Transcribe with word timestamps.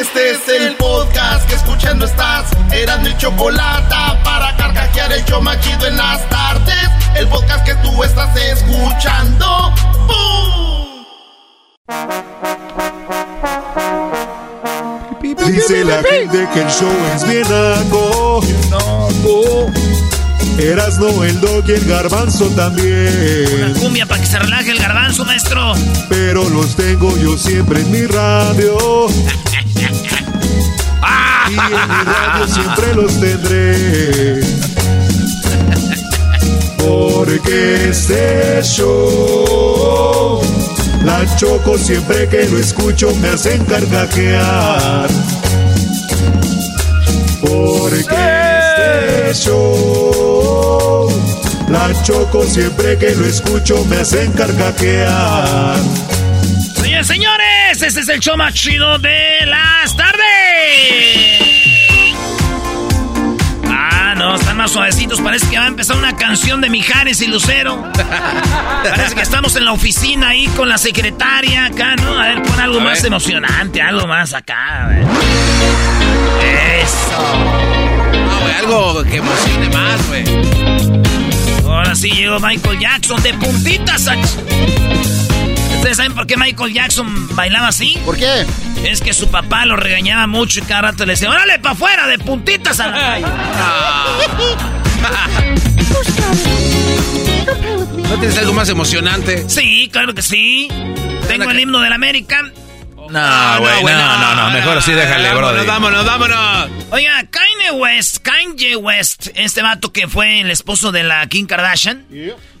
Este 0.00 0.30
es 0.30 0.48
el 0.48 0.76
podcast 0.76 1.48
que 1.48 1.56
escuchando 1.56 2.06
estás. 2.06 2.52
Eran 2.70 3.02
mi 3.02 3.16
chocolate 3.16 3.96
para 4.22 4.56
carcajear 4.56 5.12
el 5.12 5.24
yo 5.24 5.40
machido 5.40 5.88
en 5.88 5.96
las 5.96 6.28
tardes. 6.28 6.88
El 7.16 7.26
podcast 7.26 7.66
que 7.66 7.74
tú 7.76 8.04
estás 8.04 8.30
escuchando. 8.36 9.74
¡Bum! 10.06 11.04
Dice 15.48 15.84
la 15.84 16.00
gente 16.04 16.48
que 16.54 16.60
el 16.60 16.70
show 16.70 16.96
es 17.16 17.28
bien 17.28 17.42
naco. 17.50 18.40
Eras 20.58 20.98
no 20.98 21.24
el 21.24 21.40
dog 21.40 21.64
y 21.66 21.72
el 21.72 21.84
garbanzo 21.86 22.46
también. 22.50 23.48
Una 23.52 23.80
cumbia 23.80 24.06
para 24.06 24.20
que 24.20 24.26
se 24.28 24.38
relaje 24.38 24.70
el 24.70 24.78
garbanzo, 24.78 25.24
maestro. 25.24 25.72
Pero 26.08 26.48
los 26.48 26.76
tengo 26.76 27.16
yo 27.16 27.36
siempre 27.36 27.80
en 27.80 27.90
mi 27.90 28.06
radio. 28.06 29.08
Y 31.50 31.54
en 31.54 31.58
mi 31.60 32.04
radio 32.04 32.46
siempre 32.46 32.94
los 32.94 33.20
tendré. 33.20 34.40
Porque 36.78 37.88
este 37.90 38.60
show, 38.62 40.40
la 41.04 41.24
choco 41.36 41.78
siempre 41.78 42.28
que 42.28 42.48
lo 42.48 42.58
escucho 42.58 43.14
me 43.16 43.28
hacen 43.28 43.64
carcajear. 43.64 45.08
Porque 47.40 48.16
este 49.28 49.34
show, 49.34 51.08
la 51.68 51.90
choco 52.02 52.44
siempre 52.44 52.98
que 52.98 53.14
lo 53.14 53.24
escucho 53.26 53.84
me 53.86 53.98
hacen 53.98 54.32
carcajear. 54.32 55.78
Señores, 57.04 57.47
señores, 57.78 57.82
este 57.82 58.00
es 58.00 58.08
el 58.08 58.20
show 58.20 58.36
más 58.36 58.54
chido 58.54 58.98
de 58.98 59.46
las 59.46 59.96
tardes. 59.96 60.14
Ah, 63.70 64.14
no, 64.16 64.34
están 64.36 64.56
más 64.56 64.70
suavecitos. 64.72 65.20
Parece 65.20 65.46
que 65.48 65.58
va 65.58 65.64
a 65.64 65.68
empezar 65.68 65.96
una 65.96 66.16
canción 66.16 66.60
de 66.60 66.70
Mijares 66.70 67.20
y 67.20 67.26
Lucero. 67.28 67.82
Parece 68.82 69.14
que 69.14 69.22
estamos 69.22 69.54
en 69.56 69.64
la 69.64 69.72
oficina 69.72 70.28
ahí 70.28 70.46
con 70.48 70.68
la 70.68 70.78
secretaria 70.78 71.66
acá, 71.66 71.96
¿no? 71.96 72.18
A 72.18 72.26
ver, 72.28 72.42
pon 72.42 72.60
algo 72.60 72.80
A 72.80 72.84
más 72.84 72.98
ver. 72.98 73.06
emocionante, 73.06 73.80
algo 73.82 74.06
más 74.06 74.34
acá. 74.34 74.84
A 74.84 74.88
ver. 74.88 75.02
Eso. 76.82 77.46
No, 78.12 78.40
güey, 78.40 78.54
algo 78.54 79.04
que 79.04 79.16
emocione 79.16 79.68
más, 79.70 80.06
güey. 80.08 80.24
Ahora 81.66 81.94
sí 81.94 82.10
llegó 82.10 82.40
Michael 82.40 82.78
Jackson 82.80 83.22
de 83.22 83.34
puntitas. 83.34 84.08
a- 84.08 84.16
¿Ustedes 85.78 85.96
saben 85.96 86.14
por 86.14 86.26
qué 86.26 86.36
Michael 86.36 86.74
Jackson 86.74 87.36
bailaba 87.36 87.68
así? 87.68 87.96
¿Por 88.04 88.16
qué? 88.16 88.44
Es 88.84 89.00
que 89.00 89.12
su 89.12 89.30
papá 89.30 89.64
lo 89.64 89.76
regañaba 89.76 90.26
mucho 90.26 90.58
y 90.58 90.62
cada 90.62 90.82
rato 90.82 91.06
le 91.06 91.12
decía, 91.12 91.30
órale 91.30 91.60
para 91.60 91.74
afuera, 91.74 92.08
de 92.08 92.18
puntitas 92.18 92.80
a 92.80 92.88
la 92.88 92.98
calle". 92.98 93.26
¿No 98.08 98.18
tienes 98.18 98.36
algo 98.38 98.52
más 98.52 98.68
emocionante? 98.68 99.48
Sí, 99.48 99.88
claro 99.92 100.14
que 100.14 100.22
sí. 100.22 100.68
Tengo 101.28 101.48
el 101.50 101.60
himno 101.60 101.78
del 101.80 101.92
América. 101.92 102.42
No, 102.42 103.60
güey, 103.60 103.84
no, 103.84 104.18
no, 104.18 104.34
no, 104.34 104.50
mejor 104.50 104.78
así 104.78 104.90
déjale, 104.92 105.32
brody. 105.32 105.64
Vámonos, 105.64 106.04
vámonos. 106.04 106.68
Oiga, 106.90 107.24
Kanye 107.30 107.70
West, 107.70 108.18
Kanye 108.22 108.74
West, 108.76 109.28
este 109.34 109.62
vato 109.62 109.92
que 109.92 110.08
fue 110.08 110.40
el 110.40 110.50
esposo 110.50 110.90
de 110.92 111.04
la 111.04 111.26
Kim 111.28 111.46
Kardashian, 111.46 112.04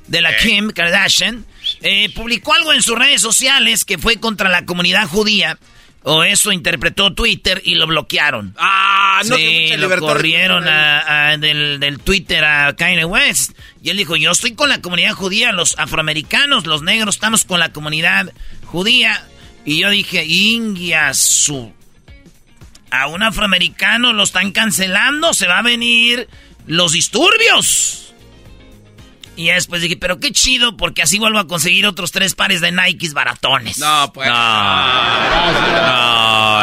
de 0.06 0.20
la 0.20 0.36
Kim 0.36 0.70
Kardashian, 0.70 1.44
eh, 1.82 2.10
publicó 2.14 2.54
algo 2.54 2.72
en 2.72 2.82
sus 2.82 2.98
redes 2.98 3.20
sociales 3.22 3.84
que 3.84 3.98
fue 3.98 4.18
contra 4.18 4.48
la 4.48 4.64
comunidad 4.64 5.08
judía. 5.08 5.58
O 6.04 6.22
eso 6.22 6.52
interpretó 6.52 7.12
Twitter 7.12 7.60
y 7.64 7.74
lo 7.74 7.86
bloquearon. 7.86 8.54
Ah, 8.56 9.20
no, 9.26 9.34
sí, 9.36 9.68
lo 9.76 9.88
corrieron 10.14 10.66
a- 10.68 11.30
a- 11.32 11.36
del, 11.36 11.80
del 11.80 11.98
Twitter 11.98 12.44
a 12.44 12.74
Kanye 12.76 13.04
West. 13.04 13.52
Y 13.82 13.90
él 13.90 13.96
dijo, 13.96 14.14
yo 14.16 14.30
estoy 14.30 14.54
con 14.54 14.68
la 14.68 14.80
comunidad 14.80 15.12
judía, 15.12 15.52
los 15.52 15.76
afroamericanos, 15.78 16.66
los 16.66 16.82
negros, 16.82 17.16
estamos 17.16 17.44
con 17.44 17.58
la 17.60 17.72
comunidad 17.72 18.32
judía. 18.64 19.26
Y 19.66 19.80
yo 19.80 19.90
dije, 19.90 20.24
Ingiasu, 20.24 21.74
a 22.90 23.06
un 23.08 23.22
afroamericano 23.22 24.12
lo 24.12 24.22
están 24.22 24.52
cancelando, 24.52 25.34
se 25.34 25.46
va 25.46 25.58
a 25.58 25.62
venir 25.62 26.28
los 26.66 26.92
disturbios. 26.92 28.07
Y 29.38 29.44
ya 29.44 29.54
después 29.54 29.80
dije, 29.80 29.96
pero 29.96 30.18
qué 30.18 30.32
chido, 30.32 30.76
porque 30.76 31.00
así 31.00 31.20
vuelvo 31.20 31.38
a 31.38 31.46
conseguir 31.46 31.86
otros 31.86 32.10
tres 32.10 32.34
pares 32.34 32.60
de 32.60 32.72
Nikes 32.72 33.14
baratones. 33.14 33.78
No, 33.78 34.12
pues. 34.12 34.28
No, 34.28 34.34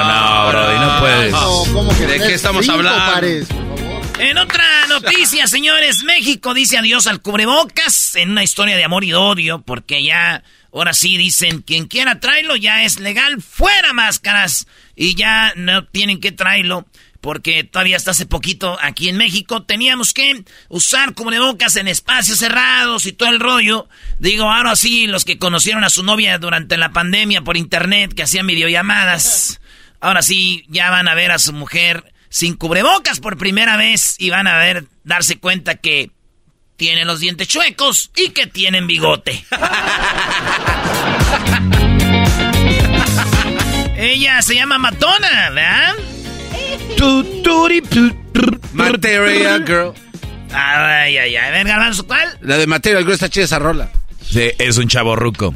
no, 0.04 0.50
brody, 0.50 0.80
no 0.80 1.00
puedes. 1.00 1.32
No, 1.32 1.64
¿cómo 1.72 1.98
que 1.98 2.06
¿De 2.06 2.18
qué 2.20 2.34
estamos 2.34 2.66
Cinco 2.66 2.80
hablando? 2.80 3.14
pares, 3.14 3.48
por 3.48 3.80
favor. 3.80 4.02
En 4.20 4.38
otra 4.38 4.66
noticia, 4.90 5.48
señores, 5.56 6.04
México 6.04 6.54
dice 6.54 6.78
adiós 6.78 7.08
al 7.08 7.22
cubrebocas 7.22 8.18
en 8.18 8.32
una 8.32 8.44
historia 8.44 8.76
de 8.76 8.84
amor 8.84 9.06
y 9.06 9.14
odio, 9.14 9.62
porque 9.62 10.04
ya, 10.04 10.44
ahora 10.74 10.94
sí 10.94 11.16
dicen, 11.16 11.62
quien 11.62 11.86
quiera 11.86 12.20
tráelo 12.20 12.58
ya 12.58 12.84
es 12.84 13.00
legal, 13.00 13.42
fuera 13.42 13.94
máscaras, 13.94 14.68
y 14.98 15.16
ya 15.16 15.54
no 15.56 15.86
tienen 15.86 16.20
que 16.20 16.34
traerlo, 16.34 16.86
porque 17.26 17.64
todavía 17.64 17.98
hasta 17.98 18.12
hace 18.12 18.28
poquito 18.28 18.78
aquí 18.80 19.10
en 19.10 19.18
México 19.18 19.64
teníamos 19.64 20.14
que 20.14 20.44
usar 20.70 21.16
cubrebocas 21.16 21.76
en 21.76 21.88
espacios 21.88 22.38
cerrados 22.38 23.08
y 23.08 23.14
todo 23.14 23.30
el 23.30 23.40
rollo. 23.40 23.90
Digo, 24.20 24.44
ahora 24.44 24.76
sí, 24.76 25.08
los 25.08 25.26
que 25.26 25.40
conocieron 25.40 25.84
a 25.84 25.90
su 25.90 26.04
novia 26.04 26.38
durante 26.38 26.78
la 26.78 26.92
pandemia 26.92 27.42
por 27.42 27.58
internet, 27.58 28.14
que 28.14 28.22
hacían 28.22 28.46
videollamadas, 28.46 29.60
ahora 30.02 30.22
sí 30.22 30.66
ya 30.70 30.92
van 30.92 31.08
a 31.08 31.16
ver 31.16 31.32
a 31.32 31.40
su 31.40 31.52
mujer 31.52 32.14
sin 32.30 32.54
cubrebocas 32.54 33.20
por 33.20 33.40
primera 33.40 33.76
vez 33.76 34.18
y 34.20 34.30
van 34.30 34.46
a 34.46 34.60
ver, 34.60 34.86
darse 35.04 35.40
cuenta 35.40 35.78
que 35.78 36.12
tienen 36.78 37.08
los 37.08 37.22
dientes 37.22 37.48
chuecos 37.48 38.12
y 38.16 38.30
que 38.30 38.46
tienen 38.46 38.86
bigote. 38.86 39.44
Ella 43.98 44.44
se 44.44 44.54
llama 44.54 44.78
Matona, 44.78 45.50
¿verdad? 45.50 45.96
Material 48.74 49.64
Girl. 49.66 49.94
Ay, 50.54 51.18
ay, 51.18 51.36
ay. 51.36 51.36
A 51.36 51.52
ver, 51.52 51.68
Garbanzo, 51.68 52.06
¿cuál? 52.08 52.28
La 52.42 52.58
de 52.58 52.68
Material 52.68 53.04
Girl 53.04 53.14
está 53.14 53.30
chida 53.30 53.46
esa 53.46 53.60
rola. 53.60 53.90
Sí, 54.22 54.52
es 54.58 54.78
un 54.78 54.88
chavo 54.88 55.16
ruco. 55.16 55.54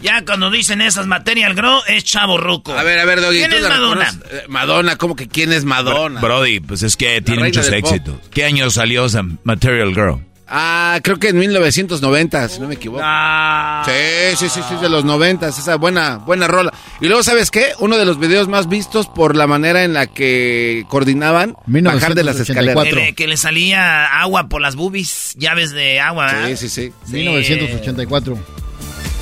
Ya 0.00 0.24
cuando 0.24 0.50
dicen 0.50 0.80
esas 0.80 1.06
material 1.08 1.54
grow, 1.54 1.80
es 1.88 2.04
chavo 2.04 2.38
ruco. 2.38 2.72
A 2.72 2.84
ver, 2.84 3.00
a 3.00 3.04
ver, 3.04 3.20
Doggy. 3.20 3.38
¿Quién 3.38 3.50
¿tú 3.50 3.56
es 3.56 3.62
Madonna? 3.62 4.04
reconoces? 4.04 4.32
Eh, 4.32 4.44
Madonna, 4.48 4.96
¿cómo 4.96 5.16
que 5.16 5.26
quién 5.26 5.52
es 5.52 5.64
Madonna? 5.64 6.20
Brody, 6.20 6.60
pues 6.60 6.84
es 6.84 6.96
que 6.96 7.20
tiene 7.20 7.42
muchos 7.44 7.66
pop. 7.66 7.74
éxitos. 7.74 8.14
¿Qué 8.32 8.44
año 8.44 8.70
salió 8.70 9.06
esa 9.06 9.22
Material 9.42 9.92
Girl? 9.94 10.24
Ah, 10.50 10.98
creo 11.02 11.18
que 11.18 11.28
en 11.28 11.38
1990, 11.38 12.48
si 12.48 12.60
no 12.60 12.68
me 12.68 12.74
equivoco. 12.74 13.02
Ah. 13.04 13.82
Sí, 13.84 14.36
sí, 14.36 14.48
sí, 14.48 14.60
sí, 14.68 14.74
de 14.80 14.88
los 14.88 15.04
90, 15.04 15.48
esa 15.48 15.76
buena, 15.76 16.16
buena 16.16 16.46
rola. 16.48 16.72
Y 17.00 17.06
luego, 17.06 17.22
¿sabes 17.22 17.50
qué? 17.50 17.72
Uno 17.80 17.98
de 17.98 18.06
los 18.06 18.18
videos 18.18 18.48
más 18.48 18.68
vistos 18.68 19.08
por 19.08 19.36
la 19.36 19.46
manera 19.46 19.84
en 19.84 19.92
la 19.92 20.06
que 20.06 20.84
coordinaban 20.88 21.54
bajar 21.66 22.14
de 22.14 22.24
las 22.24 22.36
1984. 22.36 22.42
escaleras. 22.42 22.84
Que 22.94 22.94
le, 22.94 23.14
que 23.14 23.26
le 23.26 23.36
salía 23.36 24.06
agua 24.06 24.48
por 24.48 24.62
las 24.62 24.74
boobies, 24.74 25.34
llaves 25.36 25.72
de 25.72 26.00
agua. 26.00 26.46
Sí, 26.46 26.56
sí, 26.56 26.68
sí. 26.68 26.92
Sí. 27.04 27.12
1984. 27.12 28.38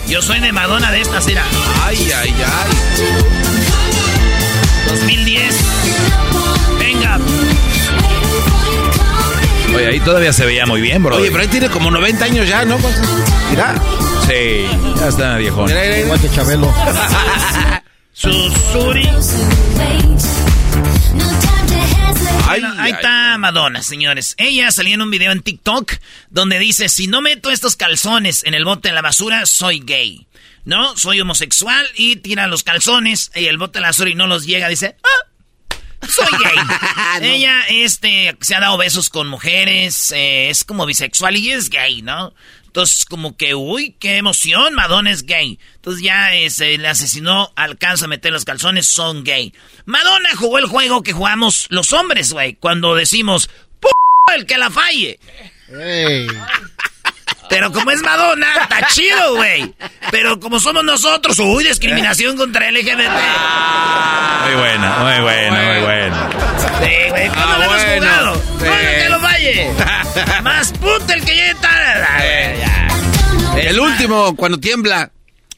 Yo 0.09 0.23
soy 0.23 0.39
de 0.39 0.53
Madonna 0.53 0.93
de 0.93 1.01
estas, 1.01 1.27
era 1.27 1.45
Ay, 1.85 1.97
ay, 2.15 2.35
ay. 2.39 2.71
2010. 4.89 5.66
Ahí 9.87 10.01
todavía 10.01 10.33
se 10.33 10.45
veía 10.45 10.67
muy 10.67 10.81
bien, 10.81 11.03
bro. 11.03 11.17
Oye, 11.17 11.31
pero 11.31 11.43
ahí 11.43 11.49
tiene 11.49 11.69
como 11.69 11.91
90 11.91 12.25
años 12.25 12.49
ya, 12.49 12.65
¿no? 12.65 12.77
Mira. 13.51 13.75
Sí, 14.27 14.67
ya 14.99 15.09
está 15.09 15.37
viejón. 15.37 15.67
Mira, 15.67 15.81
mira, 15.81 15.95
mira. 15.95 16.07
Guante 16.09 16.31
Chabelo. 16.31 16.75
Susuri. 18.13 19.09
Ay, 22.49 22.61
Bueno, 22.61 22.75
ahí 22.79 22.91
ay, 22.91 22.93
está 22.93 23.39
Madonna, 23.39 23.83
señores. 23.83 24.35
Ella 24.39 24.71
salió 24.71 24.95
en 24.95 25.03
un 25.03 25.11
video 25.11 25.33
en 25.33 25.43
TikTok 25.43 25.93
donde 26.31 26.59
dice, 26.59 26.89
si 26.89 27.07
no 27.07 27.21
meto 27.21 27.51
estos 27.51 27.77
calzones 27.77 28.45
en 28.45 28.55
el 28.55 28.65
bote 28.65 28.89
de 28.89 28.95
la 28.95 29.03
basura, 29.03 29.47
soy 29.47 29.81
gay. 29.85 30.27
¿No? 30.65 30.97
Soy 30.97 31.21
homosexual 31.21 31.87
y 31.95 32.17
tira 32.17 32.49
los 32.49 32.65
calzones 32.65 33.31
y 33.37 33.47
el 33.47 33.57
bote 33.59 33.79
de 33.79 33.83
la 33.83 33.89
basura 33.89 34.11
y 34.11 34.17
no 34.17 34.27
los 34.27 34.47
llega. 34.47 34.69
Dice, 34.69 34.97
ah, 35.03 35.29
soy 36.09 36.27
gay. 36.43 36.59
Ella 37.35 37.63
este, 37.69 38.37
se 38.41 38.55
ha 38.55 38.61
dado 38.61 38.77
besos 38.77 39.09
con 39.11 39.29
mujeres, 39.29 40.13
eh, 40.13 40.51
es 40.51 40.65
como 40.65 40.87
bisexual 40.87 41.37
y 41.37 41.51
es 41.51 41.71
gay, 41.71 42.03
¿no? 42.03 42.33
Entonces, 42.67 43.07
como 43.07 43.37
que, 43.39 43.55
uy, 43.55 43.95
qué 43.99 44.19
emoción, 44.19 44.75
Madonna 44.75 45.11
es 45.11 45.25
gay. 45.25 45.59
Entonces 45.77 46.03
ya 46.03 46.35
eh, 46.35 46.51
se 46.51 46.77
le 46.77 46.89
asesinó, 46.89 47.51
alcanza 47.57 48.05
a 48.05 48.09
meter 48.09 48.33
los 48.33 48.45
calzones, 48.45 48.87
son 48.87 49.25
gay. 49.25 49.55
Madonna 49.87 50.29
jugó 50.37 50.59
el 50.59 50.67
juego 50.67 51.03
que 51.03 51.13
jugamos 51.15 51.67
los 51.71 51.93
hombres, 51.95 52.33
güey, 52.33 52.55
cuando 52.55 52.95
decimos, 52.95 53.49
"P 53.81 53.89
el 54.35 54.45
que 54.45 54.59
la 54.59 54.71
falle. 54.71 55.19
Ey. 55.69 56.27
Pero 57.49 57.73
como 57.73 57.91
es 57.91 58.03
Madonna, 58.03 58.47
está 58.63 58.87
chido, 58.89 59.37
güey. 59.37 59.75
Pero 60.11 60.39
como 60.41 60.59
somos 60.61 60.85
nosotros, 60.85 61.39
uy, 61.39 61.65
discriminación 61.65 62.37
contra 62.37 62.71
LGBT. 62.71 62.99
Muy 64.45 64.55
buena, 64.55 64.97
muy 64.99 65.21
buena, 65.23 65.63
muy 65.73 65.81
buena. 65.83 66.29
Sí, 66.83 67.11
güey, 67.11 67.29
¿cuándo 67.29 67.53
Ah, 67.55 67.59
lo 67.59 67.65
hemos 67.65 67.85
bueno, 67.85 68.07
jugado? 68.07 68.35
sí. 68.35 68.65
¡No, 68.65 68.75
el 68.75 69.03
que 69.03 69.09
lo 69.09 69.21
falle! 69.21 69.71
Más 70.43 70.73
puto 70.73 71.13
el 71.13 71.25
que 71.25 71.35
llegue 71.35 71.55
tarde. 71.57 72.07
Güey, 72.17 72.59
ya. 72.61 73.69
El 73.71 73.81
último, 73.81 74.37
cuando 74.37 74.59
tiembla. 74.59 75.11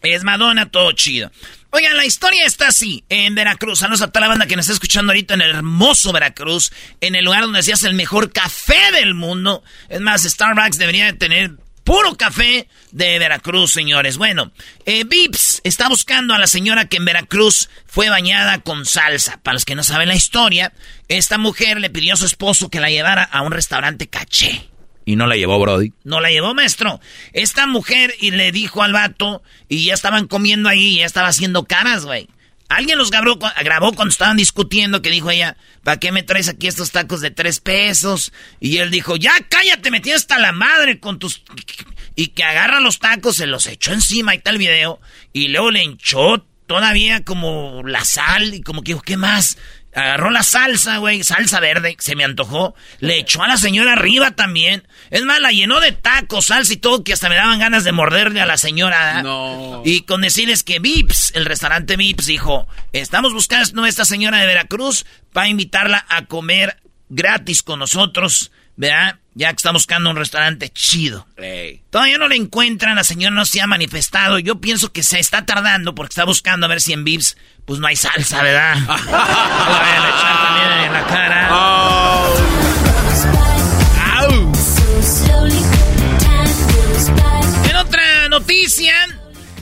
Es 0.02 0.22
Madonna, 0.24 0.70
todo 0.70 0.92
chido. 0.92 1.30
Oigan, 1.70 1.98
la 1.98 2.06
historia 2.06 2.46
está 2.46 2.68
así, 2.68 3.04
en 3.10 3.34
Veracruz. 3.34 3.80
Saludos 3.80 4.00
a 4.00 4.08
toda 4.08 4.22
la 4.22 4.28
banda 4.28 4.46
que 4.46 4.56
nos 4.56 4.64
está 4.64 4.72
escuchando 4.72 5.12
ahorita 5.12 5.34
en 5.34 5.42
el 5.42 5.50
hermoso 5.50 6.12
Veracruz, 6.12 6.72
en 7.02 7.14
el 7.14 7.26
lugar 7.26 7.42
donde 7.42 7.62
se 7.62 7.74
hace 7.74 7.88
el 7.88 7.94
mejor 7.94 8.32
café 8.32 8.90
del 8.92 9.12
mundo. 9.12 9.62
Es 9.90 10.00
más, 10.00 10.22
Starbucks 10.22 10.78
debería 10.78 11.04
de 11.04 11.12
tener 11.12 11.52
puro 11.84 12.16
café 12.16 12.68
de 12.90 13.18
Veracruz, 13.18 13.70
señores. 13.70 14.16
Bueno, 14.16 14.50
eh, 14.86 15.04
Vips 15.04 15.60
está 15.62 15.90
buscando 15.90 16.32
a 16.32 16.38
la 16.38 16.46
señora 16.46 16.86
que 16.86 16.96
en 16.96 17.04
Veracruz 17.04 17.68
fue 17.86 18.08
bañada 18.08 18.60
con 18.60 18.86
salsa. 18.86 19.38
Para 19.42 19.54
los 19.54 19.66
que 19.66 19.74
no 19.74 19.82
saben 19.82 20.08
la 20.08 20.14
historia, 20.14 20.72
esta 21.08 21.36
mujer 21.36 21.80
le 21.80 21.90
pidió 21.90 22.14
a 22.14 22.16
su 22.16 22.24
esposo 22.24 22.70
que 22.70 22.80
la 22.80 22.88
llevara 22.88 23.24
a 23.24 23.42
un 23.42 23.52
restaurante 23.52 24.08
caché. 24.08 24.70
Y 25.08 25.16
no 25.16 25.26
la 25.26 25.36
llevó 25.36 25.58
Brody. 25.58 25.94
No 26.04 26.20
la 26.20 26.28
llevó, 26.28 26.52
maestro. 26.52 27.00
Esta 27.32 27.66
mujer 27.66 28.14
y 28.20 28.30
le 28.30 28.52
dijo 28.52 28.82
al 28.82 28.92
vato 28.92 29.42
y 29.66 29.86
ya 29.86 29.94
estaban 29.94 30.26
comiendo 30.26 30.68
ahí 30.68 30.96
y 30.96 30.98
ya 30.98 31.06
estaba 31.06 31.28
haciendo 31.28 31.64
caras, 31.64 32.04
güey. 32.04 32.28
Alguien 32.68 32.98
los 32.98 33.10
grabó, 33.10 33.38
grabó 33.38 33.94
cuando 33.94 34.12
estaban 34.12 34.36
discutiendo 34.36 35.00
que 35.00 35.08
dijo 35.08 35.30
ella, 35.30 35.56
¿para 35.82 35.98
qué 35.98 36.12
me 36.12 36.24
traes 36.24 36.50
aquí 36.50 36.66
estos 36.66 36.90
tacos 36.90 37.22
de 37.22 37.30
tres 37.30 37.60
pesos? 37.60 38.34
Y 38.60 38.76
él 38.76 38.90
dijo, 38.90 39.16
ya 39.16 39.32
cállate, 39.48 39.90
me 39.90 40.00
tienes 40.00 40.20
hasta 40.20 40.38
la 40.38 40.52
madre 40.52 41.00
con 41.00 41.18
tus... 41.18 41.42
Y 42.14 42.26
que 42.26 42.44
agarra 42.44 42.80
los 42.80 42.98
tacos, 42.98 43.36
se 43.36 43.46
los 43.46 43.66
echó 43.66 43.94
encima, 43.94 44.34
está 44.34 44.50
el 44.50 44.58
video. 44.58 45.00
Y 45.32 45.48
luego 45.48 45.70
le 45.70 45.84
hinchó 45.84 46.44
todavía 46.66 47.24
como 47.24 47.82
la 47.82 48.04
sal 48.04 48.52
y 48.52 48.60
como 48.60 48.82
que 48.82 48.92
dijo, 48.92 49.00
¿qué 49.00 49.16
más? 49.16 49.56
Agarró 49.98 50.30
la 50.30 50.42
salsa, 50.42 50.98
güey, 50.98 51.24
salsa 51.24 51.58
verde, 51.60 51.96
se 51.98 52.14
me 52.14 52.24
antojó. 52.24 52.74
Le 53.00 53.18
echó 53.18 53.42
a 53.42 53.48
la 53.48 53.56
señora 53.56 53.94
arriba 53.94 54.30
también. 54.30 54.86
Es 55.10 55.24
más, 55.24 55.40
la 55.40 55.50
llenó 55.50 55.80
de 55.80 55.92
tacos, 55.92 56.46
salsa 56.46 56.72
y 56.72 56.76
todo, 56.76 57.02
que 57.02 57.12
hasta 57.12 57.28
me 57.28 57.34
daban 57.34 57.58
ganas 57.58 57.84
de 57.84 57.92
morderle 57.92 58.40
a 58.40 58.46
la 58.46 58.56
señora. 58.56 59.22
No. 59.22 59.82
Y 59.84 60.02
con 60.02 60.20
decirles 60.20 60.62
que 60.62 60.78
Vips, 60.78 61.32
el 61.34 61.46
restaurante 61.46 61.96
Vips, 61.96 62.26
dijo, 62.26 62.68
estamos 62.92 63.32
buscando 63.32 63.84
a 63.84 63.88
esta 63.88 64.04
señora 64.04 64.38
de 64.38 64.46
Veracruz 64.46 65.04
para 65.32 65.48
invitarla 65.48 66.06
a 66.08 66.26
comer 66.26 66.80
gratis 67.08 67.62
con 67.62 67.80
nosotros, 67.80 68.52
¿verdad? 68.76 69.18
Ya 69.34 69.48
que 69.50 69.56
está 69.56 69.72
buscando 69.72 70.10
un 70.10 70.16
restaurante 70.16 70.68
chido. 70.68 71.26
Todavía 71.90 72.18
no 72.18 72.28
la 72.28 72.34
encuentran, 72.34 72.96
la 72.96 73.04
señora 73.04 73.34
no 73.34 73.44
se 73.44 73.60
ha 73.60 73.66
manifestado. 73.66 74.38
Yo 74.38 74.60
pienso 74.60 74.92
que 74.92 75.02
se 75.02 75.18
está 75.18 75.46
tardando 75.46 75.94
porque 75.94 76.12
está 76.12 76.24
buscando 76.24 76.66
a 76.66 76.68
ver 76.68 76.80
si 76.80 76.92
en 76.92 77.04
Vips, 77.04 77.36
pues 77.68 77.78
no 77.80 77.86
hay 77.86 77.96
salsa, 77.96 78.42
¿verdad? 78.42 78.76
No 78.86 78.86
vayan 78.88 80.02
a 80.02 80.08
echar 80.08 80.42
también 80.42 80.72
en 80.86 80.92
la 80.94 81.06
cara. 81.06 81.48
Au. 81.48 82.48
En 87.68 87.76
otra 87.76 88.28
noticia, 88.30 88.94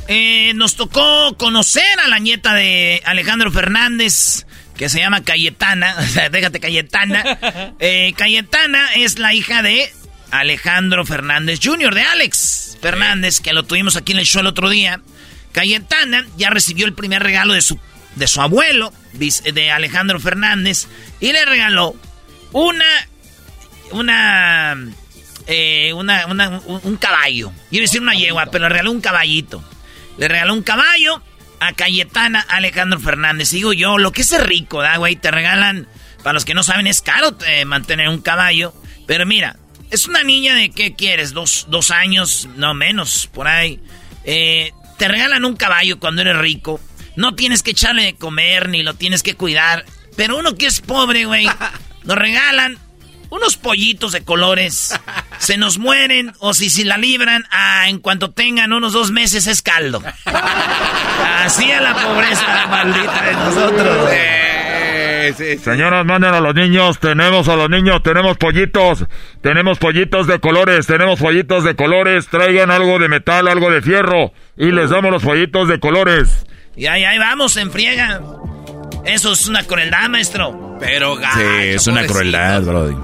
eh, 0.06 0.52
nos 0.54 0.76
tocó 0.76 1.36
conocer 1.36 1.98
a 2.04 2.06
la 2.06 2.20
nieta 2.20 2.54
de 2.54 3.02
Alejandro 3.04 3.50
Fernández, 3.50 4.46
que 4.76 4.88
se 4.88 5.00
llama 5.00 5.24
Cayetana. 5.24 5.96
Déjate, 6.30 6.60
Cayetana. 6.60 7.24
Eh, 7.80 8.14
Cayetana 8.16 8.94
es 8.94 9.18
la 9.18 9.34
hija 9.34 9.62
de 9.62 9.92
Alejandro 10.30 11.04
Fernández 11.04 11.58
Jr., 11.62 11.92
de 11.92 12.02
Alex 12.02 12.78
Fernández, 12.80 13.40
que 13.40 13.52
lo 13.52 13.64
tuvimos 13.64 13.96
aquí 13.96 14.12
en 14.12 14.18
el 14.18 14.26
show 14.26 14.40
el 14.40 14.46
otro 14.46 14.70
día. 14.70 15.00
Cayetana 15.52 16.26
ya 16.36 16.50
recibió 16.50 16.86
el 16.86 16.92
primer 16.92 17.22
regalo 17.22 17.54
de 17.54 17.62
su, 17.62 17.80
de 18.16 18.26
su 18.26 18.40
abuelo, 18.40 18.92
de 19.12 19.70
Alejandro 19.70 20.18
Fernández, 20.20 20.88
y 21.20 21.32
le 21.32 21.44
regaló 21.44 21.94
una. 22.52 22.84
Una. 23.92 24.76
eh, 25.46 25.92
una, 25.92 26.26
una- 26.26 26.48
un, 26.66 26.80
un 26.82 26.96
caballo. 26.96 27.50
A 27.50 27.54
decir 27.70 28.00
una 28.00 28.14
yegua, 28.14 28.46
pero 28.46 28.64
le 28.64 28.70
regaló 28.70 28.90
un 28.90 29.00
caballito. 29.00 29.62
Le 30.18 30.28
regaló 30.28 30.54
un 30.54 30.62
caballo 30.62 31.22
a 31.60 31.72
Cayetana 31.72 32.40
Alejandro 32.48 32.98
Fernández. 33.00 33.50
Digo 33.50 33.72
yo, 33.72 33.98
lo 33.98 34.12
que 34.12 34.22
es 34.22 34.42
rico, 34.44 34.82
¿da, 34.82 34.96
güey? 34.96 35.16
Te 35.16 35.30
regalan, 35.30 35.86
para 36.22 36.32
los 36.34 36.44
que 36.44 36.54
no 36.54 36.62
saben, 36.62 36.86
es 36.86 37.00
caro 37.02 37.36
eh, 37.46 37.64
mantener 37.64 38.08
un 38.08 38.20
caballo. 38.20 38.74
Pero 39.06 39.24
mira, 39.24 39.56
es 39.90 40.06
una 40.06 40.22
niña 40.24 40.54
de, 40.54 40.70
¿qué 40.70 40.94
quieres? 40.94 41.32
Dos, 41.32 41.66
dos 41.68 41.90
años, 41.92 42.48
no 42.56 42.74
menos, 42.74 43.28
por 43.32 43.46
ahí. 43.46 43.78
Eh, 44.24 44.72
te 44.98 45.06
regalan 45.06 45.44
un 45.44 45.54
caballo 45.56 46.00
cuando 46.00 46.22
eres 46.22 46.36
rico. 46.38 46.80
No 47.16 47.34
tienes 47.34 47.62
que 47.62 47.72
echarle 47.72 48.04
de 48.04 48.14
comer, 48.14 48.68
ni 48.68 48.82
lo 48.82 48.94
tienes 48.94 49.22
que 49.22 49.34
cuidar. 49.34 49.84
Pero 50.16 50.38
uno 50.38 50.54
que 50.54 50.66
es 50.66 50.80
pobre, 50.80 51.24
güey, 51.24 51.46
nos 52.04 52.16
regalan 52.16 52.78
unos 53.30 53.56
pollitos 53.56 54.12
de 54.12 54.24
colores. 54.24 54.98
Se 55.38 55.56
nos 55.56 55.78
mueren 55.78 56.32
o 56.38 56.54
si, 56.54 56.70
si 56.70 56.84
la 56.84 56.96
libran, 56.96 57.44
ah, 57.50 57.88
en 57.88 57.98
cuanto 57.98 58.30
tengan 58.30 58.72
unos 58.72 58.92
dos 58.92 59.10
meses 59.10 59.46
es 59.46 59.62
caldo. 59.62 60.02
Así 60.24 61.70
es 61.70 61.80
la 61.80 61.94
pobreza 61.94 62.66
maldita 62.68 63.22
de 63.22 63.32
nosotros. 63.32 64.08
Eh, 64.12 65.34
sí, 65.36 65.44
sí. 65.44 65.58
Señoras, 65.58 66.04
manden 66.06 66.34
a 66.34 66.40
los 66.40 66.54
niños, 66.54 66.98
tenemos 66.98 67.48
a 67.48 67.56
los 67.56 67.68
niños, 67.68 68.02
tenemos 68.02 68.36
pollitos, 68.38 69.04
tenemos 69.42 69.78
pollitos 69.78 70.26
de 70.26 70.38
colores, 70.40 70.86
tenemos 70.86 71.20
pollitos 71.20 71.64
de 71.64 71.74
colores, 71.76 72.28
traigan 72.28 72.70
algo 72.70 72.98
de 72.98 73.08
metal, 73.08 73.48
algo 73.48 73.70
de 73.70 73.82
fierro, 73.82 74.32
y 74.56 74.70
les 74.70 74.90
damos 74.90 75.10
los 75.10 75.22
pollitos 75.22 75.68
de 75.68 75.80
colores. 75.80 76.46
Y 76.76 76.86
ahí, 76.86 77.04
ahí 77.04 77.18
vamos, 77.18 77.56
en 77.56 77.70
friega. 77.70 78.20
Eso 79.04 79.32
es 79.32 79.46
una 79.46 79.64
crueldad, 79.64 80.08
maestro. 80.08 80.76
Pero 80.80 81.16
gacho, 81.16 81.38
Sí, 81.38 81.44
es 81.68 81.86
una 81.86 82.02
pobrecito. 82.02 82.12
crueldad, 82.14 82.62
Brody. 82.62 82.96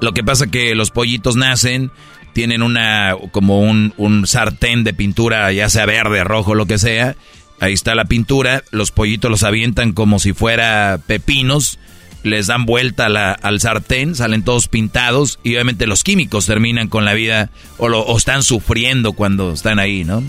Lo 0.00 0.12
que 0.12 0.22
pasa 0.22 0.46
que 0.46 0.74
los 0.74 0.90
pollitos 0.90 1.36
nacen, 1.36 1.90
tienen 2.32 2.62
una, 2.62 3.14
como 3.32 3.60
un, 3.60 3.94
un 3.96 4.26
sartén 4.26 4.84
de 4.84 4.92
pintura, 4.94 5.50
ya 5.52 5.68
sea 5.70 5.86
verde, 5.86 6.22
rojo, 6.22 6.54
lo 6.54 6.66
que 6.66 6.78
sea. 6.78 7.16
Ahí 7.60 7.72
está 7.72 7.94
la 7.94 8.04
pintura, 8.04 8.62
los 8.70 8.90
pollitos 8.90 9.30
los 9.30 9.42
avientan 9.42 9.92
como 9.94 10.18
si 10.18 10.34
fuera 10.34 11.00
pepinos, 11.06 11.78
les 12.22 12.46
dan 12.48 12.66
vuelta 12.66 13.08
la- 13.08 13.32
al 13.32 13.60
sartén, 13.60 14.14
salen 14.14 14.42
todos 14.44 14.68
pintados 14.68 15.38
y 15.42 15.54
obviamente 15.54 15.86
los 15.86 16.04
químicos 16.04 16.44
terminan 16.44 16.88
con 16.88 17.06
la 17.06 17.14
vida 17.14 17.48
o, 17.78 17.88
lo, 17.88 18.00
o 18.02 18.18
están 18.18 18.42
sufriendo 18.42 19.14
cuando 19.14 19.52
están 19.54 19.78
ahí, 19.78 20.04
¿no? 20.04 20.22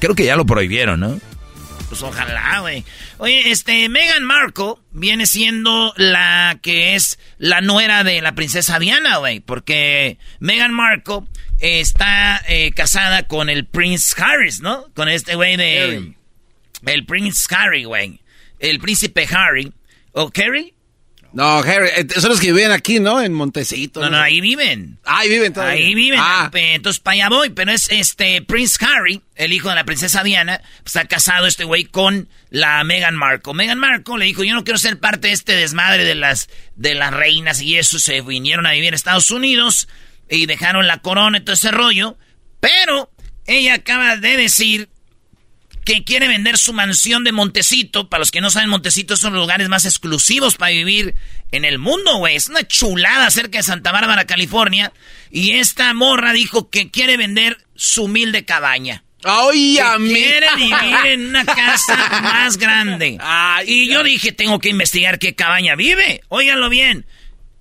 Creo 0.00 0.14
que 0.14 0.26
ya 0.26 0.36
lo 0.36 0.44
prohibieron, 0.44 1.00
¿no? 1.00 1.18
Pues 1.88 2.02
ojalá, 2.02 2.60
güey. 2.60 2.84
Oye, 3.16 3.50
este, 3.50 3.88
Meghan 3.88 4.24
Markle 4.24 4.74
viene 4.90 5.26
siendo 5.26 5.94
la 5.96 6.58
que 6.62 6.94
es 6.94 7.18
la 7.38 7.60
nuera 7.60 8.04
de 8.04 8.20
la 8.20 8.34
princesa 8.34 8.78
Diana, 8.78 9.16
güey. 9.16 9.40
Porque 9.40 10.18
Meghan 10.38 10.72
Markle 10.72 11.22
eh, 11.60 11.80
está 11.80 12.42
eh, 12.46 12.72
casada 12.72 13.26
con 13.26 13.48
el 13.48 13.64
Prince 13.64 14.14
Harris, 14.20 14.60
¿no? 14.60 14.86
Con 14.94 15.08
este 15.08 15.34
güey 15.34 15.56
de... 15.56 15.80
Harry. 15.80 16.16
El 16.86 17.06
Prince 17.06 17.46
Harry, 17.54 17.84
güey. 17.84 18.20
El 18.58 18.78
príncipe 18.80 19.26
Harry. 19.30 19.72
¿O 20.12 20.30
Kerry? 20.30 20.74
No, 21.38 21.58
Harry, 21.58 21.88
eh, 21.94 22.04
son 22.18 22.30
los 22.30 22.40
que 22.40 22.52
viven 22.52 22.72
aquí, 22.72 22.98
¿no? 22.98 23.22
En 23.22 23.32
Montecito. 23.32 24.00
No, 24.00 24.10
no, 24.10 24.18
ahí 24.18 24.40
viven. 24.40 24.98
Ah, 25.04 25.18
ahí 25.18 25.28
viven 25.28 25.52
todavía. 25.52 25.86
Ahí 25.86 25.94
viven. 25.94 26.18
Ah. 26.20 26.50
Entonces, 26.52 26.98
para 26.98 27.14
allá 27.14 27.28
voy. 27.28 27.50
Pero 27.50 27.70
es 27.70 27.88
este 27.92 28.42
Prince 28.42 28.76
Harry, 28.84 29.22
el 29.36 29.52
hijo 29.52 29.68
de 29.68 29.76
la 29.76 29.84
princesa 29.84 30.24
Diana. 30.24 30.60
pues, 30.82 30.96
Está 30.96 31.04
casado 31.06 31.46
este 31.46 31.62
güey 31.62 31.84
con 31.84 32.28
la 32.50 32.82
Meghan 32.82 33.14
Markle. 33.14 33.54
Meghan 33.54 33.78
Markle 33.78 34.18
le 34.18 34.24
dijo, 34.24 34.42
yo 34.42 34.52
no 34.52 34.64
quiero 34.64 34.78
ser 34.78 34.98
parte 34.98 35.28
de 35.28 35.34
este 35.34 35.54
desmadre 35.54 36.04
de 36.04 36.16
las, 36.16 36.48
de 36.74 36.96
las 36.96 37.14
reinas 37.14 37.62
y 37.62 37.76
eso. 37.76 38.00
Se 38.00 38.20
vinieron 38.22 38.66
a 38.66 38.72
vivir 38.72 38.92
a 38.92 38.96
Estados 38.96 39.30
Unidos 39.30 39.86
y 40.28 40.46
dejaron 40.46 40.88
la 40.88 41.02
corona 41.02 41.38
y 41.38 41.42
todo 41.42 41.54
ese 41.54 41.70
rollo. 41.70 42.18
Pero 42.58 43.12
ella 43.46 43.74
acaba 43.74 44.16
de 44.16 44.36
decir 44.36 44.88
que 45.88 46.04
quiere 46.04 46.28
vender 46.28 46.58
su 46.58 46.74
mansión 46.74 47.24
de 47.24 47.32
Montecito. 47.32 48.10
Para 48.10 48.18
los 48.18 48.30
que 48.30 48.42
no 48.42 48.50
saben, 48.50 48.68
Montecito 48.68 49.16
son 49.16 49.32
los 49.32 49.40
lugares 49.40 49.70
más 49.70 49.86
exclusivos 49.86 50.56
para 50.56 50.72
vivir 50.72 51.14
en 51.50 51.64
el 51.64 51.78
mundo, 51.78 52.18
güey. 52.18 52.36
Es 52.36 52.50
una 52.50 52.62
chulada 52.68 53.30
cerca 53.30 53.56
de 53.56 53.64
Santa 53.64 53.90
Bárbara, 53.90 54.26
California. 54.26 54.92
Y 55.30 55.52
esta 55.52 55.94
morra 55.94 56.34
dijo 56.34 56.68
que 56.68 56.90
quiere 56.90 57.16
vender 57.16 57.56
su 57.74 58.04
humilde 58.04 58.44
cabaña. 58.44 59.02
¡Ay, 59.24 59.78
a 59.78 59.96
quiere 59.96 60.48
vivir 60.56 61.06
en 61.06 61.28
una 61.28 61.46
casa 61.46 61.96
más 62.22 62.58
grande. 62.58 63.16
Ay, 63.22 63.64
y 63.66 63.88
yo 63.88 64.02
dije, 64.02 64.32
tengo 64.32 64.58
que 64.58 64.68
investigar 64.68 65.18
qué 65.18 65.34
cabaña 65.34 65.74
vive. 65.74 66.20
Óiganlo 66.28 66.68
bien. 66.68 67.06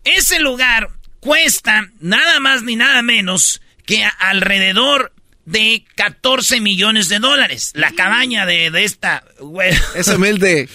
Ese 0.03 0.39
lugar 0.39 0.89
cuesta 1.22 1.91
nada 2.01 2.41
más 2.41 2.62
ni 2.63 2.75
nada 2.75 3.01
menos 3.01 3.62
que 3.86 4.03
alrededor 4.19 5.13
de 5.47 5.85
14 5.95 6.59
millones 6.59 7.07
de 7.07 7.19
dólares. 7.19 7.71
La 7.73 7.91
cabaña 7.93 8.45
de, 8.45 8.69
de 8.69 8.83
esta... 8.83 9.23
güey. 9.39 9.73
Es 9.95 10.09
humilde. 10.09 10.67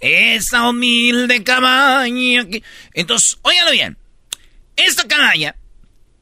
Esa 0.00 0.68
humilde 0.68 1.44
cabaña. 1.44 2.44
que- 2.48 2.62
Entonces, 2.92 3.38
óiganlo 3.42 3.70
bien. 3.70 3.96
Esta 4.76 5.06
cabaña 5.06 5.54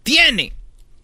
tiene 0.02 0.52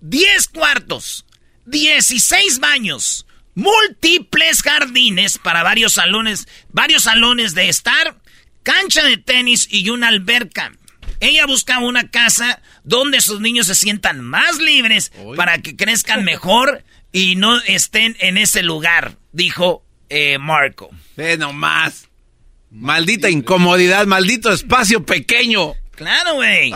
10 0.03 0.49
cuartos, 0.49 1.25
16 1.65 2.59
baños, 2.59 3.25
múltiples 3.55 4.61
jardines 4.63 5.39
para 5.39 5.63
varios 5.63 5.95
salones, 5.95 6.47
varios 6.69 7.05
salones 7.05 7.55
de 7.55 7.71
estar, 7.71 8.21
cancha 8.63 9.03
de 9.05 9.17
tenis 9.17 9.69
y 9.71 9.89
una 9.89 10.09
alberca. 10.09 10.73
Ella 11.21 11.47
busca 11.47 11.79
una 11.79 12.11
casa 12.11 12.61
donde 12.87 13.21
sus 13.21 13.41
niños 13.41 13.67
se 13.67 13.75
sientan 13.75 14.23
más 14.23 14.59
libres 14.59 15.13
para 15.37 15.59
que 15.59 15.77
crezcan 15.77 16.25
mejor 16.25 16.85
y 17.13 17.35
no 17.35 17.61
estén 17.63 18.17
en 18.21 18.39
ese 18.39 18.63
lugar, 18.63 19.17
dijo 19.33 19.85
eh, 20.09 20.39
Marco. 20.39 20.91
Ve 21.17 21.37
nomás. 21.37 22.09
Maldita 22.71 23.29
incomodidad, 23.29 24.07
maldito 24.07 24.53
espacio 24.53 25.05
pequeño. 25.05 25.75
Claro, 25.97 26.35
güey. 26.35 26.73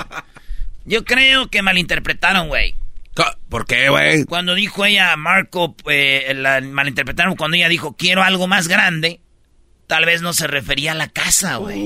Yo 0.84 1.04
creo 1.04 1.48
que 1.48 1.62
malinterpretaron, 1.62 2.48
güey. 2.48 2.74
¿Por 3.48 3.66
qué, 3.66 3.88
güey? 3.88 4.24
Cuando 4.24 4.54
dijo 4.54 4.84
ella, 4.84 5.14
Marco, 5.16 5.76
eh, 5.88 6.32
la 6.34 6.60
malinterpretaron 6.60 7.36
cuando 7.36 7.56
ella 7.56 7.68
dijo, 7.68 7.96
quiero 7.96 8.22
algo 8.22 8.46
más 8.48 8.66
grande, 8.66 9.20
tal 9.86 10.06
vez 10.06 10.22
no 10.22 10.32
se 10.32 10.46
refería 10.46 10.92
a 10.92 10.96
la 10.96 11.08
casa, 11.08 11.56
güey. 11.56 11.82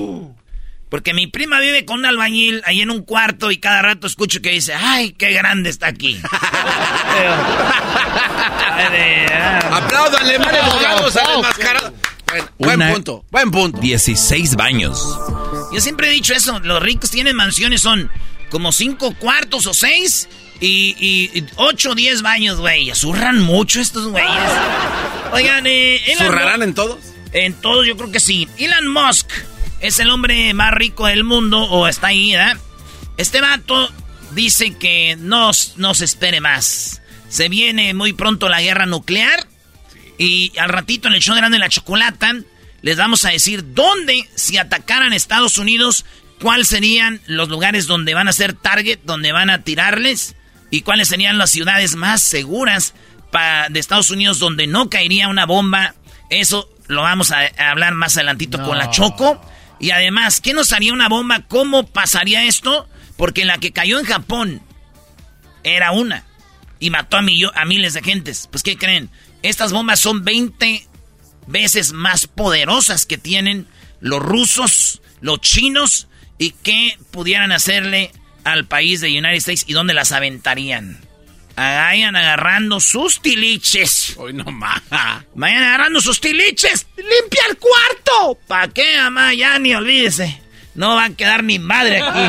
Porque 0.95 1.13
mi 1.13 1.27
prima 1.27 1.59
vive 1.59 1.83
con 1.83 1.99
un 1.99 2.05
albañil 2.05 2.61
ahí 2.65 2.79
en 2.79 2.89
un 2.89 3.01
cuarto 3.01 3.51
y 3.51 3.57
cada 3.57 3.81
rato 3.81 4.07
escucho 4.07 4.41
que 4.41 4.51
dice, 4.51 4.73
ay, 4.75 5.11
qué 5.11 5.33
grande 5.33 5.69
está 5.69 5.87
aquí. 5.87 6.17
Apláudale, 9.71 10.39
mal 10.39 10.55
abogados 10.55 11.17
al 11.17 11.35
enmascarado. 11.35 11.93
Buen, 12.57 12.79
punto, 12.93 13.25
buen 13.29 13.51
punto. 13.51 13.77
16 13.81 14.55
baños. 14.55 15.05
Yo 15.73 15.81
siempre 15.81 16.07
he 16.07 16.11
dicho 16.11 16.33
eso, 16.33 16.61
los 16.61 16.81
ricos 16.81 17.11
tienen 17.11 17.35
mansiones, 17.35 17.81
son 17.81 18.09
como 18.49 18.71
cinco 18.71 19.13
cuartos 19.15 19.67
o 19.67 19.73
seis 19.73 20.29
y, 20.61 20.95
y, 20.97 21.39
y 21.39 21.45
ocho 21.57 21.91
o 21.91 21.95
diez 21.95 22.21
baños, 22.21 22.61
güey. 22.61 22.89
Zurran 22.95 23.41
mucho 23.41 23.81
estos 23.81 24.07
güeyes. 24.07 24.29
Oigan, 25.33 25.67
eh, 25.67 26.01
Elon 26.13 26.27
¿Zurrarán 26.27 26.63
en 26.63 26.73
todos? 26.73 26.99
En 27.33 27.53
todos 27.53 27.85
yo 27.85 27.97
creo 27.97 28.13
que 28.13 28.21
sí. 28.21 28.47
Elon 28.57 28.87
Musk 28.87 29.29
es 29.87 29.99
el 29.99 30.09
hombre 30.09 30.53
más 30.53 30.73
rico 30.73 31.07
del 31.07 31.23
mundo, 31.23 31.61
o 31.63 31.87
está 31.87 32.07
ahí, 32.07 32.33
¿verdad? 32.33 32.57
Este 33.17 33.41
vato 33.41 33.91
dice 34.31 34.77
que 34.77 35.15
no, 35.17 35.51
no 35.77 35.93
se 35.93 36.05
espere 36.05 36.41
más. 36.41 37.01
Se 37.29 37.49
viene 37.49 37.93
muy 37.93 38.13
pronto 38.13 38.49
la 38.49 38.61
guerra 38.61 38.85
nuclear. 38.85 39.47
Y 40.17 40.53
al 40.57 40.69
ratito 40.69 41.07
en 41.07 41.13
el 41.13 41.21
show 41.21 41.35
de 41.35 41.41
Grande 41.41 41.59
la 41.59 41.69
Chocolata 41.69 42.33
les 42.81 42.97
vamos 42.97 43.25
a 43.25 43.29
decir 43.29 43.73
dónde, 43.73 44.29
si 44.35 44.57
atacaran 44.57 45.11
Estados 45.11 45.57
Unidos, 45.57 46.05
cuáles 46.39 46.67
serían 46.67 47.19
los 47.25 47.49
lugares 47.49 47.87
donde 47.87 48.13
van 48.13 48.27
a 48.27 48.33
ser 48.33 48.53
target, 48.53 48.99
donde 49.03 49.31
van 49.31 49.49
a 49.49 49.63
tirarles, 49.63 50.35
y 50.71 50.81
cuáles 50.81 51.07
serían 51.07 51.37
las 51.37 51.49
ciudades 51.49 51.95
más 51.95 52.21
seguras 52.21 52.93
de 53.69 53.79
Estados 53.79 54.11
Unidos 54.11 54.39
donde 54.39 54.67
no 54.67 54.89
caería 54.89 55.27
una 55.27 55.45
bomba. 55.45 55.95
Eso 56.29 56.69
lo 56.87 57.01
vamos 57.01 57.31
a, 57.31 57.39
a 57.39 57.71
hablar 57.71 57.93
más 57.93 58.15
adelantito 58.15 58.61
con 58.63 58.77
la 58.77 58.89
Choco. 58.89 59.41
Y 59.79 59.91
además, 59.91 60.41
¿qué 60.41 60.53
nos 60.53 60.71
haría 60.73 60.93
una 60.93 61.09
bomba? 61.09 61.41
¿Cómo 61.47 61.87
pasaría 61.87 62.43
esto? 62.45 62.87
Porque 63.17 63.45
la 63.45 63.57
que 63.57 63.71
cayó 63.71 63.99
en 63.99 64.05
Japón 64.05 64.61
era 65.63 65.91
una 65.91 66.23
y 66.79 66.89
mató 66.89 67.17
a, 67.17 67.21
miles 67.65 67.93
de 67.93 68.01
gentes. 68.01 68.47
Pues, 68.51 68.63
¿qué 68.63 68.77
creen? 68.77 69.09
Estas 69.41 69.71
bombas 69.71 69.99
son 69.99 70.23
20 70.23 70.87
veces 71.47 71.93
más 71.93 72.27
poderosas 72.27 73.05
que 73.05 73.17
tienen 73.17 73.67
los 73.99 74.21
rusos, 74.21 75.01
los 75.21 75.41
chinos 75.41 76.07
y 76.37 76.51
que 76.51 76.97
pudieran 77.11 77.51
hacerle 77.51 78.11
al 78.43 78.65
país 78.65 79.01
de 79.01 79.09
United 79.09 79.37
States 79.37 79.65
y 79.67 79.73
dónde 79.73 79.93
las 79.93 80.11
aventarían. 80.11 81.04
Vayan 81.55 82.15
agarrando 82.15 82.79
sus 82.79 83.21
tiliches. 83.21 84.15
Hoy 84.17 84.33
no 84.33 84.43
más. 84.45 84.81
Vayan 85.35 85.63
agarrando 85.63 86.01
sus 86.01 86.19
tiliches. 86.19 86.85
¡Limpia 86.97 87.43
el 87.49 87.57
cuarto! 87.57 88.39
¿Para 88.47 88.67
qué, 88.67 88.97
mamá? 88.97 89.33
Ya 89.33 89.57
ni 89.59 89.73
olvídese. 89.73 90.41
No 90.73 90.95
va 90.95 91.05
a 91.05 91.09
quedar 91.11 91.43
ni 91.43 91.59
madre 91.59 92.01
aquí. 92.01 92.19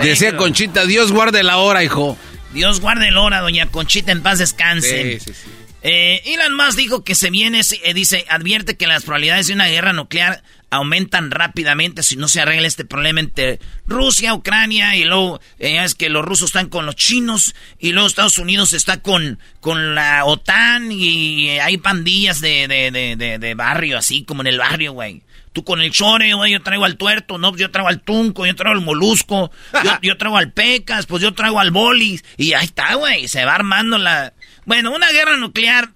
Decía 0.06 0.28
Negro. 0.28 0.44
Conchita, 0.44 0.84
Dios 0.86 1.10
guarde 1.10 1.42
la 1.42 1.56
hora, 1.56 1.82
hijo. 1.82 2.16
Dios 2.52 2.80
guarde 2.80 3.08
el 3.08 3.16
hora, 3.16 3.40
doña 3.40 3.66
Conchita, 3.66 4.12
en 4.12 4.22
paz 4.22 4.38
descanse. 4.38 5.18
Sí, 5.18 5.32
sí, 5.32 5.34
sí. 5.34 5.50
Eh, 5.82 6.22
Elon 6.24 6.56
Musk 6.56 6.76
dijo 6.76 7.04
que 7.04 7.14
se 7.14 7.30
viene, 7.30 7.60
eh, 7.60 7.94
dice, 7.94 8.24
advierte 8.28 8.76
que 8.76 8.86
las 8.86 9.04
probabilidades 9.04 9.46
de 9.46 9.54
una 9.54 9.66
guerra 9.66 9.92
nuclear 9.92 10.42
aumentan 10.70 11.30
rápidamente 11.30 12.02
si 12.02 12.16
no 12.16 12.28
se 12.28 12.40
arregla 12.40 12.66
este 12.66 12.84
problema 12.84 13.20
entre 13.20 13.60
Rusia, 13.86 14.34
Ucrania 14.34 14.96
y 14.96 15.04
luego 15.04 15.40
eh, 15.58 15.82
es 15.82 15.94
que 15.94 16.10
los 16.10 16.24
rusos 16.24 16.48
están 16.48 16.68
con 16.68 16.86
los 16.86 16.96
chinos 16.96 17.54
y 17.78 17.92
luego 17.92 18.08
Estados 18.08 18.38
Unidos 18.38 18.72
está 18.72 19.00
con, 19.00 19.38
con 19.60 19.94
la 19.94 20.24
OTAN 20.24 20.90
y 20.90 21.50
hay 21.58 21.78
pandillas 21.78 22.40
de, 22.40 22.66
de, 22.68 22.90
de, 23.16 23.38
de, 23.38 23.54
barrio, 23.54 23.98
así 23.98 24.24
como 24.24 24.42
en 24.42 24.48
el 24.48 24.58
barrio, 24.58 24.92
güey. 24.92 25.22
Tú 25.52 25.64
con 25.64 25.80
el 25.80 25.90
chore, 25.90 26.34
güey, 26.34 26.52
yo 26.52 26.62
traigo 26.62 26.84
al 26.84 26.96
tuerto, 26.96 27.38
no, 27.38 27.56
yo 27.56 27.70
traigo 27.70 27.88
al 27.88 28.02
tunco, 28.02 28.44
yo 28.44 28.54
traigo 28.54 28.76
al 28.78 28.84
molusco, 28.84 29.50
yo, 29.72 29.90
yo 30.02 30.16
traigo 30.18 30.36
al 30.36 30.52
pecas, 30.52 31.06
pues 31.06 31.22
yo 31.22 31.32
traigo 31.32 31.60
al 31.60 31.70
bolis, 31.70 32.24
y 32.36 32.52
ahí 32.52 32.66
está, 32.66 32.94
güey, 32.94 33.26
se 33.26 33.44
va 33.46 33.54
armando 33.54 33.96
la... 33.96 34.34
Bueno, 34.66 34.94
una 34.94 35.10
guerra 35.12 35.38
nuclear, 35.38 35.92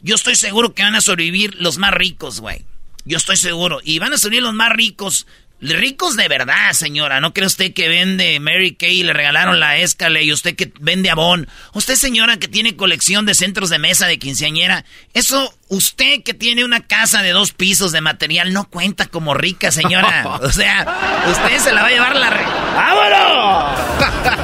yo 0.00 0.16
estoy 0.16 0.34
seguro 0.34 0.74
que 0.74 0.82
van 0.82 0.96
a 0.96 1.00
sobrevivir 1.00 1.54
los 1.60 1.78
más 1.78 1.92
ricos, 1.92 2.40
güey. 2.40 2.64
Yo 3.04 3.18
estoy 3.18 3.36
seguro. 3.36 3.80
Y 3.82 3.98
van 3.98 4.12
a 4.12 4.18
sobrevivir 4.18 4.44
los 4.44 4.54
más 4.54 4.70
ricos. 4.70 5.26
Ricos 5.60 6.16
de 6.16 6.28
verdad, 6.28 6.72
señora. 6.72 7.20
No 7.20 7.32
cree 7.32 7.46
usted 7.46 7.72
que 7.72 7.88
vende 7.88 8.38
Mary 8.40 8.74
Kay 8.74 9.00
y 9.00 9.02
le 9.02 9.12
regalaron 9.14 9.60
la 9.60 9.78
Escale 9.78 10.22
y 10.22 10.32
usted 10.32 10.56
que 10.56 10.72
vende 10.80 11.10
Avon. 11.10 11.48
Usted, 11.72 11.94
señora, 11.94 12.36
que 12.38 12.48
tiene 12.48 12.76
colección 12.76 13.24
de 13.24 13.34
centros 13.34 13.70
de 13.70 13.78
mesa 13.78 14.06
de 14.06 14.18
quinceañera. 14.18 14.84
Eso, 15.14 15.54
usted 15.68 16.22
que 16.22 16.34
tiene 16.34 16.64
una 16.64 16.86
casa 16.86 17.22
de 17.22 17.30
dos 17.30 17.52
pisos 17.52 17.92
de 17.92 18.02
material 18.02 18.52
no 18.52 18.68
cuenta 18.68 19.06
como 19.06 19.32
rica, 19.32 19.70
señora. 19.70 20.40
O 20.44 20.52
sea, 20.52 21.24
usted 21.30 21.58
se 21.58 21.72
la 21.72 21.82
va 21.82 21.88
a 21.88 21.90
llevar 21.90 22.16
la... 22.16 22.30
Re... 22.30 22.44
¡Vámonos! 22.74 23.80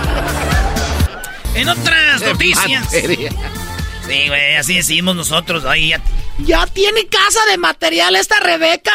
En 1.52 1.69
otras 1.69 2.23
noticias... 2.23 2.88
Sí, 4.11 4.29
güey, 4.29 4.57
así 4.57 4.75
decimos 4.76 5.14
nosotros. 5.17 5.64
Ay, 5.64 5.88
ya, 5.90 6.00
ya 6.38 6.67
tiene 6.67 7.07
casa 7.09 7.40
de 7.50 7.57
material 7.59 8.17
esta 8.17 8.40
Rebeca. 8.40 8.93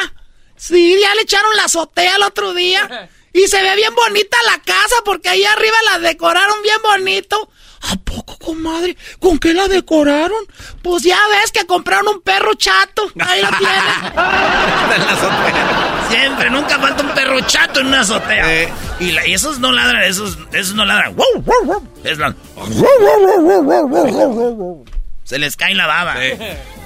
Sí, 0.58 0.98
ya 1.02 1.14
le 1.16 1.22
echaron 1.22 1.56
la 1.56 1.66
azotea 1.66 2.16
el 2.16 2.24
otro 2.24 2.54
día. 2.54 3.10
Y 3.34 3.48
se 3.48 3.62
ve 3.62 3.76
bien 3.76 3.94
bonita 3.94 4.38
la 4.46 4.60
casa 4.62 4.96
porque 5.04 5.28
ahí 5.30 5.44
arriba 5.44 5.76
la 5.92 6.00
decoraron 6.00 6.56
bien 6.64 6.78
bonito. 6.84 7.50
¿A 7.92 7.98
poco, 7.98 8.38
comadre? 8.40 8.98
¿Con 9.20 9.38
qué 9.38 9.54
la 9.54 9.68
decoraron? 9.68 10.44
Pues 10.82 11.04
ya 11.04 11.20
ves 11.30 11.52
que 11.52 11.66
compraron 11.68 12.08
un 12.08 12.22
perro 12.22 12.54
chato. 12.56 13.12
Ahí 13.20 13.42
lo 13.42 13.50
tienen. 13.58 13.78
Siempre, 16.10 16.50
nunca 16.50 16.80
falta 16.80 17.04
un 17.04 17.10
perro 17.14 17.42
chato 17.42 17.82
en 17.82 17.88
una 17.88 18.00
azotea. 18.02 18.54
Eh. 18.64 18.74
Y, 19.02 19.12
la- 19.12 19.28
y 19.28 19.34
esos 19.34 19.60
no 19.60 19.72
ladran, 19.72 20.04
esos, 20.04 20.38
esos 20.54 20.74
no 20.74 20.86
ladran. 20.86 21.16
Es 22.04 22.18
la- 22.18 22.34
Se 25.26 25.40
les 25.40 25.58
cae 25.58 25.74
la 25.74 25.88
baba. 25.88 26.18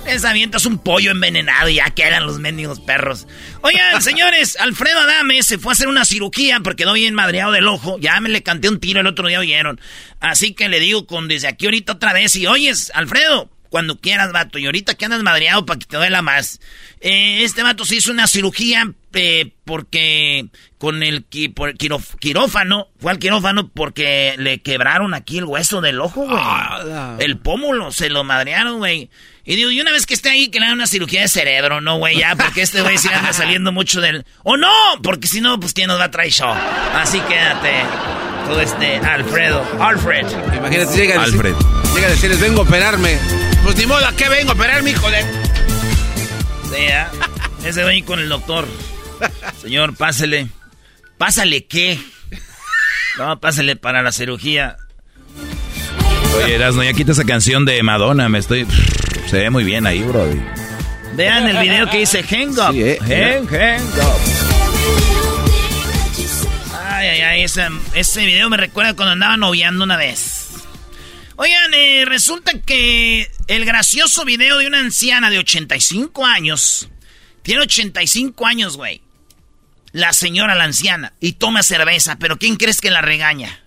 Les 0.05 0.23
avientas 0.23 0.65
un 0.65 0.79
pollo 0.79 1.11
envenenado 1.11 1.67
y 1.67 1.75
ya 1.75 1.89
quedan 1.91 2.25
los 2.25 2.39
mendigos 2.39 2.79
perros. 2.79 3.27
Oigan, 3.61 4.01
señores, 4.01 4.57
Alfredo 4.59 4.97
Adame 4.97 5.43
se 5.43 5.59
fue 5.59 5.71
a 5.71 5.73
hacer 5.73 5.89
una 5.89 6.05
cirugía 6.05 6.61
porque 6.63 6.83
quedó 6.83 6.93
bien 6.93 7.13
madreado 7.13 7.51
del 7.51 7.67
ojo. 7.67 7.99
Ya 7.99 8.19
me 8.21 8.29
le 8.29 8.41
canté 8.41 8.69
un 8.69 8.79
tiro 8.79 9.01
el 9.01 9.07
otro 9.07 9.27
día, 9.27 9.39
oyeron. 9.41 9.79
Así 10.21 10.53
que 10.53 10.69
le 10.69 10.79
digo 10.79 11.05
con 11.05 11.27
desde 11.27 11.49
aquí 11.49 11.65
ahorita 11.65 11.93
otra 11.93 12.13
vez. 12.13 12.33
Y 12.37 12.47
oyes, 12.47 12.93
Alfredo, 12.95 13.49
cuando 13.69 13.99
quieras, 13.99 14.31
vato. 14.31 14.59
Y 14.59 14.65
ahorita 14.65 14.95
que 14.95 15.05
andas 15.05 15.23
madreado 15.23 15.65
para 15.65 15.79
que 15.79 15.85
te 15.85 15.97
duela 15.97 16.21
más. 16.21 16.59
Eh, 17.01 17.43
este 17.43 17.63
vato 17.63 17.85
se 17.85 17.95
hizo 17.95 18.11
una 18.11 18.27
cirugía 18.27 18.91
eh, 19.13 19.51
porque 19.65 20.47
con 20.77 21.01
el 21.03 21.25
quirófano, 21.25 22.87
fue 22.99 23.11
al 23.11 23.19
quirófano 23.19 23.69
porque 23.69 24.35
le 24.37 24.61
quebraron 24.61 25.13
aquí 25.13 25.37
el 25.37 25.45
hueso 25.45 25.81
del 25.81 25.99
ojo, 25.99 26.25
güey. 26.25 26.37
Ah, 26.39 27.17
el 27.19 27.37
pómulo, 27.37 27.91
se 27.91 28.09
lo 28.09 28.23
madrearon, 28.23 28.77
güey. 28.77 29.09
Y 29.45 29.55
digo, 29.55 29.71
y 29.71 29.81
una 29.81 29.91
vez 29.91 30.05
que 30.05 30.13
esté 30.13 30.29
ahí, 30.29 30.49
que 30.49 30.59
le 30.59 30.67
hagan 30.67 30.77
una 30.77 30.87
cirugía 30.87 31.21
de 31.21 31.27
cerebro, 31.27 31.81
no, 31.81 31.97
güey, 31.97 32.19
ya, 32.19 32.35
porque 32.35 32.61
este 32.61 32.81
güey 32.81 32.97
se 32.99 33.11
anda 33.11 33.33
saliendo 33.33 33.71
mucho 33.71 33.99
del... 33.99 34.23
¡O 34.43 34.57
no! 34.57 34.71
Porque 35.01 35.27
si 35.27 35.41
no, 35.41 35.59
pues 35.59 35.73
quién 35.73 35.87
nos 35.87 35.99
va 35.99 36.05
a 36.05 36.11
traer 36.11 36.31
show. 36.31 36.53
Así 36.93 37.19
quédate. 37.21 37.83
Todo 38.45 38.61
este 38.61 38.97
Alfredo. 38.97 39.65
Alfred. 39.79 40.27
Imagínate, 40.55 40.95
llega 40.95 41.19
a, 41.19 41.23
Alfred. 41.23 41.55
llega 41.95 42.07
a 42.07 42.11
decirles, 42.11 42.39
vengo 42.39 42.61
a 42.61 42.63
operarme. 42.63 43.17
Pues 43.63 43.77
ni 43.77 43.85
modo, 43.85 44.05
¿a 44.05 44.15
qué 44.15 44.29
vengo 44.29 44.51
a 44.51 44.53
operarme, 44.53 44.91
hijo 44.91 45.09
de...? 45.11 45.21
Sí, 45.21 46.75
¿eh? 46.77 47.05
Ese 47.63 47.83
güey 47.83 48.01
con 48.01 48.19
el 48.19 48.29
doctor. 48.29 48.67
Señor, 49.61 49.95
pásele. 49.95 50.47
¿Pásale 51.17 51.65
qué? 51.65 51.99
No, 53.17 53.39
pásale 53.39 53.75
para 53.75 54.01
la 54.01 54.11
cirugía. 54.11 54.77
Oye, 56.37 56.55
Erasno, 56.55 56.83
ya 56.83 56.93
quita 56.93 57.11
esa 57.11 57.25
canción 57.25 57.65
de 57.65 57.81
Madonna, 57.83 58.29
me 58.29 58.39
estoy... 58.39 58.65
Se 59.29 59.37
ve 59.37 59.49
muy 59.49 59.63
bien 59.63 59.85
ahí, 59.85 60.01
bro. 60.03 60.25
Vean 61.15 61.47
el 61.47 61.57
video 61.57 61.89
que 61.89 61.99
dice 61.99 62.23
Hang 62.23 62.51
Up. 62.51 62.71
Sí, 62.71 62.81
eh, 62.81 62.97
hang, 63.01 63.47
hang 63.47 63.81
Up. 63.81 64.19
Ay, 66.87 67.07
ay, 67.07 67.21
ay, 67.21 67.43
ese, 67.43 67.67
ese 67.93 68.25
video 68.25 68.49
me 68.49 68.57
recuerda 68.57 68.95
cuando 68.95 69.13
andaba 69.13 69.37
noviando 69.37 69.83
una 69.83 69.97
vez. 69.97 70.48
Oigan, 71.41 71.73
eh, 71.73 72.03
resulta 72.05 72.51
que 72.59 73.31
el 73.47 73.63
gracioso 73.63 74.25
video 74.25 74.57
de 74.57 74.67
una 74.67 74.79
anciana 74.79 75.29
de 75.29 75.39
85 75.39 76.25
años. 76.25 76.89
Tiene 77.43 77.61
85 77.61 78.45
años, 78.45 78.75
güey. 78.75 78.99
La 79.93 80.11
señora, 80.11 80.53
la 80.55 80.65
anciana. 80.65 81.13
Y 81.21 81.33
toma 81.33 81.63
cerveza, 81.63 82.17
pero 82.19 82.37
¿quién 82.37 82.57
crees 82.57 82.81
que 82.81 82.91
la 82.91 82.99
regaña? 82.99 83.63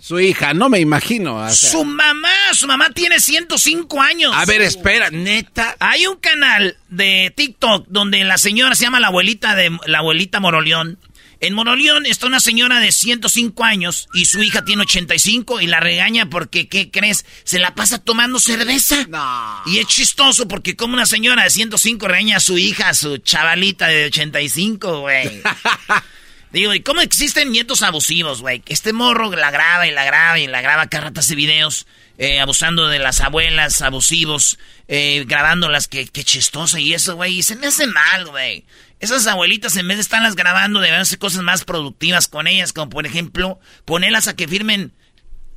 Su 0.00 0.18
hija, 0.18 0.54
no 0.54 0.70
me 0.70 0.80
imagino. 0.80 1.46
Su 1.52 1.84
mamá, 1.84 2.32
su 2.54 2.66
mamá 2.66 2.88
tiene 2.88 3.20
105 3.20 4.00
años. 4.00 4.32
A 4.34 4.46
ver, 4.46 4.62
espera, 4.62 5.10
neta. 5.10 5.76
Hay 5.78 6.06
un 6.06 6.16
canal 6.16 6.78
de 6.88 7.34
TikTok 7.36 7.86
donde 7.88 8.24
la 8.24 8.38
señora 8.38 8.74
se 8.74 8.84
llama 8.84 8.98
la 8.98 9.08
abuelita 9.08 9.54
de 9.54 9.70
la 9.84 9.98
abuelita 9.98 10.40
Moroleón 10.40 10.98
en 11.40 11.54
Moroleón 11.54 12.04
está 12.04 12.26
una 12.26 12.38
señora 12.38 12.80
de 12.80 12.92
105 12.92 13.64
años 13.64 14.08
y 14.12 14.26
su 14.26 14.42
hija 14.42 14.64
tiene 14.64 14.82
85 14.82 15.62
y 15.62 15.66
la 15.66 15.80
regaña 15.80 16.28
porque, 16.28 16.68
¿qué 16.68 16.90
crees? 16.90 17.24
Se 17.44 17.58
la 17.58 17.74
pasa 17.74 17.98
tomando 17.98 18.38
cerveza. 18.38 19.06
No. 19.08 19.62
Y 19.66 19.78
es 19.78 19.86
chistoso 19.86 20.46
porque 20.46 20.76
como 20.76 20.94
una 20.94 21.06
señora 21.06 21.44
de 21.44 21.50
105 21.50 22.06
regaña 22.06 22.36
a 22.36 22.40
su 22.40 22.58
hija, 22.58 22.90
a 22.90 22.94
su 22.94 23.16
chavalita 23.18 23.88
de 23.88 24.06
85, 24.06 25.00
güey. 25.00 25.40
Digo, 26.52 26.74
¿y 26.74 26.80
cómo 26.80 27.00
existen 27.00 27.52
nietos 27.52 27.82
abusivos, 27.82 28.40
güey? 28.40 28.62
Este 28.66 28.92
morro 28.92 29.30
la 29.34 29.50
graba 29.50 29.86
y 29.86 29.92
la 29.92 30.04
graba 30.04 30.38
y 30.38 30.46
la 30.46 30.60
graba 30.60 30.88
cada 30.88 31.04
rato 31.04 31.20
hace 31.20 31.36
videos 31.36 31.86
eh, 32.18 32.38
abusando 32.38 32.88
de 32.88 32.98
las 32.98 33.20
abuelas, 33.20 33.80
abusivos, 33.80 34.58
eh, 34.88 35.24
grabándolas, 35.26 35.88
que, 35.88 36.06
qué 36.06 36.22
chistoso 36.22 36.76
y 36.76 36.92
eso, 36.92 37.16
güey. 37.16 37.38
Y 37.38 37.42
se 37.42 37.56
me 37.56 37.68
hace 37.68 37.86
mal, 37.86 38.26
güey. 38.26 38.64
Esas 39.00 39.26
abuelitas, 39.26 39.76
en 39.76 39.88
vez 39.88 39.96
de 39.96 40.02
estarlas 40.02 40.36
grabando, 40.36 40.80
deben 40.80 41.00
hacer 41.00 41.18
cosas 41.18 41.42
más 41.42 41.64
productivas 41.64 42.28
con 42.28 42.46
ellas, 42.46 42.74
como 42.74 42.90
por 42.90 43.06
ejemplo, 43.06 43.58
ponerlas 43.86 44.28
a 44.28 44.36
que 44.36 44.46
firmen 44.46 44.92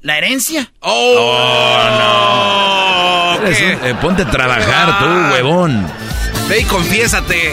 la 0.02 0.18
herencia. 0.18 0.72
¡Oh, 0.80 1.90
no! 2.00 3.48
Eh, 3.48 3.96
ponte 4.02 4.22
a 4.22 4.32
trabajar 4.32 5.00
tú, 5.00 5.34
huevón. 5.34 5.86
Ve 6.48 6.62
y 6.62 6.64
confiésate. 6.64 7.52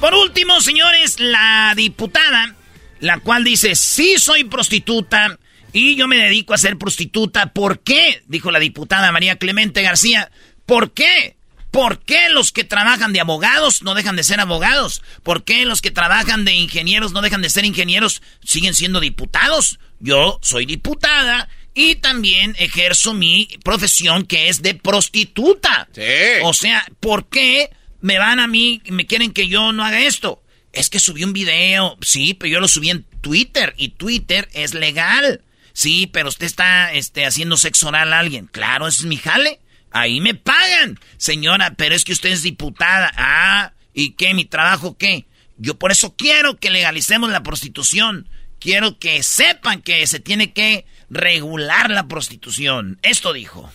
Por 0.00 0.14
último, 0.14 0.60
señores, 0.62 1.20
la 1.20 1.74
diputada, 1.76 2.54
la 3.00 3.18
cual 3.18 3.44
dice, 3.44 3.74
sí 3.74 4.14
soy 4.18 4.44
prostituta 4.44 5.38
y 5.74 5.94
yo 5.96 6.08
me 6.08 6.16
dedico 6.16 6.54
a 6.54 6.58
ser 6.58 6.78
prostituta. 6.78 7.52
¿Por 7.52 7.80
qué? 7.80 8.22
Dijo 8.26 8.50
la 8.50 8.58
diputada 8.58 9.12
María 9.12 9.36
Clemente 9.36 9.82
García. 9.82 10.30
¿Por 10.64 10.92
qué? 10.92 11.36
¿Por 11.70 12.00
qué 12.00 12.28
los 12.30 12.50
que 12.52 12.64
trabajan 12.64 13.12
de 13.12 13.20
abogados 13.20 13.82
no 13.82 13.94
dejan 13.94 14.16
de 14.16 14.24
ser 14.24 14.40
abogados? 14.40 15.02
¿Por 15.22 15.44
qué 15.44 15.64
los 15.64 15.80
que 15.80 15.90
trabajan 15.90 16.44
de 16.44 16.52
ingenieros 16.54 17.12
no 17.12 17.22
dejan 17.22 17.42
de 17.42 17.50
ser 17.50 17.64
ingenieros? 17.64 18.22
Siguen 18.44 18.74
siendo 18.74 19.00
diputados. 19.00 19.78
Yo 20.00 20.38
soy 20.42 20.66
diputada 20.66 21.48
y 21.74 21.96
también 21.96 22.56
ejerzo 22.58 23.14
mi 23.14 23.48
profesión 23.62 24.24
que 24.26 24.48
es 24.48 24.62
de 24.62 24.74
prostituta. 24.74 25.88
Sí. 25.92 26.02
O 26.42 26.54
sea, 26.54 26.86
¿por 26.98 27.28
qué 27.28 27.70
me 28.00 28.18
van 28.18 28.40
a 28.40 28.48
mí 28.48 28.82
y 28.84 28.92
me 28.92 29.06
quieren 29.06 29.32
que 29.32 29.46
yo 29.46 29.72
no 29.72 29.84
haga 29.84 30.00
esto? 30.00 30.42
Es 30.72 30.90
que 30.90 30.98
subí 30.98 31.24
un 31.24 31.32
video, 31.32 31.96
sí, 32.00 32.34
pero 32.34 32.52
yo 32.52 32.60
lo 32.60 32.68
subí 32.68 32.90
en 32.90 33.04
Twitter 33.20 33.74
y 33.76 33.90
Twitter 33.90 34.48
es 34.52 34.74
legal. 34.74 35.42
Sí, 35.72 36.08
pero 36.12 36.28
usted 36.28 36.46
está 36.46 36.92
este, 36.92 37.26
haciendo 37.26 37.56
sexo 37.56 37.88
oral 37.88 38.12
a 38.12 38.18
alguien. 38.18 38.46
Claro, 38.46 38.88
ese 38.88 39.00
es 39.00 39.04
mi 39.06 39.16
jale. 39.16 39.60
Ahí 39.90 40.20
me 40.20 40.34
pagan. 40.34 40.98
Señora, 41.16 41.74
pero 41.76 41.94
es 41.94 42.04
que 42.04 42.12
usted 42.12 42.30
es 42.30 42.42
diputada. 42.42 43.12
Ah, 43.16 43.72
¿y 43.92 44.12
qué? 44.12 44.34
¿Mi 44.34 44.44
trabajo 44.44 44.96
qué? 44.96 45.26
Yo 45.58 45.78
por 45.78 45.92
eso 45.92 46.14
quiero 46.16 46.56
que 46.56 46.70
legalicemos 46.70 47.30
la 47.30 47.42
prostitución. 47.42 48.28
Quiero 48.58 48.98
que 48.98 49.22
sepan 49.22 49.82
que 49.82 50.06
se 50.06 50.20
tiene 50.20 50.52
que 50.52 50.86
regular 51.08 51.90
la 51.90 52.06
prostitución. 52.06 52.98
Esto 53.02 53.32
dijo. 53.32 53.70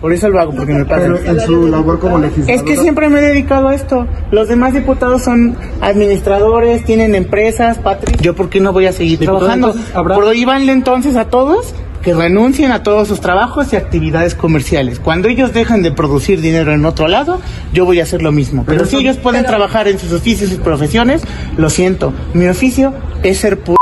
Por 0.00 0.12
eso 0.12 0.28
lo 0.28 0.40
hago, 0.40 0.54
porque 0.54 0.74
me 0.74 0.84
pagan. 0.84 1.16
en 1.24 1.40
su 1.40 1.68
labor 1.68 1.98
como 1.98 2.18
legislador. 2.18 2.54
Es 2.54 2.62
que 2.62 2.76
siempre 2.76 3.08
me 3.08 3.18
he 3.18 3.22
dedicado 3.22 3.68
a 3.68 3.74
esto. 3.74 4.06
Los 4.30 4.48
demás 4.48 4.74
diputados 4.74 5.24
son 5.24 5.56
administradores, 5.80 6.84
tienen 6.84 7.14
empresas, 7.14 7.78
patria. 7.78 8.16
¿Yo 8.20 8.34
por 8.34 8.50
qué 8.50 8.60
no 8.60 8.72
voy 8.72 8.86
a 8.86 8.92
seguir 8.92 9.18
trabajando? 9.20 9.74
Prohíbanle 9.94 10.72
entonces 10.72 11.16
a 11.16 11.30
todos 11.30 11.74
que 12.06 12.14
renuncien 12.14 12.70
a 12.70 12.84
todos 12.84 13.08
sus 13.08 13.20
trabajos 13.20 13.72
y 13.72 13.76
actividades 13.76 14.36
comerciales. 14.36 15.00
Cuando 15.00 15.26
ellos 15.26 15.52
dejan 15.52 15.82
de 15.82 15.90
producir 15.90 16.40
dinero 16.40 16.72
en 16.72 16.84
otro 16.84 17.08
lado, 17.08 17.40
yo 17.72 17.84
voy 17.84 17.98
a 17.98 18.04
hacer 18.04 18.22
lo 18.22 18.30
mismo. 18.30 18.62
Pero, 18.64 18.86
si 18.86 18.94
ellos 18.94 19.16
pueden 19.16 19.44
trabajar 19.44 19.88
en 19.88 19.98
sus 19.98 20.12
oficios 20.12 20.52
y 20.52 20.54
profesiones, 20.54 21.22
lo 21.56 21.68
siento. 21.68 22.12
Mi 22.32 22.46
oficio 22.46 22.94
es 23.24 23.38
ser 23.38 23.58
p 23.58 23.74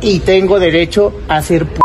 y 0.00 0.20
tengo 0.20 0.60
derecho 0.60 1.12
a 1.26 1.42
ser 1.42 1.66
p 1.66 1.80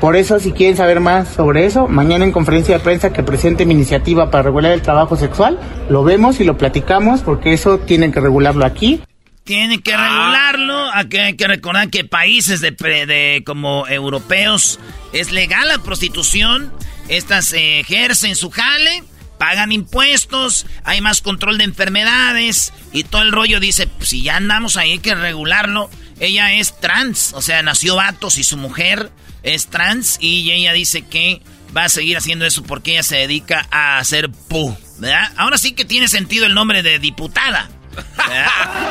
por 0.00 0.16
eso, 0.16 0.38
si 0.38 0.52
quieren 0.52 0.78
saber 0.78 1.00
más 1.00 1.28
sobre 1.28 1.66
eso, 1.66 1.88
mañana 1.88 2.24
en 2.24 2.32
conferencia 2.32 2.78
de 2.78 2.84
prensa 2.84 3.12
que 3.12 3.22
presente 3.22 3.66
mi 3.66 3.74
iniciativa 3.74 4.30
para 4.30 4.42
regular 4.42 4.72
el 4.72 4.82
trabajo 4.82 5.16
sexual, 5.16 5.58
lo 5.90 6.04
vemos 6.04 6.40
y 6.40 6.44
lo 6.44 6.56
platicamos 6.56 7.20
porque 7.20 7.52
eso 7.52 7.78
tienen 7.78 8.12
que 8.12 8.20
regularlo 8.20 8.64
aquí. 8.64 9.02
Tienen 9.44 9.82
que 9.82 9.94
regularlo. 9.94 10.90
Aquí 10.94 11.18
hay 11.18 11.36
que 11.36 11.46
recordar 11.46 11.90
que 11.90 12.04
países 12.04 12.60
de, 12.62 12.70
de 12.70 13.42
como 13.44 13.86
europeos 13.86 14.80
es 15.12 15.32
legal 15.32 15.68
la 15.68 15.78
prostitución. 15.78 16.72
Estas 17.08 17.52
ejercen 17.52 18.36
su 18.36 18.50
jale, 18.50 19.04
pagan 19.38 19.72
impuestos, 19.72 20.64
hay 20.84 21.02
más 21.02 21.20
control 21.20 21.58
de 21.58 21.64
enfermedades 21.64 22.72
y 22.92 23.04
todo 23.04 23.20
el 23.20 23.32
rollo 23.32 23.60
dice, 23.60 23.86
pues, 23.86 24.08
si 24.08 24.22
ya 24.22 24.36
andamos 24.36 24.78
ahí 24.78 24.92
hay 24.92 24.98
que 24.98 25.14
regularlo. 25.14 25.90
Ella 26.20 26.54
es 26.54 26.80
trans, 26.80 27.32
o 27.34 27.42
sea, 27.42 27.62
nació 27.62 27.96
vatos 27.96 28.38
y 28.38 28.44
su 28.44 28.56
mujer 28.56 29.10
es 29.42 29.66
trans 29.66 30.16
y 30.20 30.50
ella 30.52 30.72
dice 30.72 31.02
que 31.02 31.42
va 31.76 31.84
a 31.84 31.88
seguir 31.90 32.16
haciendo 32.16 32.46
eso 32.46 32.62
porque 32.62 32.92
ella 32.92 33.02
se 33.02 33.16
dedica 33.16 33.66
a 33.70 33.98
hacer 33.98 34.30
pu, 34.30 34.74
¿verdad? 34.98 35.32
Ahora 35.36 35.58
sí 35.58 35.72
que 35.72 35.84
tiene 35.84 36.08
sentido 36.08 36.46
el 36.46 36.54
nombre 36.54 36.82
de 36.82 36.98
diputada. 36.98 37.68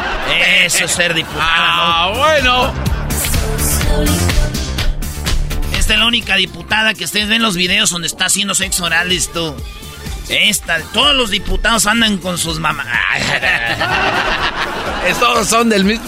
Eso 0.66 0.86
es 0.86 0.92
ser 0.92 1.14
diputada, 1.14 1.46
Ah, 1.48 2.14
bueno. 2.16 2.74
Esta 5.78 5.94
es 5.94 6.00
la 6.00 6.06
única 6.06 6.36
diputada 6.38 6.94
que 6.94 7.04
ustedes 7.04 7.28
ven 7.28 7.42
los 7.42 7.56
videos 7.56 7.90
donde 7.90 8.08
está 8.08 8.26
haciendo 8.26 8.56
sexo 8.56 8.86
oral, 8.86 9.12
esto. 9.12 9.56
Esta, 10.30 10.80
todos 10.94 11.14
los 11.16 11.30
diputados 11.30 11.86
andan 11.86 12.18
con 12.18 12.38
sus 12.38 12.60
mamás. 12.60 12.88
Todos 15.20 15.48
son 15.50 15.68
del 15.70 15.84
mismo. 15.84 16.06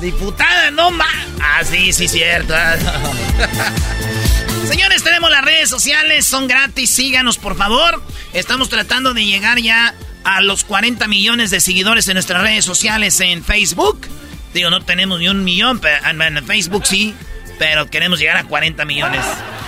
Diputada, 0.00 0.70
no 0.72 0.90
más. 0.90 1.14
Ah, 1.40 1.62
sí, 1.64 1.92
sí, 1.92 2.08
cierto. 2.08 2.54
Señores, 4.68 5.02
tenemos 5.04 5.30
las 5.30 5.44
redes 5.44 5.70
sociales, 5.70 6.26
son 6.26 6.48
gratis, 6.48 6.90
síganos 6.90 7.38
por 7.38 7.56
favor. 7.56 8.02
Estamos 8.32 8.68
tratando 8.68 9.14
de 9.14 9.24
llegar 9.24 9.58
ya 9.60 9.94
a 10.28 10.42
los 10.42 10.64
40 10.64 11.08
millones 11.08 11.50
de 11.50 11.58
seguidores 11.58 12.06
en 12.08 12.14
nuestras 12.14 12.42
redes 12.42 12.62
sociales 12.62 13.18
en 13.20 13.42
Facebook. 13.42 14.06
Digo, 14.52 14.68
no 14.68 14.82
tenemos 14.82 15.18
ni 15.18 15.28
un 15.28 15.42
millón, 15.42 15.78
pero 15.78 15.96
en 16.06 16.44
Facebook 16.44 16.86
sí, 16.86 17.14
pero 17.58 17.88
queremos 17.88 18.18
llegar 18.18 18.36
a 18.36 18.44
40 18.44 18.84
millones. 18.84 19.24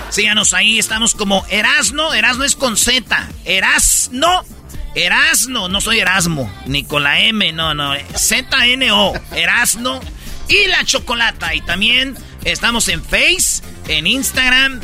Síganos 0.09 0.53
ahí, 0.53 0.77
estamos 0.77 1.15
como 1.15 1.43
Erasno, 1.49 2.13
Erasno 2.13 2.43
es 2.43 2.55
con 2.55 2.77
Z, 2.77 3.27
Erasno 3.43 4.45
Erasno, 4.93 5.67
no 5.67 5.81
soy 5.81 5.99
Erasmo, 5.99 6.51
ni 6.67 6.83
con 6.83 7.01
la 7.01 7.21
M, 7.21 7.51
no, 7.53 7.73
no, 7.73 7.95
Z-N-O, 8.15 9.13
Erasno 9.31 9.99
y 10.47 10.67
la 10.67 10.85
chocolata. 10.85 11.55
Y 11.55 11.61
también 11.61 12.15
estamos 12.43 12.87
en 12.87 13.03
Face, 13.03 13.63
en 13.87 14.05
Instagram, 14.05 14.79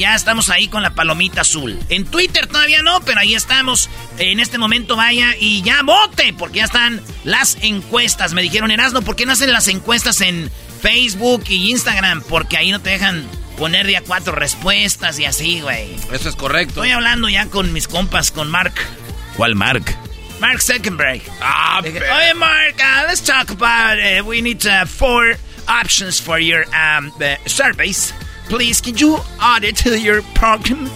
ya 0.00 0.14
estamos 0.14 0.48
ahí 0.48 0.66
con 0.68 0.82
la 0.82 0.94
palomita 0.94 1.42
azul. 1.42 1.78
En 1.90 2.06
Twitter 2.06 2.46
todavía 2.46 2.82
no, 2.82 3.00
pero 3.02 3.20
ahí 3.20 3.34
estamos. 3.34 3.90
En 4.18 4.40
este 4.40 4.56
momento 4.56 4.96
vaya 4.96 5.36
y 5.38 5.60
ya 5.62 5.82
vote, 5.82 6.34
porque 6.36 6.58
ya 6.58 6.64
están 6.64 7.00
las 7.22 7.58
encuestas. 7.60 8.32
Me 8.32 8.40
dijeron, 8.40 8.70
Erasno, 8.70 9.02
¿por 9.02 9.14
qué 9.14 9.26
no 9.26 9.32
hacen 9.32 9.52
las 9.52 9.68
encuestas 9.68 10.22
en 10.22 10.50
Facebook 10.80 11.44
y 11.48 11.70
Instagram? 11.70 12.22
Porque 12.22 12.56
ahí 12.56 12.70
no 12.70 12.80
te 12.80 12.90
dejan 12.90 13.28
poner 13.58 13.86
día 13.86 14.02
cuatro 14.06 14.34
respuestas 14.34 15.18
y 15.18 15.26
así, 15.26 15.60
güey. 15.60 15.94
Eso 16.10 16.30
es 16.30 16.34
correcto. 16.34 16.82
Estoy 16.82 16.92
hablando 16.92 17.28
ya 17.28 17.46
con 17.46 17.72
mis 17.74 17.86
compas, 17.86 18.30
con 18.30 18.50
Mark. 18.50 18.72
¿Cuál 19.36 19.54
Mark? 19.54 19.84
Mark 20.40 20.62
Zuckerberg. 20.62 21.20
Ah, 21.42 21.82
Dije, 21.84 21.98
Oye, 22.00 22.34
Mark, 22.34 22.76
uh, 22.78 23.06
let's 23.06 23.20
talk 23.20 23.50
about. 23.50 23.98
Uh, 23.98 24.24
we 24.26 24.40
need 24.40 24.64
uh, 24.66 24.86
four 24.86 25.34
options 25.68 26.18
for 26.18 26.38
your 26.40 26.64
um, 26.74 27.12
uh, 27.20 27.36
surveys. 27.46 28.14
Please, 28.50 28.80
can 28.80 28.96
you 28.96 29.16
add 29.40 29.62
it 29.62 29.76
to 29.84 29.96
your 29.96 30.22
program? 30.34 30.90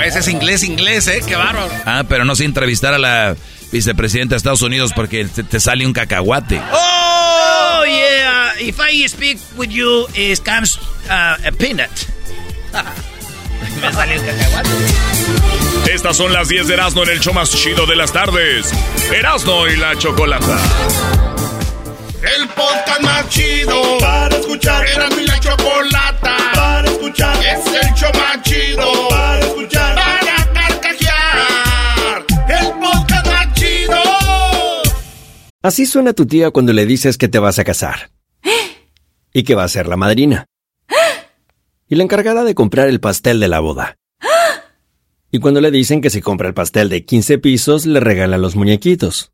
Ese 0.00 0.20
es 0.20 0.28
inglés, 0.28 0.62
inglés, 0.62 1.08
¿eh? 1.08 1.20
Qué 1.26 1.34
bárbaro. 1.34 1.68
Ah, 1.84 2.04
pero 2.08 2.24
no 2.24 2.36
sé 2.36 2.44
entrevistar 2.44 2.94
a 2.94 2.98
la 2.98 3.36
vicepresidenta 3.72 4.34
de 4.34 4.36
Estados 4.36 4.62
Unidos 4.62 4.92
porque 4.94 5.24
te, 5.24 5.42
te 5.42 5.58
sale 5.58 5.84
un 5.84 5.92
cacahuate. 5.92 6.60
Oh, 6.72 7.84
yeah. 7.84 8.52
If 8.60 8.78
I 8.78 9.08
speak 9.08 9.38
with 9.56 9.70
you, 9.70 10.06
it 10.14 10.44
comes 10.44 10.78
uh, 11.10 11.36
a 11.44 11.52
peanut. 11.58 11.90
Me 13.82 13.92
salió 13.92 14.20
un 14.20 14.26
cacahuate. 14.26 14.70
Estas 15.92 16.16
son 16.16 16.32
las 16.32 16.48
10 16.48 16.68
de 16.68 16.74
Erasmo 16.74 17.02
en 17.02 17.10
el 17.10 17.20
show 17.20 17.34
más 17.34 17.50
chido 17.50 17.86
de 17.86 17.96
las 17.96 18.12
tardes. 18.12 18.72
Erasmo 19.12 19.66
y 19.66 19.76
la 19.76 19.98
chocolata. 19.98 20.58
El 22.24 22.48
podcast 22.48 23.02
más 23.02 23.28
chido 23.28 23.98
para 24.00 24.34
escuchar. 24.34 24.86
Era 24.88 25.10
mi 25.10 25.26
la 25.26 25.38
chocolata 25.40 26.36
para 26.54 26.88
escuchar. 26.88 27.36
Es 27.44 27.66
el 27.66 27.94
show 27.94 28.10
más 28.14 28.42
chido 28.42 29.08
para 29.10 29.40
escuchar. 29.40 29.94
Para 29.94 30.52
carcajear. 30.54 32.24
El 32.48 32.72
podcast 32.80 33.26
más 33.26 33.52
chido. 33.52 34.02
Así 35.62 35.84
suena 35.84 36.14
tu 36.14 36.24
tía 36.24 36.50
cuando 36.50 36.72
le 36.72 36.86
dices 36.86 37.18
que 37.18 37.28
te 37.28 37.38
vas 37.38 37.58
a 37.58 37.64
casar. 37.64 38.10
Y 39.34 39.42
que 39.42 39.54
va 39.54 39.64
a 39.64 39.68
ser 39.68 39.86
la 39.86 39.98
madrina. 39.98 40.46
Y 41.88 41.96
la 41.96 42.04
encargada 42.04 42.44
de 42.44 42.54
comprar 42.54 42.88
el 42.88 43.00
pastel 43.00 43.38
de 43.38 43.48
la 43.48 43.60
boda. 43.60 43.98
Y 45.30 45.40
cuando 45.40 45.60
le 45.60 45.70
dicen 45.70 46.00
que 46.00 46.08
si 46.08 46.22
compra 46.22 46.48
el 46.48 46.54
pastel 46.54 46.88
de 46.88 47.04
15 47.04 47.36
pisos, 47.36 47.84
le 47.84 48.00
regalan 48.00 48.40
los 48.40 48.56
muñequitos. 48.56 49.33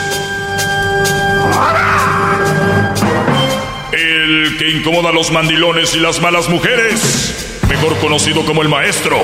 Que 4.61 4.69
incomoda 4.69 5.09
a 5.09 5.11
los 5.11 5.31
mandilones 5.31 5.95
y 5.95 5.99
las 5.99 6.21
malas 6.21 6.47
mujeres. 6.47 7.59
Mejor 7.67 7.97
conocido 7.97 8.45
como 8.45 8.61
el 8.61 8.69
maestro. 8.69 9.17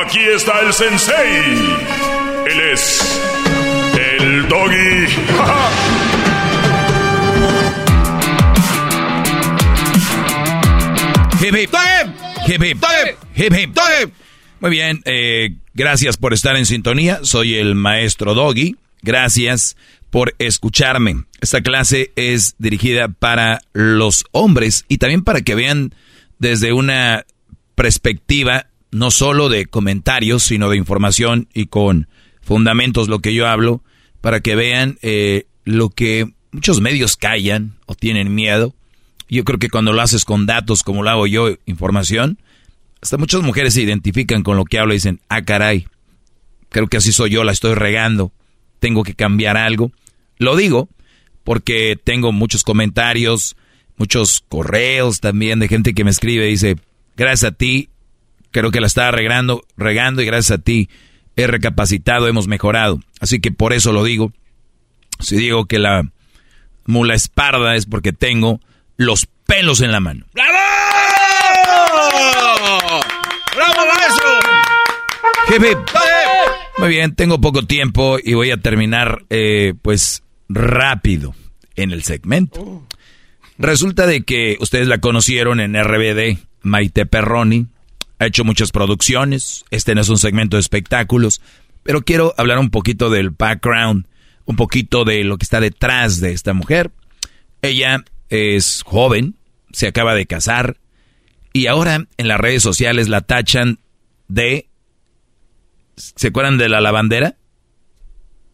Aquí 0.00 0.20
está 0.20 0.60
el 0.60 0.72
sensei. 0.72 1.16
Él 2.46 2.60
es 2.72 3.20
el 3.98 4.46
doggy. 4.46 5.08
Hip, 11.42 11.56
hip. 11.56 11.74
Hip, 12.46 12.62
hip. 12.62 12.84
Hip, 13.34 13.52
hip. 13.58 14.12
Muy 14.60 14.70
bien, 14.70 15.02
eh, 15.04 15.56
gracias 15.74 16.16
por 16.16 16.32
estar 16.32 16.54
en 16.54 16.64
sintonía. 16.64 17.18
Soy 17.24 17.56
el 17.56 17.74
maestro 17.74 18.34
Doggy. 18.34 18.76
Gracias 19.02 19.76
por 20.14 20.36
escucharme. 20.38 21.24
Esta 21.40 21.60
clase 21.60 22.12
es 22.14 22.54
dirigida 22.58 23.08
para 23.08 23.62
los 23.72 24.26
hombres 24.30 24.84
y 24.86 24.98
también 24.98 25.24
para 25.24 25.40
que 25.40 25.56
vean 25.56 25.92
desde 26.38 26.72
una 26.72 27.26
perspectiva 27.74 28.68
no 28.92 29.10
solo 29.10 29.48
de 29.48 29.66
comentarios, 29.66 30.44
sino 30.44 30.70
de 30.70 30.76
información 30.76 31.48
y 31.52 31.66
con 31.66 32.06
fundamentos 32.42 33.08
lo 33.08 33.18
que 33.18 33.34
yo 33.34 33.48
hablo, 33.48 33.82
para 34.20 34.38
que 34.38 34.54
vean 34.54 35.00
eh, 35.02 35.48
lo 35.64 35.90
que 35.90 36.32
muchos 36.52 36.80
medios 36.80 37.16
callan 37.16 37.74
o 37.86 37.96
tienen 37.96 38.36
miedo. 38.36 38.72
Yo 39.28 39.42
creo 39.42 39.58
que 39.58 39.68
cuando 39.68 39.92
lo 39.92 40.00
haces 40.00 40.24
con 40.24 40.46
datos 40.46 40.84
como 40.84 41.02
lo 41.02 41.10
hago 41.10 41.26
yo, 41.26 41.56
información, 41.66 42.38
hasta 43.02 43.16
muchas 43.16 43.42
mujeres 43.42 43.74
se 43.74 43.82
identifican 43.82 44.44
con 44.44 44.56
lo 44.56 44.64
que 44.64 44.78
hablo 44.78 44.94
y 44.94 44.98
dicen, 44.98 45.18
ah, 45.28 45.42
caray, 45.42 45.88
creo 46.68 46.86
que 46.86 46.98
así 46.98 47.10
soy 47.10 47.30
yo, 47.30 47.42
la 47.42 47.50
estoy 47.50 47.74
regando, 47.74 48.30
tengo 48.78 49.02
que 49.02 49.14
cambiar 49.14 49.56
algo. 49.56 49.90
Lo 50.38 50.56
digo 50.56 50.88
porque 51.44 51.98
tengo 52.02 52.32
muchos 52.32 52.64
comentarios, 52.64 53.56
muchos 53.96 54.44
correos 54.48 55.20
también 55.20 55.58
de 55.58 55.68
gente 55.68 55.94
que 55.94 56.04
me 56.04 56.10
escribe 56.10 56.46
y 56.46 56.52
dice, 56.52 56.76
gracias 57.16 57.52
a 57.52 57.54
ti, 57.54 57.90
creo 58.50 58.70
que 58.70 58.80
la 58.80 58.86
estaba 58.86 59.10
regando, 59.10 59.62
regando 59.76 60.22
y 60.22 60.26
gracias 60.26 60.58
a 60.58 60.62
ti 60.62 60.88
he 61.36 61.46
recapacitado, 61.46 62.28
hemos 62.28 62.48
mejorado. 62.48 63.00
Así 63.20 63.40
que 63.40 63.50
por 63.50 63.72
eso 63.72 63.92
lo 63.92 64.04
digo. 64.04 64.32
Si 65.20 65.36
digo 65.36 65.66
que 65.66 65.78
la 65.78 66.10
mula 66.86 67.14
es 67.14 67.28
parda 67.28 67.76
es 67.76 67.86
porque 67.86 68.12
tengo 68.12 68.60
los 68.96 69.26
pelos 69.46 69.80
en 69.80 69.92
la 69.92 70.00
mano. 70.00 70.26
¡Bravo, 70.34 70.56
maestro! 73.86 74.28
Jefe, 75.46 75.76
muy 76.78 76.88
bien, 76.88 77.14
tengo 77.14 77.40
poco 77.40 77.64
tiempo 77.64 78.18
y 78.22 78.34
voy 78.34 78.50
a 78.50 78.56
terminar 78.56 79.24
eh, 79.30 79.74
pues 79.82 80.23
rápido 80.48 81.34
en 81.76 81.90
el 81.90 82.02
segmento. 82.02 82.86
Resulta 83.58 84.06
de 84.06 84.22
que 84.22 84.56
ustedes 84.60 84.88
la 84.88 84.98
conocieron 84.98 85.60
en 85.60 85.74
RBD, 85.74 86.38
Maite 86.62 87.06
Perroni. 87.06 87.66
ha 88.18 88.26
hecho 88.26 88.44
muchas 88.44 88.70
producciones, 88.70 89.64
este 89.70 89.94
no 89.94 90.00
es 90.00 90.08
un 90.08 90.18
segmento 90.18 90.56
de 90.56 90.60
espectáculos, 90.60 91.40
pero 91.82 92.02
quiero 92.02 92.34
hablar 92.36 92.58
un 92.58 92.70
poquito 92.70 93.10
del 93.10 93.30
background, 93.30 94.06
un 94.44 94.56
poquito 94.56 95.04
de 95.04 95.24
lo 95.24 95.36
que 95.38 95.44
está 95.44 95.60
detrás 95.60 96.20
de 96.20 96.32
esta 96.32 96.52
mujer. 96.52 96.90
Ella 97.62 98.04
es 98.28 98.82
joven, 98.84 99.36
se 99.72 99.86
acaba 99.86 100.14
de 100.14 100.26
casar 100.26 100.78
y 101.52 101.68
ahora 101.68 102.06
en 102.16 102.28
las 102.28 102.40
redes 102.40 102.62
sociales 102.62 103.08
la 103.08 103.20
tachan 103.20 103.78
de... 104.28 104.68
¿Se 105.96 106.28
acuerdan 106.28 106.58
de 106.58 106.68
la 106.68 106.80
lavandera? 106.80 107.36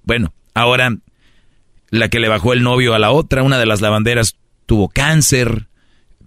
Bueno, 0.02 0.34
ahora 0.52 0.98
la 1.90 2.08
que 2.08 2.20
le 2.20 2.28
bajó 2.28 2.52
el 2.52 2.62
novio 2.62 2.94
a 2.94 2.98
la 2.98 3.10
otra, 3.10 3.42
una 3.42 3.58
de 3.58 3.66
las 3.66 3.80
lavanderas 3.80 4.36
tuvo 4.66 4.88
cáncer, 4.88 5.66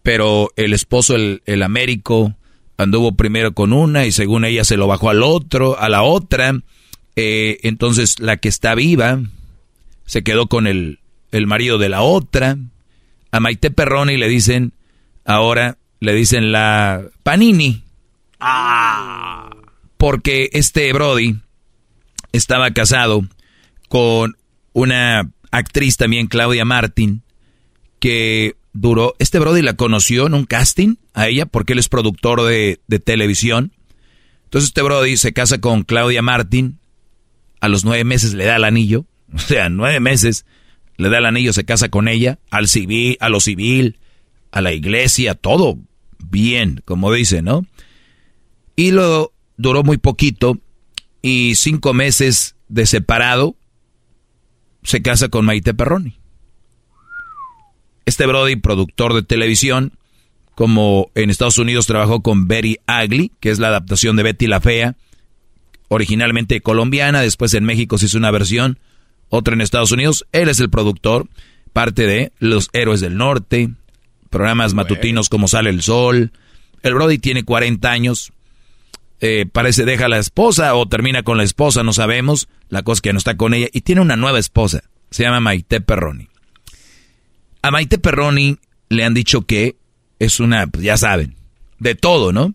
pero 0.02 0.50
el 0.56 0.74
esposo, 0.74 1.16
el, 1.16 1.42
el 1.46 1.64
Américo, 1.64 2.36
anduvo 2.78 3.14
primero 3.14 3.54
con 3.54 3.74
una 3.74 4.06
y 4.06 4.12
según 4.12 4.46
ella 4.46 4.64
se 4.64 4.78
lo 4.78 4.88
bajó 4.88 5.10
al 5.10 5.24
otro, 5.24 5.80
a 5.80 5.90
la 5.90 6.04
otra. 6.04 6.54
Eh, 7.16 7.60
entonces 7.64 8.20
la 8.20 8.38
que 8.38 8.50
está 8.50 8.76
viva 8.76 9.20
se 10.06 10.24
quedó 10.24 10.48
con 10.48 10.68
el, 10.68 11.00
el 11.32 11.48
marido 11.48 11.78
de 11.78 11.90
la 11.90 12.02
otra. 12.02 12.58
A 13.32 13.40
Maite 13.40 13.72
Perroni 13.72 14.18
le 14.18 14.28
dicen, 14.28 14.74
ahora 15.26 15.78
le 16.00 16.14
dicen 16.14 16.52
la 16.52 17.04
Panini. 17.24 17.84
Ah. 18.40 19.50
Porque 19.98 20.50
este 20.54 20.92
Brody 20.92 21.38
estaba 22.34 22.72
casado 22.72 23.24
con 23.88 24.36
una 24.74 25.32
actriz 25.54 25.98
también, 25.98 26.28
Claudia 26.28 26.66
Martin, 26.66 27.22
que 28.00 28.56
duró, 28.74 29.16
este 29.20 29.40
Brody 29.40 29.62
la 29.62 29.76
conoció 29.76 30.26
en 30.26 30.34
un 30.34 30.46
casting 30.46 30.96
a 31.14 31.28
ella 31.28 31.46
porque 31.46 31.74
él 31.74 31.80
es 31.80 31.90
productor 31.90 32.42
de, 32.44 32.82
de 32.88 33.00
televisión. 33.00 33.72
Entonces 34.46 34.70
este 34.70 34.82
Brody 34.82 35.16
se 35.16 35.32
casa 35.32 35.60
con 35.62 35.84
Claudia 35.84 36.22
Martin, 36.22 36.80
a 37.62 37.70
los 37.70 37.86
nueve 37.86 38.04
meses 38.04 38.34
le 38.34 38.46
da 38.46 38.56
el 38.56 38.64
anillo, 38.64 39.06
o 39.34 39.40
sea, 39.40 39.70
nueve 39.70 40.00
meses 40.00 40.46
le 40.98 41.10
da 41.10 41.20
el 41.20 41.26
anillo, 41.26 41.54
se 41.54 41.66
casa 41.66 41.90
con 41.90 42.08
ella, 42.08 42.40
al 42.50 42.68
civil, 42.68 43.18
a 43.20 43.30
lo 43.30 43.40
civil, 43.40 44.00
a 44.52 44.62
la 44.62 44.74
iglesia, 44.74 45.36
todo 45.36 45.78
bien, 46.20 46.82
como 46.86 47.14
dice, 47.14 47.42
¿no? 47.42 47.66
Y 48.76 48.92
luego 48.92 49.34
duró 49.58 49.84
muy 49.84 49.98
poquito 49.98 50.58
y 51.22 51.56
cinco 51.56 51.94
meses 51.94 52.56
de 52.70 52.88
separado 52.88 53.56
se 54.84 55.02
casa 55.02 55.30
con 55.30 55.46
Maite 55.46 55.74
Perroni. 55.74 56.18
Este 58.06 58.26
Brody, 58.26 58.58
productor 58.58 59.14
de 59.14 59.24
televisión, 59.24 59.94
como 60.56 61.10
en 61.16 61.30
Estados 61.30 61.58
Unidos 61.58 61.88
trabajó 61.88 62.22
con 62.22 62.48
Betty 62.48 62.78
Ugly, 62.88 63.32
que 63.40 63.50
es 63.50 63.60
la 63.60 63.70
adaptación 63.70 64.16
de 64.16 64.24
Betty 64.24 64.48
la 64.48 64.62
Fea, 64.62 64.96
originalmente 65.88 66.62
colombiana, 66.62 67.22
después 67.22 67.54
en 67.54 67.64
México 67.64 67.98
se 67.98 68.08
hizo 68.08 68.18
una 68.18 68.32
versión, 68.32 68.80
otra 69.30 69.54
en 69.54 69.62
Estados 69.62 69.92
Unidos. 69.92 70.26
Él 70.32 70.50
es 70.50 70.60
el 70.60 70.70
productor, 70.70 71.28
parte 71.72 72.06
de 72.06 72.34
Los 72.40 72.70
Héroes 72.74 73.00
del 73.00 73.18
Norte, 73.18 73.70
programas 74.30 74.74
matutinos 74.74 75.30
como 75.30 75.48
Sale 75.48 75.70
el 75.70 75.82
Sol. 75.82 76.32
El 76.82 76.94
Brody 76.94 77.20
tiene 77.20 77.44
40 77.44 77.90
años, 77.90 78.33
eh, 79.20 79.46
parece 79.52 79.86
deja 79.86 80.06
a 80.06 80.10
la 80.10 80.20
esposa 80.20 80.76
o 80.76 80.88
termina 80.88 81.24
con 81.24 81.38
la 81.38 81.44
esposa, 81.44 81.84
no 81.84 81.94
sabemos. 81.94 82.48
La 82.70 82.84
cosa 82.84 83.02
que 83.02 83.14
no 83.14 83.20
está 83.20 83.38
con 83.38 83.54
ella 83.54 83.68
y 83.72 83.82
tiene 83.82 84.02
una 84.02 84.16
nueva 84.16 84.40
esposa, 84.40 84.84
se 85.12 85.24
llama 85.24 85.40
Maite 85.40 85.82
Perroni. 85.82 86.28
A 87.62 87.72
Maite 87.72 87.98
Perroni 87.98 88.58
le 88.90 89.04
han 89.04 89.14
dicho 89.14 89.44
que 89.44 89.76
es 90.20 90.40
una, 90.40 90.68
pues 90.68 90.84
ya 90.84 90.98
saben, 90.98 91.36
de 91.80 91.96
todo, 91.96 92.32
¿no? 92.32 92.54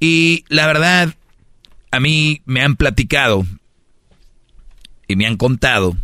Y 0.00 0.44
la 0.48 0.66
verdad, 0.66 1.14
a 1.90 2.00
mí 2.00 2.42
me 2.44 2.62
han 2.62 2.76
platicado 2.76 3.46
y 5.06 5.16
me 5.16 5.26
han 5.26 5.36
contado 5.36 5.96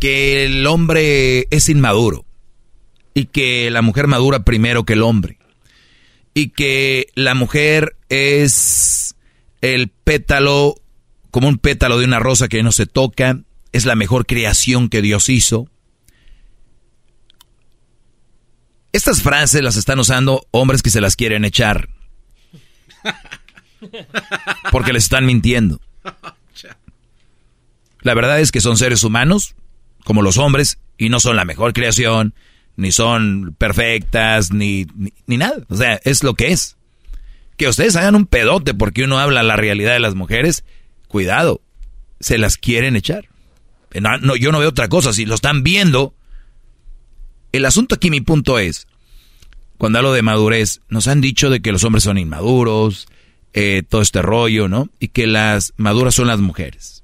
que 0.00 0.44
el 0.44 0.66
hombre 0.66 1.46
es 1.50 1.68
inmaduro 1.68 2.24
y 3.14 3.26
que 3.26 3.70
la 3.70 3.82
mujer 3.82 4.06
madura 4.06 4.44
primero 4.44 4.84
que 4.84 4.94
el 4.94 5.02
hombre 5.02 5.38
y 6.34 6.48
que 6.48 7.06
la 7.14 7.34
mujer 7.34 7.96
es 8.14 9.14
el 9.60 9.88
pétalo 9.88 10.76
como 11.30 11.48
un 11.48 11.58
pétalo 11.58 11.98
de 11.98 12.04
una 12.04 12.20
rosa 12.20 12.48
que 12.48 12.62
no 12.62 12.72
se 12.72 12.86
toca, 12.86 13.40
es 13.72 13.86
la 13.86 13.96
mejor 13.96 14.26
creación 14.26 14.88
que 14.88 15.02
Dios 15.02 15.28
hizo 15.28 15.68
Estas 18.94 19.22
frases 19.22 19.60
las 19.60 19.74
están 19.74 19.98
usando 19.98 20.46
hombres 20.52 20.80
que 20.80 20.88
se 20.88 21.00
las 21.00 21.16
quieren 21.16 21.44
echar. 21.44 21.88
Porque 24.70 24.92
les 24.92 25.02
están 25.02 25.26
mintiendo. 25.26 25.80
La 28.02 28.14
verdad 28.14 28.38
es 28.38 28.52
que 28.52 28.60
son 28.60 28.76
seres 28.76 29.02
humanos, 29.02 29.56
como 30.04 30.22
los 30.22 30.38
hombres, 30.38 30.78
y 30.96 31.08
no 31.08 31.18
son 31.18 31.34
la 31.34 31.44
mejor 31.44 31.72
creación, 31.72 32.34
ni 32.76 32.92
son 32.92 33.56
perfectas, 33.58 34.52
ni, 34.52 34.86
ni, 35.26 35.38
nada. 35.38 35.56
O 35.68 35.74
sea, 35.74 36.00
es 36.04 36.22
lo 36.22 36.34
que 36.34 36.52
es. 36.52 36.76
Que 37.56 37.68
ustedes 37.68 37.96
hagan 37.96 38.14
un 38.16 38.26
pedote 38.26 38.74
porque 38.74 39.04
uno 39.04 39.18
habla 39.18 39.42
la 39.42 39.56
realidad 39.56 39.92
de 39.92 40.00
las 40.00 40.14
mujeres, 40.14 40.64
cuidado, 41.08 41.60
se 42.20 42.38
las 42.38 42.56
quieren 42.56 42.96
echar. 42.96 43.28
No, 44.00 44.34
yo 44.34 44.50
no 44.50 44.58
veo 44.58 44.70
otra 44.70 44.88
cosa. 44.88 45.12
Si 45.12 45.24
lo 45.24 45.36
están 45.36 45.62
viendo, 45.62 46.14
el 47.52 47.64
asunto 47.64 47.94
aquí, 47.94 48.10
mi 48.10 48.20
punto 48.20 48.58
es, 48.58 48.88
cuando 49.78 49.98
hablo 49.98 50.12
de 50.12 50.22
madurez, 50.22 50.80
nos 50.88 51.06
han 51.06 51.20
dicho 51.20 51.48
de 51.50 51.60
que 51.60 51.70
los 51.70 51.84
hombres 51.84 52.02
son 52.02 52.18
inmaduros, 52.18 53.06
eh, 53.52 53.84
todo 53.88 54.02
este 54.02 54.20
rollo, 54.20 54.66
¿no? 54.66 54.88
Y 54.98 55.08
que 55.08 55.28
las 55.28 55.74
maduras 55.76 56.16
son 56.16 56.26
las 56.26 56.40
mujeres. 56.40 57.03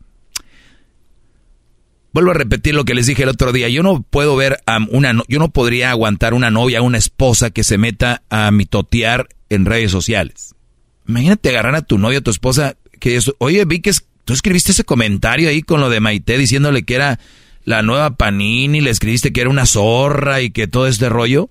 Vuelvo 2.13 2.33
a 2.33 2.35
repetir 2.35 2.75
lo 2.75 2.85
que 2.85 2.95
les 2.95 3.07
dije 3.07 3.23
el 3.23 3.29
otro 3.29 3.53
día. 3.53 3.69
Yo 3.69 3.83
no 3.83 4.03
puedo 4.03 4.35
ver 4.37 4.59
a 4.67 4.79
una, 4.91 5.13
yo 5.29 5.39
no 5.39 5.51
podría 5.51 5.91
aguantar 5.91 6.35
una 6.35 6.51
novia, 6.51 6.83
una 6.83 6.99
esposa 6.99 7.51
que 7.51 7.63
se 7.63 7.79
meta 7.79 8.23
a 8.31 8.51
mitotear 8.51 9.29
en 9.49 9.65
redes 9.65 9.93
sociales. 9.93 10.55
Imagínate 11.07 11.51
agarrar 11.51 11.77
a 11.77 11.83
tu 11.83 11.99
novia, 11.99 12.19
a 12.19 12.23
tu 12.23 12.31
esposa, 12.31 12.77
que 12.99 13.17
es, 13.17 13.31
oye, 13.39 13.65
vi 13.65 13.81
que 13.81 13.93
tú 14.25 14.33
escribiste 14.33 14.73
ese 14.73 14.85
comentario 14.85 15.49
ahí 15.49 15.63
con 15.63 15.81
lo 15.81 15.89
de 15.89 16.01
Maite 16.01 16.37
diciéndole 16.37 16.83
que 16.83 16.97
era 16.97 17.21
la 17.65 17.83
nueva 17.83 18.17
Panini, 18.17 18.81
le 18.81 18.91
escribiste 18.91 19.33
que 19.33 19.43
era 19.43 19.51
una 19.51 19.67
zorra 19.67 20.41
y 20.41 20.51
que 20.51 20.67
todo 20.67 20.89
este 20.89 21.09
rollo. 21.09 21.49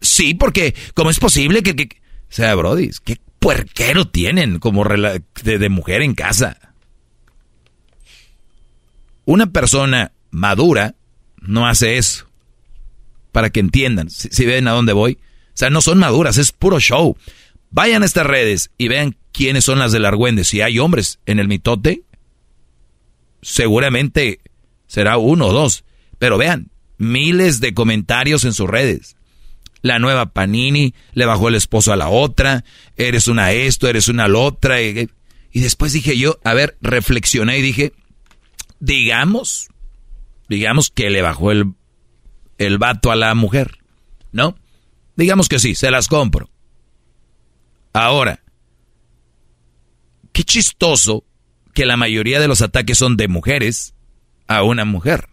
Sí, 0.00 0.34
porque 0.34 0.74
¿cómo 0.94 1.10
es 1.10 1.18
posible 1.18 1.62
que... 1.62 1.76
que... 1.76 1.88
Sea, 2.28 2.54
Brody, 2.54 2.90
qué 3.04 3.16
puerquero 3.40 4.06
tienen 4.06 4.60
como 4.60 4.84
de, 4.84 5.22
de 5.42 5.68
mujer 5.68 6.02
en 6.02 6.14
casa. 6.14 6.69
Una 9.30 9.52
persona 9.52 10.10
madura 10.32 10.96
no 11.40 11.68
hace 11.68 11.98
eso. 11.98 12.26
Para 13.30 13.50
que 13.50 13.60
entiendan, 13.60 14.10
si, 14.10 14.44
ven 14.44 14.66
a 14.66 14.72
dónde 14.72 14.92
voy. 14.92 15.18
O 15.22 15.52
sea, 15.54 15.70
no 15.70 15.82
son 15.82 15.98
maduras, 15.98 16.36
es 16.36 16.50
puro 16.50 16.80
show. 16.80 17.16
Vayan 17.70 18.02
a 18.02 18.06
estas 18.06 18.26
redes 18.26 18.72
y 18.76 18.88
vean 18.88 19.16
quiénes 19.30 19.64
son 19.64 19.78
las 19.78 19.92
del 19.92 20.04
Argüende. 20.04 20.42
Si 20.42 20.62
hay 20.62 20.80
hombres 20.80 21.20
en 21.26 21.38
el 21.38 21.46
mitote, 21.46 22.02
seguramente 23.40 24.40
será 24.88 25.16
uno 25.16 25.46
o 25.46 25.52
dos. 25.52 25.84
Pero 26.18 26.36
vean, 26.36 26.72
miles 26.98 27.60
de 27.60 27.72
comentarios 27.72 28.44
en 28.44 28.52
sus 28.52 28.68
redes. 28.68 29.14
La 29.80 30.00
nueva 30.00 30.26
Panini 30.26 30.92
le 31.12 31.26
bajó 31.26 31.50
el 31.50 31.54
esposo 31.54 31.92
a 31.92 31.96
la 31.96 32.08
otra, 32.08 32.64
eres 32.96 33.28
una 33.28 33.52
esto, 33.52 33.86
eres 33.86 34.08
una 34.08 34.26
la 34.26 34.40
otra. 34.40 34.82
Y 34.82 35.08
después 35.52 35.92
dije 35.92 36.18
yo, 36.18 36.40
a 36.42 36.52
ver, 36.52 36.76
reflexioné 36.80 37.58
y 37.58 37.62
dije, 37.62 37.92
digamos, 38.80 39.68
digamos 40.48 40.90
que 40.90 41.10
le 41.10 41.22
bajó 41.22 41.52
el, 41.52 41.74
el 42.58 42.78
vato 42.78 43.10
a 43.10 43.16
la 43.16 43.34
mujer, 43.34 43.78
¿no? 44.32 44.56
Digamos 45.16 45.48
que 45.48 45.58
sí, 45.58 45.74
se 45.74 45.90
las 45.90 46.08
compro. 46.08 46.50
Ahora, 47.92 48.42
qué 50.32 50.44
chistoso 50.44 51.24
que 51.74 51.86
la 51.86 51.96
mayoría 51.96 52.40
de 52.40 52.48
los 52.48 52.62
ataques 52.62 52.98
son 52.98 53.16
de 53.16 53.28
mujeres 53.28 53.94
a 54.46 54.62
una 54.62 54.84
mujer. 54.84 55.28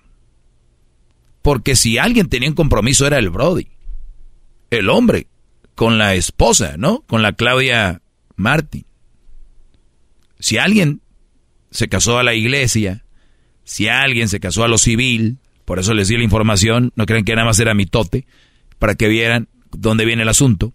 Porque 1.42 1.76
si 1.76 1.98
alguien 1.98 2.30
tenía 2.30 2.50
un 2.50 2.56
compromiso 2.56 3.08
era 3.08 3.18
el 3.18 3.30
Brody. 3.30 3.70
El 4.70 4.90
hombre 4.90 5.28
con 5.76 5.98
la 5.98 6.16
esposa, 6.16 6.76
¿no? 6.78 7.02
Con 7.02 7.22
la 7.22 7.34
Claudia 7.34 8.02
Martin. 8.36 8.86
Si 10.40 10.58
alguien 10.58 11.02
se 11.72 11.88
casó 11.88 12.18
a 12.18 12.24
la 12.24 12.34
iglesia, 12.34 13.06
si 13.68 13.90
alguien 13.90 14.30
se 14.30 14.40
casó 14.40 14.64
a 14.64 14.70
lo 14.70 14.78
civil, 14.78 15.40
por 15.66 15.78
eso 15.78 15.94
les 15.94 16.08
di 16.08 16.16
la 16.16 16.24
información, 16.24 16.94
no 16.96 17.06
creen 17.06 17.26
que 17.26 17.36
nada 17.36 17.46
más 17.46 17.60
era 17.60 17.74
mitote, 17.74 18.26
para 18.80 18.96
que 18.96 19.10
vieran 19.10 19.50
dónde 19.72 20.06
viene 20.06 20.24
el 20.24 20.30
asunto. 20.30 20.74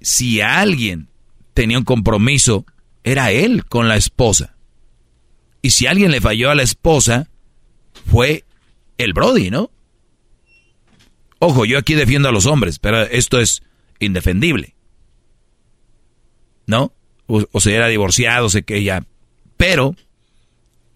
Si 0.00 0.40
alguien 0.40 1.08
tenía 1.54 1.78
un 1.78 1.84
compromiso, 1.84 2.66
era 3.04 3.30
él 3.30 3.64
con 3.64 3.86
la 3.86 3.94
esposa. 3.94 4.56
Y 5.62 5.70
si 5.70 5.86
alguien 5.86 6.10
le 6.10 6.20
falló 6.20 6.50
a 6.50 6.56
la 6.56 6.64
esposa, 6.64 7.28
fue 8.06 8.44
el 8.98 9.12
Brody, 9.12 9.50
¿no? 9.50 9.70
Ojo, 11.38 11.64
yo 11.66 11.78
aquí 11.78 11.94
defiendo 11.94 12.28
a 12.28 12.32
los 12.32 12.46
hombres, 12.46 12.80
pero 12.80 13.02
esto 13.02 13.38
es 13.38 13.62
indefendible. 14.00 14.74
¿no? 16.66 16.92
O, 17.28 17.44
o 17.52 17.60
se 17.60 17.76
era 17.76 17.86
divorciado, 17.86 18.48
sé 18.48 18.62
que 18.64 18.76
ella. 18.76 19.04
Pero, 19.56 19.94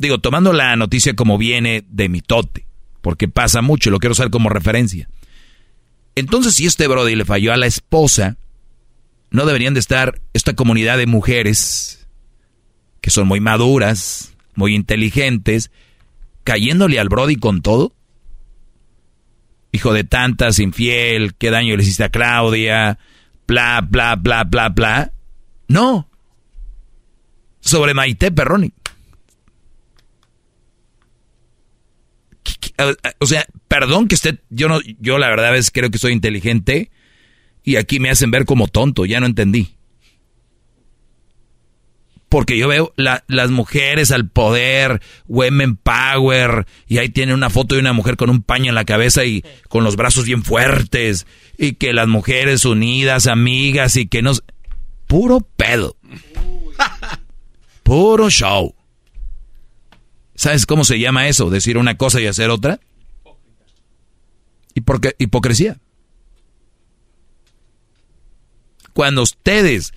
digo, 0.05 0.19
tomando 0.19 0.53
la 0.53 0.77
noticia 0.77 1.15
como 1.15 1.39
viene 1.39 1.85
de 1.89 2.09
mi 2.09 2.21
tote, 2.21 2.67
porque 3.01 3.29
pasa 3.29 3.63
mucho 3.63 3.91
lo 3.91 3.99
quiero 3.99 4.13
usar 4.13 4.31
como 4.31 4.49
referencia. 4.49 5.09
Entonces, 6.15 6.55
si 6.55 6.67
este 6.67 6.87
Brody 6.87 7.17
le 7.17 7.25
falló 7.25 7.53
a 7.53 7.57
la 7.57 7.67
esposa, 7.67 8.37
no 9.31 9.47
deberían 9.47 9.75
de 9.75 9.81
estar 9.81 10.21
esta 10.33 10.55
comunidad 10.55 10.97
de 10.97 11.07
mujeres 11.07 12.07
que 13.01 13.11
son 13.11 13.27
muy 13.27 13.41
maduras, 13.41 14.35
muy 14.55 14.75
inteligentes, 14.75 15.71
cayéndole 16.45 16.99
al 17.01 17.09
Brody 17.09 17.37
con 17.37 17.61
todo. 17.61 17.93
Hijo 19.73 19.93
de 19.93 20.05
tantas, 20.05 20.61
infiel, 20.61 21.35
qué 21.35 21.51
daño 21.51 21.77
le 21.77 21.83
hiciste 21.83 22.05
a 22.05 22.09
Claudia, 22.11 22.99
bla, 23.47 23.81
bla, 23.87 24.15
bla, 24.17 24.45
bla, 24.45 24.69
bla. 24.69 25.13
No. 25.69 26.09
Sobre 27.61 27.93
Maite 27.93 28.31
Perroni. 28.31 28.73
O 33.21 33.27
sea, 33.27 33.47
perdón 33.69 34.09
que 34.09 34.15
esté, 34.15 34.39
yo 34.51 34.69
no, 34.69 34.81
yo 35.01 35.19
la 35.19 35.29
verdad 35.29 35.57
es 35.57 35.71
creo 35.71 35.91
que 35.91 35.99
soy 35.99 36.13
inteligente 36.13 36.91
y 37.63 37.77
aquí 37.77 38.01
me 38.01 38.11
hacen 38.11 38.31
ver 38.31 38.45
como 38.45 38.69
tonto, 38.69 39.07
ya 39.07 39.21
no 39.21 39.27
entendí. 39.27 39.75
Porque 42.29 42.59
yo 42.59 42.67
veo 42.67 42.93
las 42.97 43.51
mujeres 43.51 44.11
al 44.11 44.29
poder, 44.29 45.01
women 45.29 45.77
power, 45.77 46.67
y 46.89 46.99
ahí 46.99 47.09
tiene 47.09 47.33
una 47.33 47.49
foto 47.49 47.77
de 47.77 47.81
una 47.81 47.93
mujer 47.93 48.17
con 48.17 48.29
un 48.29 48.43
paño 48.43 48.71
en 48.71 48.75
la 48.75 48.85
cabeza 48.85 49.25
y 49.25 49.45
con 49.69 49.85
los 49.85 49.95
brazos 49.95 50.25
bien 50.25 50.43
fuertes, 50.43 51.29
y 51.57 51.75
que 51.75 51.93
las 51.93 52.09
mujeres 52.09 52.65
unidas, 52.65 53.29
amigas, 53.29 53.95
y 53.97 54.09
que 54.09 54.21
nos... 54.21 54.43
Puro 55.07 55.41
pedo. 55.57 55.97
Puro 57.85 58.31
show. 58.31 58.75
¿Sabes 60.35 60.67
cómo 60.67 60.85
se 60.85 60.99
llama 60.99 61.29
eso? 61.29 61.51
Decir 61.51 61.79
una 61.79 61.97
cosa 61.97 62.21
y 62.21 62.27
hacer 62.27 62.51
otra. 62.51 62.81
¿Y 64.75 64.81
por 64.81 65.01
qué? 65.01 65.15
Hipocresía. 65.19 65.79
Cuando 68.93 69.23
ustedes 69.23 69.93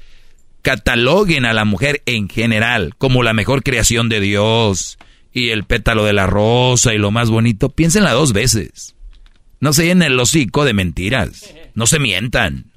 cataloguen 0.61 1.45
a 1.45 1.53
la 1.53 1.65
mujer 1.65 2.03
en 2.05 2.29
general 2.29 2.95
como 2.97 3.23
la 3.23 3.33
mejor 3.33 3.63
creación 3.63 4.09
de 4.09 4.19
Dios 4.19 4.97
y 5.31 5.49
el 5.49 5.63
pétalo 5.63 6.03
de 6.03 6.13
la 6.13 6.27
rosa 6.27 6.93
y 6.93 6.97
lo 6.97 7.11
más 7.11 7.29
bonito, 7.29 7.69
piénsenla 7.69 8.11
dos 8.11 8.33
veces. 8.33 8.95
No 9.59 9.73
se 9.73 9.85
llenen 9.85 10.11
el 10.11 10.19
hocico 10.19 10.65
de 10.65 10.73
mentiras. 10.73 11.53
No 11.73 11.87
se 11.87 11.99
mientan. 11.99 12.71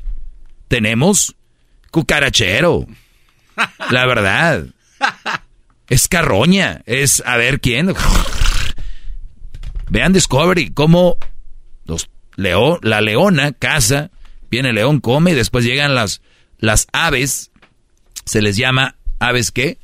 Tenemos 0.69 1.37
cucarachero. 1.91 2.87
La 3.91 4.07
verdad. 4.07 4.67
Es 5.91 6.09
carroña. 6.09 6.81
Es 6.87 7.23
a 7.27 7.37
ver 7.37 7.61
quién. 7.61 7.95
Vean 9.91 10.15
Discovery, 10.15 10.71
cómo 10.71 11.19
los 11.85 12.09
la 12.37 13.01
leona 13.03 13.53
caza, 13.53 14.11
viene 14.51 14.71
el 14.71 14.77
león, 14.77 15.01
come 15.01 15.33
y 15.33 15.35
después 15.35 15.65
llegan 15.65 15.95
las, 15.95 16.23
las 16.59 16.87
aves. 16.93 17.51
Se 18.25 18.41
les 18.41 18.57
llama 18.57 18.97
aves 19.19 19.51
qué? 19.51 19.79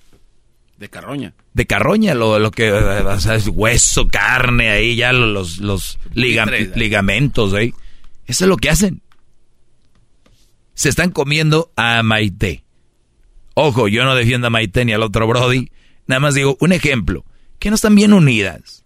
De 0.78 0.88
carroña. 0.88 1.34
De 1.54 1.66
carroña, 1.66 2.14
lo, 2.14 2.38
lo 2.38 2.50
que 2.50 2.68
es 2.68 3.48
hueso, 3.48 4.08
carne, 4.08 4.70
ahí 4.70 4.96
ya 4.96 5.12
los, 5.12 5.58
los 5.58 5.98
ligamentos 6.14 7.52
ahí. 7.52 7.74
Eso 8.26 8.44
es 8.44 8.48
lo 8.48 8.56
que 8.56 8.70
hacen. 8.70 9.02
Se 10.74 10.88
están 10.88 11.10
comiendo 11.10 11.72
a 11.76 12.02
Maite. 12.02 12.62
Ojo, 13.54 13.88
yo 13.88 14.04
no 14.04 14.14
defiendo 14.14 14.48
a 14.48 14.50
Maite 14.50 14.84
ni 14.84 14.92
al 14.92 15.02
otro 15.02 15.26
Brody. 15.26 15.70
Nada 16.06 16.20
más 16.20 16.34
digo, 16.34 16.56
un 16.60 16.72
ejemplo, 16.72 17.24
que 17.58 17.70
no 17.70 17.74
están 17.74 17.94
bien 17.94 18.12
unidas. 18.12 18.84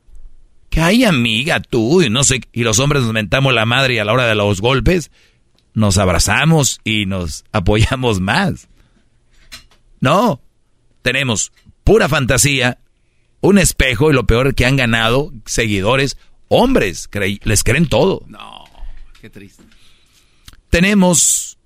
Que 0.71 0.81
hay 0.81 1.05
amiga, 1.05 1.61
tú, 1.61 2.03
y 2.03 2.11
no 2.11 2.25
sé, 2.25 2.41
y 2.53 2.63
los 2.63 2.79
hombres 2.79 3.03
nos 3.03 3.13
mentamos 3.13 3.53
la 3.53 3.67
madre 3.67 3.95
y 3.95 3.99
a 3.99 4.05
la 4.05 4.13
hora 4.13 4.27
de 4.27 4.35
los 4.35 4.61
golpes 4.61 5.11
nos 5.75 5.99
abrazamos 5.99 6.81
y 6.85 7.07
nos 7.07 7.45
apoyamos 7.53 8.21
más. 8.21 8.69
No, 10.01 10.41
tenemos 11.03 11.53
pura 11.85 12.09
fantasía, 12.09 12.79
un 13.41 13.59
espejo 13.59 14.11
y 14.11 14.15
lo 14.15 14.27
peor 14.27 14.55
que 14.55 14.65
han 14.65 14.77
ganado 14.77 15.33
seguidores, 15.45 16.17
hombres, 16.49 17.09
les 17.43 17.65
creen 17.65 17.89
todo. 17.89 18.25
No, 18.29 18.65
qué 19.21 19.29
triste. 19.29 19.65
Tenemos 20.69 21.59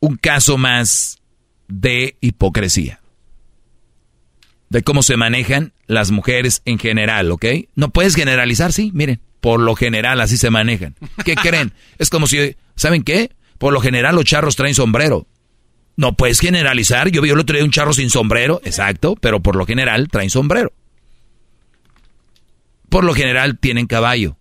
un 0.00 0.16
caso 0.16 0.56
más 0.56 1.18
de 1.66 2.16
hipocresía 2.20 3.00
de 4.70 4.82
cómo 4.82 5.02
se 5.02 5.16
manejan 5.16 5.72
las 5.86 6.10
mujeres 6.10 6.62
en 6.64 6.78
general, 6.78 7.30
¿ok? 7.30 7.44
No 7.74 7.90
puedes 7.90 8.14
generalizar, 8.14 8.72
sí, 8.72 8.90
miren, 8.92 9.20
por 9.40 9.60
lo 9.60 9.74
general 9.74 10.20
así 10.20 10.36
se 10.36 10.50
manejan. 10.50 10.94
¿Qué 11.24 11.34
creen? 11.42 11.72
Es 11.98 12.10
como 12.10 12.26
si, 12.26 12.56
¿saben 12.76 13.02
qué? 13.02 13.32
Por 13.58 13.72
lo 13.72 13.80
general 13.80 14.14
los 14.14 14.24
charros 14.24 14.56
traen 14.56 14.74
sombrero. 14.74 15.26
No 15.96 16.14
puedes 16.14 16.38
generalizar, 16.38 17.08
yo 17.10 17.22
vi 17.22 17.30
el 17.30 17.38
otro 17.38 17.56
día 17.56 17.64
un 17.64 17.72
charro 17.72 17.92
sin 17.92 18.10
sombrero, 18.10 18.60
exacto, 18.64 19.16
pero 19.20 19.40
por 19.40 19.56
lo 19.56 19.66
general 19.66 20.08
traen 20.08 20.30
sombrero. 20.30 20.72
Por 22.88 23.04
lo 23.04 23.14
general 23.14 23.58
tienen 23.58 23.86
caballo. 23.86 24.36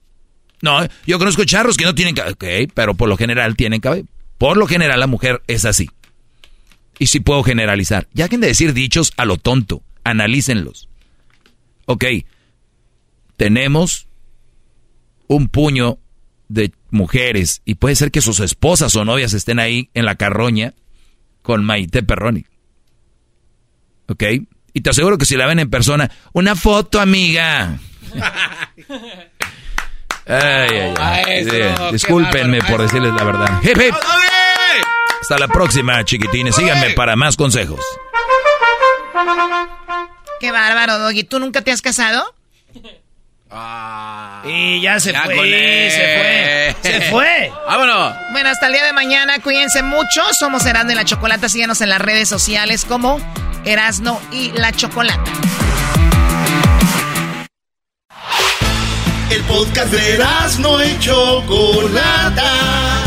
No, 0.61 0.87
yo 1.05 1.19
conozco 1.19 1.45
charros 1.45 1.77
que 1.77 1.85
no 1.85 1.95
tienen 1.95 2.15
caballo, 2.15 2.35
ok, 2.35 2.71
pero 2.73 2.93
por 2.93 3.09
lo 3.09 3.17
general 3.17 3.55
tienen 3.55 3.79
caballo. 3.79 4.03
Por 4.37 4.57
lo 4.57 4.67
general 4.67 4.99
la 4.99 5.07
mujer 5.07 5.41
es 5.47 5.65
así. 5.65 5.89
Y 6.99 7.07
si 7.07 7.19
puedo 7.19 7.43
generalizar. 7.43 8.07
Ya 8.13 8.27
que 8.27 8.37
de 8.37 8.47
decir 8.47 8.73
dichos 8.73 9.13
a 9.17 9.25
lo 9.25 9.37
tonto 9.37 9.83
analícenlos. 10.09 10.89
Ok, 11.85 12.05
tenemos 13.37 14.07
un 15.27 15.47
puño 15.47 15.99
de 16.47 16.71
mujeres 16.89 17.61
y 17.65 17.75
puede 17.75 17.95
ser 17.95 18.11
que 18.11 18.21
sus 18.21 18.39
esposas 18.39 18.95
o 18.95 19.05
novias 19.05 19.33
estén 19.33 19.59
ahí 19.59 19.89
en 19.93 20.05
la 20.05 20.15
carroña 20.15 20.73
con 21.41 21.63
Maite 21.63 22.03
Perroni. 22.03 22.45
¿Ok? 24.07 24.23
Y 24.73 24.81
te 24.81 24.89
aseguro 24.89 25.17
que 25.17 25.25
si 25.25 25.35
la 25.35 25.45
ven 25.47 25.59
en 25.59 25.69
persona, 25.69 26.09
una 26.33 26.55
foto, 26.55 26.99
amiga. 27.01 27.79
ay, 30.25 30.93
ay, 30.97 31.47
ay. 31.49 31.91
Discúlpenme 31.91 32.59
por 32.61 32.81
decirles 32.81 33.13
la 33.13 33.23
verdad. 33.23 33.61
Hasta 35.21 35.39
la 35.39 35.47
próxima, 35.47 36.03
chiquitines. 36.05 36.55
Síganme 36.55 36.91
para 36.91 37.15
más 37.15 37.35
consejos. 37.35 37.81
Qué 40.39 40.51
bárbaro, 40.51 40.99
Doggy. 40.99 41.23
¿Tú 41.23 41.39
nunca 41.39 41.61
te 41.61 41.71
has 41.71 41.81
casado? 41.81 42.33
Ah, 43.49 44.43
y 44.45 44.81
ya 44.81 44.99
se 44.99 45.13
fue, 45.13 45.89
se 45.89 46.19
fue, 46.19 46.75
se 46.91 47.01
fue. 47.09 47.51
Vámonos. 47.65 48.13
Bueno, 48.31 48.49
hasta 48.49 48.67
el 48.67 48.73
día 48.73 48.83
de 48.83 48.93
mañana, 48.93 49.39
cuídense 49.39 49.81
mucho. 49.83 50.21
Somos 50.37 50.65
Erasno 50.65 50.91
y 50.91 50.95
la 50.95 51.05
Chocolata. 51.05 51.47
Síganos 51.47 51.79
en 51.81 51.89
las 51.89 52.01
redes 52.01 52.27
sociales 52.27 52.83
como 52.85 53.21
Erasno 53.63 54.19
y 54.31 54.51
la 54.51 54.73
Chocolata. 54.73 55.31
El 59.29 59.43
podcast 59.43 59.91
de 59.91 60.15
Erasno 60.15 60.83
y 60.83 60.99
Chocolata. 60.99 63.06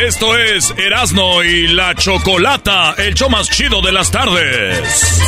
Esto 0.00 0.36
es 0.36 0.74
Erasno 0.76 1.42
y 1.42 1.68
la 1.68 1.94
Chocolata, 1.94 2.94
el 2.98 3.14
show 3.14 3.30
más 3.30 3.48
chido 3.48 3.80
de 3.80 3.92
las 3.92 4.10
tardes. 4.10 5.22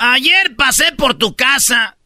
Ayer 0.00 0.54
pasé 0.56 0.92
por 0.92 1.14
tu 1.14 1.34
casa 1.34 1.96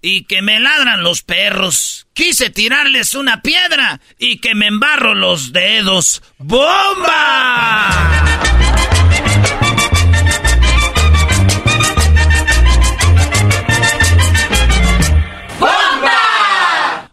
y 0.00 0.24
que 0.24 0.40
me 0.40 0.60
ladran 0.60 1.02
los 1.02 1.22
perros. 1.22 2.06
Quise 2.14 2.50
tirarles 2.50 3.14
una 3.14 3.42
piedra 3.42 4.00
y 4.18 4.38
que 4.38 4.54
me 4.54 4.68
embarro 4.68 5.14
los 5.14 5.52
dedos. 5.52 6.22
¡Bomba! 6.38 7.90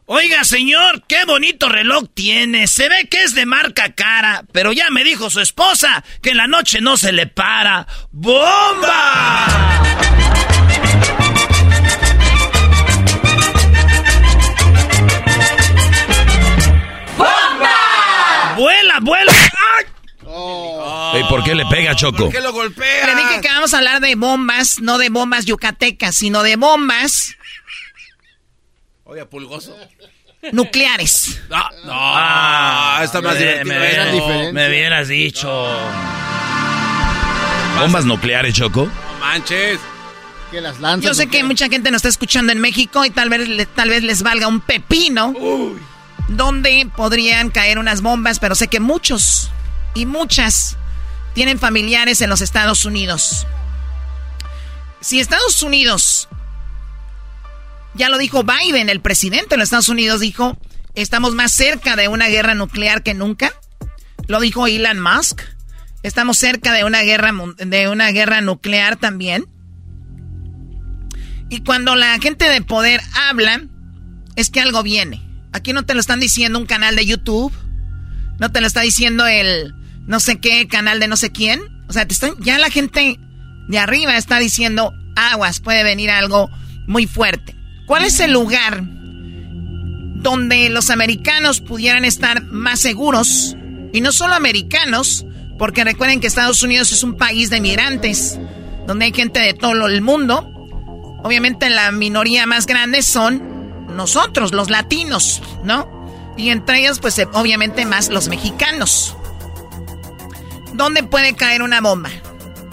Oiga, 0.09 0.45
señor, 0.45 1.03
qué 1.05 1.25
bonito 1.25 1.67
reloj 1.67 2.05
tiene. 2.13 2.67
Se 2.67 2.87
ve 2.87 3.09
que 3.11 3.23
es 3.23 3.35
de 3.35 3.45
marca 3.45 3.93
cara, 3.93 4.45
pero 4.53 4.71
ya 4.71 4.89
me 4.89 5.03
dijo 5.03 5.29
su 5.29 5.41
esposa 5.41 6.01
que 6.21 6.29
en 6.29 6.37
la 6.37 6.47
noche 6.47 6.79
no 6.79 6.95
se 6.95 7.11
le 7.11 7.27
para. 7.27 7.85
¡Bomba! 8.13 9.47
¡Bomba! 17.17 18.55
¡Vuela, 18.55 18.99
vuela! 19.01 19.33
¡Ay! 19.33 21.19
¿Y 21.19 21.23
por 21.25 21.43
qué 21.43 21.53
le 21.53 21.65
pega, 21.65 21.97
Choco? 21.97 22.25
¿Por 22.25 22.31
qué 22.31 22.39
lo 22.39 22.53
golpea? 22.53 23.07
Le 23.07 23.15
dije 23.15 23.41
que 23.41 23.49
vamos 23.49 23.73
a 23.73 23.79
hablar 23.79 23.99
de 23.99 24.15
bombas, 24.15 24.79
no 24.79 24.99
de 24.99 25.09
bombas 25.09 25.45
yucatecas, 25.45 26.15
sino 26.15 26.43
de 26.43 26.55
bombas 26.55 27.36
Oye, 29.07 29.25
pulgoso. 29.25 29.75
nucleares. 30.51 31.41
No, 31.49 31.57
no. 31.85 31.91
Ah, 31.93 33.01
está 33.03 33.21
más 33.21 33.35
me, 33.35 33.39
divertido. 33.63 33.73
me- 33.73 34.51
no, 34.53 34.67
hubieras 34.67 35.07
dicho. 35.07 35.49
¿Bombas 37.79 38.05
nucleares, 38.05 38.53
Choco? 38.53 38.85
No 38.85 39.19
manches. 39.19 39.79
Que 40.51 40.61
las 40.61 40.79
lanzas. 40.79 41.05
Yo 41.05 41.13
sé 41.13 41.27
que 41.27 41.43
mucha 41.43 41.67
gente 41.69 41.91
nos 41.91 41.99
está 41.99 42.09
escuchando 42.09 42.51
en 42.51 42.59
México 42.59 43.03
y 43.05 43.09
tal 43.09 43.29
vez, 43.29 43.67
tal 43.75 43.89
vez 43.89 44.03
les 44.03 44.23
valga 44.23 44.47
un 44.47 44.61
pepino 44.61 45.33
donde 46.29 46.87
podrían 46.95 47.49
caer 47.49 47.77
unas 47.79 48.01
bombas, 48.01 48.39
pero 48.39 48.55
sé 48.55 48.67
que 48.67 48.79
muchos 48.79 49.51
y 49.93 50.05
muchas 50.05 50.77
tienen 51.33 51.59
familiares 51.59 52.21
en 52.21 52.29
los 52.29 52.41
Estados 52.41 52.85
Unidos. 52.85 53.45
Si 55.01 55.19
Estados 55.19 55.61
Unidos, 55.61 56.27
ya 57.97 58.09
lo 58.09 58.17
dijo 58.17 58.43
Biden, 58.43 58.89
el 58.89 59.01
presidente 59.01 59.49
de 59.51 59.57
los 59.57 59.65
Estados 59.65 59.89
Unidos 59.89 60.21
dijo, 60.21 60.57
estamos 60.95 61.33
más 61.33 61.51
cerca 61.51 61.95
de 61.95 62.07
una 62.07 62.27
guerra 62.27 62.53
nuclear 62.53 63.03
que 63.03 63.13
nunca. 63.13 63.51
Lo 64.27 64.39
dijo 64.39 64.67
Elon 64.67 64.99
Musk. 64.99 65.41
Estamos 66.03 66.37
cerca 66.37 66.73
de 66.73 66.83
una 66.83 67.01
guerra 67.01 67.33
de 67.57 67.89
una 67.89 68.11
guerra 68.11 68.41
nuclear 68.41 68.97
también. 68.97 69.47
Y 71.49 71.63
cuando 71.63 71.95
la 71.95 72.17
gente 72.19 72.49
de 72.49 72.61
poder 72.61 73.01
habla, 73.27 73.63
es 74.35 74.49
que 74.49 74.61
algo 74.61 74.83
viene. 74.83 75.21
Aquí 75.53 75.73
no 75.73 75.85
te 75.85 75.93
lo 75.93 75.99
están 75.99 76.19
diciendo 76.19 76.59
un 76.59 76.65
canal 76.65 76.95
de 76.95 77.05
YouTube. 77.05 77.51
No 78.39 78.51
te 78.51 78.61
lo 78.61 78.67
está 78.67 78.81
diciendo 78.81 79.25
el 79.25 79.73
no 80.05 80.19
sé 80.19 80.39
qué 80.39 80.67
canal 80.67 80.99
de 80.99 81.07
no 81.07 81.17
sé 81.17 81.31
quién. 81.31 81.61
O 81.89 81.93
sea, 81.93 82.05
te 82.05 82.13
están, 82.13 82.33
ya 82.39 82.59
la 82.59 82.69
gente 82.69 83.19
de 83.67 83.79
arriba 83.79 84.17
está 84.17 84.39
diciendo 84.39 84.93
aguas, 85.15 85.59
puede 85.59 85.83
venir 85.83 86.11
algo 86.11 86.49
muy 86.85 87.07
fuerte. 87.07 87.56
¿Cuál 87.87 88.03
es 88.03 88.19
el 88.19 88.33
lugar 88.33 88.83
donde 88.83 90.69
los 90.69 90.89
americanos 90.89 91.61
pudieran 91.61 92.03
estar 92.03 92.43
más 92.43 92.81
seguros? 92.81 93.55
Y 93.93 94.01
no 94.01 94.11
solo 94.11 94.35
americanos, 94.35 95.25
porque 95.57 95.85
recuerden 95.85 96.19
que 96.19 96.27
Estados 96.27 96.61
Unidos 96.63 96.91
es 96.91 97.01
un 97.03 97.15
país 97.15 97.49
de 97.49 97.61
migrantes, 97.61 98.37
donde 98.85 99.05
hay 99.05 99.13
gente 99.13 99.39
de 99.39 99.53
todo 99.53 99.87
el 99.87 100.01
mundo. 100.01 100.51
Obviamente 101.23 101.69
la 101.69 101.91
minoría 101.91 102.45
más 102.45 102.65
grande 102.65 103.01
son 103.01 103.87
nosotros, 103.95 104.51
los 104.51 104.69
latinos, 104.69 105.41
¿no? 105.63 105.89
Y 106.35 106.49
entre 106.49 106.81
ellos, 106.81 106.99
pues 106.99 107.17
obviamente 107.31 107.85
más 107.85 108.09
los 108.09 108.27
mexicanos. 108.27 109.15
¿Dónde 110.73 111.03
puede 111.03 111.35
caer 111.35 111.61
una 111.61 111.79
bomba? 111.79 112.09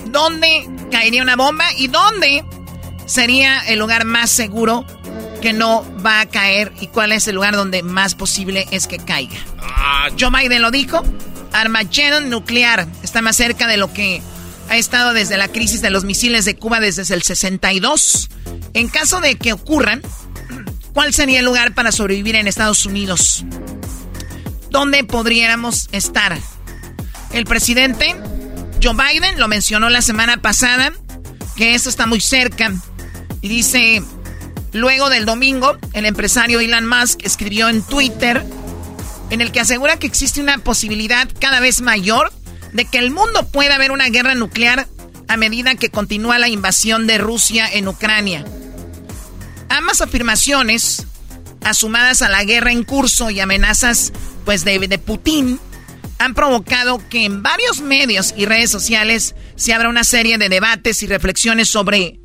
¿Dónde 0.06 0.68
caería 0.90 1.22
una 1.22 1.36
bomba? 1.36 1.66
¿Y 1.78 1.86
dónde 1.86 2.44
sería 3.06 3.58
el 3.60 3.78
lugar 3.78 4.04
más 4.04 4.30
seguro 4.30 4.86
que 5.40 5.52
no 5.52 5.84
va 6.04 6.20
a 6.20 6.26
caer? 6.26 6.72
¿Y 6.80 6.88
cuál 6.88 7.12
es 7.12 7.28
el 7.28 7.34
lugar 7.34 7.54
donde 7.54 7.82
más 7.82 8.14
posible 8.14 8.66
es 8.70 8.86
que 8.86 8.98
caiga? 8.98 9.36
Joe 10.18 10.30
Biden 10.30 10.62
lo 10.62 10.70
dijo. 10.70 11.02
Armageddon 11.52 12.30
nuclear 12.30 12.88
está 13.02 13.22
más 13.22 13.36
cerca 13.36 13.66
de 13.66 13.76
lo 13.76 13.92
que 13.92 14.22
ha 14.68 14.76
estado 14.76 15.12
desde 15.12 15.36
la 15.36 15.48
crisis 15.48 15.82
de 15.82 15.90
los 15.90 16.04
misiles 16.04 16.44
de 16.44 16.56
Cuba 16.56 16.80
desde 16.80 17.14
el 17.14 17.22
62. 17.22 18.28
En 18.72 18.88
caso 18.88 19.20
de 19.20 19.36
que 19.36 19.52
ocurran, 19.52 20.02
¿cuál 20.92 21.14
sería 21.14 21.40
el 21.40 21.44
lugar 21.44 21.74
para 21.74 21.92
sobrevivir 21.92 22.36
en 22.36 22.48
Estados 22.48 22.86
Unidos? 22.86 23.44
¿Dónde 24.70 25.04
podríamos 25.04 25.88
estar? 25.92 26.36
El 27.32 27.44
presidente 27.44 28.16
Joe 28.82 28.94
Biden 28.94 29.38
lo 29.38 29.48
mencionó 29.48 29.88
la 29.88 30.02
semana 30.02 30.38
pasada, 30.38 30.92
que 31.56 31.74
eso 31.74 31.88
está 31.88 32.06
muy 32.06 32.20
cerca. 32.20 32.72
Y 33.44 33.48
dice, 33.48 34.02
luego 34.72 35.10
del 35.10 35.26
domingo, 35.26 35.76
el 35.92 36.06
empresario 36.06 36.60
Elon 36.60 36.86
Musk 36.86 37.26
escribió 37.26 37.68
en 37.68 37.82
Twitter, 37.82 38.42
en 39.28 39.42
el 39.42 39.52
que 39.52 39.60
asegura 39.60 39.98
que 39.98 40.06
existe 40.06 40.40
una 40.40 40.56
posibilidad 40.56 41.28
cada 41.40 41.60
vez 41.60 41.82
mayor 41.82 42.32
de 42.72 42.86
que 42.86 42.96
el 42.96 43.10
mundo 43.10 43.46
pueda 43.48 43.74
haber 43.74 43.92
una 43.92 44.08
guerra 44.08 44.34
nuclear 44.34 44.88
a 45.28 45.36
medida 45.36 45.74
que 45.74 45.90
continúa 45.90 46.38
la 46.38 46.48
invasión 46.48 47.06
de 47.06 47.18
Rusia 47.18 47.68
en 47.70 47.86
Ucrania. 47.86 48.46
Ambas 49.68 50.00
afirmaciones, 50.00 51.06
asumadas 51.64 52.22
a 52.22 52.30
la 52.30 52.44
guerra 52.44 52.72
en 52.72 52.82
curso 52.82 53.28
y 53.28 53.40
amenazas 53.40 54.14
pues 54.46 54.64
de, 54.64 54.78
de 54.78 54.98
Putin, 54.98 55.60
han 56.18 56.32
provocado 56.32 57.06
que 57.10 57.26
en 57.26 57.42
varios 57.42 57.82
medios 57.82 58.32
y 58.38 58.46
redes 58.46 58.70
sociales 58.70 59.34
se 59.54 59.74
abra 59.74 59.90
una 59.90 60.04
serie 60.04 60.38
de 60.38 60.48
debates 60.48 61.02
y 61.02 61.06
reflexiones 61.06 61.68
sobre 61.68 62.23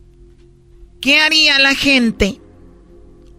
qué 1.02 1.20
haría 1.20 1.60
la 1.60 1.76
gente 1.76 2.42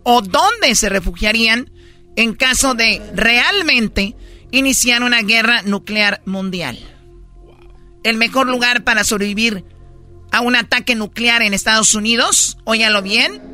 o 0.02 0.22
dónde 0.22 0.74
se 0.74 0.88
refugiarían 0.88 1.70
en 2.16 2.34
caso 2.34 2.74
de 2.74 3.00
realmente 3.14 4.16
iniciar 4.50 5.02
una 5.02 5.22
guerra 5.22 5.62
nuclear 5.62 6.22
mundial. 6.26 6.78
El 8.02 8.16
mejor 8.16 8.48
lugar 8.48 8.84
para 8.84 9.04
sobrevivir 9.04 9.64
a 10.32 10.40
un 10.40 10.56
ataque 10.56 10.94
nuclear 10.94 11.42
en 11.42 11.54
Estados 11.54 11.94
Unidos, 11.94 12.56
óyalo 12.64 13.02
bien, 13.02 13.50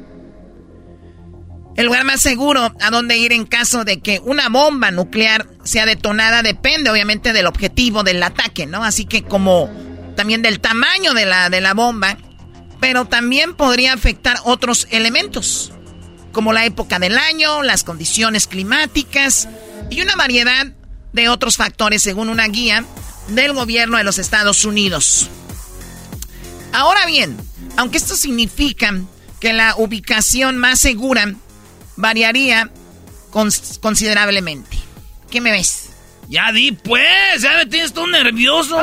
el 1.76 1.86
lugar 1.86 2.04
más 2.04 2.22
seguro 2.22 2.72
a 2.80 2.90
dónde 2.90 3.18
ir 3.18 3.32
en 3.32 3.44
caso 3.44 3.84
de 3.84 4.00
que 4.00 4.20
una 4.24 4.48
bomba 4.48 4.90
nuclear 4.90 5.46
sea 5.62 5.84
detonada 5.84 6.42
depende 6.42 6.90
obviamente 6.90 7.34
del 7.34 7.46
objetivo 7.46 8.02
del 8.02 8.22
ataque, 8.22 8.66
¿no? 8.66 8.82
Así 8.82 9.04
que 9.04 9.22
como 9.22 9.70
también 10.16 10.40
del 10.40 10.60
tamaño 10.60 11.12
de 11.12 11.26
la, 11.26 11.50
de 11.50 11.60
la 11.60 11.74
bomba, 11.74 12.16
pero 12.80 13.06
también 13.06 13.54
podría 13.54 13.92
afectar 13.92 14.38
otros 14.44 14.86
elementos, 14.90 15.72
como 16.32 16.52
la 16.52 16.64
época 16.64 16.98
del 16.98 17.16
año, 17.18 17.62
las 17.62 17.84
condiciones 17.84 18.46
climáticas 18.46 19.48
y 19.90 20.02
una 20.02 20.16
variedad 20.16 20.66
de 21.12 21.28
otros 21.28 21.56
factores 21.56 22.02
según 22.02 22.28
una 22.28 22.46
guía 22.46 22.84
del 23.28 23.54
gobierno 23.54 23.96
de 23.96 24.04
los 24.04 24.18
Estados 24.18 24.64
Unidos. 24.64 25.28
Ahora 26.72 27.06
bien, 27.06 27.36
aunque 27.76 27.96
esto 27.96 28.16
significa 28.16 28.92
que 29.40 29.52
la 29.52 29.74
ubicación 29.76 30.56
más 30.56 30.78
segura 30.78 31.34
variaría 31.96 32.70
considerablemente. 33.80 34.76
¿Qué 35.30 35.40
me 35.40 35.52
ves? 35.52 35.90
Ya 36.28 36.52
di 36.52 36.72
pues, 36.72 37.40
ya 37.40 37.54
me 37.54 37.66
tienes 37.66 37.92
todo 37.92 38.06
nervioso. 38.06 38.78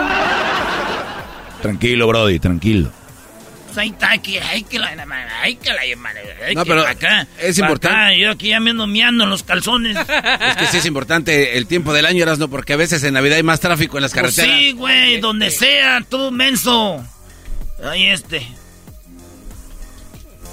Tranquilo, 1.61 2.07
Brody, 2.07 2.39
tranquilo. 2.39 2.91
Pues 3.73 3.85
ahí 3.85 3.89
está, 3.89 4.11
aquí, 4.11 4.37
hay 4.37 4.61
que 4.61 4.77
la, 4.77 4.89
hay 5.41 5.55
que 5.55 5.73
la, 5.73 5.81
hay 5.81 5.95
no, 6.53 6.63
que 6.63 6.69
pero 6.69 6.85
acá, 6.85 7.25
es 7.39 7.57
importante. 7.57 7.97
Acá, 7.97 8.15
yo 8.15 8.29
aquí 8.29 8.49
ya 8.49 8.59
me 8.59 8.69
ando 8.69 8.85
miando 8.85 9.23
en 9.23 9.31
los 9.31 9.41
calzones. 9.41 9.97
Es 10.07 10.57
que 10.57 10.67
sí 10.67 10.77
es 10.77 10.85
importante 10.85 11.57
el 11.57 11.65
tiempo 11.65 11.91
del 11.91 12.05
año, 12.05 12.23
no 12.23 12.49
porque 12.49 12.73
a 12.73 12.75
veces 12.75 13.03
en 13.03 13.15
Navidad 13.15 13.37
hay 13.37 13.43
más 13.43 13.59
tráfico 13.59 13.97
en 13.97 14.03
las 14.03 14.11
pues 14.11 14.35
carreteras. 14.35 14.59
sí, 14.59 14.73
güey, 14.73 15.19
donde 15.19 15.49
sea, 15.49 16.01
tú 16.07 16.29
menso. 16.29 17.03
Ahí 17.83 18.05
este. 18.05 18.47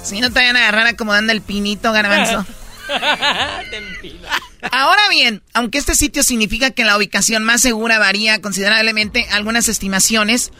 Si 0.03 0.19
no 0.19 0.29
te 0.29 0.39
vayan 0.39 0.55
a 0.55 0.61
agarrar 0.61 0.87
acomodando 0.87 1.31
el 1.31 1.41
pinito, 1.41 1.93
garbanzo. 1.93 2.43
Ahora 4.71 5.01
bien, 5.11 5.43
aunque 5.53 5.77
este 5.77 5.93
sitio 5.93 6.23
significa 6.23 6.71
que 6.71 6.85
la 6.85 6.97
ubicación 6.97 7.43
más 7.43 7.61
segura 7.61 7.99
varía 7.99 8.41
considerablemente, 8.41 9.27
algunas 9.29 9.69
estimaciones 9.69 10.51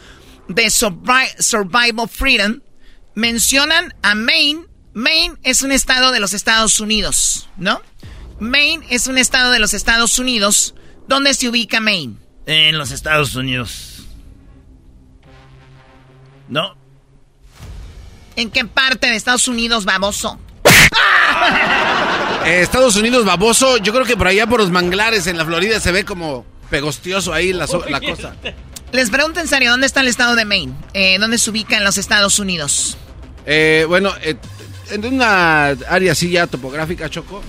de 0.48 0.70
Survival 0.70 2.08
Freedom 2.08 2.60
mencionan 3.14 3.94
a 4.02 4.14
Maine. 4.14 4.66
Maine 4.94 5.36
es 5.42 5.62
un 5.62 5.72
estado 5.72 6.12
de 6.12 6.20
los 6.20 6.34
Estados 6.34 6.80
Unidos, 6.80 7.48
¿no? 7.56 7.80
Maine 8.40 8.84
es 8.90 9.06
un 9.06 9.18
estado 9.18 9.50
de 9.52 9.58
los 9.58 9.74
Estados 9.74 10.18
Unidos. 10.18 10.74
¿Dónde 11.08 11.34
se 11.34 11.48
ubica 11.48 11.80
Maine? 11.80 12.16
En 12.46 12.76
los 12.78 12.90
Estados 12.90 13.34
Unidos. 13.34 14.04
¿No? 16.48 16.76
¿En 18.36 18.50
qué 18.50 18.64
parte 18.64 19.08
de 19.08 19.16
Estados 19.16 19.48
Unidos, 19.48 19.84
baboso? 19.84 20.38
Eh, 22.44 22.60
Estados 22.62 22.96
Unidos, 22.96 23.24
baboso. 23.24 23.76
Yo 23.78 23.92
creo 23.92 24.04
que 24.04 24.16
por 24.16 24.26
allá 24.26 24.48
por 24.48 24.58
los 24.58 24.70
manglares 24.70 25.28
en 25.28 25.38
la 25.38 25.44
Florida 25.44 25.78
se 25.78 25.92
ve 25.92 26.04
como 26.04 26.44
pegostioso 26.70 27.32
ahí 27.32 27.52
la, 27.52 27.68
la 27.88 28.00
cosa. 28.00 28.34
Les 28.92 29.08
pregunto 29.08 29.40
en 29.40 29.48
serio, 29.48 29.70
¿dónde 29.70 29.86
está 29.86 30.02
el 30.02 30.08
estado 30.08 30.36
de 30.36 30.44
Maine? 30.44 30.74
Eh, 30.92 31.16
¿Dónde 31.18 31.38
se 31.38 31.48
ubica 31.50 31.78
en 31.78 31.84
los 31.84 31.96
Estados 31.96 32.38
Unidos? 32.38 32.98
Eh, 33.46 33.86
bueno, 33.88 34.12
eh, 34.22 34.36
en 34.90 35.06
una 35.06 35.68
área 35.68 36.12
así 36.12 36.30
ya 36.30 36.46
topográfica, 36.46 37.08
Choco. 37.08 37.42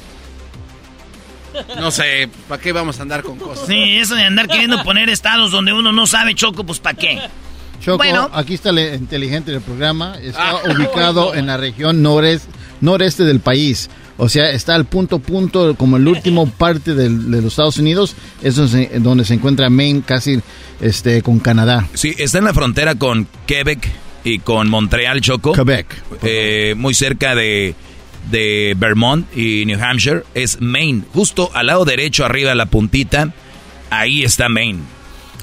No 1.78 1.92
sé, 1.92 2.30
¿para 2.48 2.62
qué 2.62 2.72
vamos 2.72 2.98
a 3.00 3.04
andar 3.04 3.24
con 3.24 3.38
cosas? 3.38 3.68
Sí, 3.68 3.98
eso 3.98 4.16
de 4.16 4.24
andar 4.24 4.48
queriendo 4.48 4.82
poner 4.84 5.10
estados 5.10 5.52
donde 5.52 5.74
uno 5.74 5.92
no 5.92 6.08
sabe, 6.08 6.34
Choco, 6.34 6.64
pues 6.64 6.80
¿para 6.80 6.98
qué? 6.98 7.20
Choco, 7.82 7.98
bueno, 7.98 8.30
aquí 8.34 8.54
está 8.54 8.70
el 8.70 8.80
inteligente 8.96 9.52
del 9.52 9.62
programa. 9.62 10.16
Está 10.22 10.52
ah. 10.52 10.62
ubicado 10.74 11.36
en 11.36 11.46
la 11.46 11.58
región 11.58 12.02
noreste, 12.02 12.48
noreste 12.80 13.24
del 13.26 13.42
país. 13.42 13.90
O 14.24 14.30
sea, 14.30 14.52
está 14.52 14.76
al 14.76 14.86
punto 14.86 15.20
punto, 15.20 15.76
como 15.76 15.98
el 15.98 16.08
último 16.08 16.50
parte 16.50 16.94
de 16.94 17.10
los 17.10 17.44
Estados 17.44 17.78
Unidos, 17.78 18.16
es 18.42 18.56
donde 18.56 19.26
se, 19.26 19.34
encuentra 19.34 19.70
Maine, 19.70 20.02
casi 20.02 20.40
este, 20.80 21.22
con 21.22 21.40
Canadá. 21.40 21.90
Sí, 21.94 22.16
está 22.18 22.38
en 22.38 22.46
la 22.46 22.54
frontera 22.54 22.96
con 22.96 23.28
Quebec 23.48 23.86
y 24.24 24.40
con 24.40 24.70
Montreal, 24.70 25.20
Choco. 25.20 25.52
Quebec. 25.52 25.88
Eh, 26.22 26.74
muy 26.78 26.94
cerca 26.94 27.36
de, 27.36 27.76
de 28.32 28.76
Vermont 28.78 29.28
y 29.38 29.66
New 29.66 29.78
Hampshire. 29.84 30.24
Es 30.34 30.62
Maine, 30.62 31.04
justo 31.14 31.52
al 31.54 31.66
lado 31.66 31.84
derecho, 31.84 32.24
arriba 32.24 32.52
de 32.52 32.56
la 32.56 32.68
puntita. 32.68 33.34
Ahí 33.90 34.24
está 34.24 34.48
Maine. 34.48 34.80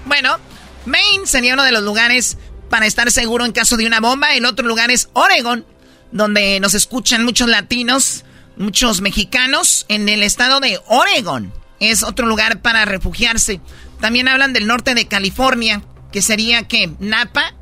Bueno, 0.06 0.38
Maine 0.86 1.26
sería 1.26 1.52
uno 1.52 1.64
de 1.64 1.72
los 1.72 1.82
lugares 1.82 2.38
para 2.70 2.86
estar 2.86 3.10
seguro 3.10 3.44
en 3.44 3.52
caso 3.52 3.76
de 3.76 3.86
una 3.86 4.00
bomba. 4.00 4.34
El 4.34 4.46
otro 4.46 4.66
lugar 4.66 4.90
es 4.90 5.10
Oregon, 5.12 5.66
donde 6.12 6.60
nos 6.60 6.72
escuchan 6.72 7.26
muchos 7.26 7.46
latinos 7.46 8.24
muchos 8.60 9.00
mexicanos 9.00 9.86
en 9.88 10.08
el 10.08 10.22
estado 10.22 10.60
de 10.60 10.78
Oregon. 10.86 11.52
Es 11.80 12.02
otro 12.02 12.26
lugar 12.26 12.60
para 12.60 12.84
refugiarse. 12.84 13.60
También 14.00 14.28
hablan 14.28 14.52
del 14.52 14.66
norte 14.66 14.94
de 14.94 15.08
California, 15.08 15.82
que 16.12 16.22
sería 16.22 16.68
que 16.68 16.92
Napa, 17.00 17.54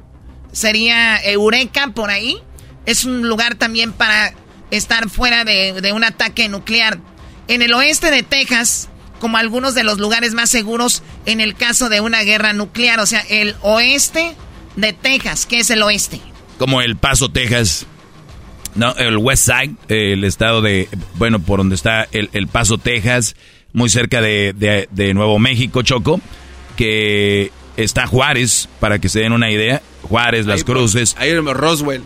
sería 0.52 1.16
Eureka 1.22 1.92
por 1.94 2.10
ahí. 2.10 2.38
Es 2.84 3.04
un 3.04 3.28
lugar 3.28 3.54
también 3.54 3.92
para 3.92 4.34
estar 4.70 5.08
fuera 5.08 5.44
de, 5.44 5.80
de 5.80 5.92
un 5.92 6.04
ataque 6.04 6.48
nuclear. 6.48 6.98
En 7.46 7.62
el 7.62 7.72
oeste 7.74 8.10
de 8.10 8.22
Texas, 8.24 8.88
como 9.20 9.36
algunos 9.36 9.74
de 9.74 9.84
los 9.84 9.98
lugares 9.98 10.34
más 10.34 10.50
seguros 10.50 11.02
en 11.26 11.40
el 11.40 11.54
caso 11.54 11.88
de 11.88 12.00
una 12.00 12.22
guerra 12.22 12.52
nuclear. 12.52 12.98
O 13.00 13.06
sea, 13.06 13.20
el 13.28 13.54
oeste 13.62 14.34
de 14.76 14.92
Texas. 14.92 15.46
¿Qué 15.46 15.60
es 15.60 15.70
el 15.70 15.82
oeste? 15.82 16.20
Como 16.58 16.82
El 16.82 16.96
Paso, 16.96 17.30
Texas. 17.30 17.86
No, 18.74 18.94
el 18.96 19.16
West 19.16 19.46
Side, 19.46 19.74
el 19.88 20.24
estado 20.24 20.62
de, 20.62 20.88
bueno, 21.14 21.40
por 21.40 21.58
donde 21.58 21.74
está 21.74 22.06
el, 22.12 22.48
Paso, 22.48 22.78
Texas, 22.78 23.34
muy 23.72 23.88
cerca 23.88 24.20
de, 24.20 25.12
Nuevo 25.14 25.38
México, 25.38 25.82
Choco, 25.82 26.20
que 26.76 27.50
está 27.76 28.06
Juárez, 28.06 28.68
para 28.80 28.98
que 28.98 29.08
se 29.08 29.20
den 29.20 29.32
una 29.32 29.50
idea. 29.50 29.82
Juárez, 30.02 30.46
Las 30.46 30.64
Cruces. 30.64 31.16
ahí 31.18 31.30
en 31.30 31.44
Roswell. 31.46 32.02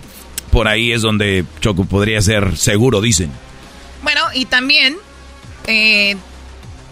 Por 0.50 0.68
ahí 0.68 0.92
es 0.92 1.02
donde 1.02 1.44
Choco 1.60 1.84
podría 1.84 2.20
ser 2.20 2.56
seguro, 2.56 3.00
dicen. 3.00 3.30
Bueno, 4.02 4.20
y 4.34 4.44
también 4.46 4.96
eh, 5.66 6.16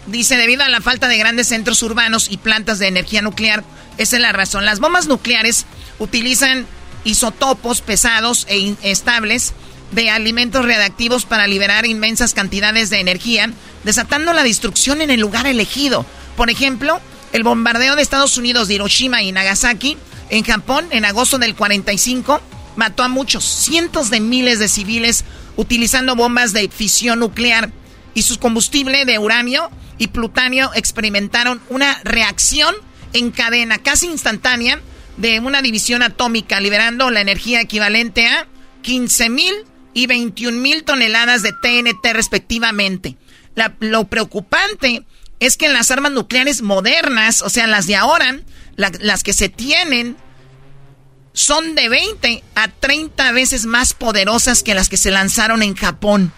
dice, 0.07 0.37
debido 0.37 0.63
a 0.63 0.69
la 0.69 0.81
falta 0.81 1.07
de 1.07 1.17
grandes 1.17 1.47
centros 1.47 1.81
urbanos 1.83 2.29
y 2.29 2.37
plantas 2.37 2.79
de 2.79 2.87
energía 2.87 3.21
nuclear, 3.21 3.63
esa 3.97 4.15
es 4.15 4.21
la 4.21 4.31
razón. 4.31 4.65
Las 4.65 4.79
bombas 4.79 5.07
nucleares 5.07 5.65
utilizan 5.99 6.65
isotopos 7.03 7.81
pesados 7.81 8.45
e 8.49 8.59
inestables 8.59 9.53
de 9.91 10.09
alimentos 10.09 10.63
reactivos 10.63 11.25
para 11.25 11.47
liberar 11.47 11.85
inmensas 11.85 12.33
cantidades 12.33 12.89
de 12.89 12.99
energía, 12.99 13.51
desatando 13.83 14.33
la 14.33 14.43
destrucción 14.43 15.01
en 15.01 15.11
el 15.11 15.19
lugar 15.19 15.47
elegido. 15.47 16.05
Por 16.37 16.49
ejemplo, 16.49 16.99
el 17.33 17.43
bombardeo 17.43 17.95
de 17.95 18.01
Estados 18.01 18.37
Unidos 18.37 18.67
de 18.67 18.75
Hiroshima 18.75 19.21
y 19.21 19.31
Nagasaki 19.31 19.97
en 20.29 20.43
Japón 20.43 20.85
en 20.91 21.05
agosto 21.05 21.37
del 21.37 21.55
45 21.55 22.41
mató 22.75 23.03
a 23.03 23.09
muchos, 23.09 23.43
cientos 23.43 24.09
de 24.09 24.21
miles 24.21 24.59
de 24.59 24.69
civiles 24.69 25.25
utilizando 25.57 26.15
bombas 26.15 26.53
de 26.53 26.69
fisión 26.69 27.19
nuclear 27.19 27.71
y 28.13 28.21
su 28.21 28.39
combustible 28.39 29.05
de 29.05 29.19
uranio 29.19 29.69
y 29.97 30.07
plutonio 30.07 30.71
experimentaron 30.73 31.61
una 31.69 31.99
reacción 32.03 32.73
en 33.13 33.31
cadena 33.31 33.77
casi 33.77 34.07
instantánea 34.07 34.81
de 35.17 35.39
una 35.39 35.61
división 35.61 36.03
atómica, 36.03 36.59
liberando 36.59 37.09
la 37.09 37.21
energía 37.21 37.61
equivalente 37.61 38.27
a 38.27 38.47
15 38.81 39.29
mil 39.29 39.53
y 39.93 40.07
21 40.07 40.57
mil 40.57 40.83
toneladas 40.83 41.43
de 41.43 41.53
TNT 41.53 42.13
respectivamente. 42.13 43.17
lo 43.79 44.05
preocupante 44.05 45.05
es 45.39 45.57
que 45.57 45.65
en 45.65 45.73
las 45.73 45.91
armas 45.91 46.11
nucleares 46.11 46.61
modernas, 46.61 47.41
o 47.41 47.49
sea, 47.49 47.67
las 47.67 47.87
de 47.87 47.95
ahora, 47.95 48.39
las 48.75 49.23
que 49.23 49.33
se 49.33 49.49
tienen, 49.49 50.15
son 51.33 51.75
de 51.75 51.89
20 51.89 52.43
a 52.55 52.67
30 52.67 53.31
veces 53.31 53.65
más 53.65 53.93
poderosas 53.93 54.63
que 54.63 54.75
las 54.75 54.89
que 54.89 54.97
se 54.97 55.11
lanzaron 55.11 55.63
en 55.63 55.75
Japón. 55.75 56.31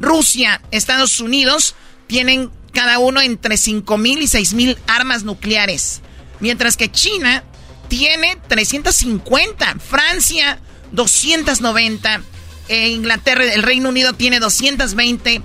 Rusia, 0.00 0.60
Estados 0.70 1.20
Unidos 1.20 1.74
tienen 2.06 2.50
cada 2.72 2.98
uno 2.98 3.20
entre 3.20 3.56
5 3.56 3.98
mil 3.98 4.22
y 4.22 4.26
6 4.26 4.54
mil 4.54 4.78
armas 4.86 5.22
nucleares. 5.22 6.00
Mientras 6.40 6.76
que 6.76 6.90
China 6.90 7.44
tiene 7.92 8.38
350, 8.48 9.76
Francia 9.78 10.58
290 10.92 12.22
eh, 12.68 12.88
Inglaterra, 12.88 13.44
el 13.44 13.62
Reino 13.62 13.90
Unido 13.90 14.14
tiene 14.14 14.40
220. 14.40 15.42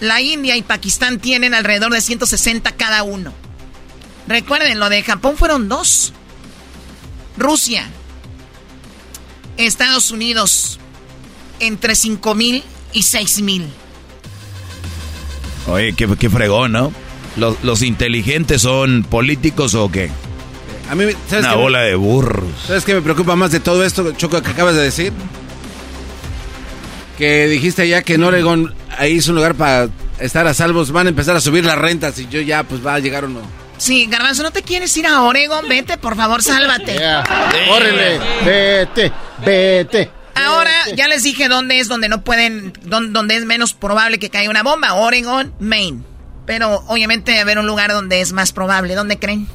La 0.00 0.20
India 0.20 0.56
y 0.56 0.62
Pakistán 0.62 1.20
tienen 1.20 1.54
alrededor 1.54 1.92
de 1.92 2.00
160 2.00 2.72
cada 2.72 3.04
uno. 3.04 3.32
Recuerden, 4.26 4.80
lo 4.80 4.88
de 4.88 5.04
Japón 5.04 5.36
fueron 5.36 5.68
dos. 5.68 6.12
Rusia, 7.36 7.88
Estados 9.58 10.10
Unidos, 10.10 10.80
entre 11.60 11.94
5 11.94 12.34
mil 12.34 12.64
y 12.92 13.04
6 13.04 13.42
mil. 13.42 13.68
Oye, 15.68 15.92
qué, 15.92 16.28
fregón, 16.28 16.72
¿no? 16.72 16.92
¿Los, 17.36 17.62
¿Los, 17.62 17.82
inteligentes 17.82 18.62
son 18.62 19.04
políticos 19.04 19.76
o 19.76 19.88
qué? 19.88 20.10
A 20.92 20.94
mí, 20.94 21.06
Una 21.38 21.54
bola 21.54 21.80
de 21.80 21.94
burros. 21.94 22.52
¿Sabes 22.66 22.84
qué 22.84 22.92
me 22.92 23.00
preocupa 23.00 23.34
más 23.34 23.50
de 23.50 23.60
todo 23.60 23.82
esto, 23.82 24.12
Choco, 24.12 24.42
que 24.42 24.50
acabas 24.50 24.74
de 24.74 24.82
decir? 24.82 25.10
que 27.16 27.46
dijiste 27.46 27.88
ya 27.88 28.02
que 28.02 28.14
en 28.14 28.24
Oregon 28.24 28.74
ahí 28.98 29.18
es 29.18 29.28
un 29.28 29.36
lugar 29.36 29.54
para 29.54 29.88
estar 30.18 30.46
a 30.46 30.52
salvos, 30.52 30.92
van 30.92 31.06
a 31.06 31.10
empezar 31.10 31.34
a 31.36 31.40
subir 31.40 31.64
las 31.64 31.78
rentas 31.78 32.18
y 32.18 32.28
yo 32.28 32.40
ya 32.40 32.62
pues 32.64 32.84
va 32.84 32.94
a 32.94 32.98
llegar 32.98 33.24
o 33.24 33.28
no. 33.28 33.40
Sí, 33.78 34.06
Garbanzo, 34.06 34.42
¿no 34.42 34.50
te 34.50 34.62
quieres 34.62 34.94
ir 34.96 35.06
a 35.06 35.22
Oregon? 35.22 35.66
Vete, 35.68 35.96
por 35.96 36.14
favor, 36.14 36.42
sálvate. 36.42 37.00
Córrele, 37.68 38.18
vete, 38.44 39.12
vete. 39.46 40.10
Ahora 40.34 40.72
ya 40.94 41.08
les 41.08 41.22
dije 41.22 41.48
dónde 41.48 41.78
es 41.78 41.88
donde 41.88 42.08
no 42.10 42.22
pueden, 42.22 42.74
dónde, 42.82 43.36
es 43.36 43.46
menos 43.46 43.72
probable 43.72 44.18
que 44.18 44.28
caiga 44.28 44.50
una 44.50 44.62
bomba. 44.62 44.94
Oregon, 44.94 45.54
Maine. 45.58 46.02
Pero 46.44 46.82
obviamente 46.88 47.30
debe 47.30 47.42
haber 47.42 47.58
un 47.58 47.66
lugar 47.66 47.92
donde 47.92 48.20
es 48.20 48.32
más 48.32 48.52
probable. 48.52 48.94
¿Dónde 48.94 49.18
creen? 49.18 49.46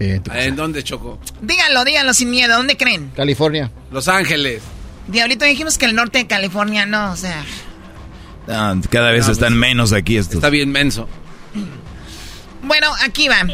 Eh, 0.00 0.20
¿En 0.34 0.56
dónde, 0.56 0.82
Choco? 0.82 1.18
Díganlo, 1.40 1.84
díganlo 1.84 2.14
sin 2.14 2.30
miedo. 2.30 2.56
¿Dónde 2.56 2.76
creen? 2.76 3.12
California. 3.14 3.70
Los 3.90 4.08
Ángeles. 4.08 4.62
Diablito, 5.06 5.44
dijimos 5.44 5.78
que 5.78 5.84
el 5.84 5.94
norte 5.94 6.18
de 6.18 6.26
California 6.26 6.86
no, 6.86 7.12
o 7.12 7.16
sea... 7.16 7.44
cada 8.90 9.10
vez 9.10 9.28
están 9.28 9.56
menos 9.56 9.92
aquí 9.92 10.16
estos. 10.16 10.36
Está 10.36 10.50
bien 10.50 10.70
menso. 10.70 11.08
Bueno, 12.62 12.90
aquí 13.02 13.28
va. 13.28 13.46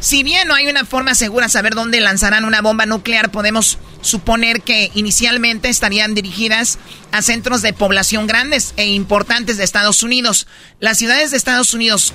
Si 0.00 0.22
bien 0.22 0.48
no 0.48 0.54
hay 0.54 0.68
una 0.68 0.84
forma 0.84 1.14
segura 1.14 1.46
de 1.46 1.52
saber 1.52 1.74
dónde 1.74 2.00
lanzarán 2.00 2.44
una 2.44 2.62
bomba 2.62 2.86
nuclear, 2.86 3.30
podemos 3.30 3.78
suponer 4.00 4.62
que 4.62 4.90
inicialmente 4.94 5.68
estarían 5.68 6.14
dirigidas 6.14 6.78
a 7.12 7.20
centros 7.20 7.62
de 7.62 7.72
población 7.72 8.26
grandes 8.26 8.74
e 8.76 8.86
importantes 8.86 9.56
de 9.58 9.64
Estados 9.64 10.02
Unidos. 10.02 10.46
Las 10.80 10.98
ciudades 10.98 11.32
de 11.32 11.36
Estados 11.36 11.74
Unidos 11.74 12.14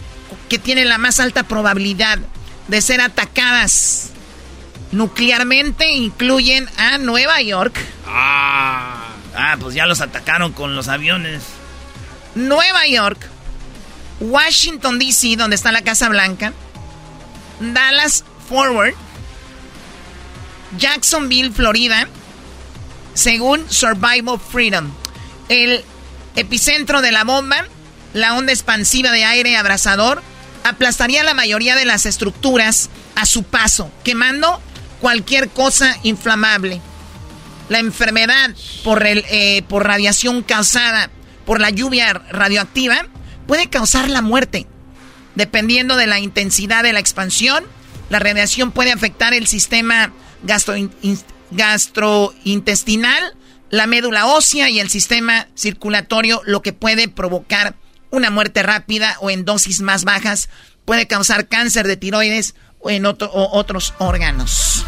que 0.49 0.57
tienen 0.57 0.89
la 0.89 0.97
más 0.97 1.19
alta 1.19 1.43
probabilidad 1.43 2.19
de 2.67 2.81
ser 2.81 3.01
atacadas 3.01 4.09
nuclearmente 4.93 5.91
incluyen 5.91 6.69
a 6.77 6.97
Nueva 6.97 7.41
York. 7.41 7.75
Ah, 8.07 9.09
ah, 9.35 9.57
pues 9.59 9.75
ya 9.75 9.85
los 9.85 10.01
atacaron 10.01 10.53
con 10.53 10.75
los 10.75 10.87
aviones. 10.87 11.43
Nueva 12.35 12.87
York, 12.87 13.27
Washington, 14.19 14.99
D.C., 14.99 15.35
donde 15.35 15.55
está 15.55 15.71
la 15.71 15.81
Casa 15.81 16.09
Blanca, 16.09 16.53
Dallas 17.59 18.23
Forward, 18.47 18.93
Jacksonville, 20.77 21.51
Florida, 21.51 22.07
según 23.13 23.69
Survival 23.69 24.39
Freedom. 24.39 24.91
El 25.49 25.83
epicentro 26.35 27.01
de 27.01 27.11
la 27.11 27.23
bomba, 27.23 27.65
la 28.13 28.35
onda 28.35 28.51
expansiva 28.51 29.11
de 29.11 29.25
aire 29.25 29.57
abrasador, 29.57 30.21
aplastaría 30.63 31.23
la 31.23 31.33
mayoría 31.33 31.75
de 31.75 31.85
las 31.85 32.05
estructuras 32.05 32.89
a 33.15 33.25
su 33.25 33.43
paso, 33.43 33.91
quemando 34.03 34.61
cualquier 35.01 35.49
cosa 35.49 35.97
inflamable. 36.03 36.81
La 37.69 37.79
enfermedad 37.79 38.51
por, 38.83 39.05
el, 39.05 39.25
eh, 39.29 39.63
por 39.67 39.85
radiación 39.85 40.43
causada 40.43 41.09
por 41.45 41.59
la 41.59 41.69
lluvia 41.69 42.13
radioactiva 42.13 43.05
puede 43.47 43.69
causar 43.69 44.09
la 44.09 44.21
muerte. 44.21 44.67
Dependiendo 45.35 45.95
de 45.97 46.07
la 46.07 46.19
intensidad 46.19 46.83
de 46.83 46.93
la 46.93 46.99
expansión, 46.99 47.63
la 48.09 48.19
radiación 48.19 48.71
puede 48.71 48.91
afectar 48.91 49.33
el 49.33 49.47
sistema 49.47 50.13
gastrointestinal, 51.51 53.35
la 53.69 53.87
médula 53.87 54.27
ósea 54.27 54.69
y 54.69 54.79
el 54.79 54.89
sistema 54.89 55.47
circulatorio, 55.55 56.41
lo 56.45 56.61
que 56.61 56.73
puede 56.73 57.07
provocar 57.07 57.75
una 58.13 58.29
muerte 58.29 58.61
rápida 58.61 59.17
o 59.21 59.29
en 59.31 59.43
dosis 59.43 59.81
más 59.81 60.05
bajas. 60.05 60.47
Puede 60.85 61.07
causar 61.07 61.47
cáncer 61.47 61.87
de 61.87 61.97
tiroides 61.97 62.53
o 62.79 62.91
en 62.91 63.05
otros 63.05 63.93
órganos. 63.97 64.85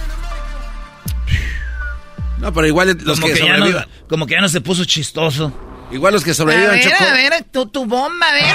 No, 2.38 2.53
pero 2.53 2.67
igual 2.67 2.95
los 3.01 3.19
que, 3.19 3.36
sobrevivan. 3.36 3.88
como 4.07 4.28
que 4.28 4.36
ya 4.36 4.41
no 4.41 4.49
se 4.49 4.61
puso 4.61 4.86
chistoso. 4.86 5.51
Igual 5.91 6.13
los 6.13 6.23
que 6.23 6.36
sobrevivan, 6.36 6.69
A 6.69 6.73
ver, 6.73 6.93
a 6.93 7.13
ver, 7.13 7.43
tu, 7.51 7.65
tu 7.67 7.86
bomba, 7.86 8.28
a 8.30 8.34
ver. 8.34 8.45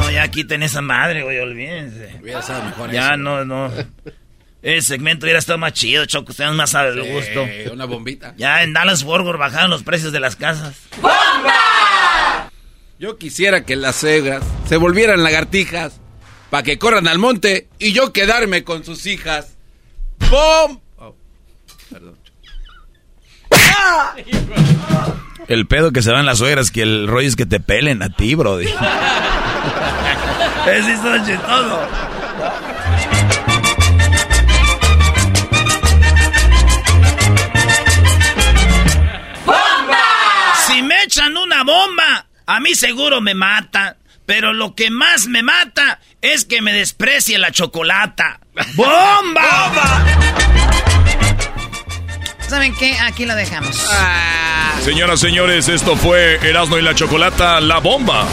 No, 0.00 0.10
ya 0.10 0.28
quiten 0.28 0.62
esa 0.62 0.80
madre, 0.80 1.22
güey, 1.22 1.38
olvídense. 1.40 2.20
Ya, 2.90 3.16
no, 3.18 3.44
no. 3.44 3.70
Ese 4.62 4.88
segmento 4.88 5.26
hubiera 5.26 5.38
estado 5.38 5.58
más 5.58 5.72
chido, 5.74 6.06
Choco. 6.06 6.30
Ustedes 6.30 6.52
más 6.52 6.74
a 6.74 6.92
sí, 6.92 7.00
gusto. 7.00 7.46
Una 7.72 7.84
bombita. 7.84 8.34
Ya 8.38 8.62
en 8.62 8.72
Dallas 8.72 9.04
Forward 9.04 9.38
bajaron 9.38 9.70
los 9.70 9.82
precios 9.82 10.12
de 10.12 10.20
las 10.20 10.36
casas. 10.36 10.76
¡Bomba! 11.00 11.77
Yo 12.98 13.16
quisiera 13.16 13.64
que 13.64 13.76
las 13.76 14.00
cegras 14.00 14.42
se 14.68 14.76
volvieran 14.76 15.22
lagartijas 15.22 16.00
para 16.50 16.64
que 16.64 16.78
corran 16.80 17.06
al 17.06 17.20
monte 17.20 17.68
y 17.78 17.92
yo 17.92 18.12
quedarme 18.12 18.64
con 18.64 18.82
sus 18.84 19.06
hijas. 19.06 19.56
¡Bom! 20.28 20.80
Oh, 20.96 21.14
perdón. 21.90 22.18
El 25.46 25.68
pedo 25.68 25.92
que 25.92 26.02
se 26.02 26.10
van 26.10 26.26
las 26.26 26.38
suegras, 26.38 26.72
que 26.72 26.82
el 26.82 27.06
rollo 27.06 27.28
es 27.28 27.36
que 27.36 27.46
te 27.46 27.60
pelen 27.60 28.02
a 28.02 28.10
ti, 28.10 28.34
bro. 28.34 28.58
Es 28.58 28.68
eso 30.66 31.16
chistoso. 31.24 31.80
¡Bomba! 39.46 40.04
Si 40.66 40.82
me 40.82 41.02
echan 41.04 41.34
una 41.36 41.64
bomba, 41.64 42.27
a 42.48 42.60
mí 42.60 42.74
seguro 42.74 43.20
me 43.20 43.34
mata. 43.34 43.96
Pero 44.26 44.52
lo 44.52 44.74
que 44.74 44.90
más 44.90 45.26
me 45.26 45.42
mata 45.42 46.00
es 46.20 46.44
que 46.44 46.60
me 46.60 46.72
desprecie 46.72 47.38
la 47.38 47.50
chocolata. 47.50 48.40
¡Bomba! 48.74 48.90
¡Bomba! 49.22 50.04
¿Saben 52.40 52.74
qué? 52.74 52.96
Aquí 52.98 53.26
lo 53.26 53.34
dejamos. 53.34 53.86
Ah. 53.90 54.72
Señoras, 54.82 55.20
señores, 55.20 55.68
esto 55.68 55.96
fue 55.96 56.36
Erasmo 56.42 56.78
y 56.78 56.82
la 56.82 56.94
Chocolata, 56.94 57.60
la 57.60 57.78
bomba. 57.78 58.26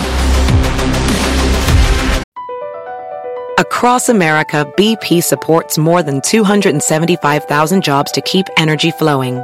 Across 3.57 4.09
America, 4.09 4.65
BP 4.77 5.21
supports 5.21 5.77
more 5.77 6.03
than 6.03 6.21
275,000 6.21 7.81
jobs 7.81 8.11
to 8.11 8.21
keep 8.21 8.45
energy 8.57 8.91
flowing. 8.91 9.43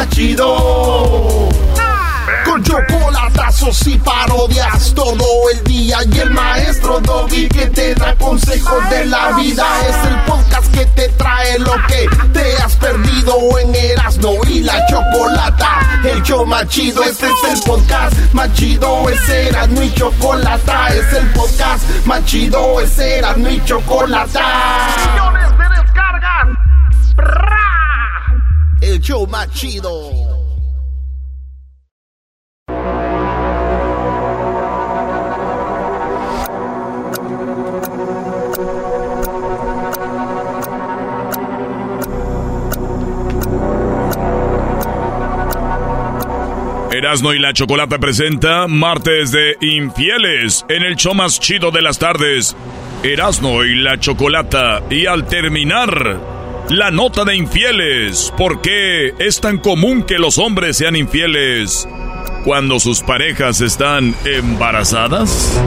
Más 0.00 0.08
chido 0.08 1.48
con 2.46 2.64
chocolatazos 2.64 3.86
y 3.86 3.98
parodias 3.98 4.94
todo 4.94 5.26
el 5.52 5.62
día. 5.64 5.98
Y 6.10 6.18
el 6.20 6.30
maestro 6.30 7.00
Doggy 7.00 7.48
que 7.48 7.66
te 7.66 7.94
da 7.94 8.14
consejos 8.16 8.88
de 8.88 9.04
la 9.04 9.32
vida. 9.32 9.66
Es 9.86 10.08
el 10.08 10.16
podcast 10.20 10.74
que 10.74 10.86
te 10.86 11.08
trae 11.10 11.58
lo 11.58 11.74
que 11.86 12.08
te 12.32 12.56
has 12.62 12.76
perdido 12.76 13.58
en 13.58 13.74
Erasmo 13.74 14.36
y 14.48 14.60
la 14.60 14.86
Chocolata. 14.86 16.00
El 16.02 16.22
show 16.22 16.46
más 16.46 16.66
chido, 16.68 17.02
este 17.02 17.26
es 17.26 17.52
el 17.52 17.60
podcast 17.64 18.14
más 18.32 18.50
chido. 18.54 19.06
Es 19.10 19.28
Erasmo 19.28 19.82
y 19.82 19.92
Chocolata. 19.92 20.88
Es 20.88 21.12
el 21.12 21.26
podcast 21.32 21.84
más 22.06 22.24
chido. 22.24 22.80
Es 22.80 22.98
Erasmo 22.98 23.48
y 23.50 23.62
Chocolata. 23.66 25.39
El 28.90 29.00
show 29.00 29.24
más 29.28 29.48
chido. 29.54 29.88
Erasno 46.90 47.32
y 47.32 47.38
la 47.38 47.52
Chocolata 47.52 47.98
presenta 47.98 48.66
Martes 48.66 49.30
de 49.30 49.56
Infieles 49.60 50.66
en 50.68 50.82
el 50.82 50.96
show 50.96 51.14
más 51.14 51.38
chido 51.38 51.70
de 51.70 51.82
las 51.82 52.00
tardes. 52.00 52.56
Erasno 53.04 53.62
y 53.62 53.76
la 53.76 54.00
Chocolata. 54.00 54.82
Y 54.90 55.06
al 55.06 55.28
terminar, 55.28 56.39
la 56.70 56.92
nota 56.92 57.24
de 57.24 57.36
infieles. 57.36 58.32
¿Por 58.36 58.62
qué 58.62 59.12
es 59.18 59.40
tan 59.40 59.58
común 59.58 60.04
que 60.04 60.18
los 60.18 60.38
hombres 60.38 60.76
sean 60.76 60.94
infieles 60.94 61.86
cuando 62.44 62.78
sus 62.78 63.02
parejas 63.02 63.60
están 63.60 64.14
embarazadas? 64.24 65.60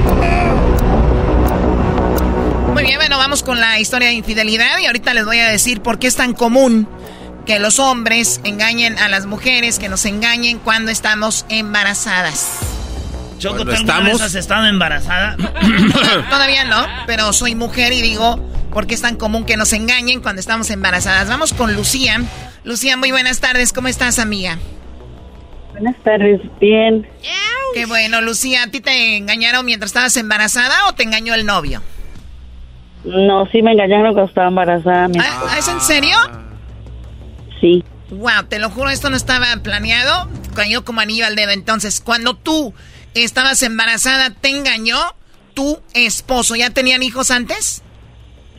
Muy 2.73 2.83
bien, 2.83 2.97
bueno, 2.97 3.17
vamos 3.17 3.43
con 3.43 3.59
la 3.59 3.79
historia 3.79 4.07
de 4.07 4.13
infidelidad 4.13 4.79
y 4.79 4.85
ahorita 4.85 5.13
les 5.13 5.25
voy 5.25 5.39
a 5.39 5.49
decir 5.49 5.81
por 5.81 5.99
qué 5.99 6.07
es 6.07 6.15
tan 6.15 6.33
común 6.33 6.87
que 7.45 7.59
los 7.59 7.79
hombres 7.79 8.39
engañen 8.45 8.97
a 8.97 9.09
las 9.09 9.25
mujeres, 9.25 9.79
que 9.79 9.89
nos 9.89 10.05
engañen 10.05 10.59
cuando 10.59 10.89
estamos 10.89 11.45
embarazadas. 11.49 12.59
Choco, 13.39 13.65
¿tú 13.65 13.71
estamos... 13.71 14.21
has 14.21 14.35
estado 14.35 14.67
embarazada? 14.67 15.35
Todavía 16.29 16.63
no, 16.63 16.87
pero 17.05 17.33
soy 17.33 17.55
mujer 17.55 17.91
y 17.91 18.01
digo, 18.01 18.39
¿por 18.73 18.87
qué 18.87 18.95
es 18.95 19.01
tan 19.01 19.15
común 19.15 19.45
que 19.45 19.55
nos 19.55 19.71
engañen 19.71 20.21
cuando 20.21 20.39
estamos 20.39 20.69
embarazadas? 20.71 21.29
Vamos 21.29 21.53
con 21.53 21.75
Lucía. 21.75 22.21
Lucía, 22.63 22.97
muy 22.97 23.11
buenas 23.11 23.39
tardes. 23.39 23.71
¿Cómo 23.71 23.87
estás, 23.87 24.19
amiga? 24.19 24.57
Buenas 25.71 25.95
tardes, 26.03 26.41
bien. 26.59 27.07
Qué 27.73 27.85
bueno, 27.85 28.21
Lucía, 28.21 28.63
¿a 28.63 28.67
ti 28.67 28.81
te 28.81 29.17
engañaron 29.17 29.65
mientras 29.65 29.89
estabas 29.89 30.15
embarazada 30.17 30.87
o 30.87 30.93
te 30.93 31.03
engañó 31.03 31.33
el 31.33 31.45
novio? 31.45 31.81
No, 33.03 33.47
sí 33.51 33.61
me 33.61 33.71
engañaron 33.71 34.13
cuando 34.13 34.29
estaba 34.29 34.47
embarazada. 34.47 35.07
¿Ah, 35.19 35.55
¿Es 35.57 35.67
en 35.67 35.81
serio? 35.81 36.15
Sí. 37.59 37.83
Wow, 38.09 38.43
te 38.47 38.59
lo 38.59 38.69
juro, 38.69 38.89
esto 38.89 39.09
no 39.09 39.15
estaba 39.15 39.47
planeado. 39.63 40.29
Cayó 40.55 40.85
como 40.85 41.01
anillo 41.01 41.25
al 41.25 41.35
dedo. 41.35 41.51
Entonces, 41.51 42.01
cuando 42.01 42.35
tú 42.35 42.73
estabas 43.15 43.61
embarazada, 43.63 44.29
¿te 44.29 44.49
engañó 44.49 44.97
tu 45.53 45.79
esposo? 45.93 46.55
¿Ya 46.55 46.69
tenían 46.69 47.01
hijos 47.03 47.31
antes? 47.31 47.83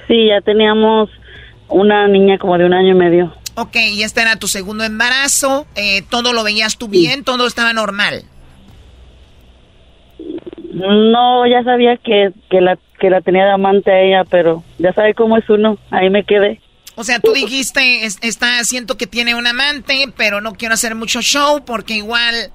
Sí, 0.09 0.29
ya 0.29 0.41
teníamos 0.41 1.11
una 1.69 2.07
niña 2.09 2.39
como 2.39 2.59
de 2.59 2.67
un 2.67 2.75
año 2.75 2.91
y 2.91 2.95
medio. 2.95 3.35
Ok, 3.57 3.77
y 3.77 4.03
este 4.03 4.21
era 4.21 4.37
tu 4.37 4.49
segundo 4.49 4.85
embarazo. 4.85 5.67
Eh, 5.77 6.03
¿Todo 6.11 6.33
lo 6.33 6.43
veías 6.43 6.77
tú 6.77 6.89
bien? 6.89 7.25
¿Todo 7.25 7.47
estaba 7.47 7.73
normal? 7.73 8.25
No, 10.73 11.47
ya 11.47 11.63
sabía 11.63 11.97
que, 11.97 12.33
que, 12.51 12.61
la, 12.61 12.77
que 12.99 13.11
la 13.11 13.21
tenía 13.21 13.45
de 13.45 13.53
amante 13.53 13.93
a 13.93 14.01
ella, 14.01 14.25
pero 14.25 14.65
ya 14.79 14.93
sabe 14.93 15.15
cómo 15.15 15.37
es 15.37 15.49
uno. 15.49 15.79
Ahí 15.91 16.11
me 16.11 16.25
quedé. 16.25 16.61
O 16.97 17.05
sea, 17.05 17.21
tú 17.21 17.33
dijiste, 17.33 18.05
está, 18.05 18.63
siento 18.65 18.97
que 18.97 19.07
tiene 19.07 19.35
un 19.35 19.47
amante, 19.47 20.07
pero 20.17 20.41
no 20.41 20.55
quiero 20.55 20.75
hacer 20.75 20.95
mucho 20.95 21.23
show 21.23 21.65
porque 21.65 21.95
igual, 21.95 22.53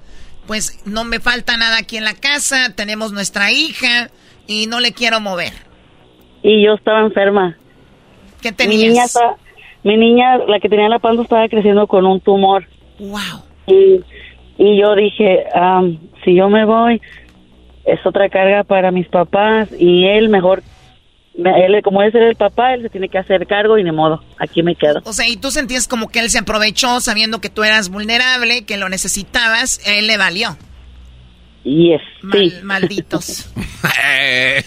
pues 0.47 0.80
no 0.86 1.04
me 1.04 1.20
falta 1.20 1.58
nada 1.58 1.78
aquí 1.78 1.97
en 1.97 2.06
la 2.06 2.14
casa, 2.14 2.74
tenemos 2.74 3.12
nuestra 3.12 3.52
hija 3.52 4.10
y 4.47 4.68
no 4.68 4.80
le 4.80 4.93
quiero 4.93 5.20
mover. 5.20 5.68
Y 6.42 6.64
yo 6.64 6.74
estaba 6.74 7.02
enferma. 7.02 7.58
¿Qué 8.42 8.52
tenías? 8.52 8.80
Mi 8.82 8.88
niña, 8.88 9.06
mi 9.84 9.98
niña 9.98 10.38
la 10.38 10.60
que 10.60 10.70
tenía 10.70 10.90
la 10.90 11.00
panza, 11.00 11.24
estaba 11.24 11.48
creciendo 11.50 11.88
con 11.88 12.06
un 12.06 12.20
tumor. 12.22 12.66
Wow. 13.00 13.44
Y, 13.68 14.02
y 14.58 14.80
yo 14.80 14.96
dije, 14.96 15.46
si 16.24 16.36
yo 16.36 16.50
me 16.50 16.66
voy, 16.66 17.02
es 17.86 18.06
otra 18.06 18.30
carga 18.30 18.64
para 18.64 18.92
mis 18.92 19.08
papás 19.08 19.70
y 19.78 20.06
él 20.06 20.30
mejor 20.30 20.64
él, 21.46 21.82
como 21.84 22.02
es 22.02 22.14
el 22.14 22.36
papá, 22.36 22.74
él 22.74 22.82
se 22.82 22.90
tiene 22.90 23.08
que 23.08 23.18
hacer 23.18 23.46
cargo 23.48 23.78
y 23.78 23.84
de 23.84 23.92
modo, 23.92 24.22
aquí 24.38 24.64
me 24.64 24.76
quedo. 24.76 25.02
O 25.06 25.14
sea, 25.14 25.28
y 25.28 25.38
tú 25.38 25.52
sentías 25.52 25.88
como 25.88 26.10
que 26.10 26.20
él 26.20 26.30
se 26.30 26.40
aprovechó 26.40 27.00
sabiendo 27.00 27.40
que 27.40 27.50
tú 27.50 27.64
eras 27.64 27.90
vulnerable, 27.90 28.66
que 28.66 28.78
lo 28.78 28.90
necesitabas, 28.90 29.80
él 29.86 30.08
le 30.08 30.18
valió. 30.18 30.58
Yes, 31.64 32.01
sí. 32.32 32.53
Malditos. 32.64 33.51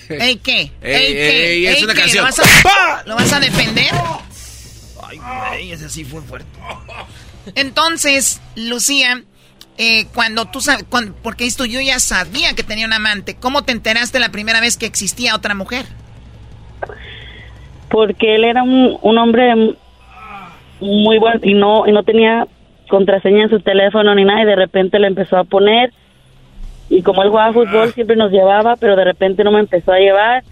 ¿Ey 0.08 0.36
qué? 0.36 0.70
¿Ey, 0.80 1.12
qué? 1.12 1.70
es 1.70 1.82
una 1.82 1.94
canción. 1.94 2.24
¿Lo 2.24 2.30
vas, 2.30 2.38
a, 2.38 3.02
¿Lo 3.06 3.16
vas 3.16 3.32
a 3.32 3.40
defender? 3.40 3.90
Ay, 5.02 5.18
güey, 5.18 5.72
ese 5.72 5.88
sí 5.88 6.04
fue 6.04 6.20
fuerte. 6.20 6.48
Entonces, 7.54 8.40
Lucía, 8.56 9.22
eh, 9.78 10.06
cuando 10.14 10.44
tú 10.46 10.60
sabes, 10.60 10.84
porque 11.22 11.46
esto 11.46 11.64
yo 11.64 11.80
ya 11.80 11.98
sabía 11.98 12.54
que 12.54 12.62
tenía 12.62 12.86
un 12.86 12.92
amante, 12.92 13.36
¿cómo 13.36 13.62
te 13.64 13.72
enteraste 13.72 14.18
la 14.20 14.30
primera 14.30 14.60
vez 14.60 14.76
que 14.76 14.86
existía 14.86 15.34
otra 15.34 15.54
mujer? 15.54 15.86
porque 17.92 18.34
él 18.34 18.44
era 18.44 18.62
un, 18.62 19.18
hombre 19.18 19.54
muy 20.80 21.18
bueno 21.18 21.40
y 21.44 21.54
no 21.54 21.86
y 21.86 21.92
no 21.92 22.02
tenía 22.02 22.46
contraseña 22.88 23.44
en 23.44 23.50
su 23.50 23.60
teléfono 23.60 24.14
ni 24.14 24.24
nada 24.24 24.42
y 24.42 24.46
de 24.46 24.56
repente 24.56 24.98
le 24.98 25.06
empezó 25.06 25.36
a 25.36 25.44
poner 25.44 25.92
y 26.92 27.02
como 27.02 27.22
él 27.22 27.30
jugaba 27.30 27.54
fútbol 27.54 27.90
siempre 27.92 28.16
nos 28.16 28.30
llevaba 28.30 28.76
pero 28.76 28.96
de 28.96 29.04
repente 29.04 29.42
no 29.44 29.50
me 29.50 29.60
empezó 29.60 29.92
a 29.92 29.98
llevar 29.98 30.44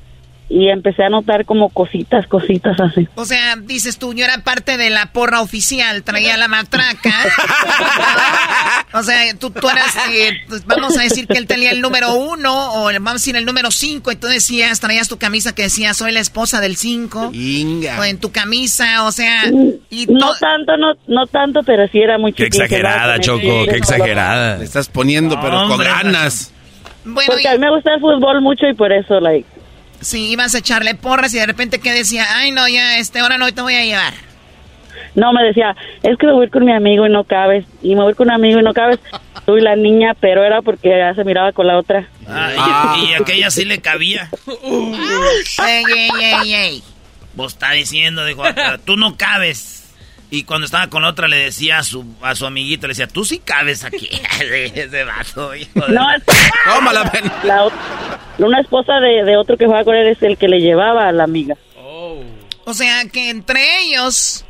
y 0.51 0.69
empecé 0.69 1.05
a 1.05 1.09
notar 1.09 1.45
como 1.45 1.69
cositas, 1.69 2.27
cositas 2.27 2.79
así. 2.81 3.07
O 3.15 3.25
sea, 3.25 3.55
dices 3.55 3.99
tú, 3.99 4.15
yo 4.15 4.25
era 4.25 4.37
parte 4.39 4.77
de 4.77 4.91
la 4.91 5.13
porra 5.13 5.43
oficial, 5.43 6.03
traía 6.03 6.37
la 6.37 6.49
matraca. 6.49 7.15
o 8.93 9.03
sea, 9.05 9.33
tú, 9.39 9.51
tú 9.51 9.69
eras, 9.69 9.95
eh, 10.13 10.33
pues, 10.49 10.67
vamos 10.67 10.99
a 10.99 11.03
decir 11.03 11.29
que 11.29 11.39
él 11.39 11.47
tenía 11.47 11.71
el 11.71 11.81
número 11.81 12.15
uno, 12.15 12.75
o 12.75 12.87
vamos 12.87 13.11
a 13.11 13.13
decir 13.15 13.37
el 13.37 13.47
número 13.47 13.71
cinco, 13.71 14.11
y 14.11 14.17
tú 14.17 14.27
decías, 14.27 14.81
traías 14.81 15.09
tu 15.09 15.19
camisa 15.19 15.55
que 15.55 15.63
decía, 15.63 15.95
soy 15.95 16.11
la 16.11 16.19
esposa 16.19 16.61
del 16.61 16.75
cinco. 16.77 17.29
O 17.29 18.05
en 18.05 18.19
tu 18.19 18.33
camisa, 18.33 19.05
o 19.05 19.13
sea... 19.13 19.45
Y 19.89 20.07
no 20.07 20.35
tanto, 20.35 20.77
no, 20.77 20.95
no 21.07 21.27
tanto, 21.29 21.61
pero 21.63 21.87
sí 21.87 22.01
era 22.01 22.19
muy 22.19 22.33
Qué 22.33 22.47
exagerada, 22.47 23.21
Choco, 23.21 23.67
qué 23.69 23.77
exagerada. 23.77 24.59
Le 24.59 24.65
estás 24.65 24.89
poniendo, 24.89 25.41
pero 25.41 25.69
con 25.69 25.79
ganas. 25.79 26.53
Bueno, 27.05 27.29
Porque 27.29 27.49
a 27.49 27.53
mí 27.53 27.59
me 27.59 27.71
gusta 27.71 27.95
el 27.95 28.01
fútbol 28.01 28.41
mucho 28.41 28.67
y 28.67 28.75
por 28.75 28.93
eso, 28.93 29.21
like... 29.21 29.60
Sí, 30.01 30.31
ibas 30.31 30.55
a 30.55 30.59
echarle 30.59 30.95
porras 30.95 31.35
y 31.35 31.39
de 31.39 31.47
repente 31.47 31.79
que 31.79 31.93
decía, 31.93 32.25
ay 32.37 32.51
no, 32.53 32.67
ya 32.69 32.99
este 32.99 33.23
hora 33.23 33.39
no 33.39 33.53
te 33.53 33.61
voy 33.61 33.75
a 33.75 33.85
llevar. 33.85 34.15
No, 35.15 35.33
me 35.33 35.43
decía, 35.43 35.77
es 36.03 36.17
que 36.19 36.27
me 36.27 36.33
voy 36.33 36.49
con 36.49 36.65
mi 36.65 36.73
amigo 36.73 37.07
y 37.07 37.11
no 37.11 37.25
cabes. 37.25 37.65
Y 37.83 37.95
me 37.95 38.03
voy 38.03 38.15
con 38.15 38.29
un 38.29 38.35
amigo 38.35 38.61
y 38.61 38.63
no 38.63 38.73
cabes. 38.73 38.99
Soy 39.47 39.61
la 39.61 39.77
niña, 39.77 40.15
pero 40.21 40.45
era 40.45 40.63
porque 40.63 40.89
ya 40.89 41.15
se 41.15 41.25
miraba 41.25 41.53
con 41.53 41.67
la 41.67 41.79
otra. 41.79 42.09
Ah, 42.29 42.97
y, 43.03 43.15
aquella 43.21 43.51
sí 43.51 43.65
le 43.65 43.81
cabía. 43.81 44.29
ey, 45.67 45.85
ey, 45.97 46.11
ey, 46.21 46.55
ey. 46.55 46.83
Vos 47.35 47.55
está 47.55 47.73
diciendo, 47.73 48.25
dijo, 48.25 48.43
tú 48.85 48.97
no 48.97 49.17
cabes. 49.17 49.80
Y 50.31 50.45
cuando 50.45 50.65
estaba 50.65 50.87
con 50.89 51.05
otra 51.05 51.27
le 51.27 51.37
decía 51.37 51.79
a 51.79 51.83
su, 51.83 52.05
a 52.23 52.37
su 52.37 52.47
amiguito, 52.47 52.87
le 52.87 52.93
decía, 52.93 53.09
tú 53.09 53.25
sí 53.25 53.41
cabes 53.41 53.85
aquí. 53.85 54.09
Ese 54.41 55.05
vato, 55.05 55.55
hijo 55.57 55.81
de... 55.87 55.93
No, 55.93 56.03
es... 56.13 56.23
la, 57.45 57.69
una 58.39 58.61
esposa 58.61 59.01
de, 59.01 59.37
otro 59.37 59.57
que 59.57 59.67
juega 59.67 59.85
con 59.85 59.97
él 59.97 60.07
es 60.07 60.23
el 60.23 60.39
que 60.39 60.47
le 60.47 60.61
llevaba 60.61 61.09
a 61.09 61.13
la 61.13 61.25
amiga. 61.25 61.57
Oh. 61.77 62.23
O 62.65 62.75
sea, 62.75 63.05
que 63.13 63.31
entre 63.31 63.81
ellos... 63.81 64.45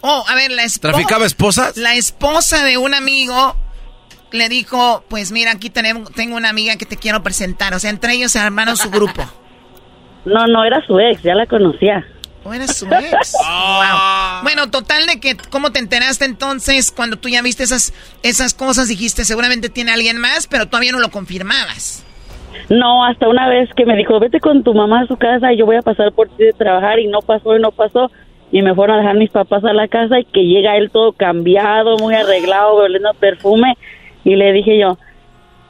Oh, 0.00 0.24
a 0.28 0.34
ver, 0.36 0.52
la 0.52 0.62
esposa... 0.62 0.92
¿Traficaba 0.92 1.26
esposas? 1.26 1.76
La 1.76 1.94
esposa 1.96 2.64
de 2.64 2.78
un 2.78 2.94
amigo 2.94 3.56
le 4.30 4.48
dijo, 4.48 5.04
pues 5.08 5.32
mira, 5.32 5.50
aquí 5.50 5.70
tenemos, 5.70 6.12
tengo 6.12 6.36
una 6.36 6.50
amiga 6.50 6.76
que 6.76 6.86
te 6.86 6.96
quiero 6.96 7.22
presentar. 7.22 7.74
O 7.74 7.80
sea, 7.80 7.90
entre 7.90 8.14
ellos 8.14 8.32
se 8.32 8.38
armaron 8.38 8.76
su 8.76 8.90
grupo. 8.90 9.22
No, 10.22 10.46
no, 10.46 10.66
era 10.66 10.84
su 10.86 11.00
ex, 11.00 11.22
ya 11.22 11.34
la 11.34 11.46
conocía. 11.46 12.06
¿O 12.44 12.54
eres 12.54 12.76
su 12.76 12.86
ex? 12.86 13.36
Ah. 13.44 14.40
Bueno, 14.42 14.70
total 14.70 15.06
de 15.06 15.20
que, 15.20 15.36
¿cómo 15.50 15.70
te 15.70 15.78
enteraste 15.78 16.24
entonces 16.24 16.90
cuando 16.90 17.16
tú 17.16 17.28
ya 17.28 17.42
viste 17.42 17.62
esas, 17.62 17.92
esas 18.22 18.54
cosas? 18.54 18.88
Dijiste, 18.88 19.24
seguramente 19.24 19.68
tiene 19.68 19.92
alguien 19.92 20.18
más, 20.18 20.46
pero 20.46 20.66
todavía 20.66 20.92
no 20.92 21.00
lo 21.00 21.10
confirmabas. 21.10 22.06
No, 22.68 23.04
hasta 23.04 23.28
una 23.28 23.48
vez 23.48 23.68
que 23.76 23.84
me 23.84 23.96
dijo, 23.96 24.18
vete 24.20 24.40
con 24.40 24.62
tu 24.62 24.74
mamá 24.74 25.02
a 25.02 25.06
su 25.06 25.16
casa 25.16 25.52
y 25.52 25.56
yo 25.56 25.66
voy 25.66 25.76
a 25.76 25.82
pasar 25.82 26.12
por 26.12 26.28
ti 26.28 26.44
de 26.44 26.52
trabajar 26.52 26.98
y 26.98 27.08
no 27.08 27.20
pasó 27.20 27.56
y 27.56 27.60
no 27.60 27.72
pasó. 27.72 28.10
Y 28.52 28.62
me 28.62 28.74
fueron 28.74 28.96
a 28.96 29.00
dejar 29.00 29.16
mis 29.16 29.30
papás 29.30 29.64
a 29.64 29.72
la 29.72 29.88
casa 29.88 30.18
y 30.18 30.24
que 30.24 30.44
llega 30.44 30.76
él 30.76 30.90
todo 30.90 31.12
cambiado, 31.12 31.96
muy 31.98 32.14
arreglado, 32.14 32.74
oliendo 32.76 33.12
perfume. 33.14 33.76
Y 34.24 34.36
le 34.36 34.52
dije 34.52 34.78
yo, 34.78 34.98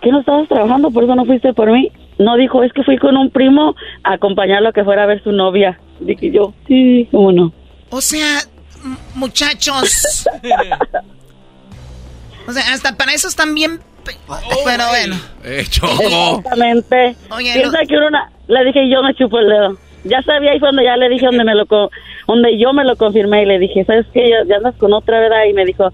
¿qué 0.01 0.11
no 0.11 0.21
estabas 0.21 0.49
trabajando? 0.49 0.91
¿Por 0.91 1.05
eso 1.05 1.15
no 1.15 1.25
fuiste 1.25 1.53
por 1.53 1.71
mí? 1.71 1.91
No, 2.19 2.37
dijo, 2.37 2.63
es 2.63 2.73
que 2.73 2.83
fui 2.83 2.99
con 2.99 3.17
un 3.17 3.31
primo 3.31 3.75
a 4.05 4.15
acompañarlo 4.15 4.69
a 4.69 4.73
que 4.73 4.85
fuera 4.85 5.05
a 5.05 5.07
ver 5.07 5.23
su 5.23 5.33
novia. 5.33 5.79
Dije 6.01 6.31
yo, 6.31 6.55
sí, 6.67 7.09
cómo 7.11 7.33
no. 7.33 7.53
O 7.91 8.01
sea, 8.01 8.41
muchachos. 9.15 10.27
o 12.47 12.53
sea, 12.53 12.73
hasta 12.73 12.97
para 12.97 13.13
eso 13.13 13.29
están 13.29 13.55
bien. 13.55 13.81
Pero 14.65 14.89
bueno. 14.89 15.17
Eh, 15.45 15.61
Exactamente. 15.61 17.17
Oye, 17.31 17.53
Piensa 17.55 17.79
que 17.87 17.97
una, 17.97 18.31
le 18.49 18.65
dije 18.65 18.89
yo 18.91 19.03
me 19.03 19.15
chupo 19.15 19.39
el 19.39 19.49
dedo. 19.49 19.77
Ya 20.05 20.23
sabía 20.23 20.55
y 20.55 20.61
cuando 20.61 20.83
ya 20.83 20.97
le 20.97 21.11
dije 21.11 21.27
donde 21.27 21.45
me 21.45 21.55
lo 21.55 21.67
donde 22.27 22.59
yo 22.59 22.73
me 22.73 22.85
lo 22.85 22.97
confirmé 22.97 23.43
y 23.43 23.47
le 23.47 23.59
dije, 23.59 23.85
¿sabes 23.85 24.07
qué? 24.15 24.31
Ya, 24.49 24.57
andas 24.57 24.75
con 24.77 24.93
otra, 24.93 25.21
¿verdad? 25.21 25.45
Y 25.49 25.53
me 25.53 25.67
dijo, 25.67 25.91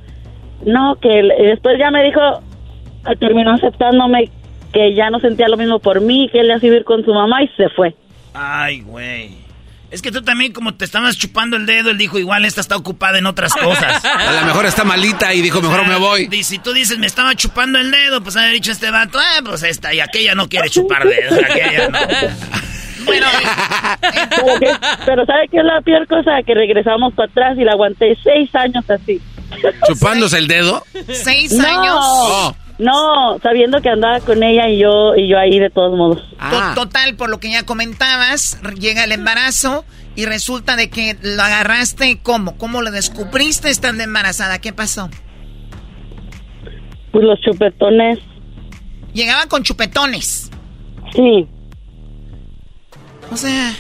no, 0.64 0.96
que 1.00 1.08
después 1.08 1.76
ya 1.78 1.90
me 1.90 2.04
dijo, 2.04 2.20
terminó 3.18 3.54
aceptándome 3.54 4.30
que 4.72 4.94
ya 4.94 5.10
no 5.10 5.18
sentía 5.20 5.48
lo 5.48 5.56
mismo 5.56 5.78
por 5.78 6.00
mí, 6.00 6.28
que 6.30 6.40
él 6.40 6.46
iba 6.46 6.56
a 6.56 6.58
vivir 6.58 6.84
con 6.84 7.04
su 7.04 7.12
mamá 7.12 7.42
y 7.42 7.48
se 7.56 7.68
fue. 7.70 7.94
Ay, 8.34 8.82
güey. 8.82 9.45
Es 9.90 10.02
que 10.02 10.10
tú 10.10 10.22
también, 10.22 10.52
como 10.52 10.74
te 10.74 10.84
estabas 10.84 11.16
chupando 11.16 11.56
el 11.56 11.64
dedo, 11.64 11.90
él 11.90 11.98
dijo, 11.98 12.18
igual 12.18 12.44
esta 12.44 12.60
está 12.60 12.76
ocupada 12.76 13.18
en 13.18 13.26
otras 13.26 13.54
cosas. 13.54 14.04
A 14.04 14.32
lo 14.32 14.46
mejor 14.46 14.66
está 14.66 14.84
malita 14.84 15.32
y 15.32 15.42
dijo, 15.42 15.62
mejor 15.62 15.86
me 15.86 15.96
voy. 15.96 16.28
Y 16.30 16.42
si 16.42 16.58
tú 16.58 16.72
dices, 16.72 16.98
me 16.98 17.06
estaba 17.06 17.34
chupando 17.34 17.78
el 17.78 17.90
dedo, 17.90 18.20
pues 18.22 18.36
haber 18.36 18.52
dicho 18.52 18.72
este 18.72 18.90
vato, 18.90 19.18
ah, 19.18 19.42
pues 19.44 19.62
esta, 19.62 19.94
y 19.94 20.00
aquella 20.00 20.34
no 20.34 20.48
quiere 20.48 20.68
chupar 20.70 21.06
dedos, 21.06 21.38
aquella 21.38 21.88
no. 21.88 21.98
Bueno, 23.06 23.26
pero 25.06 25.24
¿sabe 25.26 25.46
qué 25.48 25.58
es 25.58 25.64
la 25.64 25.80
peor 25.80 26.08
cosa? 26.08 26.42
Que 26.44 26.54
regresamos 26.54 27.14
para 27.14 27.30
atrás 27.30 27.56
y 27.56 27.62
la 27.62 27.72
aguanté 27.72 28.18
seis 28.22 28.52
años 28.54 28.84
así. 28.90 29.20
¿Chupándose 29.86 30.38
el 30.38 30.48
dedo? 30.48 30.82
¿Seis 31.12 31.52
años? 31.52 31.98
Oh. 32.00 32.56
No, 32.78 33.38
sabiendo 33.42 33.80
que 33.80 33.88
andaba 33.88 34.20
con 34.20 34.42
ella 34.42 34.68
y 34.68 34.78
yo 34.78 35.16
y 35.16 35.28
yo 35.28 35.38
ahí 35.38 35.58
de 35.58 35.70
todos 35.70 35.96
modos. 35.96 36.22
Ah. 36.38 36.72
Total, 36.74 37.16
por 37.16 37.30
lo 37.30 37.40
que 37.40 37.50
ya 37.50 37.64
comentabas, 37.64 38.60
llega 38.78 39.04
el 39.04 39.12
embarazo 39.12 39.84
y 40.14 40.26
resulta 40.26 40.76
de 40.76 40.90
que 40.90 41.16
lo 41.22 41.42
agarraste 41.42 42.18
¿cómo? 42.22 42.56
¿Cómo 42.58 42.82
lo 42.82 42.90
descubriste 42.90 43.70
estando 43.70 44.02
embarazada? 44.02 44.58
¿Qué 44.60 44.72
pasó? 44.72 45.08
Pues 47.12 47.24
los 47.24 47.40
chupetones. 47.40 48.18
Llegaba 49.14 49.46
con 49.46 49.62
chupetones. 49.62 50.50
Sí. 51.14 51.48
O 53.32 53.36
sea, 53.36 53.72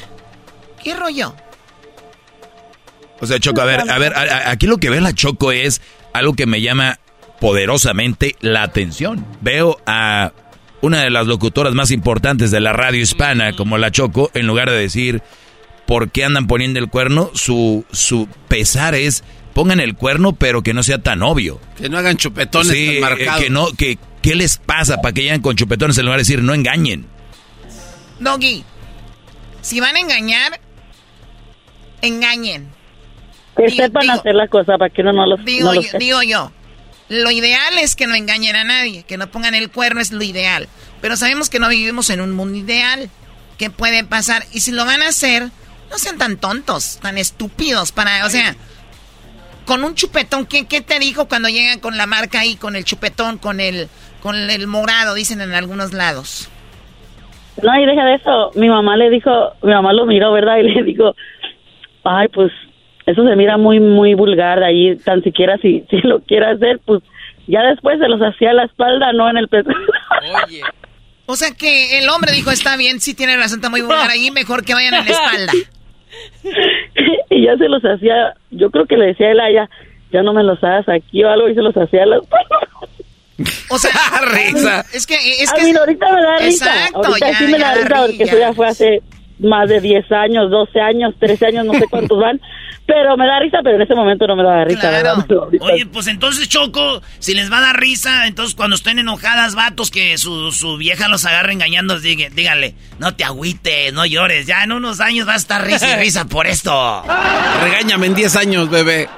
¿qué 0.82 0.94
rollo? 0.94 1.34
O 3.20 3.26
sea, 3.26 3.38
Choco, 3.38 3.60
a 3.60 3.64
ver, 3.64 3.90
a 3.90 3.98
ver, 3.98 4.12
aquí 4.46 4.66
lo 4.66 4.78
que 4.78 4.90
ve 4.90 5.00
la 5.00 5.14
Choco 5.14 5.52
es 5.52 5.80
algo 6.12 6.34
que 6.34 6.46
me 6.46 6.60
llama 6.60 6.98
poderosamente 7.40 8.36
la 8.40 8.62
atención. 8.62 9.26
Veo 9.40 9.78
a 9.86 10.32
una 10.80 11.02
de 11.02 11.10
las 11.10 11.26
locutoras 11.26 11.74
más 11.74 11.90
importantes 11.90 12.50
de 12.50 12.60
la 12.60 12.72
radio 12.72 13.00
hispana, 13.00 13.54
como 13.54 13.78
la 13.78 13.90
Choco, 13.90 14.30
en 14.34 14.46
lugar 14.46 14.70
de 14.70 14.78
decir 14.78 15.22
por 15.86 16.10
qué 16.10 16.24
andan 16.24 16.46
poniendo 16.46 16.78
el 16.80 16.88
cuerno, 16.88 17.30
su, 17.34 17.84
su 17.92 18.28
pesar 18.48 18.94
es 18.94 19.24
pongan 19.56 19.80
el 19.80 19.94
cuerno, 19.94 20.34
pero 20.34 20.62
que 20.62 20.74
no 20.74 20.82
sea 20.82 20.98
tan 20.98 21.22
obvio. 21.22 21.58
Que 21.78 21.88
no 21.88 21.96
hagan 21.96 22.18
chupetones 22.18 22.72
sí, 22.72 23.00
tan 23.00 23.00
marcados. 23.00 23.42
que 23.42 23.48
no, 23.48 23.72
que, 23.72 23.98
¿qué 24.20 24.34
les 24.34 24.58
pasa 24.58 25.00
para 25.00 25.14
que 25.14 25.22
llegan 25.22 25.40
con 25.40 25.56
chupetones 25.56 25.96
en 25.96 26.04
lugar 26.04 26.18
de 26.18 26.22
decir 26.22 26.42
no 26.42 26.52
engañen? 26.52 27.06
Doggy, 28.20 28.64
si 29.62 29.80
van 29.80 29.96
a 29.96 30.00
engañar, 30.00 30.60
engañen. 32.02 32.68
Que 33.56 33.70
sepan 33.70 34.10
hacer 34.10 34.34
la 34.34 34.48
cosa 34.48 34.76
para 34.76 34.90
que 34.90 35.00
uno 35.00 35.14
no 35.14 35.26
los 35.26 35.42
digo, 35.42 35.72
no 35.72 35.80
yo, 35.80 35.98
digo 35.98 36.22
yo, 36.22 36.52
lo 37.08 37.30
ideal 37.30 37.78
es 37.78 37.94
que 37.94 38.06
no 38.06 38.14
engañen 38.14 38.56
a 38.56 38.64
nadie, 38.64 39.04
que 39.04 39.16
no 39.16 39.28
pongan 39.28 39.54
el 39.54 39.70
cuerno 39.70 40.00
es 40.00 40.12
lo 40.12 40.22
ideal. 40.22 40.68
Pero 41.00 41.16
sabemos 41.16 41.50
que 41.50 41.58
no 41.58 41.68
vivimos 41.68 42.10
en 42.10 42.20
un 42.20 42.32
mundo 42.32 42.58
ideal. 42.58 43.10
¿Qué 43.58 43.70
puede 43.70 44.04
pasar? 44.04 44.42
Y 44.52 44.60
si 44.60 44.72
lo 44.72 44.84
van 44.84 45.02
a 45.02 45.08
hacer, 45.08 45.44
no 45.90 45.98
sean 45.98 46.18
tan 46.18 46.36
tontos, 46.36 46.98
tan 47.00 47.16
estúpidos 47.16 47.92
para, 47.92 48.26
o 48.26 48.30
sea, 48.30 48.56
con 49.66 49.84
un 49.84 49.94
chupetón, 49.94 50.46
¿qué, 50.46 50.66
qué 50.66 50.80
te 50.80 50.98
dijo 50.98 51.26
cuando 51.28 51.48
llegan 51.48 51.80
con 51.80 51.96
la 51.96 52.06
marca 52.06 52.40
ahí, 52.40 52.56
con 52.56 52.76
el 52.76 52.84
chupetón, 52.84 53.38
con 53.38 53.60
el, 53.60 53.88
con 54.20 54.36
el 54.36 54.66
morado, 54.66 55.14
dicen 55.14 55.40
en 55.40 55.54
algunos 55.54 55.92
lados? 55.92 56.50
No, 57.62 57.80
y 57.80 57.86
deja 57.86 58.04
de 58.04 58.14
eso. 58.16 58.50
Mi 58.54 58.68
mamá 58.68 58.96
le 58.96 59.10
dijo, 59.10 59.30
mi 59.62 59.72
mamá 59.72 59.92
lo 59.92 60.06
miró, 60.06 60.32
¿verdad? 60.32 60.56
Y 60.60 60.62
le 60.64 60.82
dijo, 60.82 61.14
ay, 62.04 62.28
pues 62.28 62.52
eso 63.06 63.24
se 63.24 63.36
mira 63.36 63.56
muy, 63.56 63.80
muy 63.80 64.14
vulgar 64.14 64.60
de 64.60 64.66
ahí. 64.66 64.96
Tan 64.96 65.22
siquiera 65.22 65.56
si, 65.58 65.84
si 65.90 65.98
lo 65.98 66.20
quiere 66.20 66.46
hacer, 66.46 66.80
pues 66.84 67.02
ya 67.46 67.62
después 67.62 67.98
se 67.98 68.08
los 68.08 68.20
hacía 68.20 68.50
a 68.50 68.54
la 68.54 68.64
espalda, 68.64 69.12
no 69.12 69.30
en 69.30 69.38
el 69.38 69.48
pecho. 69.48 69.70
Oye. 70.44 70.60
O 71.26 71.34
sea 71.34 71.50
que 71.56 71.98
el 71.98 72.08
hombre 72.08 72.32
dijo, 72.32 72.50
está 72.50 72.76
bien, 72.76 73.00
sí 73.00 73.14
tiene 73.14 73.36
razón, 73.36 73.58
está 73.58 73.70
muy 73.70 73.80
vulgar 73.80 74.10
ahí, 74.10 74.30
mejor 74.30 74.64
que 74.64 74.74
vayan 74.74 74.94
en 74.94 75.04
la 75.06 75.10
espalda. 75.10 75.52
y 77.30 77.44
ya 77.44 77.56
se 77.56 77.68
los 77.68 77.84
hacía, 77.84 78.34
yo 78.50 78.70
creo 78.70 78.86
que 78.86 78.96
le 78.96 79.06
decía 79.06 79.26
a 79.26 79.30
él 79.32 79.40
a 79.40 79.48
ella, 79.50 79.70
ya 80.12 80.22
no 80.22 80.32
me 80.32 80.44
los 80.44 80.62
hagas 80.62 80.88
aquí 80.88 81.24
o 81.24 81.28
algo, 81.28 81.48
y 81.48 81.54
se 81.54 81.62
los 81.62 81.76
hacía 81.76 82.04
a 82.04 82.06
la 82.06 82.18
espalda. 82.18 82.58
O 83.70 83.78
sea, 83.78 83.90
risa. 84.32 84.84
Es 84.92 85.06
que, 85.06 85.16
es 85.16 85.52
a 85.52 85.56
que. 85.56 85.64
mí 85.64 85.72
ahorita 85.76 86.12
me 86.12 86.22
da 86.22 86.38
risa. 86.38 86.66
Exacto, 86.66 87.08
ahorita 87.08 87.30
ya, 87.32 87.38
sí 87.38 87.44
me 87.44 87.58
ya 87.58 87.58
da 87.58 87.74
risa 87.74 88.06
porque 88.06 88.22
eso 88.22 88.38
ya 88.38 88.52
fue 88.52 88.68
hace 88.68 89.02
más 89.38 89.68
de 89.68 89.80
10 89.80 90.10
años, 90.12 90.50
12 90.50 90.80
años, 90.80 91.14
13 91.18 91.46
años, 91.46 91.66
no 91.66 91.74
sé 91.74 91.86
cuántos 91.90 92.18
van. 92.18 92.40
Pero 92.86 93.16
me 93.16 93.26
da 93.26 93.40
risa, 93.40 93.58
pero 93.64 93.74
en 93.74 93.82
ese 93.82 93.96
momento 93.96 94.28
no 94.28 94.36
me 94.36 94.44
daba 94.44 94.62
risa. 94.64 94.78
Claro. 95.00 95.24
Oye, 95.60 95.86
pues 95.86 96.06
entonces, 96.06 96.48
Choco, 96.48 97.02
si 97.18 97.34
les 97.34 97.50
va 97.50 97.58
a 97.58 97.60
dar 97.60 97.80
risa, 97.80 98.28
entonces 98.28 98.54
cuando 98.54 98.76
estén 98.76 99.00
enojadas, 99.00 99.56
vatos, 99.56 99.90
que 99.90 100.16
su, 100.18 100.52
su 100.52 100.76
vieja 100.76 101.08
los 101.08 101.24
agarre 101.24 101.52
engañando, 101.52 101.98
diga- 101.98 102.30
díganle, 102.30 102.76
no 103.00 103.16
te 103.16 103.24
agüites, 103.24 103.92
no 103.92 104.06
llores, 104.06 104.46
ya 104.46 104.62
en 104.62 104.70
unos 104.70 105.00
años 105.00 105.26
vas 105.26 105.34
a 105.34 105.38
estar 105.38 105.64
risa 105.66 105.96
y 105.96 106.00
risa 106.00 106.26
por 106.26 106.46
esto. 106.46 107.02
Regáñame 107.64 108.06
en 108.06 108.14
10 108.14 108.36
años, 108.36 108.70
bebé. 108.70 109.08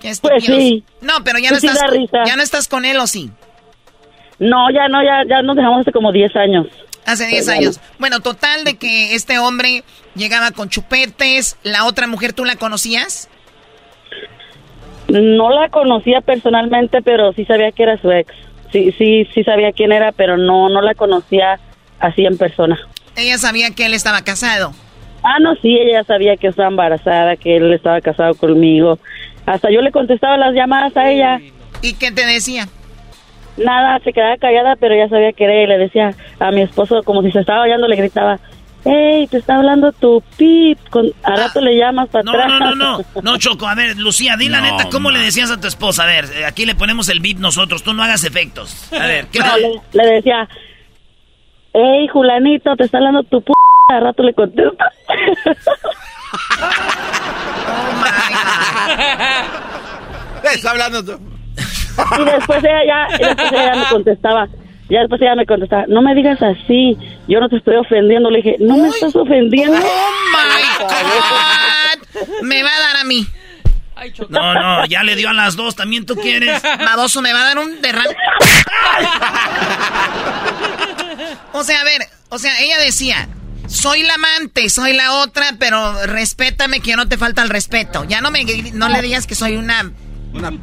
Qué 0.00 0.12
Pues 0.22 0.44
sí. 0.44 0.84
No, 1.00 1.24
pero 1.24 1.40
ya 1.40 1.48
Pues 1.48 1.64
no 1.64 1.72
sí 1.72 1.76
estás, 1.76 1.90
da 1.90 1.96
risa. 1.96 2.18
ya 2.24 2.36
no 2.36 2.42
estás 2.44 2.68
con 2.68 2.84
él 2.84 2.98
o 2.98 3.08
sí. 3.08 3.32
No, 4.38 4.70
ya 4.70 4.86
no, 4.86 5.02
ya, 5.02 5.24
ya 5.28 5.42
nos 5.42 5.56
dejamos 5.56 5.80
hace 5.80 5.90
como 5.90 6.12
10 6.12 6.36
años. 6.36 6.66
Hace 7.06 7.26
10 7.28 7.44
Pues, 7.44 7.56
años. 7.56 7.80
Bueno, 7.98 8.20
total 8.20 8.64
de 8.64 8.76
que 8.76 9.14
este 9.14 9.38
hombre 9.38 9.84
llegaba 10.14 10.50
con 10.50 10.68
chupetes, 10.68 11.56
la 11.62 11.86
otra 11.86 12.06
mujer 12.06 12.32
tú 12.32 12.44
la 12.44 12.56
conocías. 12.56 13.28
No 15.08 15.50
la 15.50 15.68
conocía 15.68 16.20
personalmente, 16.20 17.00
pero 17.02 17.32
sí 17.32 17.44
sabía 17.44 17.70
que 17.72 17.84
era 17.84 18.00
su 18.00 18.10
ex. 18.10 18.32
Sí, 18.72 18.92
sí, 18.98 19.26
sí 19.32 19.44
sabía 19.44 19.72
quién 19.72 19.92
era, 19.92 20.10
pero 20.12 20.36
no, 20.36 20.68
no 20.68 20.82
la 20.82 20.94
conocía 20.94 21.60
así 22.00 22.26
en 22.26 22.36
persona. 22.36 22.76
Ella 23.16 23.38
sabía 23.38 23.70
que 23.70 23.86
él 23.86 23.94
estaba 23.94 24.22
casado. 24.22 24.72
Ah, 25.22 25.38
no, 25.40 25.54
sí, 25.56 25.76
ella 25.78 26.02
sabía 26.04 26.36
que 26.36 26.48
estaba 26.48 26.68
embarazada, 26.68 27.36
que 27.36 27.56
él 27.56 27.72
estaba 27.72 28.00
casado 28.00 28.34
conmigo. 28.34 28.98
Hasta 29.46 29.70
yo 29.70 29.80
le 29.80 29.92
contestaba 29.92 30.36
las 30.36 30.54
llamadas 30.54 30.96
a 30.96 31.10
ella. 31.10 31.40
¿Y 31.82 31.94
qué 31.94 32.10
te 32.10 32.26
decía? 32.26 32.68
Nada, 33.56 33.98
se 34.04 34.12
quedaba 34.12 34.36
callada, 34.36 34.76
pero 34.76 34.94
ya 34.94 35.08
sabía 35.08 35.32
que 35.32 35.44
era 35.44 35.62
y 35.62 35.66
le 35.66 35.78
decía 35.78 36.10
a 36.40 36.50
mi 36.50 36.62
esposo, 36.62 37.02
como 37.04 37.22
si 37.22 37.30
se 37.32 37.40
estaba 37.40 37.62
oyendo, 37.62 37.88
le 37.88 37.96
gritaba, 37.96 38.38
hey, 38.84 39.26
te 39.30 39.38
está 39.38 39.56
hablando 39.56 39.92
tu 39.92 40.22
pip, 40.36 40.78
con, 40.90 41.10
a 41.22 41.36
rato 41.36 41.60
le 41.60 41.76
llamas 41.76 42.08
para 42.10 42.24
No, 42.24 42.32
atrás. 42.32 42.48
no, 42.48 42.60
no, 42.60 42.74
no, 42.74 42.98
no, 43.22 43.38
Choco, 43.38 43.66
a 43.66 43.74
ver, 43.74 43.96
Lucía, 43.96 44.36
di 44.36 44.48
la 44.48 44.60
No, 44.60 44.76
neta, 44.76 44.90
¿cómo 44.90 45.10
le 45.10 45.20
decías 45.20 45.50
a 45.50 45.60
tu 45.60 45.66
esposa? 45.68 46.02
A 46.04 46.06
ver, 46.06 46.26
eh, 46.34 46.44
aquí 46.44 46.66
le 46.66 46.74
ponemos 46.74 47.08
el 47.08 47.20
beat 47.20 47.38
nosotros, 47.38 47.82
tú 47.82 47.94
no 47.94 48.02
hagas 48.02 48.24
efectos. 48.24 48.92
A 48.92 49.06
ver, 49.06 49.26
¿qué 49.32 49.38
No, 49.40 49.56
le- 49.56 49.80
decía, 50.14 50.48
hey, 51.72 52.08
Julanito, 52.12 52.76
te 52.76 52.84
está 52.84 52.98
hablando 52.98 53.22
tu 53.24 53.40
p... 53.42 53.52
A 53.88 54.00
rato 54.00 54.24
le 54.24 54.34
contesta. 54.34 54.90
Está 60.54 60.70
hablando 60.72 61.04
tú. 61.04 61.35
Y 62.18 62.24
después 62.24 62.64
ella 62.64 62.84
ya, 62.86 63.16
y 63.16 63.24
después 63.24 63.52
ella 63.52 63.74
me 63.74 63.86
contestaba. 63.86 64.48
Ya 64.88 65.00
después 65.00 65.20
ella 65.20 65.34
me 65.34 65.46
contestaba, 65.46 65.84
no 65.88 66.00
me 66.00 66.14
digas 66.14 66.40
así, 66.40 66.96
yo 67.26 67.40
no 67.40 67.48
te 67.48 67.56
estoy 67.56 67.76
ofendiendo. 67.76 68.30
Le 68.30 68.38
dije, 68.38 68.56
no 68.60 68.76
me 68.76 68.88
estás 68.88 69.16
ofendiendo. 69.16 69.76
¡Oh, 69.76 70.10
my 70.32 70.84
God! 70.84 72.42
Me 72.42 72.62
va 72.62 72.70
a 72.70 72.80
dar 72.80 72.96
a 72.98 73.04
mí. 73.04 73.26
No, 74.28 74.54
no, 74.54 74.86
ya 74.86 75.02
le 75.02 75.16
dio 75.16 75.30
a 75.30 75.32
las 75.32 75.56
dos, 75.56 75.74
también 75.74 76.04
tú 76.06 76.16
quieres. 76.16 76.62
Baboso, 76.62 77.22
me 77.22 77.32
va 77.32 77.40
a 77.40 77.44
dar 77.44 77.58
un 77.58 77.80
derrame. 77.80 78.14
O 81.52 81.64
sea, 81.64 81.80
a 81.80 81.84
ver, 81.84 82.02
o 82.28 82.38
sea, 82.38 82.52
ella 82.60 82.78
decía, 82.78 83.28
soy 83.66 84.02
la 84.02 84.14
amante, 84.14 84.68
soy 84.68 84.92
la 84.92 85.14
otra, 85.14 85.46
pero 85.58 86.06
respétame 86.06 86.80
que 86.80 86.90
yo 86.90 86.96
no 86.96 87.08
te 87.08 87.16
falta 87.16 87.42
el 87.42 87.48
respeto. 87.48 88.04
Ya 88.04 88.20
no 88.20 88.30
me 88.30 88.44
no 88.74 88.88
le 88.88 89.02
digas 89.02 89.26
que 89.26 89.34
soy 89.34 89.56
una 89.56 89.90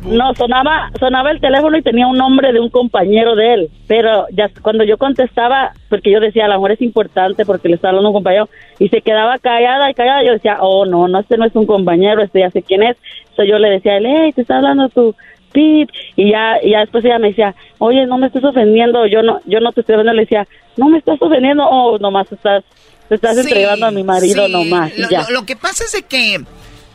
No, 0.06 0.34
sonaba, 0.36 0.92
sonaba 1.00 1.32
el 1.32 1.40
teléfono 1.40 1.78
y 1.78 1.82
tenía 1.82 2.08
un 2.08 2.18
nombre 2.18 2.52
de 2.54 2.60
un 2.60 2.70
compañero 2.70 3.36
de 3.36 3.54
él, 3.54 3.70
pero 3.88 4.26
ya 4.32 4.50
cuando 4.62 4.84
yo 4.84 4.98
contestaba, 4.98 5.72
porque 5.90 6.12
yo 6.12 6.20
decía, 6.20 6.46
a 6.46 6.48
lo 6.50 6.56
mejor 6.56 6.72
es 6.74 6.82
importante 6.82 7.46
porque 7.46 7.70
le 7.70 7.76
está 7.76 7.90
hablando 7.90 8.10
un 8.10 8.16
compañero, 8.16 8.50
y 8.80 8.90
se 8.90 9.02
quedaba 9.02 9.38
callada 9.40 9.90
y 9.90 9.94
callada, 9.94 10.24
yo 10.24 10.34
decía, 10.34 10.58
oh, 10.62 10.86
no, 10.86 11.08
no, 11.08 11.20
este 11.20 11.38
no 11.38 11.46
es 11.46 11.56
un 11.56 11.66
compañero, 11.66 12.22
este 12.22 12.40
ya 12.42 12.52
sé 12.52 12.62
quién 12.64 12.84
es. 12.84 12.98
Entonces 13.30 13.48
yo 13.52 13.60
le 13.60 13.70
decía 13.70 13.94
a 13.94 13.98
él, 13.98 14.06
hey, 14.08 14.32
te 14.34 14.42
está 14.42 14.58
hablando 14.58 14.90
tu 14.90 15.16
pip, 15.52 15.90
y 16.16 16.32
ya, 16.32 16.58
y 16.64 16.72
ya 16.72 16.80
después 16.82 17.06
ella 17.06 17.20
me 17.20 17.30
decía, 17.30 17.54
oye, 17.80 18.06
no 18.06 18.18
me 18.18 18.28
estés 18.28 18.44
ofendiendo, 18.44 19.06
yo 19.08 19.22
no, 19.22 19.40
yo 19.46 19.60
no 19.60 19.72
te 19.72 19.82
estoy 19.82 19.96
ofendiendo, 19.96 20.14
le 20.18 20.22
decía, 20.24 20.48
no 20.78 20.90
me 20.90 20.98
estás 20.98 21.22
ofendiendo, 21.22 21.64
oh, 21.70 21.98
nomás 22.00 22.32
estás, 22.32 22.64
te 23.10 23.16
estás 23.16 23.36
Sí, 23.36 23.42
entregando 23.42 23.86
a 23.86 23.92
mi 23.92 24.04
marido 24.04 24.46
sí. 24.48 24.52
nomás, 24.52 24.92
y 24.98 25.02
Lo, 25.04 25.10
ya. 25.10 25.22
lo- 25.22 25.42
lo 25.42 25.46
que 25.46 25.56
pasa 25.56 25.84
es 25.84 25.92
de 25.92 26.02
que, 26.04 26.40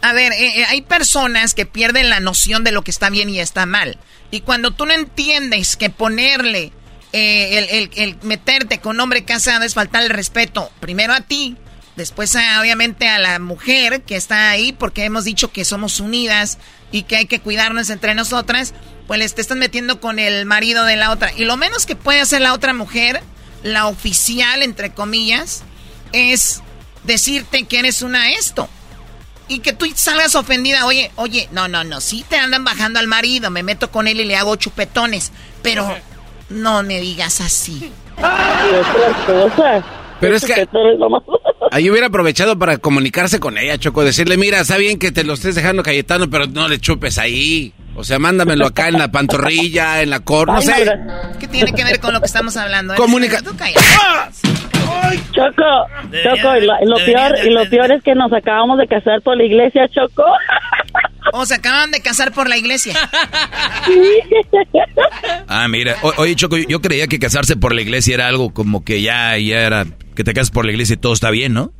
a 0.02 0.12
ver, 0.12 0.32
eh, 0.32 0.60
eh, 0.60 0.64
hay 0.66 0.82
personas 0.82 1.54
que 1.54 1.66
pierden 1.66 2.10
la 2.10 2.20
noción 2.20 2.64
de 2.64 2.72
lo 2.72 2.82
que 2.82 2.90
está 2.90 3.10
bien 3.10 3.28
y 3.30 3.40
está 3.40 3.66
mal. 3.66 3.98
Y 4.30 4.40
cuando 4.42 4.70
tú 4.72 4.86
no 4.86 4.92
entiendes 4.92 5.76
que 5.76 5.90
ponerle, 5.90 6.72
eh, 7.12 7.66
el, 7.70 7.90
el- 7.94 8.16
meterte 8.22 8.80
con 8.80 9.00
hombre 9.00 9.24
casado 9.24 9.64
es 9.64 9.74
faltar 9.74 10.02
el 10.02 10.10
respeto, 10.10 10.70
primero 10.80 11.14
a 11.14 11.22
ti, 11.22 11.56
después 11.96 12.36
a, 12.36 12.60
obviamente 12.60 13.08
a 13.08 13.18
la 13.18 13.38
mujer 13.38 14.02
que 14.02 14.16
está 14.16 14.50
ahí, 14.50 14.72
porque 14.72 15.04
hemos 15.04 15.24
dicho 15.24 15.50
que 15.50 15.64
somos 15.64 15.98
unidas 16.00 16.58
y 16.92 17.02
que 17.04 17.16
hay 17.16 17.26
que 17.26 17.40
cuidarnos 17.40 17.90
entre 17.90 18.14
nosotras, 18.14 18.74
pues 19.06 19.34
te 19.34 19.40
estás 19.40 19.56
metiendo 19.56 20.00
con 20.00 20.18
el 20.18 20.44
marido 20.44 20.84
de 20.84 20.96
la 20.96 21.10
otra. 21.10 21.32
Y 21.36 21.44
lo 21.44 21.56
menos 21.56 21.86
que 21.86 21.96
puede 21.96 22.20
hacer 22.20 22.42
la 22.42 22.52
otra 22.52 22.72
mujer, 22.74 23.22
la 23.62 23.86
oficial, 23.86 24.62
entre 24.62 24.92
comillas, 24.92 25.62
es 26.12 26.60
decirte 27.04 27.64
que 27.64 27.78
eres 27.78 28.02
una 28.02 28.30
esto. 28.32 28.68
Y 29.48 29.60
que 29.60 29.72
tú 29.72 29.86
salgas 29.94 30.34
ofendida, 30.34 30.84
oye, 30.84 31.10
oye, 31.16 31.48
no, 31.52 31.68
no, 31.68 31.84
no, 31.84 32.00
sí 32.00 32.24
te 32.28 32.36
andan 32.36 32.64
bajando 32.64 32.98
al 32.98 33.06
marido, 33.06 33.50
me 33.50 33.62
meto 33.62 33.90
con 33.90 34.06
él 34.06 34.20
y 34.20 34.24
le 34.24 34.36
hago 34.36 34.56
chupetones, 34.56 35.32
pero 35.62 35.88
no 36.50 36.82
me 36.82 37.00
digas 37.00 37.40
así. 37.40 37.90
Pero 40.20 40.36
es 40.36 40.44
que 40.44 40.68
ahí 41.70 41.90
hubiera 41.90 42.08
aprovechado 42.08 42.58
para 42.58 42.78
comunicarse 42.78 43.40
con 43.40 43.56
ella, 43.56 43.78
Choco, 43.78 44.04
decirle, 44.04 44.36
mira, 44.36 44.60
está 44.60 44.76
bien 44.76 44.98
que 44.98 45.12
te 45.12 45.24
lo 45.24 45.34
estés 45.34 45.54
dejando 45.54 45.82
Cayetano, 45.82 46.28
pero 46.28 46.46
no 46.46 46.68
le 46.68 46.78
chupes 46.78 47.18
ahí. 47.18 47.72
O 47.98 48.04
sea, 48.04 48.18
mándamelo 48.20 48.64
acá 48.66 48.86
en 48.88 48.94
la 48.98 49.10
pantorrilla, 49.10 50.02
en 50.02 50.10
la 50.10 50.20
cor, 50.20 50.46
no 50.48 50.62
sé. 50.62 50.72
¿Qué 51.40 51.48
tiene 51.48 51.72
que 51.72 51.82
ver 51.84 51.98
con 51.98 52.14
lo 52.14 52.20
que 52.20 52.26
estamos 52.26 52.56
hablando? 52.56 52.94
Comunica-. 52.94 53.42
Choco, 55.32 55.62
Debería- 56.10 56.36
Choco, 56.42 56.56
y 56.56 56.66
lo, 56.66 56.72
y 56.82 56.86
lo 56.86 56.96
peor, 56.96 57.34
y 57.44 57.50
lo 57.50 57.68
peor 57.68 57.90
es 57.92 58.02
que 58.02 58.14
nos 58.14 58.32
acabamos 58.32 58.78
de 58.78 58.86
casar 58.86 59.20
por 59.22 59.36
la 59.36 59.44
iglesia, 59.44 59.88
Choco. 59.88 60.22
O 61.34 61.44
se 61.44 61.56
acaban 61.56 61.90
de 61.90 62.00
casar 62.00 62.32
por 62.32 62.48
la 62.48 62.56
iglesia. 62.56 62.94
Ah, 65.46 65.66
mira. 65.68 65.96
O- 66.02 66.14
oye, 66.18 66.34
Choco, 66.36 66.56
yo 66.56 66.80
creía 66.80 67.06
que 67.06 67.18
casarse 67.18 67.54
por 67.56 67.74
la 67.74 67.82
iglesia 67.82 68.14
era 68.14 68.28
algo 68.28 68.54
como 68.54 68.82
que 68.84 69.02
ya, 69.02 69.36
ya 69.36 69.60
era 69.60 69.84
que 70.14 70.24
te 70.24 70.32
casas 70.32 70.50
por 70.50 70.64
la 70.64 70.72
iglesia 70.72 70.94
y 70.94 70.96
todo 70.96 71.12
está 71.12 71.30
bien, 71.30 71.52
¿no? 71.52 71.72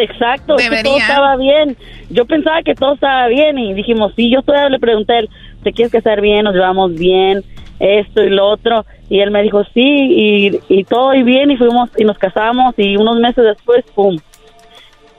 Exacto, 0.00 0.56
es 0.56 0.70
que 0.70 0.82
todo 0.82 0.98
estaba 0.98 1.36
bien. 1.36 1.76
Yo 2.08 2.24
pensaba 2.24 2.62
que 2.62 2.74
todo 2.74 2.94
estaba 2.94 3.26
bien 3.28 3.58
y 3.58 3.74
dijimos, 3.74 4.12
sí, 4.16 4.30
yo 4.30 4.42
todavía 4.42 4.70
le 4.70 4.78
pregunté 4.78 5.12
a 5.12 5.18
él, 5.20 5.30
¿te 5.62 5.72
quieres 5.72 5.92
casar 5.92 6.20
bien? 6.20 6.44
Nos 6.44 6.54
llevamos 6.54 6.94
bien. 6.94 7.44
esto 7.78 8.22
y 8.22 8.30
lo 8.30 8.48
otro. 8.48 8.86
Y 9.10 9.20
él 9.20 9.30
me 9.30 9.42
dijo, 9.42 9.64
sí, 9.74 9.80
y, 9.80 10.60
y 10.68 10.84
todo 10.84 11.14
y 11.14 11.22
bien, 11.22 11.50
y 11.50 11.56
fuimos 11.56 11.90
y 11.96 12.04
nos 12.04 12.16
casamos, 12.16 12.74
y 12.78 12.96
unos 12.96 13.16
meses 13.16 13.44
después, 13.44 13.84
pum, 13.94 14.16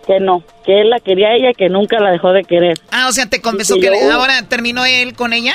que 0.07 0.19
no, 0.19 0.43
que 0.65 0.81
él 0.81 0.89
la 0.89 0.99
quería 0.99 1.27
a 1.27 1.35
ella, 1.35 1.53
que 1.53 1.69
nunca 1.69 1.99
la 1.99 2.09
dejó 2.09 2.31
de 2.31 2.43
querer. 2.43 2.75
Ah, 2.91 3.07
o 3.07 3.11
sea, 3.11 3.27
te 3.27 3.41
confesó 3.41 3.75
que, 3.79 3.89
ahora 4.11 4.41
terminó 4.49 4.85
él 4.85 5.13
con 5.13 5.33
ella. 5.33 5.53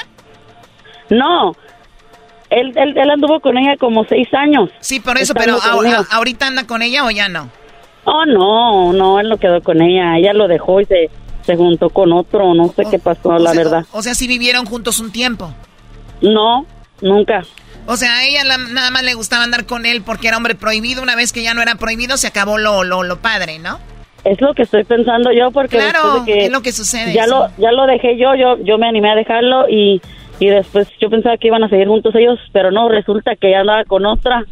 No, 1.10 1.56
él, 2.50 2.72
él, 2.76 2.96
él, 2.96 3.10
anduvo 3.10 3.40
con 3.40 3.58
ella 3.58 3.76
como 3.78 4.04
seis 4.04 4.28
años. 4.32 4.70
Sí, 4.78 5.00
por 5.00 5.18
eso, 5.18 5.34
pero 5.34 5.58
ahorita 6.10 6.46
anda 6.46 6.66
con 6.66 6.82
ella 6.82 7.04
o 7.04 7.10
ya 7.10 7.28
no. 7.28 7.50
Oh, 8.10 8.24
no, 8.24 8.92
no, 8.92 9.20
él 9.20 9.28
no 9.28 9.36
quedó 9.36 9.62
con 9.62 9.82
ella, 9.82 10.16
ella 10.16 10.32
lo 10.32 10.48
dejó 10.48 10.80
y 10.80 10.86
se, 10.86 11.10
se 11.42 11.56
juntó 11.56 11.90
con 11.90 12.12
otro, 12.12 12.54
no 12.54 12.68
sé 12.68 12.84
qué 12.90 12.98
pasó, 12.98 13.38
la 13.38 13.52
verdad. 13.52 13.84
O 13.92 14.02
sea, 14.02 14.14
sí 14.14 14.26
vivieron 14.26 14.64
juntos 14.64 14.98
un 14.98 15.12
tiempo. 15.12 15.52
No, 16.22 16.64
nunca. 17.02 17.42
O 17.86 17.96
sea, 17.96 18.18
a 18.18 18.24
ella 18.24 18.44
nada 18.44 18.90
más 18.90 19.02
le 19.02 19.14
gustaba 19.14 19.44
andar 19.44 19.66
con 19.66 19.86
él 19.86 20.02
porque 20.02 20.28
era 20.28 20.36
hombre 20.36 20.54
prohibido. 20.54 21.02
Una 21.02 21.16
vez 21.16 21.32
que 21.32 21.42
ya 21.42 21.54
no 21.54 21.62
era 21.62 21.74
prohibido, 21.76 22.16
se 22.16 22.26
acabó 22.26 22.58
lo, 22.58 22.84
lo, 22.84 23.02
lo 23.02 23.18
padre, 23.20 23.58
¿no? 23.58 23.78
Es 24.24 24.40
lo 24.40 24.52
que 24.52 24.62
estoy 24.62 24.84
pensando 24.84 25.30
yo 25.32 25.50
porque 25.52 25.78
claro, 25.78 26.24
es 26.26 26.50
lo 26.50 26.60
que 26.60 26.72
sucede. 26.72 27.14
Ya 27.14 27.26
lo 27.26 27.48
ya 27.56 27.72
lo 27.72 27.86
dejé 27.86 28.18
yo, 28.18 28.34
yo 28.34 28.58
yo 28.62 28.76
me 28.76 28.88
animé 28.88 29.10
a 29.10 29.14
dejarlo 29.14 29.68
y 29.68 30.02
y 30.40 30.48
después 30.48 30.88
yo 31.00 31.08
pensaba 31.08 31.36
que 31.36 31.48
iban 31.48 31.64
a 31.64 31.68
seguir 31.68 31.88
juntos 31.88 32.14
ellos, 32.14 32.38
pero 32.52 32.70
no, 32.70 32.88
resulta 32.88 33.36
que 33.36 33.50
ya 33.50 33.60
andaba 33.60 33.84
con 33.84 34.06
otra. 34.06 34.44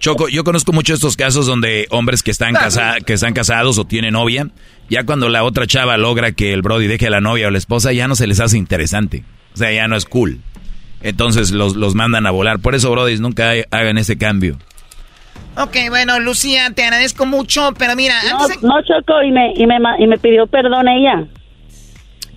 Choco, 0.00 0.28
yo 0.28 0.44
conozco 0.44 0.72
mucho 0.72 0.94
estos 0.94 1.16
casos 1.16 1.46
donde 1.46 1.86
hombres 1.90 2.22
que 2.22 2.30
están, 2.30 2.52
casa 2.54 2.96
que 3.04 3.14
están 3.14 3.32
casados 3.32 3.78
o 3.78 3.84
tienen 3.84 4.12
novia, 4.12 4.48
ya 4.90 5.04
cuando 5.04 5.28
la 5.28 5.44
otra 5.44 5.66
chava 5.66 5.96
logra 5.96 6.32
que 6.32 6.52
el 6.52 6.62
Brody 6.62 6.86
deje 6.86 7.06
a 7.06 7.10
la 7.10 7.20
novia 7.20 7.48
o 7.48 7.50
la 7.50 7.58
esposa, 7.58 7.92
ya 7.92 8.06
no 8.06 8.14
se 8.14 8.26
les 8.26 8.38
hace 8.40 8.58
interesante. 8.58 9.24
O 9.54 9.56
sea, 9.56 9.72
ya 9.72 9.88
no 9.88 9.96
es 9.96 10.04
cool. 10.04 10.40
Entonces 11.02 11.52
los, 11.52 11.74
los 11.74 11.94
mandan 11.94 12.26
a 12.26 12.30
volar. 12.30 12.58
Por 12.58 12.74
eso, 12.74 12.90
Brody, 12.90 13.18
nunca 13.18 13.52
hagan 13.70 13.98
ese 13.98 14.18
cambio. 14.18 14.58
Ok, 15.56 15.76
bueno, 15.88 16.20
Lucía, 16.20 16.70
te 16.74 16.84
agradezco 16.84 17.26
mucho, 17.26 17.72
pero 17.76 17.96
mira... 17.96 18.14
No, 18.30 18.46
no 18.68 18.82
Choco, 18.82 19.22
y 19.22 19.32
me, 19.32 19.52
y, 19.56 19.66
me, 19.66 19.76
y 19.98 20.06
me 20.06 20.18
pidió 20.18 20.46
perdón 20.46 20.86
ella. 20.86 21.26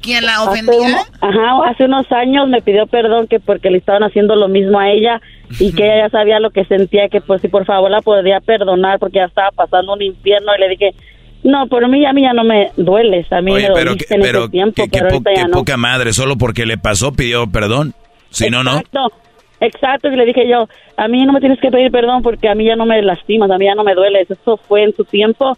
¿Quién 0.02 0.26
la 0.26 0.44
ofendía? 0.44 0.98
ajá, 1.22 1.70
hace 1.70 1.86
unos 1.86 2.12
años 2.12 2.48
me 2.48 2.62
pidió 2.62 2.88
perdón 2.88 3.28
que 3.28 3.40
porque 3.40 3.70
le 3.70 3.78
estaban 3.78 4.04
haciendo 4.04 4.36
lo 4.36 4.48
mismo 4.48 4.80
a 4.80 4.90
ella 4.90 5.22
y 5.60 5.74
que 5.74 5.84
ella 5.84 6.06
ya 6.06 6.10
sabía 6.10 6.40
lo 6.40 6.50
que 6.50 6.66
sentía, 6.66 7.10
que 7.10 7.22
pues 7.22 7.42
si 7.42 7.48
por 7.48 7.66
favor 7.66 7.92
la 7.92 8.02
podía 8.02 8.40
perdonar 8.40 9.00
porque 9.00 9.18
ya 9.20 9.26
estaba 9.26 9.52
pasando 9.52 9.94
un 9.94 10.02
infierno 10.02 10.52
y 10.56 10.60
le 10.60 10.70
dije, 10.70 10.96
no, 11.44 11.68
por 11.68 11.88
mí 11.88 12.06
a 12.06 12.14
mí 12.14 12.22
ya 12.22 12.34
no 12.34 12.44
me 12.44 12.72
dueles, 12.78 13.32
a 13.32 13.42
mí 13.42 13.52
me 13.52 13.70
pero, 13.74 13.96
que, 13.96 14.06
en 14.10 14.22
pero, 14.22 14.50
tiempo, 14.50 14.84
pero 14.92 15.20
ya 15.36 15.48
no. 15.48 15.52
poca 15.52 15.78
madre, 15.78 16.14
solo 16.14 16.38
porque 16.38 16.66
le 16.66 16.78
pasó 16.78 17.14
pidió 17.14 17.50
perdón, 17.50 17.94
si 18.30 18.50
no, 18.50 18.64
no. 18.64 18.78
Exacto, 18.80 19.12
exacto, 19.60 20.08
y 20.10 20.16
le 20.16 20.26
dije 20.26 20.48
yo, 20.48 20.68
a 20.98 21.08
mí 21.08 21.26
no 21.26 21.34
me 21.34 21.40
tienes 21.40 21.60
que 21.60 21.70
pedir 21.70 21.92
perdón 21.92 22.24
porque 22.24 22.50
a 22.50 22.56
mí 22.56 22.66
ya 22.66 22.76
no 22.76 22.86
me 22.86 23.02
lastimas, 23.02 23.52
a 23.52 23.58
mí 23.58 23.66
ya 23.66 23.76
no 23.76 23.84
me 23.84 23.94
dueles, 23.94 24.30
eso 24.30 24.58
fue 24.58 24.84
en 24.84 24.96
su 24.96 25.04
tiempo 25.06 25.58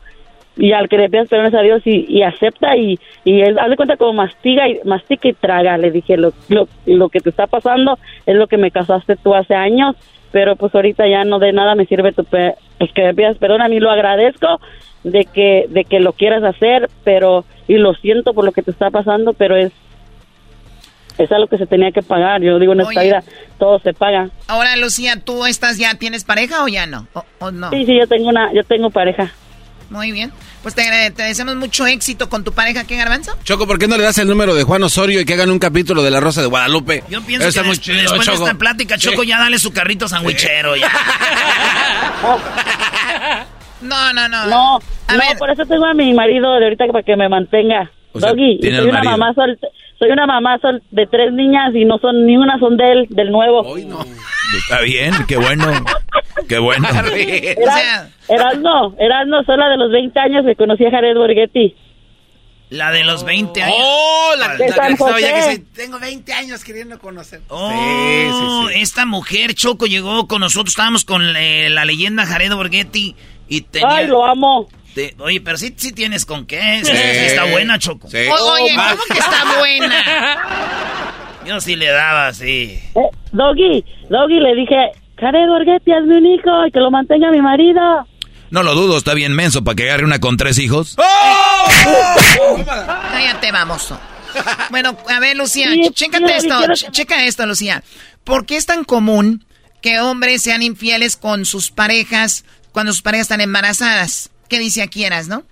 y 0.55 0.71
al 0.71 0.87
que 0.87 0.97
le 0.97 1.09
pidas 1.09 1.29
perdón 1.29 1.55
a 1.55 1.61
Dios 1.61 1.81
y, 1.85 2.21
acepta 2.21 2.75
y, 2.77 2.99
y 3.23 3.41
él 3.41 3.57
hace 3.57 3.75
cuenta 3.75 3.97
como 3.97 4.13
mastiga 4.13 4.67
y 4.69 4.79
mastica 4.85 5.27
y 5.27 5.33
traga 5.33 5.77
le 5.77 5.91
dije 5.91 6.15
lo, 6.17 6.31
lo, 6.49 6.67
lo 6.85 7.09
que 7.09 7.19
te 7.19 7.29
está 7.29 7.47
pasando 7.47 7.97
es 8.25 8.35
lo 8.35 8.47
que 8.47 8.57
me 8.57 8.71
casaste 8.71 9.15
tú 9.15 9.33
hace 9.33 9.55
años 9.55 9.95
pero 10.31 10.55
pues 10.55 10.73
ahorita 10.75 11.07
ya 11.07 11.23
no 11.23 11.39
de 11.39 11.53
nada 11.53 11.75
me 11.75 11.85
sirve 11.85 12.13
tu 12.13 12.23
pe 12.23 12.53
el 12.79 12.93
que 12.93 13.03
me 13.03 13.15
pidas 13.15 13.37
perdón 13.37 13.61
a 13.61 13.67
mí 13.67 13.79
lo 13.79 13.89
agradezco 13.89 14.59
de 15.03 15.25
que 15.25 15.65
de 15.69 15.85
que 15.85 15.99
lo 15.99 16.13
quieras 16.13 16.43
hacer 16.43 16.89
pero 17.03 17.45
y 17.67 17.77
lo 17.77 17.95
siento 17.95 18.33
por 18.33 18.45
lo 18.45 18.51
que 18.51 18.61
te 18.61 18.71
está 18.71 18.91
pasando 18.91 19.33
pero 19.33 19.55
es 19.55 19.71
es 21.17 21.31
algo 21.31 21.47
que 21.47 21.57
se 21.57 21.65
tenía 21.65 21.91
que 21.91 22.01
pagar. 22.01 22.41
Yo 22.41 22.59
digo, 22.59 22.73
en 22.73 22.81
esta 22.81 23.01
vida 23.01 23.23
todo 23.59 23.79
se 23.79 23.93
paga. 23.93 24.29
Ahora, 24.47 24.75
Lucía, 24.77 25.19
¿tú 25.23 25.45
estás 25.45 25.77
ya, 25.77 25.95
tienes 25.95 26.23
pareja 26.23 26.63
o 26.63 26.67
ya 26.67 26.85
no? 26.85 27.07
¿O, 27.39 27.51
no? 27.51 27.69
Sí, 27.69 27.85
sí, 27.85 27.97
yo 27.97 28.07
tengo 28.07 28.29
una, 28.29 28.51
yo 28.53 28.63
tengo 28.63 28.89
pareja. 28.89 29.31
Muy 29.93 30.11
bien. 30.11 30.33
Pues 30.63 30.73
te, 30.73 30.81
deseamos 31.15 31.55
mucho 31.55 31.85
éxito 31.85 32.27
con 32.27 32.43
tu 32.43 32.51
pareja, 32.51 32.83
¿qué, 32.83 32.97
Garbanzo? 32.97 33.37
Choco, 33.43 33.67
¿por 33.67 33.77
qué 33.77 33.87
no 33.87 33.95
le 33.95 34.01
das 34.01 34.17
el 34.17 34.27
número 34.27 34.55
de 34.55 34.63
Juan 34.63 34.81
Osorio 34.81 35.21
y 35.21 35.25
que 35.25 35.35
hagan 35.35 35.51
un 35.51 35.59
capítulo 35.59 36.01
de 36.01 36.09
La 36.09 36.19
Rosa 36.19 36.41
de 36.41 36.47
Guadalupe? 36.47 37.03
Yo 37.09 37.21
pienso 37.21 37.47
que 37.47 37.67
muy 37.67 37.77
después 37.77 38.25
de 38.25 38.33
esta 38.33 38.55
plática, 38.55 38.97
Choco, 38.97 39.21
ya 39.23 39.37
dale 39.37 39.59
su 39.59 39.71
carrito 39.71 40.07
sandwichero, 40.07 40.75
ya. 40.75 40.91
no, 43.81 44.13
no, 44.13 44.27
no. 44.27 44.47
No, 44.47 44.79
a 45.07 45.13
ver. 45.15 45.37
por 45.37 45.51
eso 45.51 45.63
tengo 45.67 45.85
a 45.85 45.93
mi 45.93 46.11
marido 46.11 46.55
de 46.55 46.63
ahorita 46.65 46.87
para 46.87 47.03
que 47.03 47.15
me 47.15 47.29
mantenga. 47.29 47.91
Doggy, 48.15 48.61
soy 48.61 48.89
una 48.89 49.03
mamá 49.03 49.31
soy 49.35 50.09
una 50.09 50.25
mamá 50.25 50.57
de 50.89 51.05
tres 51.05 51.31
niñas 51.33 51.75
y 51.75 51.85
no 51.85 51.99
son 51.99 52.25
ni 52.25 52.35
una 52.35 52.57
son 52.57 52.77
del 52.77 53.05
del 53.09 53.31
nuevo. 53.31 53.77
Está 54.57 54.81
bien, 54.81 55.13
qué 55.27 55.37
bueno. 55.37 55.67
Qué 56.53 56.59
bueno. 56.59 56.87
Eras, 58.29 58.57
no, 58.59 58.95
eras 58.99 59.27
no, 59.27 59.43
soy 59.43 59.57
la 59.57 59.69
de 59.69 59.77
los 59.77 59.91
20 59.91 60.19
años 60.19 60.45
que 60.45 60.55
conocí 60.55 60.85
a 60.85 60.91
Jared 60.91 61.15
Borghetti. 61.15 61.75
La 62.69 62.91
de 62.91 63.03
los 63.03 63.23
20 63.23 63.61
años. 63.61 63.75
Oh, 63.79 64.33
la, 64.37 64.55
de 64.55 64.69
San 64.69 64.95
José. 64.95 65.63
tengo 65.75 65.99
20 65.99 66.31
años 66.31 66.63
queriendo 66.63 66.99
conocer. 66.99 67.41
Oh, 67.49 67.69
sí, 67.71 68.73
sí, 68.73 68.81
esta 68.81 69.05
mujer, 69.07 69.55
Choco, 69.55 69.87
llegó 69.87 70.27
con 70.27 70.41
nosotros. 70.41 70.73
Estábamos 70.73 71.05
con 71.05 71.23
eh, 71.35 71.69
la 71.71 71.85
leyenda 71.85 72.25
Jared 72.25 72.53
Borghetti. 72.53 73.15
Y 73.47 73.61
tenía, 73.61 73.89
Ay, 73.89 74.07
lo 74.07 74.23
amo. 74.23 74.69
oye, 75.19 75.41
pero 75.41 75.57
sí, 75.57 75.73
sí 75.75 75.91
tienes 75.91 76.23
con 76.25 76.45
qué. 76.45 76.81
Sí, 76.83 76.91
está 76.91 77.45
buena, 77.45 77.79
Choco. 77.79 78.07
oye, 78.07 78.27
¿cómo 78.29 79.03
que 79.11 79.19
está 79.19 79.57
buena? 79.57 80.37
Yo 81.45 81.59
sí 81.59 81.75
le 81.75 81.87
daba, 81.87 82.31
sí. 82.31 82.79
Eh, 82.95 83.09
Doggy, 83.31 83.83
Doggy, 84.09 84.39
le 84.39 84.55
dije, 84.55 84.91
Jared 85.23 85.47
Borghetti, 85.47 85.91
hazme 85.93 86.17
un 86.17 86.25
hijo 86.25 86.67
y 86.67 86.71
que 86.71 86.79
lo 86.79 86.91
mantenga 86.91 87.31
mi 87.31 87.41
marido. 87.41 88.05
No 88.49 88.61
lo 88.61 88.75
dudo, 88.75 88.97
está 88.97 89.13
bien 89.13 89.33
menso 89.33 89.63
para 89.63 89.75
que 89.75 89.83
agarre 89.83 90.03
una 90.03 90.19
con 90.19 90.35
tres 90.35 90.59
hijos. 90.59 90.97
¡Oh! 90.97 92.63
Cállate, 92.65 93.51
vamos. 93.53 93.93
Bueno, 94.69 94.97
a 95.07 95.19
ver, 95.21 95.37
Lucía, 95.37 95.69
chécate 95.93 96.35
esto, 96.35 96.61
checa 96.91 97.25
esto, 97.25 97.45
Lucía. 97.45 97.83
¿Por 98.25 98.45
qué 98.45 98.57
es 98.57 98.65
tan 98.65 98.83
común 98.83 99.45
que 99.81 100.01
hombres 100.01 100.41
sean 100.41 100.61
infieles 100.61 101.15
con 101.15 101.45
sus 101.45 101.71
parejas 101.71 102.43
cuando 102.73 102.91
sus 102.91 103.01
parejas 103.01 103.25
están 103.25 103.41
embarazadas? 103.41 104.29
¿Qué 104.49 104.59
dice 104.59 104.81
aquí, 104.81 105.05
Eras, 105.05 105.29
no? 105.29 105.43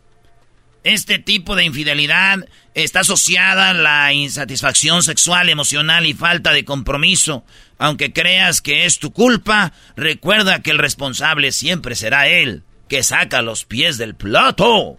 Este 0.84 1.18
tipo 1.18 1.56
de 1.56 1.64
infidelidad 1.64 2.40
está 2.74 3.02
asociada 3.02 3.74
la 3.74 4.14
insatisfacción 4.14 5.04
sexual, 5.04 5.50
emocional 5.50 6.06
y 6.06 6.14
falta 6.14 6.52
de 6.52 6.66
compromiso. 6.66 7.44
Aunque 7.78 8.14
creas 8.14 8.62
que 8.62 8.86
es 8.86 9.00
tu 9.00 9.12
culpa, 9.12 9.74
recuerda 9.96 10.62
que 10.62 10.72
el 10.72 10.78
responsable 10.78 11.52
siempre 11.52 11.96
será 11.96 12.28
él, 12.28 12.64
que 12.88 13.04
saca 13.04 13.42
los 13.42 13.66
pies 13.66 13.98
del 13.98 14.16
plato. 14.16 14.98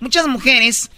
Muchas 0.00 0.26
mujeres 0.26 0.90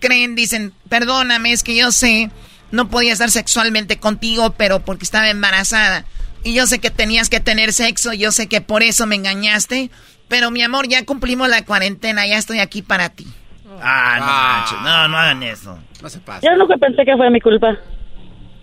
creen, 0.00 0.34
dicen, 0.34 0.72
perdóname, 0.88 1.52
es 1.52 1.62
que 1.62 1.76
yo 1.76 1.92
sé, 1.92 2.30
no 2.70 2.88
podía 2.88 3.12
estar 3.12 3.30
sexualmente 3.30 3.98
contigo, 3.98 4.54
pero 4.56 4.84
porque 4.84 5.04
estaba 5.04 5.30
embarazada. 5.30 6.04
Y 6.42 6.54
yo 6.54 6.66
sé 6.66 6.78
que 6.78 6.90
tenías 6.90 7.30
que 7.30 7.40
tener 7.40 7.72
sexo, 7.72 8.12
yo 8.12 8.32
sé 8.32 8.48
que 8.48 8.60
por 8.60 8.82
eso 8.82 9.06
me 9.06 9.16
engañaste, 9.16 9.90
pero 10.28 10.50
mi 10.50 10.62
amor, 10.62 10.88
ya 10.88 11.04
cumplimos 11.04 11.48
la 11.48 11.64
cuarentena, 11.64 12.26
ya 12.26 12.36
estoy 12.36 12.58
aquí 12.58 12.82
para 12.82 13.08
ti. 13.10 13.26
Ah, 13.86 14.16
no, 14.18 14.26
ah. 14.26 14.82
no, 14.82 15.08
no 15.08 15.18
hagan 15.18 15.42
eso. 15.42 15.78
No 16.02 16.08
se 16.08 16.18
pasa. 16.20 16.40
Yo 16.42 16.56
nunca 16.56 16.76
pensé 16.78 17.04
que 17.04 17.16
fue 17.16 17.30
mi 17.30 17.40
culpa. 17.40 17.76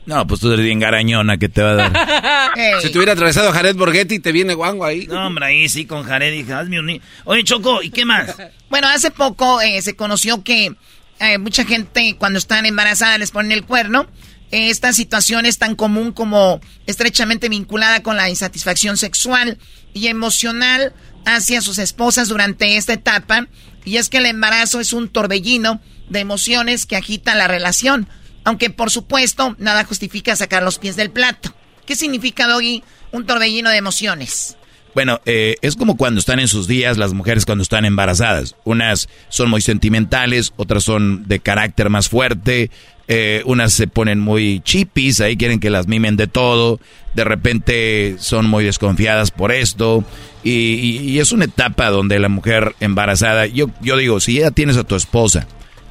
No, 0.08 0.26
pues 0.26 0.40
tú 0.40 0.52
eres 0.52 0.66
bien 0.66 0.80
garañona 0.80 1.38
que 1.38 1.48
te 1.48 1.62
va 1.62 1.72
a 1.72 1.76
dar. 1.76 1.92
Si 2.82 2.92
te 2.92 2.98
hubiera 2.98 3.14
atravesado 3.14 3.52
Jared 3.52 3.76
Borghetti, 3.76 4.20
te 4.20 4.32
viene 4.32 4.56
guango 4.56 4.84
ahí. 4.84 5.08
No, 5.08 5.28
hombre, 5.28 5.46
ahí 5.46 5.70
sí 5.70 5.86
con 5.86 6.04
Jared 6.04 6.32
dije, 6.32 6.54
hazme 6.54 6.80
un... 6.80 7.02
Oye, 7.24 7.44
Choco, 7.44 7.82
¿y 7.82 7.92
qué 7.92 8.04
más? 8.04 8.36
bueno, 8.70 8.88
hace 8.88 9.12
poco 9.12 9.62
eh, 9.62 9.82
se 9.82 9.96
conoció 9.96 10.44
que 10.44 10.76
eh, 11.20 11.38
mucha 11.38 11.64
gente 11.66 12.16
cuando 12.18 12.40
están 12.40 12.66
embarazadas 12.66 13.20
les 13.20 13.32
ponen 13.32 13.52
el 13.52 13.64
cuerno. 13.64 14.08
esta 14.50 14.92
situación 14.92 15.46
es 15.46 15.60
tan 15.60 15.76
común 15.76 16.12
como 16.12 16.60
estrechamente 16.88 17.48
vinculada 17.48 18.02
con 18.02 18.18
la 18.18 18.30
insatisfacción 18.30 18.98
sexual 18.98 19.60
y 19.94 20.08
emocional 20.08 20.94
hacia 21.26 21.62
sus 21.62 21.78
esposas 21.78 22.28
durante 22.28 22.76
esta 22.76 22.94
etapa 22.94 23.48
y 23.86 23.98
es 23.98 24.10
que 24.10 24.18
el 24.18 24.26
embarazo 24.26 24.80
es 24.80 24.94
un 24.94 25.10
torbellino 25.10 25.82
de 26.10 26.20
emociones 26.20 26.86
que 26.86 26.96
agita 26.96 27.36
la 27.36 27.48
relación. 27.48 28.08
Aunque 28.44 28.70
por 28.70 28.90
supuesto 28.90 29.56
nada 29.60 29.84
justifica 29.84 30.36
sacar 30.36 30.64
los 30.64 30.80
pies 30.80 30.96
del 30.96 31.12
plato. 31.12 31.54
¿Qué 31.86 31.96
significa, 31.96 32.48
Doggy, 32.48 32.84
un 33.12 33.26
torbellino 33.26 33.70
de 33.70 33.78
emociones? 33.78 34.58
Bueno, 34.94 35.22
eh, 35.26 35.56
es 35.62 35.76
como 35.76 35.96
cuando 35.96 36.20
están 36.20 36.40
en 36.40 36.48
sus 36.48 36.68
días 36.68 36.98
las 36.98 37.14
mujeres 37.14 37.46
cuando 37.46 37.62
están 37.62 37.86
embarazadas. 37.86 38.56
Unas 38.66 39.08
son 39.30 39.50
muy 39.50 39.62
sentimentales, 39.62 40.54
otras 40.58 40.84
son 40.84 41.28
de 41.28 41.40
carácter 41.40 41.90
más 41.90 42.10
fuerte, 42.10 42.72
eh, 43.14 43.42
unas 43.44 43.74
se 43.74 43.88
ponen 43.88 44.22
muy 44.22 44.62
chipis, 44.62 45.20
ahí 45.20 45.36
quieren 45.36 45.60
que 45.60 45.70
las 45.70 45.86
mimen 45.86 46.16
de 46.16 46.28
todo, 46.28 46.80
de 47.14 47.26
repente 47.26 48.16
son 48.20 48.46
muy 48.46 48.64
desconfiadas 48.64 49.32
por 49.32 49.52
esto, 49.52 50.06
y, 50.46 51.20
es 51.20 51.34
una 51.34 51.44
etapa 51.44 51.90
donde 51.90 52.20
la 52.20 52.30
mujer 52.30 52.74
embarazada, 52.80 53.48
yo, 53.48 53.70
yo 53.82 53.98
digo, 53.98 54.22
si 54.22 54.36
ya 54.36 54.52
tienes 54.52 54.78
a 54.78 54.86
tu 54.86 54.96
esposa 54.96 55.46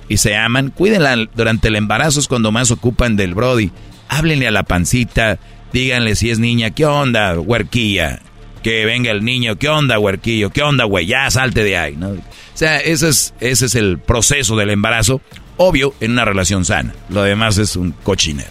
y 0.08 0.16
se 0.16 0.34
aman, 0.34 0.70
cuídenla 0.70 1.28
durante 1.36 1.68
el 1.68 1.76
embarazo, 1.76 2.20
es 2.20 2.26
cuando 2.26 2.52
más 2.52 2.70
ocupan 2.70 3.16
del 3.16 3.34
Brody. 3.34 3.70
Háblenle 4.08 4.48
a 4.48 4.50
la 4.50 4.62
pancita, 4.62 5.38
díganle 5.74 6.16
si 6.16 6.30
es 6.30 6.38
niña, 6.38 6.70
¿qué 6.70 6.86
onda, 6.86 7.38
huerquilla? 7.38 8.20
Que 8.62 8.86
venga 8.86 9.10
el 9.10 9.26
niño, 9.26 9.56
¿qué 9.56 9.68
onda, 9.68 9.98
huerquillo? 9.98 10.48
¿Qué 10.48 10.62
onda, 10.62 10.84
güey? 10.84 11.04
Ya 11.04 11.30
salte 11.30 11.64
de 11.64 11.76
ahí, 11.76 11.96
¿no? 11.96 12.12
O 12.12 12.22
sea, 12.54 12.78
ese 12.78 13.10
es, 13.10 13.34
ese 13.40 13.66
es 13.66 13.74
el 13.74 13.98
proceso 13.98 14.56
del 14.56 14.70
embarazo, 14.70 15.20
obvio, 15.62 15.94
en 16.00 16.12
una 16.12 16.24
relación 16.24 16.64
sana. 16.64 16.94
Lo 17.10 17.22
demás 17.22 17.58
es 17.58 17.76
un 17.76 17.92
cochinero. 17.92 18.50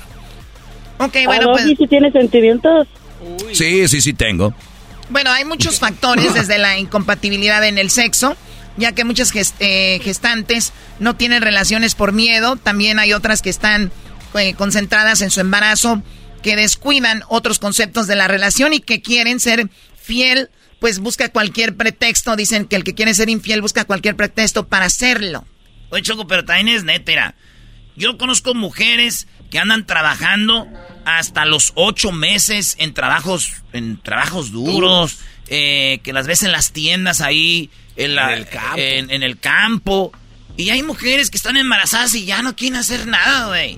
Ok, 0.99 1.16
bueno, 1.26 1.47
pues... 1.53 1.66
si 1.66 1.88
tiene 1.88 2.12
sentimientos? 2.12 2.88
Sí, 3.51 3.88
sí, 3.88 3.99
sí 3.99 4.14
tengo. 4.14 4.53
Bueno, 5.10 5.32
hay 5.32 5.43
muchos 5.43 5.80
factores 5.80 6.36
desde 6.36 6.60
la 6.60 6.78
incompatibilidad 6.78 7.66
en 7.66 7.80
el 7.80 7.89
sexo, 7.89 8.38
ya 8.78 8.91
que 8.93 9.05
muchas 9.05 9.34
eh, 9.60 9.99
gestantes 10.03 10.72
no 10.99 11.16
tienen 11.16 11.41
relaciones 11.41 11.95
por 11.95 12.14
miedo, 12.14 12.57
también 12.57 12.99
hay 12.99 13.14
otras 13.14 13.41
que 13.41 13.49
están 13.49 13.91
eh, 14.36 14.53
concentradas 14.53 15.22
en 15.22 15.32
su 15.32 15.39
embarazo, 15.39 16.03
que 16.43 16.55
descuidan 16.55 17.24
otros 17.28 17.57
conceptos 17.57 18.05
de 18.05 18.18
la 18.18 18.28
relación 18.28 18.72
y 18.72 18.82
que 18.82 19.01
quieren 19.01 19.39
ser 19.39 19.68
fiel, 19.99 20.51
pues 20.80 20.99
busca 20.99 21.30
cualquier 21.30 21.76
pretexto, 21.76 22.36
dicen 22.36 22.66
que 22.66 22.76
el 22.76 22.84
que 22.84 22.93
quiere 22.93 23.16
ser 23.16 23.30
infiel 23.30 23.64
busca 23.64 23.86
cualquier 23.86 24.16
pretexto 24.16 24.68
para 24.68 24.86
hacerlo. 24.86 25.43
Oye, 25.90 26.02
Choco, 26.04 26.28
pero 26.28 26.46
también 26.46 26.70
es 26.70 26.84
neta, 26.84 27.36
Yo 27.96 28.18
conozco 28.18 28.54
mujeres 28.54 29.28
que 29.50 29.60
andan 29.60 29.86
trabajando 29.86 30.68
hasta 31.06 31.46
los 31.46 31.72
ocho 31.76 32.12
meses 32.12 32.76
en 32.80 32.94
trabajos, 32.94 33.52
en 33.74 34.02
trabajos 34.02 34.52
duros, 34.52 35.20
eh, 35.48 36.00
que 36.04 36.14
las 36.14 36.28
ves 36.28 36.44
en 36.44 36.52
las 36.52 36.72
tiendas 36.72 37.22
ahí, 37.22 37.70
en, 37.96 38.18
el 38.18 38.48
campo. 38.48 38.78
En, 38.78 39.24
el 39.24 39.40
campo. 39.40 40.12
Y 40.56 40.70
hay 40.70 40.84
mujeres 40.84 41.30
que 41.32 41.38
están 41.38 41.58
embarazadas 41.58 42.14
y 42.14 42.26
ya 42.26 42.42
no 42.42 42.56
quieren 42.56 42.78
hacer 42.78 43.08
nada, 43.08 43.48
güey. 43.48 43.78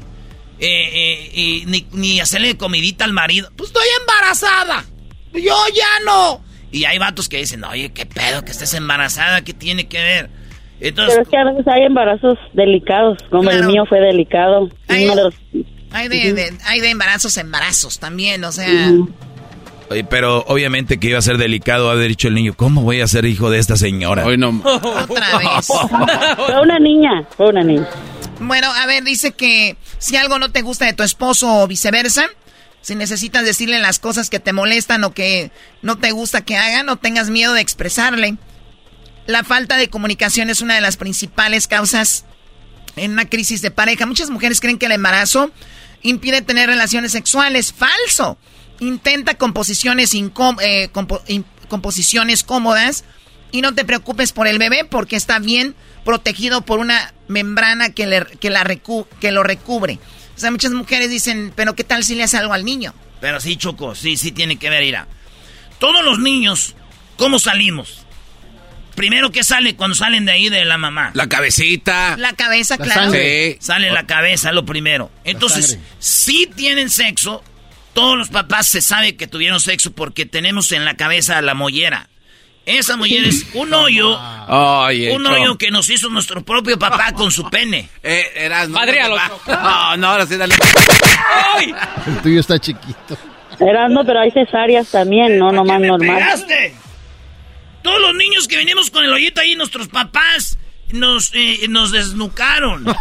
Eh, 0.60 0.90
eh, 0.94 1.32
y 1.34 1.64
ni, 1.66 1.88
ni, 1.92 2.20
hacerle 2.20 2.58
comidita 2.58 3.06
al 3.06 3.14
marido. 3.14 3.52
Pues 3.56 3.70
estoy 3.70 3.88
embarazada. 4.02 4.86
Yo 5.34 5.58
ya 5.74 6.06
no. 6.06 6.44
Y 6.72 6.86
hay 6.86 6.98
vatos 6.98 7.30
que 7.30 7.38
dicen, 7.38 7.64
oye, 7.64 7.92
qué 7.94 8.06
pedo 8.06 8.46
que 8.46 8.52
estés 8.52 8.74
embarazada, 8.74 9.44
¿qué 9.44 9.54
tiene 9.54 9.88
que 9.88 10.02
ver? 10.02 10.41
Entonces, 10.82 11.14
Pero 11.14 11.22
es 11.22 11.30
que 11.30 11.38
a 11.38 11.44
veces 11.44 11.68
hay 11.68 11.84
embarazos 11.84 12.40
delicados, 12.54 13.20
como 13.30 13.52
el 13.52 13.66
mío 13.68 13.86
fue 13.88 14.00
delicado. 14.00 14.68
Hay, 14.88 15.08
de, 16.08 16.54
hay, 16.66 16.80
de, 16.80 16.90
embarazos 16.90 17.38
embarazos 17.38 18.00
también, 18.00 18.44
o 18.44 18.52
sea... 18.52 18.92
Oye, 19.90 20.06
pero 20.06 20.46
obviamente 20.48 21.00
que 21.00 21.10
iba 21.10 21.20
a 21.20 21.22
ser 21.22 21.38
delicado 21.38 21.92
haber 21.92 22.08
dicho 22.08 22.30
el 22.30 22.34
niño, 22.34 22.54
¿cómo 22.56 22.82
voy 22.82 23.02
a 23.02 23.08
ser 23.08 23.26
hijo 23.26 23.50
de 23.50 23.60
esta 23.60 23.76
señora? 23.76 24.26
Hoy 24.26 24.38
no. 24.38 24.50
Otra 24.64 25.38
vez. 25.38 25.68
fue 26.38 26.62
una 26.62 26.80
niña, 26.80 27.28
fue 27.36 27.50
una 27.50 27.62
niña. 27.62 27.88
Bueno, 28.40 28.72
a 28.72 28.86
ver, 28.88 29.04
dice 29.04 29.34
que 29.34 29.76
si 29.98 30.16
algo 30.16 30.40
no 30.40 30.50
te 30.50 30.62
gusta 30.62 30.86
de 30.86 30.94
tu 30.94 31.04
esposo 31.04 31.62
o 31.62 31.68
viceversa, 31.68 32.26
si 32.80 32.96
necesitas 32.96 33.44
decirle 33.44 33.80
las 33.80 34.00
cosas 34.00 34.30
que 34.30 34.40
te 34.40 34.54
molestan 34.54 35.04
o 35.04 35.14
que 35.14 35.52
no 35.82 35.98
te 35.98 36.12
gusta 36.12 36.42
que 36.42 36.56
hagan, 36.56 36.86
no 36.86 36.96
tengas 36.96 37.30
miedo 37.30 37.54
de 37.54 37.62
expresarle. 37.62 38.38
La 39.32 39.46
falta 39.46 39.78
de 39.78 39.90
comunicación 39.90 40.50
es 40.50 40.60
una 40.60 40.76
de 40.76 40.82
las 40.82 40.98
principales 40.98 41.68
causas 41.68 42.26
en 42.98 43.12
una 43.12 43.30
crisis 43.30 43.62
de 43.62 43.72
pareja. 43.72 44.06
Muchas 44.06 44.30
mujeres 44.30 44.60
creen 44.60 44.78
que 44.78 44.88
el 44.88 44.92
embarazo 44.92 45.52
impide 46.02 46.42
tener 46.42 46.68
relaciones 46.68 47.14
sexuales. 47.14 47.72
Falso 47.72 48.38
intenta 48.82 49.36
composiciones, 49.36 50.14
eh, 50.14 50.90
composiciones 51.70 52.44
cómodas 52.44 53.06
y 53.54 53.62
no 53.62 53.74
te 53.74 53.86
preocupes 53.86 54.34
por 54.34 54.48
el 54.48 54.60
bebé 54.60 54.84
porque 54.84 55.16
está 55.16 55.40
bien 55.40 55.76
protegido 56.04 56.64
por 56.64 56.80
una 56.80 57.14
membrana 57.30 57.92
que, 57.92 58.08
le, 58.08 58.26
que, 58.42 58.50
lo 59.32 59.44
recubre. 59.44 60.00
O 60.36 60.40
sea, 60.42 60.52
muchas 60.52 60.74
mujeres 60.74 61.10
dicen, 61.10 61.54
pero 61.56 61.74
¿qué 61.74 61.86
tal 61.86 62.04
si 62.04 62.16
le 62.16 62.24
hace 62.24 62.36
algo 62.36 62.52
al 62.52 62.66
niño? 62.66 62.94
Pero 63.22 63.40
sí, 63.40 63.56
Choco, 63.56 63.96
sí, 63.96 64.18
sí 64.18 64.34
tiene 64.34 64.58
que 64.58 64.70
ver, 64.70 64.84
Ira. 64.84 65.08
Todos 65.80 66.04
los 66.04 66.20
niños, 66.20 66.76
¿cómo 67.16 67.40
salimos? 67.40 68.01
Primero, 69.02 69.32
¿qué 69.32 69.44
sale 69.44 69.76
cuando 69.76 69.96
salen 69.96 70.26
de 70.26 70.32
ahí 70.32 70.50
de 70.50 70.64
la 70.64 70.78
mamá? 70.78 71.10
La 71.16 71.28
cabecita. 71.28 72.16
La 72.18 72.34
cabeza, 72.34 72.78
claro. 72.78 73.12
Sale 73.60 73.90
la 73.90 74.06
cabeza, 74.06 74.52
lo 74.52 74.64
primero. 74.64 75.10
Entonces, 75.24 75.80
si 75.98 76.46
tienen 76.46 76.88
sexo, 76.92 77.44
todos 77.94 78.16
los 78.16 78.30
papás 78.30 78.68
se 78.68 78.80
sabe 78.80 79.16
que 79.16 79.26
tuvieron 79.26 79.60
sexo 79.60 79.92
porque 79.92 80.28
tenemos 80.28 80.72
en 80.72 80.86
la 80.86 80.98
cabeza 80.98 81.42
la 81.42 81.56
mollera. 81.56 82.10
Esa 82.68 82.96
mollera 82.96 83.28
es 83.28 83.48
un 83.56 83.74
hoyo. 83.74 84.20
un 85.16 85.26
hoyo 85.26 85.58
que 85.58 85.72
nos 85.72 85.90
hizo 85.90 86.08
nuestro 86.10 86.46
propio 86.46 86.78
papá 86.78 87.12
con 87.14 87.32
su 87.32 87.50
pene. 87.50 87.90
Eh, 88.04 88.24
eras 88.36 88.70
no, 88.70 88.86
No, 89.48 89.98
no, 89.98 90.08
ahora 90.10 90.28
sí 90.28 90.38
dale. 90.38 90.54
El 92.06 92.18
tuyo 92.22 92.40
está 92.40 92.60
chiquito. 92.60 93.18
Eras 93.60 93.90
no, 93.90 94.06
pero 94.06 94.20
hay 94.20 94.30
cesáreas 94.30 94.92
también, 94.92 95.40
no 95.40 95.52
nomás 95.52 95.82
normal. 95.82 96.18
Pegaste? 96.20 96.91
Todos 97.84 98.02
los 98.02 98.16
niños 98.16 98.48
que 98.48 98.58
venimos 98.58 98.92
con 98.92 99.04
el 99.04 99.12
hoyito 99.12 99.42
ahí, 99.42 99.56
nuestros 99.56 99.88
papás 99.88 100.58
nos, 100.92 101.32
eh, 101.34 101.66
nos 101.70 101.92
desnucaron. 101.92 102.86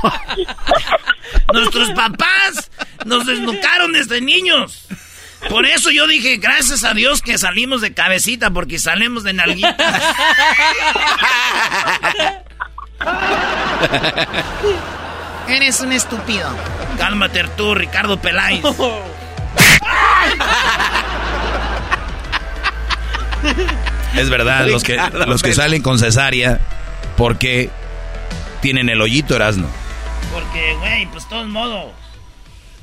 Nuestros 1.53 1.91
papás 1.91 2.71
nos 3.05 3.27
desnucaron 3.27 3.93
desde 3.93 4.21
niños. 4.21 4.87
Por 5.49 5.67
eso 5.67 5.91
yo 5.91 6.07
dije, 6.07 6.37
gracias 6.37 6.85
a 6.85 6.93
Dios 6.93 7.23
que 7.23 7.39
salimos 7.39 7.81
de 7.81 7.95
cabecita, 7.95 8.51
porque 8.51 8.79
salimos 8.79 9.25
de 9.25 9.33
nalguita. 9.33 9.77
Eres 15.49 15.81
un 15.81 15.93
estúpido. 15.93 16.55
Cálmate 16.99 17.45
tú, 17.57 17.75
Ricardo 17.75 18.21
Peláez. 18.21 18.63
Es 24.17 24.31
verdad, 24.31 24.67
los 24.69 24.83
que, 24.83 24.99
los 25.27 25.43
que 25.43 25.53
salen 25.53 25.83
con 25.83 25.99
cesárea, 25.99 26.61
porque 27.17 27.71
tienen 28.61 28.89
el 28.89 29.01
hoyito, 29.01 29.37
Erasno. 29.37 29.69
Porque, 30.33 30.75
güey, 30.79 31.07
pues 31.07 31.29
todos 31.29 31.49
modos. 31.49 31.93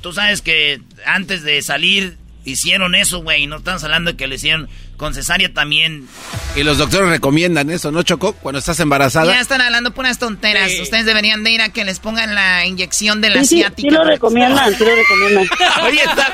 Tú 0.02 0.14
sabes 0.14 0.42
que 0.42 0.82
antes 1.06 1.44
de 1.44 1.62
salir 1.62 2.18
hicieron 2.46 2.96
eso, 2.96 3.22
güey. 3.22 3.48
No 3.48 3.58
estamos 3.58 3.84
hablando 3.84 4.12
de 4.12 4.18
que 4.18 4.28
le 4.28 4.36
hicieron 4.36 4.70
con 4.96 5.14
cesárea 5.14 5.54
también. 5.54 6.08
Y 6.56 6.64
los 6.64 6.78
doctores 6.78 7.10
recomiendan 7.10 7.70
eso, 7.70 7.92
¿no, 7.92 8.04
Chocó? 8.04 8.34
Cuando 8.34 8.60
estás 8.60 8.80
embarazada. 8.80 9.34
Ya 9.34 9.42
están 9.42 9.62
hablando 9.62 9.94
puras 9.94 10.18
tonteras. 10.18 10.72
Ustedes 10.82 11.06
deberían 11.06 11.44
de 11.44 11.52
ir 11.52 11.62
a 11.62 11.70
que 11.70 11.86
les 11.86 12.00
pongan 12.00 12.34
la 12.36 12.66
inyección 12.66 13.22
de 13.22 13.30
la 13.30 13.44
sí, 13.44 13.62
asiática. 13.62 13.90
Sí, 13.90 13.96
lo 13.96 14.04
recomiendan, 14.04 14.76
sí 14.76 14.84
lo 14.84 14.96
recomiendan. 14.96 15.48
Oye, 15.84 16.02
está 16.04 16.34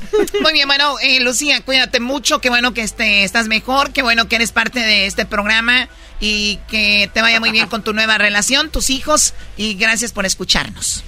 Muy 0.42 0.52
bien, 0.52 0.66
bueno, 0.68 0.98
eh, 1.00 1.20
Lucía, 1.20 1.60
cuídate 1.62 2.00
mucho. 2.00 2.40
Qué 2.40 2.48
bueno 2.48 2.74
que 2.74 2.82
este, 2.82 3.24
estás 3.24 3.48
mejor. 3.48 3.92
Qué 3.92 4.02
bueno 4.02 4.28
que 4.28 4.36
eres 4.36 4.52
parte 4.52 4.80
de 4.80 5.06
este 5.06 5.26
programa 5.26 5.88
y 6.20 6.58
que 6.68 7.10
te 7.12 7.22
vaya 7.22 7.40
muy 7.40 7.50
bien 7.50 7.68
con 7.68 7.82
tu 7.82 7.92
nueva 7.92 8.18
relación, 8.18 8.70
tus 8.70 8.90
hijos 8.90 9.34
y 9.56 9.74
gracias 9.74 10.12
por 10.12 10.26
escucharnos. 10.26 11.04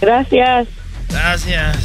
Gracias. 0.00 0.68
Gracias. 1.08 1.76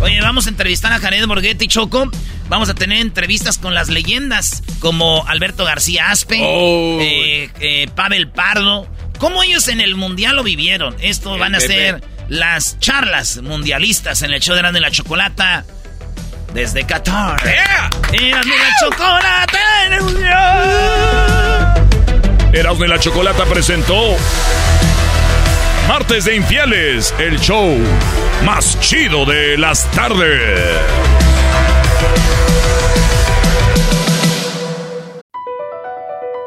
Oye, 0.00 0.20
vamos 0.20 0.46
a 0.46 0.50
entrevistar 0.50 0.92
a 0.92 0.98
Jared 0.98 1.26
Borghetti 1.26 1.68
Choco. 1.68 2.10
Vamos 2.48 2.68
a 2.68 2.74
tener 2.74 3.00
entrevistas 3.00 3.56
con 3.58 3.72
las 3.74 3.88
leyendas 3.88 4.62
como 4.80 5.24
Alberto 5.28 5.64
García 5.64 6.10
Aspe, 6.10 6.40
oh. 6.42 6.98
eh, 7.00 7.50
eh, 7.60 7.88
Pavel 7.94 8.28
Pardo. 8.28 8.88
¿Cómo 9.18 9.42
ellos 9.42 9.68
en 9.68 9.80
el 9.80 9.94
mundial 9.94 10.36
lo 10.36 10.42
vivieron? 10.42 10.96
Esto 11.00 11.38
van 11.38 11.54
a 11.54 11.60
ser 11.60 12.02
las 12.28 12.78
charlas 12.78 13.38
mundialistas 13.42 14.22
en 14.22 14.32
el 14.32 14.40
show 14.40 14.54
de 14.56 14.62
la, 14.62 14.72
de 14.72 14.80
la 14.80 14.90
Chocolata 14.90 15.64
desde 16.52 16.84
Qatar. 16.84 17.42
Yeah. 17.42 17.90
Erasmo 18.12 18.54
la 18.56 18.70
Chocolata. 18.80 19.58
Erasmo 22.52 22.84
la 22.84 22.98
Chocolata 22.98 23.44
presentó 23.46 24.16
Martes 25.88 26.24
de 26.26 26.36
Infieles, 26.36 27.14
el 27.18 27.40
show 27.40 27.78
más 28.44 28.78
chido 28.80 29.24
de 29.24 29.56
las 29.58 29.90
tardes. 29.92 30.80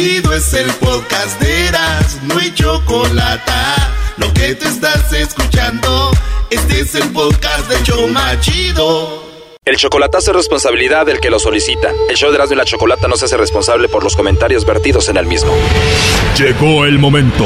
Chido, 0.00 0.32
es 0.32 0.54
el 0.54 0.70
podcast 0.76 1.38
de 1.42 1.66
Eras, 1.66 2.20
no 2.22 2.38
hay 2.38 2.50
chocolate. 2.54 3.52
Lo 4.16 4.32
que 4.32 4.54
te 4.54 4.66
estás 4.66 5.12
escuchando. 5.12 6.10
Este 6.48 6.80
es 6.80 6.94
el 6.94 7.10
podcast 7.10 7.68
de 7.68 7.82
Choma 7.82 8.40
Chido. 8.40 9.22
El 9.62 9.76
chocolatazo 9.76 10.30
es 10.30 10.36
responsabilidad 10.38 11.04
del 11.04 11.20
que 11.20 11.28
lo 11.28 11.38
solicita. 11.38 11.90
El 12.08 12.16
show 12.16 12.30
de 12.30 12.36
Erasmo 12.36 12.54
y 12.54 12.56
la 12.56 12.64
Chocolata 12.64 13.08
no 13.08 13.16
se 13.16 13.26
hace 13.26 13.36
responsable 13.36 13.90
por 13.90 14.02
los 14.02 14.16
comentarios 14.16 14.64
vertidos 14.64 15.10
en 15.10 15.18
el 15.18 15.26
mismo. 15.26 15.52
Llegó 16.38 16.86
el 16.86 16.98
momento 16.98 17.44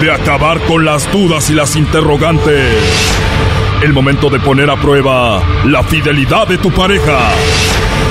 de 0.00 0.12
acabar 0.12 0.62
con 0.62 0.86
las 0.86 1.12
dudas 1.12 1.50
y 1.50 1.52
las 1.52 1.76
interrogantes. 1.76 2.72
El 3.82 3.92
momento 3.92 4.30
de 4.30 4.40
poner 4.40 4.70
a 4.70 4.80
prueba 4.80 5.42
la 5.66 5.82
fidelidad 5.82 6.48
de 6.48 6.56
tu 6.56 6.70
pareja. 6.70 7.32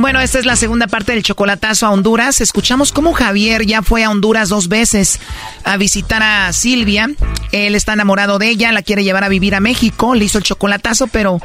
Bueno, 0.00 0.18
esta 0.20 0.38
es 0.38 0.46
la 0.46 0.56
segunda 0.56 0.86
parte 0.86 1.12
del 1.12 1.22
chocolatazo 1.22 1.84
a 1.84 1.90
Honduras. 1.90 2.40
Escuchamos 2.40 2.90
cómo 2.90 3.12
Javier 3.12 3.66
ya 3.66 3.82
fue 3.82 4.02
a 4.02 4.10
Honduras 4.10 4.48
dos 4.48 4.68
veces 4.68 5.20
a 5.62 5.76
visitar 5.76 6.22
a 6.22 6.50
Silvia. 6.54 7.10
Él 7.52 7.74
está 7.74 7.92
enamorado 7.92 8.38
de 8.38 8.48
ella, 8.48 8.72
la 8.72 8.80
quiere 8.80 9.04
llevar 9.04 9.24
a 9.24 9.28
vivir 9.28 9.54
a 9.54 9.60
México, 9.60 10.14
le 10.14 10.24
hizo 10.24 10.38
el 10.38 10.44
chocolatazo, 10.44 11.06
pero 11.08 11.38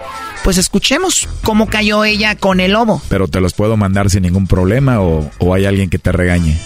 pues 0.46 0.58
escuchemos 0.58 1.28
cómo 1.44 1.68
cayó 1.68 2.06
ella 2.06 2.38
con 2.38 2.62
el 2.62 2.72
lobo. 2.72 3.02
Pero 3.10 3.28
te 3.28 3.42
los 3.42 3.54
puedo 3.54 3.76
mandar 3.76 4.10
sin 4.10 4.24
ningún 4.24 4.48
problema 4.48 5.02
o, 5.02 5.54
hay 5.54 5.66
alguien 5.66 5.90
que 5.90 6.00
te 6.00 6.14
regañe. 6.14 6.58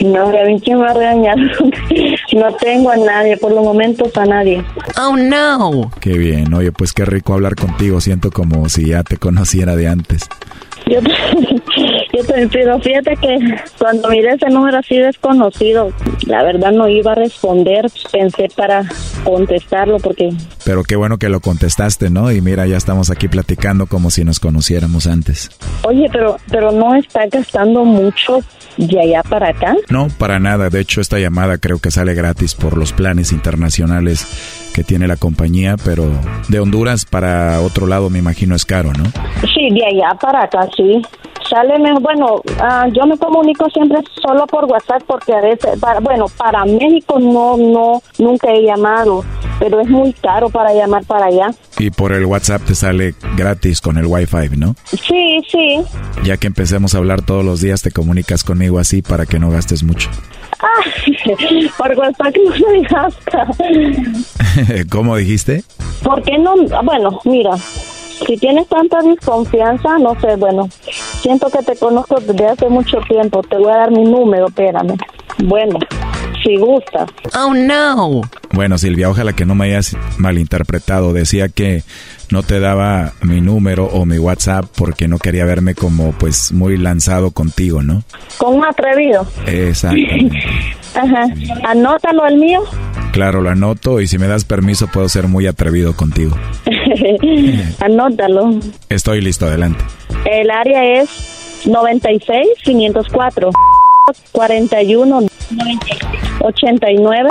No, 0.00 0.26
a 0.26 0.44
mí 0.46 0.60
quién 0.60 0.80
va 0.80 0.90
a 0.90 0.94
regañar. 0.94 1.36
no 2.32 2.54
tengo 2.56 2.90
a 2.90 2.96
nadie, 2.96 3.36
por 3.36 3.52
los 3.52 3.62
momentos 3.62 4.10
a 4.16 4.24
nadie. 4.24 4.64
Oh 5.00 5.16
no. 5.16 5.92
Qué 6.00 6.18
bien, 6.18 6.52
oye, 6.54 6.72
pues 6.72 6.92
qué 6.92 7.04
rico 7.04 7.34
hablar 7.34 7.54
contigo. 7.54 8.00
Siento 8.00 8.32
como 8.32 8.68
si 8.68 8.86
ya 8.86 9.04
te 9.04 9.16
conociera 9.16 9.76
de 9.76 9.86
antes. 9.86 10.28
Yo, 10.86 11.00
yo 12.12 12.48
pero 12.52 12.78
fíjate 12.80 13.16
que 13.16 13.38
cuando 13.78 14.08
miré 14.08 14.34
ese 14.34 14.48
número 14.50 14.78
así 14.78 14.96
desconocido, 14.98 15.92
la 16.26 16.42
verdad 16.42 16.72
no 16.72 16.88
iba 16.88 17.12
a 17.12 17.14
responder. 17.16 17.86
Pensé 18.12 18.48
para 18.54 18.84
contestarlo 19.24 19.98
porque... 19.98 20.32
Pero 20.64 20.84
qué 20.84 20.96
bueno 20.96 21.18
que 21.18 21.28
lo 21.28 21.40
contestaste, 21.40 22.10
¿no? 22.10 22.30
Y 22.30 22.40
mira, 22.40 22.66
ya 22.66 22.76
estamos 22.76 23.10
aquí 23.10 23.28
platicando 23.28 23.86
como 23.86 24.10
si 24.10 24.24
nos 24.24 24.40
conociéramos 24.40 25.06
antes. 25.06 25.50
Oye, 25.82 26.08
pero, 26.12 26.36
pero 26.50 26.72
no 26.72 26.94
está 26.94 27.26
gastando 27.26 27.84
mucho 27.84 28.40
de 28.76 29.00
allá 29.00 29.22
para 29.22 29.50
acá. 29.50 29.74
No, 29.88 30.08
para 30.18 30.38
nada. 30.38 30.70
De 30.70 30.80
hecho, 30.80 31.00
esta 31.00 31.18
llamada 31.18 31.58
creo 31.58 31.78
que 31.78 31.90
sale 31.90 32.14
gratis 32.14 32.54
por 32.54 32.76
los 32.76 32.92
planes 32.92 33.32
internacionales 33.32 34.65
que 34.76 34.84
tiene 34.84 35.08
la 35.08 35.16
compañía, 35.16 35.76
pero 35.82 36.04
de 36.48 36.60
Honduras 36.60 37.06
para 37.06 37.62
otro 37.62 37.86
lado 37.86 38.10
me 38.10 38.18
imagino 38.18 38.54
es 38.54 38.66
caro, 38.66 38.92
¿no? 38.92 39.04
Sí, 39.54 39.70
de 39.70 39.86
allá 39.86 40.14
para 40.20 40.42
acá, 40.42 40.68
sí. 40.76 41.00
Sale 41.48 41.78
mejor, 41.78 42.02
bueno, 42.02 42.34
uh, 42.34 42.92
yo 42.92 43.06
me 43.06 43.16
comunico 43.16 43.70
siempre 43.70 44.00
solo 44.22 44.46
por 44.46 44.66
WhatsApp 44.66 45.02
porque 45.06 45.32
a 45.32 45.40
veces, 45.40 45.80
para, 45.80 46.00
bueno, 46.00 46.26
para 46.36 46.66
México 46.66 47.18
no, 47.18 47.56
no, 47.56 48.02
nunca 48.18 48.52
he 48.52 48.66
llamado, 48.66 49.24
pero 49.58 49.80
es 49.80 49.88
muy 49.88 50.12
caro 50.12 50.50
para 50.50 50.74
llamar 50.74 51.06
para 51.06 51.26
allá. 51.26 51.48
Y 51.78 51.88
por 51.88 52.12
el 52.12 52.26
WhatsApp 52.26 52.60
te 52.66 52.74
sale 52.74 53.14
gratis 53.34 53.80
con 53.80 53.96
el 53.96 54.04
Wi-Fi, 54.04 54.58
¿no? 54.58 54.74
Sí, 54.84 55.38
sí. 55.50 55.80
Ya 56.22 56.36
que 56.36 56.48
empecemos 56.48 56.94
a 56.94 56.98
hablar 56.98 57.22
todos 57.22 57.46
los 57.46 57.62
días, 57.62 57.80
te 57.80 57.92
comunicas 57.92 58.44
conmigo 58.44 58.78
así 58.78 59.00
para 59.00 59.24
que 59.24 59.38
no 59.38 59.48
gastes 59.48 59.84
mucho. 59.84 60.10
Ah, 60.60 61.70
por 61.76 61.98
WhatsApp 61.98 62.34
no 62.36 62.72
me 62.72 62.82
gasta. 62.82 63.46
¿Cómo 64.90 65.16
dijiste? 65.16 65.64
¿Por 66.02 66.22
qué 66.22 66.38
no? 66.38 66.54
Bueno, 66.82 67.20
mira, 67.24 67.56
si 67.56 68.36
tienes 68.36 68.66
tanta 68.68 69.02
desconfianza, 69.02 69.98
no 69.98 70.18
sé, 70.20 70.36
bueno, 70.36 70.68
siento 71.20 71.50
que 71.50 71.62
te 71.62 71.76
conozco 71.76 72.20
desde 72.20 72.46
hace 72.46 72.68
mucho 72.68 72.98
tiempo. 73.08 73.42
Te 73.42 73.56
voy 73.56 73.70
a 73.70 73.76
dar 73.78 73.90
mi 73.90 74.04
número, 74.04 74.46
espérame. 74.48 74.96
Bueno, 75.44 75.78
si 76.42 76.56
gusta. 76.56 77.06
Oh, 77.34 77.52
no. 77.52 78.22
Bueno, 78.52 78.78
Silvia, 78.78 79.10
ojalá 79.10 79.34
que 79.34 79.44
no 79.44 79.54
me 79.54 79.66
hayas 79.66 79.96
malinterpretado. 80.18 81.12
Decía 81.12 81.48
que 81.48 81.82
no 82.30 82.42
te 82.42 82.60
daba 82.60 83.12
mi 83.22 83.40
número 83.40 83.86
o 83.86 84.04
mi 84.04 84.18
WhatsApp 84.18 84.66
porque 84.76 85.08
no 85.08 85.18
quería 85.18 85.44
verme 85.44 85.74
como, 85.74 86.12
pues, 86.12 86.52
muy 86.52 86.76
lanzado 86.76 87.30
contigo, 87.30 87.82
¿no? 87.82 88.02
Con 88.38 88.56
un 88.56 88.64
atrevido. 88.64 89.26
Exacto. 89.46 90.00
Ajá. 90.94 91.26
Anótalo 91.64 92.24
al 92.24 92.36
mío. 92.36 92.62
Claro, 93.12 93.40
lo 93.40 93.50
anoto 93.50 94.00
y 94.00 94.06
si 94.06 94.18
me 94.18 94.26
das 94.26 94.44
permiso 94.44 94.88
puedo 94.88 95.08
ser 95.08 95.28
muy 95.28 95.46
atrevido 95.46 95.94
contigo. 95.94 96.36
Anótalo. 97.80 98.58
Estoy 98.88 99.20
listo, 99.20 99.46
adelante. 99.46 99.84
El 100.24 100.50
área 100.50 101.00
es 101.00 101.62
96 101.66 102.48
504 102.64 103.50
41 104.32 105.26
89. 106.40 107.28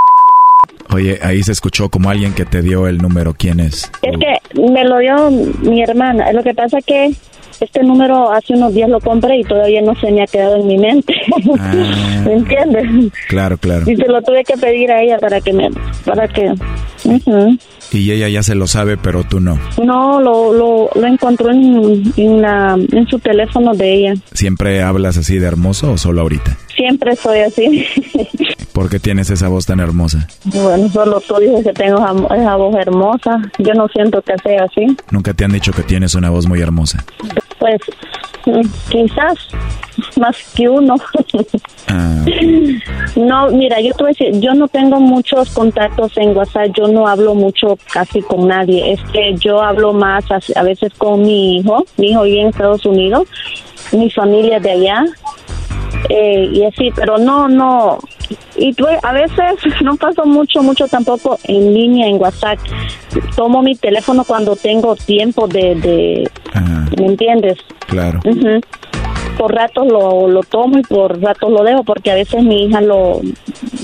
Oye, 0.95 1.19
ahí 1.21 1.43
se 1.43 1.51
escuchó 1.51 1.89
como 1.89 2.09
alguien 2.09 2.33
que 2.33 2.45
te 2.45 2.61
dio 2.61 2.87
el 2.87 2.99
número. 2.99 3.33
¿Quién 3.37 3.59
es? 3.59 3.91
Es 4.01 4.17
que 4.17 4.61
me 4.61 4.85
lo 4.85 4.99
dio 4.99 5.29
mi 5.29 5.83
hermana. 5.83 6.31
Lo 6.31 6.41
que 6.41 6.53
pasa 6.53 6.77
que 6.81 7.11
este 7.59 7.83
número 7.83 8.31
hace 8.31 8.53
unos 8.53 8.73
días 8.73 8.89
lo 8.89 9.01
compré 9.01 9.39
y 9.39 9.43
todavía 9.43 9.81
no 9.81 9.93
se 9.95 10.09
me 10.09 10.23
ha 10.23 10.25
quedado 10.25 10.55
en 10.55 10.67
mi 10.67 10.77
mente. 10.77 11.13
Ah. 11.59 11.73
¿Me 12.25 12.33
entiendes? 12.35 13.11
Claro, 13.27 13.57
claro. 13.57 13.91
Y 13.91 13.97
se 13.97 14.07
lo 14.07 14.21
tuve 14.21 14.45
que 14.45 14.55
pedir 14.55 14.89
a 14.89 15.01
ella 15.01 15.17
para 15.19 15.41
que 15.41 15.51
me, 15.51 15.69
para 16.05 16.29
que. 16.29 16.53
Y 17.91 18.11
ella 18.11 18.29
ya 18.29 18.41
se 18.41 18.55
lo 18.55 18.65
sabe, 18.65 18.95
pero 18.95 19.25
tú 19.25 19.41
no. 19.41 19.59
No, 19.83 20.21
lo, 20.21 20.53
lo, 20.53 20.89
lo 20.95 21.07
encontró 21.07 21.51
en, 21.51 22.03
en, 22.15 22.41
la, 22.41 22.77
en 22.89 23.07
su 23.07 23.19
teléfono 23.19 23.73
de 23.73 23.93
ella. 23.95 24.13
¿Siempre 24.31 24.81
hablas 24.81 25.17
así 25.17 25.39
de 25.39 25.47
hermoso 25.47 25.91
o 25.91 25.97
solo 25.97 26.21
ahorita? 26.21 26.57
Siempre 26.75 27.15
soy 27.15 27.39
así. 27.39 27.85
¿Por 28.73 28.89
qué 28.89 28.99
tienes 28.99 29.29
esa 29.29 29.47
voz 29.47 29.65
tan 29.65 29.79
hermosa? 29.79 30.27
Bueno, 30.43 30.89
solo 30.89 31.21
tú 31.21 31.35
dices 31.39 31.63
que 31.63 31.73
tengo 31.73 31.97
esa 31.97 32.55
voz 32.57 32.75
hermosa. 32.75 33.41
Yo 33.59 33.73
no 33.73 33.87
siento 33.87 34.21
que 34.21 34.33
sea 34.43 34.65
así. 34.65 34.85
¿Nunca 35.11 35.33
te 35.33 35.45
han 35.45 35.51
dicho 35.51 35.71
que 35.71 35.83
tienes 35.83 36.13
una 36.15 36.29
voz 36.29 36.45
muy 36.47 36.61
hermosa? 36.61 37.05
Pues 37.57 37.79
mm, 38.45 38.67
quizás 38.89 39.37
más 40.17 40.37
que 40.55 40.69
uno. 40.69 40.95
Ah. 41.87 42.25
No, 43.15 43.49
mira, 43.51 43.79
yo 43.79 43.93
te 43.93 44.03
voy 44.03 44.09
a 44.09 44.15
decir, 44.17 44.41
yo 44.41 44.55
no 44.55 44.67
tengo 44.67 44.99
muchos 44.99 45.51
contactos 45.51 46.17
en 46.17 46.35
WhatsApp, 46.35 46.71
yo 46.75 46.87
no 46.87 47.07
hablo 47.07 47.35
mucho 47.35 47.77
casi 47.93 48.23
con 48.23 48.47
nadie. 48.47 48.93
Es 48.93 48.99
que 49.13 49.35
yo 49.35 49.61
hablo 49.61 49.93
más 49.93 50.25
a, 50.31 50.63
veces 50.63 50.91
con 50.97 51.21
mi 51.21 51.57
hijo, 51.57 51.85
mi 51.97 52.09
hijo 52.09 52.23
vive 52.23 52.41
en 52.41 52.47
Estados 52.47 52.87
Unidos, 52.87 53.27
mi 53.91 54.09
familia 54.09 54.59
de 54.59 54.71
allá, 54.71 55.05
eh, 56.09 56.49
y 56.51 56.63
así, 56.63 56.91
pero 56.95 57.17
no, 57.17 57.47
no, 57.47 57.99
y 58.57 58.75
a 59.03 59.13
veces 59.13 59.55
no 59.81 59.95
paso 59.95 60.25
mucho, 60.25 60.61
mucho 60.63 60.87
tampoco 60.87 61.37
en 61.43 61.73
línea 61.73 62.07
en 62.07 62.19
WhatsApp. 62.19 62.59
Tomo 63.35 63.61
mi 63.61 63.75
teléfono 63.75 64.23
cuando 64.25 64.55
tengo 64.55 64.95
tiempo 64.95 65.47
de, 65.47 65.75
de 65.75 66.29
¿me 66.99 67.07
entiendes? 67.07 67.57
Claro. 67.87 68.19
Por 69.37 69.53
ratos 69.53 69.87
lo, 69.87 70.27
lo 70.27 70.41
tomo 70.43 70.77
y 70.77 70.81
por 70.81 71.21
ratos 71.21 71.51
lo 71.51 71.63
dejo 71.63 71.83
porque 71.83 72.11
a 72.11 72.15
veces 72.15 72.43
mi 72.43 72.65
hija 72.65 72.81
lo, 72.81 73.21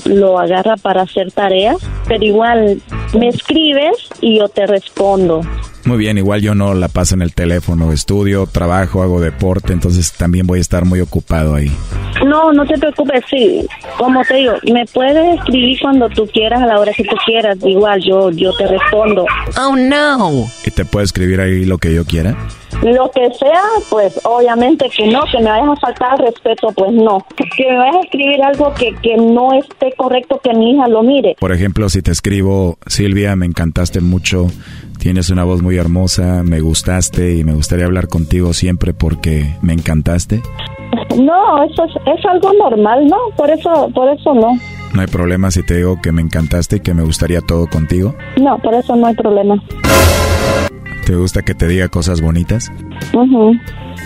lo 0.06 0.38
agarra 0.38 0.76
para 0.76 1.02
hacer 1.02 1.30
tareas, 1.32 1.76
pero 2.08 2.24
igual 2.24 2.80
me 3.18 3.28
escribes 3.28 4.08
y 4.20 4.38
yo 4.38 4.48
te 4.48 4.66
respondo. 4.66 5.42
Muy 5.84 5.98
bien, 5.98 6.16
igual 6.16 6.40
yo 6.40 6.54
no 6.54 6.74
la 6.74 6.86
paso 6.86 7.16
en 7.16 7.22
el 7.22 7.34
teléfono, 7.34 7.90
estudio, 7.90 8.46
trabajo, 8.46 9.02
hago 9.02 9.20
deporte, 9.20 9.72
entonces 9.72 10.12
también 10.12 10.46
voy 10.46 10.58
a 10.58 10.60
estar 10.60 10.84
muy 10.84 11.00
ocupado 11.00 11.56
ahí. 11.56 11.72
No, 12.24 12.52
no 12.52 12.64
te 12.64 12.78
preocupes, 12.78 13.24
sí, 13.28 13.66
como 13.98 14.24
te 14.24 14.34
digo, 14.34 14.52
me 14.72 14.86
puedes 14.86 15.40
escribir 15.40 15.78
cuando 15.82 16.08
tú 16.08 16.28
quieras, 16.32 16.62
a 16.62 16.66
la 16.66 16.78
hora 16.78 16.92
que 16.92 17.02
tú 17.02 17.16
quieras, 17.26 17.58
igual 17.64 18.00
yo, 18.00 18.30
yo 18.30 18.52
te 18.56 18.68
respondo. 18.68 19.26
Oh, 19.58 19.74
no. 19.74 20.46
¿Y 20.64 20.70
te 20.70 20.84
puedo 20.84 21.04
escribir 21.04 21.40
ahí 21.40 21.64
lo 21.64 21.78
que 21.78 21.92
yo 21.92 22.04
quiera? 22.04 22.36
Lo 22.82 23.10
que 23.10 23.28
sea, 23.34 23.62
pues 23.90 24.20
obviamente 24.24 24.88
que 24.88 25.06
no, 25.06 25.22
que 25.30 25.38
me 25.38 25.50
vayas 25.50 25.68
a 25.68 25.76
faltar 25.76 26.18
respeto, 26.18 26.68
pues 26.74 26.92
no. 26.92 27.24
Que 27.36 27.70
me 27.70 27.78
vayas 27.78 27.96
a 27.96 28.00
escribir 28.00 28.42
algo 28.42 28.72
que, 28.74 28.94
que 29.02 29.16
no 29.16 29.52
esté 29.52 29.92
correcto 29.96 30.40
que 30.42 30.52
mi 30.54 30.72
hija 30.72 30.88
lo 30.88 31.02
mire. 31.02 31.36
Por 31.38 31.52
ejemplo, 31.52 31.88
si 31.88 32.02
te 32.02 32.10
escribo, 32.10 32.78
Silvia, 32.86 33.36
me 33.36 33.46
encantaste 33.46 34.00
mucho, 34.00 34.46
tienes 34.98 35.30
una 35.30 35.44
voz 35.44 35.62
muy 35.62 35.76
hermosa, 35.76 36.42
me 36.42 36.60
gustaste 36.60 37.36
y 37.36 37.44
me 37.44 37.54
gustaría 37.54 37.84
hablar 37.84 38.08
contigo 38.08 38.52
siempre 38.52 38.94
porque 38.94 39.56
me 39.62 39.72
encantaste. 39.72 40.40
No, 41.16 41.62
eso 41.64 41.84
es, 41.84 42.18
es 42.18 42.24
algo 42.26 42.52
normal, 42.54 43.06
¿no? 43.06 43.16
Por 43.36 43.50
eso, 43.50 43.90
por 43.94 44.08
eso 44.08 44.34
no. 44.34 44.52
¿No 44.94 45.00
hay 45.00 45.06
problema 45.06 45.50
si 45.50 45.62
te 45.62 45.76
digo 45.76 46.00
que 46.02 46.12
me 46.12 46.22
encantaste 46.22 46.76
y 46.76 46.80
que 46.80 46.94
me 46.94 47.02
gustaría 47.02 47.40
todo 47.40 47.66
contigo? 47.66 48.14
No, 48.40 48.58
por 48.58 48.74
eso 48.74 48.94
no 48.96 49.06
hay 49.06 49.14
problema. 49.14 49.62
¿Te 51.06 51.16
gusta 51.16 51.42
que 51.42 51.54
te 51.54 51.66
diga 51.66 51.88
cosas 51.88 52.20
bonitas? 52.20 52.70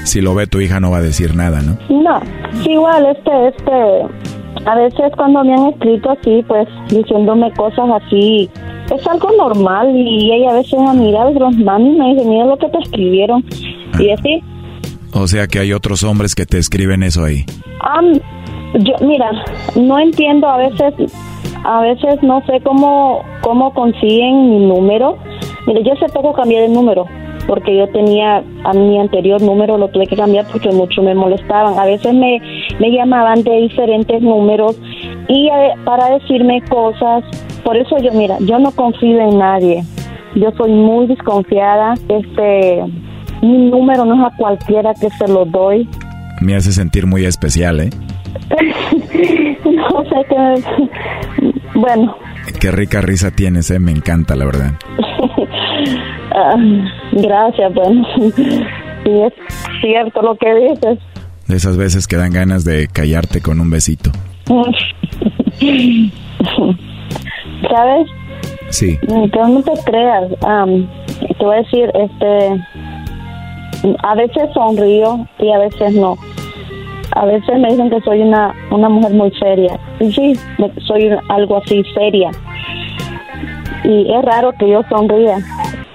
Si 0.05 0.21
lo 0.21 0.35
ve 0.35 0.47
tu 0.47 0.61
hija 0.61 0.81
no 0.81 0.91
va 0.91 0.99
a 0.99 1.03
decir 1.03 1.35
nada, 1.35 1.61
¿no? 1.61 1.79
No, 1.91 2.21
igual 2.65 3.07
este, 3.07 3.49
este, 3.49 4.65
a 4.65 4.75
veces 4.77 5.13
cuando 5.17 5.45
me 5.45 5.55
han 5.55 5.67
escrito 5.67 6.11
así, 6.13 6.45
pues 6.47 6.69
diciéndome 6.89 7.53
cosas 7.55 7.87
así 8.03 8.49
es 8.95 9.07
algo 9.07 9.31
normal 9.37 9.91
y 9.95 10.33
ella 10.33 10.51
a 10.51 10.55
veces 10.55 10.75
a 10.75 10.93
mirar 10.93 11.33
los 11.33 11.57
mami 11.57 11.91
me 11.99 12.15
dice, 12.15 12.25
mira 12.25 12.47
lo 12.47 12.57
que 12.57 12.69
te 12.69 12.79
escribieron. 12.79 13.45
Y 13.99 14.11
así. 14.11 14.43
O 15.13 15.27
sea 15.27 15.47
que 15.47 15.59
hay 15.59 15.73
otros 15.73 16.03
hombres 16.03 16.35
que 16.35 16.47
te 16.47 16.59
escriben 16.59 17.03
eso 17.03 17.25
ahí. 17.25 17.45
Yo, 18.79 18.95
mira, 19.01 19.31
no 19.75 19.99
entiendo 19.99 20.49
a 20.49 20.57
veces, 20.59 20.95
a 21.65 21.81
veces 21.81 22.23
no 22.23 22.45
sé 22.47 22.61
cómo, 22.63 23.23
cómo 23.43 23.73
consiguen 23.73 24.51
mi 24.51 24.67
número. 24.67 25.17
Mira, 25.67 25.81
yo 25.81 25.93
hace 25.95 26.07
poco 26.13 26.33
cambié 26.33 26.61
de 26.63 26.69
número 26.69 27.07
porque 27.47 27.77
yo 27.77 27.89
tenía 27.89 28.43
a 28.65 28.73
mi 28.73 28.99
anterior 28.99 29.41
número, 29.41 29.79
lo 29.79 29.89
tuve 29.89 30.07
que 30.07 30.17
cambiar 30.17 30.47
porque 30.51 30.71
mucho 30.71 31.03
me 31.03 31.15
molestaban. 31.15 31.79
A 31.79 31.85
veces 31.85 32.13
me, 32.13 32.41
me 32.79 32.91
llamaban 32.91 33.43
de 33.43 33.63
diferentes 33.63 34.21
números 34.21 34.77
y 35.29 35.49
eh, 35.49 35.75
para 35.85 36.11
decirme 36.19 36.63
cosas. 36.69 37.25
Por 37.65 37.77
eso 37.77 37.97
yo, 37.99 38.13
mira, 38.13 38.37
yo 38.41 38.59
no 38.59 38.71
confío 38.73 39.21
en 39.21 39.39
nadie. 39.39 39.85
Yo 40.35 40.51
soy 40.57 40.73
muy 40.73 41.07
desconfiada. 41.07 41.95
Este, 42.09 42.85
mi 43.43 43.71
número 43.71 44.05
no 44.05 44.15
es 44.15 44.33
a 44.33 44.37
cualquiera 44.37 44.93
que 44.95 45.09
se 45.11 45.29
lo 45.29 45.45
doy. 45.45 45.89
Me 46.41 46.55
hace 46.55 46.73
sentir 46.73 47.07
muy 47.07 47.25
especial, 47.25 47.81
¿eh? 47.81 47.91
no 49.65 50.05
sé 50.05 50.27
qué. 50.29 50.63
Bueno. 51.75 52.17
Qué 52.61 52.71
rica 52.71 53.01
risa 53.01 53.31
tienes, 53.31 53.71
¿eh? 53.71 53.79
Me 53.79 53.93
encanta, 53.93 54.35
la 54.37 54.45
verdad. 54.45 54.73
Ah, 56.39 56.57
gracias, 57.13 57.73
bueno. 57.73 58.07
Sí, 58.27 58.33
es 59.07 59.33
cierto 59.81 60.21
lo 60.21 60.37
que 60.37 60.55
dices. 60.55 60.99
De 61.47 61.57
esas 61.57 61.79
veces 61.79 62.07
que 62.07 62.17
dan 62.17 62.33
ganas 62.33 62.65
de 62.65 62.89
callarte 62.89 63.41
con 63.41 63.59
un 63.59 63.71
besito. 63.71 64.11
¿Sabes? 67.71 68.07
Sí. 68.69 68.99
Que 68.99 69.39
no 69.39 69.63
te 69.63 69.73
creas. 69.85 70.29
te 70.29 71.45
voy 71.45 71.55
a 71.55 71.59
decir, 71.61 71.91
este, 71.95 72.65
a 74.03 74.15
veces 74.15 74.51
sonrío 74.53 75.27
y 75.39 75.53
a 75.53 75.59
veces 75.59 75.95
no. 75.95 76.17
A 77.13 77.25
veces 77.25 77.59
me 77.59 77.69
dicen 77.71 77.91
que 77.91 78.01
soy 78.01 78.21
una, 78.21 78.55
una 78.71 78.89
mujer 78.89 79.13
muy 79.13 79.31
seria. 79.33 79.79
Y 80.01 80.13
sí, 80.13 80.39
soy 80.87 81.11
algo 81.29 81.59
así 81.59 81.83
seria. 81.95 82.31
Y 83.85 84.13
es 84.13 84.25
raro 84.25 84.53
que 84.59 84.69
yo 84.69 84.83
sonría. 84.89 85.39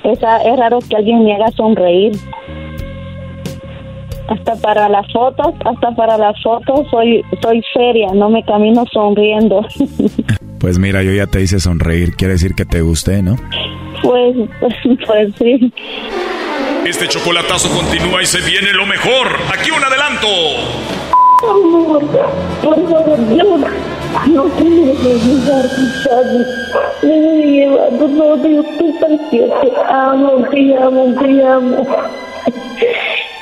Es, 0.04 0.20
es 0.20 0.60
raro 0.60 0.80
que 0.90 0.96
alguien 0.96 1.24
me 1.24 1.36
haga 1.36 1.52
sonreír. 1.52 2.14
Hasta 4.28 4.56
para 4.56 4.88
las 4.88 5.12
fotos, 5.12 5.54
hasta 5.66 5.92
para 5.92 6.18
las 6.18 6.42
fotos 6.42 6.88
soy, 6.90 7.22
soy 7.42 7.62
seria, 7.74 8.14
no 8.14 8.30
me 8.30 8.44
camino 8.44 8.86
sonriendo. 8.92 9.66
Pues 10.62 10.78
mira, 10.78 11.02
yo 11.02 11.12
ya 11.12 11.26
te 11.26 11.42
hice 11.42 11.60
sonreír, 11.60 12.16
quiere 12.16 12.34
decir 12.34 12.54
que 12.54 12.66
te 12.66 12.82
gusté, 12.82 13.24
¿no? 13.24 13.36
Pues, 14.04 14.36
pues, 14.60 14.76
pues 15.08 15.34
sí. 15.40 15.74
Este 16.86 17.08
chocolatazo 17.08 17.70
continúa 17.70 18.24
y 18.24 18.26
se 18.26 18.41
viene 18.41 18.74
lo 18.74 18.88
mejor. 18.88 19.28
Aquí 19.53 19.70
un 19.70 19.84
adelanto. 19.84 20.28
Amor, 21.48 22.03
por 22.64 22.90
favor, 22.90 23.20
no 24.28 24.44
tienes 24.58 24.99
que 24.99 25.08
olvidar 25.08 25.66
Me 27.03 27.22
voy 27.22 27.44
llevando, 27.44 28.08
no, 28.08 28.48
yo 28.48 28.62
estoy 28.62 29.18
Te 29.30 29.72
amo, 29.90 30.44
te 30.49 30.78
amo, 30.78 31.16
te 31.20 31.48
amo. 31.48 31.88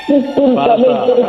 Discúlpame, 0.08 0.86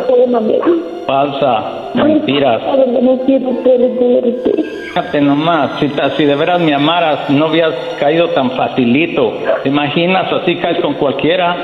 perdóname. 0.07 0.59
Falsa, 1.07 1.91
mentiras. 1.93 2.61
No 3.01 3.19
quiero 3.25 3.51
perderte. 3.63 4.63
Fíjate 4.87 5.21
nomás, 5.21 5.79
si, 5.79 5.89
si 6.17 6.25
de 6.25 6.35
veras 6.35 6.59
me 6.59 6.73
amaras, 6.73 7.29
no 7.29 7.45
habías 7.45 7.73
caído 7.99 8.29
tan 8.29 8.51
facilito. 8.51 9.33
¿Te 9.63 9.69
imaginas? 9.69 10.31
Así 10.33 10.57
caes 10.57 10.81
con 10.81 10.95
cualquiera. 10.95 11.63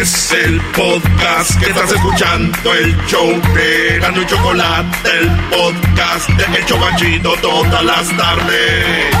Es 0.00 0.32
el 0.32 0.60
podcast 0.76 1.58
que 1.58 1.70
estás 1.70 1.90
escuchando, 1.90 2.74
el 2.74 2.94
show 3.06 3.28
de 3.54 3.96
y 3.96 4.26
Chocolate, 4.26 5.08
el 5.18 5.30
podcast 5.50 6.28
de 6.28 6.58
El 6.58 6.66
Chocachito 6.66 7.34
todas 7.40 7.82
las 7.82 8.16
tardes. 8.16 9.16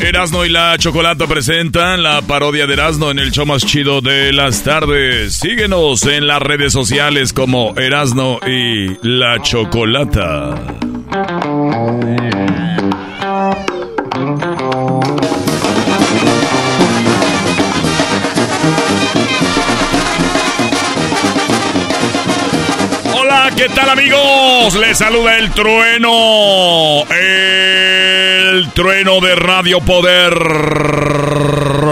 Erasno 0.00 0.44
y 0.44 0.48
la 0.48 0.78
Chocolata 0.78 1.26
presentan 1.26 2.04
la 2.04 2.22
parodia 2.22 2.68
de 2.68 2.74
Erasno 2.74 3.10
en 3.10 3.18
el 3.18 3.32
show 3.32 3.46
más 3.46 3.66
chido 3.66 4.00
de 4.00 4.32
las 4.32 4.62
tardes. 4.62 5.34
Síguenos 5.34 6.06
en 6.06 6.28
las 6.28 6.40
redes 6.40 6.72
sociales 6.72 7.32
como 7.32 7.74
Erasno 7.76 8.38
y 8.46 8.96
la 9.02 9.42
Chocolata. 9.42 10.54
¿Qué 23.60 23.68
tal 23.74 23.90
amigos? 23.90 24.74
Les 24.76 24.96
saluda 24.96 25.36
el 25.36 25.50
trueno. 25.50 27.04
El 27.10 28.70
trueno 28.72 29.20
de 29.20 29.34
Radio 29.34 29.82
Poder. 29.82 30.32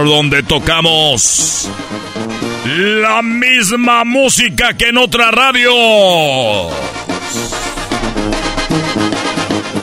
Donde 0.06 0.42
tocamos 0.44 1.68
la 2.64 3.20
misma 3.20 4.04
música 4.04 4.72
que 4.78 4.88
en 4.88 4.96
otra 4.96 5.30
radio. 5.30 5.70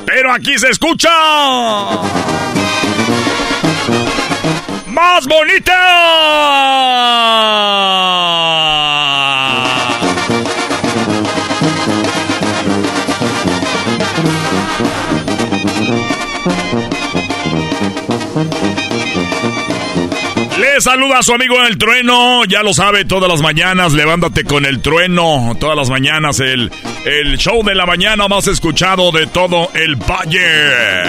Pero 0.07 0.33
aquí 0.33 0.57
se 0.57 0.69
escucha. 0.69 1.11
Más 4.87 5.27
bonita. 5.27 5.75
Le 20.57 20.81
saluda 20.81 21.19
a 21.19 21.23
su 21.23 21.33
amigo 21.33 21.63
el 21.63 21.77
trueno, 21.77 22.43
ya 22.43 22.63
lo 22.63 22.73
sabe, 22.73 23.05
todas 23.05 23.29
las 23.31 23.41
mañanas, 23.41 23.93
levántate 23.93 24.43
con 24.43 24.65
el 24.65 24.81
trueno, 24.81 25.55
todas 25.57 25.77
las 25.77 25.89
mañanas 25.89 26.41
el, 26.41 26.69
el 27.05 27.37
show 27.37 27.63
de 27.63 27.75
la 27.75 27.85
mañana 27.85 28.27
más 28.27 28.47
escuchado 28.47 29.11
de 29.13 29.27
todo 29.27 29.69
el 29.73 29.95
valle. 29.95 31.03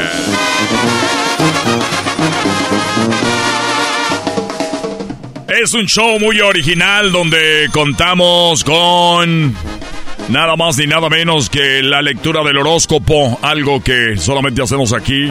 Es 5.49 5.75
un 5.75 5.87
show 5.87 6.21
muy 6.21 6.41
original 6.41 7.11
donde 7.11 7.69
contamos 7.73 8.63
con 8.63 9.53
nada 10.29 10.55
más 10.55 10.77
ni 10.79 10.87
nada 10.87 11.09
menos 11.09 11.51
que 11.51 11.83
la 11.83 12.03
lectura 12.03 12.45
del 12.45 12.59
horóscopo, 12.59 13.39
algo 13.43 13.83
que 13.83 14.17
solamente 14.17 14.63
hacemos 14.63 14.93
aquí. 14.93 15.29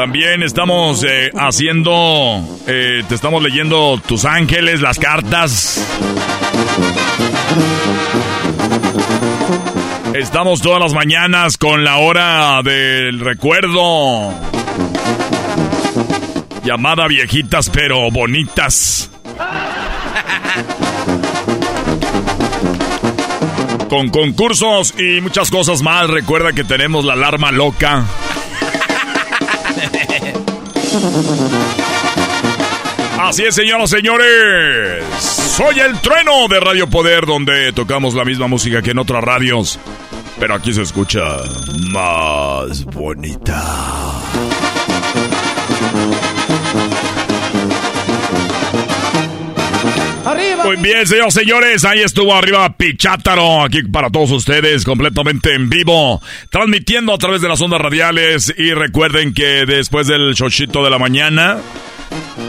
También 0.00 0.42
estamos 0.42 1.04
eh, 1.04 1.30
haciendo, 1.34 2.42
eh, 2.66 3.02
te 3.06 3.14
estamos 3.14 3.42
leyendo 3.42 4.00
tus 4.08 4.24
ángeles, 4.24 4.80
las 4.80 4.98
cartas. 4.98 5.86
Estamos 10.14 10.62
todas 10.62 10.80
las 10.80 10.94
mañanas 10.94 11.58
con 11.58 11.84
la 11.84 11.98
hora 11.98 12.62
del 12.62 13.20
recuerdo. 13.20 14.32
Llamada 16.64 17.06
viejitas 17.06 17.68
pero 17.68 18.10
bonitas. 18.10 19.10
Con 23.90 24.08
concursos 24.08 24.94
y 24.98 25.20
muchas 25.20 25.50
cosas 25.50 25.82
más. 25.82 26.08
Recuerda 26.08 26.54
que 26.54 26.64
tenemos 26.64 27.04
la 27.04 27.12
alarma 27.12 27.52
loca. 27.52 28.06
Así 33.20 33.44
es, 33.44 33.54
señoras 33.54 33.92
y 33.92 33.96
señores. 33.96 35.04
Soy 35.20 35.78
el 35.78 35.98
trueno 36.00 36.48
de 36.48 36.58
Radio 36.58 36.88
Poder, 36.88 37.26
donde 37.26 37.72
tocamos 37.72 38.14
la 38.14 38.24
misma 38.24 38.48
música 38.48 38.82
que 38.82 38.90
en 38.90 38.98
otras 38.98 39.22
radios. 39.22 39.78
Pero 40.40 40.54
aquí 40.54 40.72
se 40.72 40.82
escucha 40.82 41.20
más 41.90 42.84
bonita. 42.86 43.62
Arriba. 50.24 50.64
Muy 50.64 50.76
bien, 50.76 51.06
señores, 51.06 51.34
señores, 51.34 51.84
ahí 51.84 52.00
estuvo 52.00 52.34
arriba 52.34 52.72
Pichátaro, 52.76 53.62
aquí 53.62 53.82
para 53.84 54.10
todos 54.10 54.30
ustedes, 54.32 54.84
completamente 54.84 55.54
en 55.54 55.68
vivo, 55.68 56.20
transmitiendo 56.50 57.14
a 57.14 57.18
través 57.18 57.40
de 57.40 57.48
las 57.48 57.60
ondas 57.60 57.80
radiales. 57.80 58.52
Y 58.56 58.72
recuerden 58.72 59.34
que 59.34 59.66
después 59.66 60.06
del 60.06 60.34
chochito 60.34 60.84
de 60.84 60.90
la 60.90 60.98
mañana, 60.98 61.58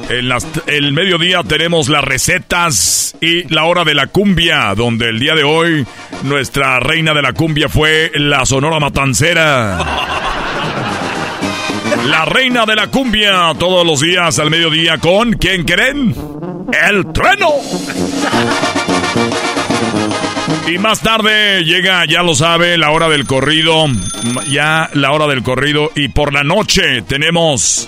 en 0.10 0.30
las, 0.30 0.48
el 0.68 0.93
mediodía 0.93 1.43
tenemos 1.43 1.89
las 1.89 2.03
recetas 2.03 3.15
y 3.22 3.43
la 3.53 3.65
hora 3.65 3.84
de 3.84 3.93
la 3.93 4.07
cumbia, 4.07 4.73
donde 4.76 5.10
el 5.10 5.19
día 5.19 5.35
de 5.35 5.43
hoy 5.43 5.85
nuestra 6.23 6.80
reina 6.80 7.14
de 7.14 7.22
la 7.22 7.34
cumbia 7.34 7.69
fue 7.69 8.11
la 8.15 8.45
Sonora 8.45 8.80
Matancera. 8.80 10.51
La 12.06 12.26
reina 12.26 12.65
de 12.65 12.76
la 12.76 12.88
cumbia, 12.88 13.53
todos 13.60 13.86
los 13.86 14.02
días 14.02 14.40
al 14.40 14.49
mediodía 14.49 14.98
con, 14.98 15.34
¿quién 15.34 15.64
creen? 15.64 16.15
El 16.90 17.11
trueno. 17.14 17.49
Y 20.68 20.78
más 20.78 21.02
tarde 21.02 21.64
llega, 21.64 22.06
ya 22.06 22.23
lo 22.23 22.34
sabe, 22.34 22.78
la 22.78 22.91
hora 22.91 23.07
del 23.07 23.26
corrido. 23.26 23.86
Ya 24.49 24.90
la 24.94 25.11
hora 25.11 25.28
del 25.28 25.44
corrido. 25.44 25.91
Y 25.95 26.07
por 26.07 26.34
la 26.34 26.44
noche 26.44 27.03
tenemos 27.03 27.88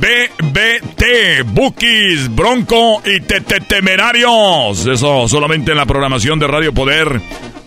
BBT, 0.00 1.44
Bookies, 1.44 2.34
Bronco 2.34 3.02
y 3.04 3.20
Temerarios. 3.20 4.86
Eso 4.86 5.28
solamente 5.28 5.72
en 5.72 5.76
la 5.76 5.86
programación 5.86 6.38
de 6.38 6.46
Radio 6.46 6.72
Poder, 6.72 7.20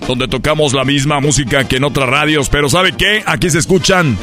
donde 0.07 0.27
tocamos 0.27 0.73
la 0.73 0.83
misma 0.83 1.19
música 1.19 1.67
que 1.67 1.77
en 1.77 1.83
otras 1.83 2.09
radios. 2.09 2.49
Pero 2.49 2.69
¿sabe 2.69 2.93
qué? 2.93 3.23
Aquí 3.25 3.49
se 3.49 3.59
escuchan 3.59 4.17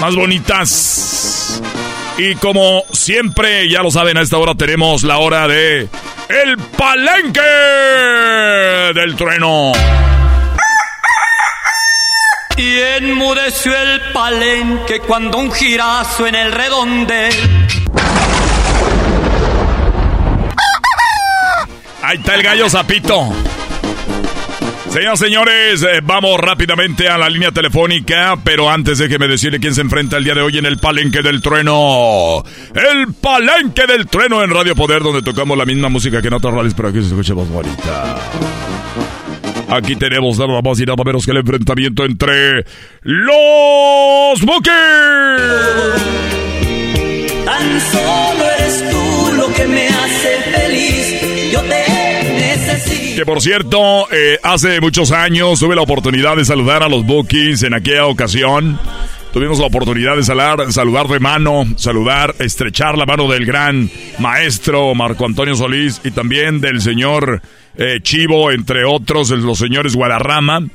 más 0.00 0.14
bonitas. 0.14 1.60
Y 2.16 2.34
como 2.36 2.82
siempre, 2.92 3.70
ya 3.70 3.82
lo 3.82 3.90
saben, 3.90 4.16
a 4.16 4.22
esta 4.22 4.38
hora 4.38 4.54
tenemos 4.54 5.02
la 5.04 5.18
hora 5.18 5.46
de 5.46 5.88
El 6.28 6.58
Palenque 6.76 7.40
del 8.94 9.14
Trueno. 9.16 9.72
Y 12.56 12.76
enmudeció 12.80 13.72
el 13.76 14.00
palenque 14.12 14.98
cuando 14.98 15.38
un 15.38 15.52
girazo 15.52 16.26
en 16.26 16.34
el 16.34 16.50
redonde. 16.50 17.28
Ahí 22.02 22.16
está 22.16 22.34
el 22.34 22.42
gallo 22.42 22.68
zapito. 22.68 23.32
Señoras 24.90 25.18
señores, 25.18 25.82
eh, 25.82 26.00
vamos 26.02 26.40
rápidamente 26.40 27.08
a 27.08 27.18
la 27.18 27.28
línea 27.28 27.52
telefónica, 27.52 28.36
pero 28.42 28.70
antes 28.70 28.98
déjeme 28.98 29.28
decirle 29.28 29.60
quién 29.60 29.74
se 29.74 29.82
enfrenta 29.82 30.16
el 30.16 30.24
día 30.24 30.34
de 30.34 30.40
hoy 30.40 30.56
en 30.56 30.64
el 30.64 30.78
Palenque 30.78 31.20
del 31.20 31.42
Trueno. 31.42 32.42
El 32.74 33.12
Palenque 33.20 33.86
del 33.86 34.06
Trueno 34.06 34.42
en 34.42 34.50
Radio 34.50 34.74
Poder, 34.74 35.02
donde 35.02 35.22
tocamos 35.22 35.58
la 35.58 35.66
misma 35.66 35.90
música 35.90 36.22
que 36.22 36.28
en 36.28 36.34
otras 36.34 36.54
radios, 36.54 36.74
pero 36.74 36.88
aquí 36.88 37.00
se 37.02 37.08
escucha 37.08 37.34
más 37.34 37.48
bonita. 37.48 38.16
Aquí 39.68 39.96
tenemos 39.96 40.38
nada 40.38 40.62
más 40.62 40.80
y 40.80 40.86
nada 40.86 41.04
menos 41.04 41.26
que 41.26 41.32
el 41.32 41.36
enfrentamiento 41.38 42.04
entre 42.06 42.64
los 43.02 44.40
Bookies. 44.40 44.72
Tan 47.44 47.80
solo 47.92 48.50
eres 48.58 48.84
tú 48.90 49.32
lo 49.36 49.52
que 49.52 49.66
me 49.66 49.88
hace 49.88 50.17
Que 53.18 53.26
por 53.26 53.42
cierto, 53.42 54.06
eh, 54.12 54.38
hace 54.44 54.80
muchos 54.80 55.10
años 55.10 55.58
tuve 55.58 55.74
la 55.74 55.82
oportunidad 55.82 56.36
de 56.36 56.44
saludar 56.44 56.84
a 56.84 56.88
los 56.88 57.04
Bookies 57.04 57.64
en 57.64 57.74
aquella 57.74 58.06
ocasión. 58.06 58.78
Tuvimos 59.32 59.58
la 59.58 59.66
oportunidad 59.66 60.14
de 60.14 60.22
saludar, 60.22 60.72
saludar 60.72 61.08
de 61.08 61.18
mano, 61.18 61.64
saludar, 61.74 62.36
estrechar 62.38 62.96
la 62.96 63.06
mano 63.06 63.28
del 63.28 63.44
gran 63.44 63.90
maestro 64.20 64.94
Marco 64.94 65.26
Antonio 65.26 65.56
Solís 65.56 66.00
y 66.04 66.12
también 66.12 66.60
del 66.60 66.80
señor 66.80 67.42
eh, 67.76 67.98
Chivo, 68.02 68.52
entre 68.52 68.84
otros, 68.84 69.30
los 69.30 69.58
señores 69.58 69.96
Guadarrama. 69.96 70.68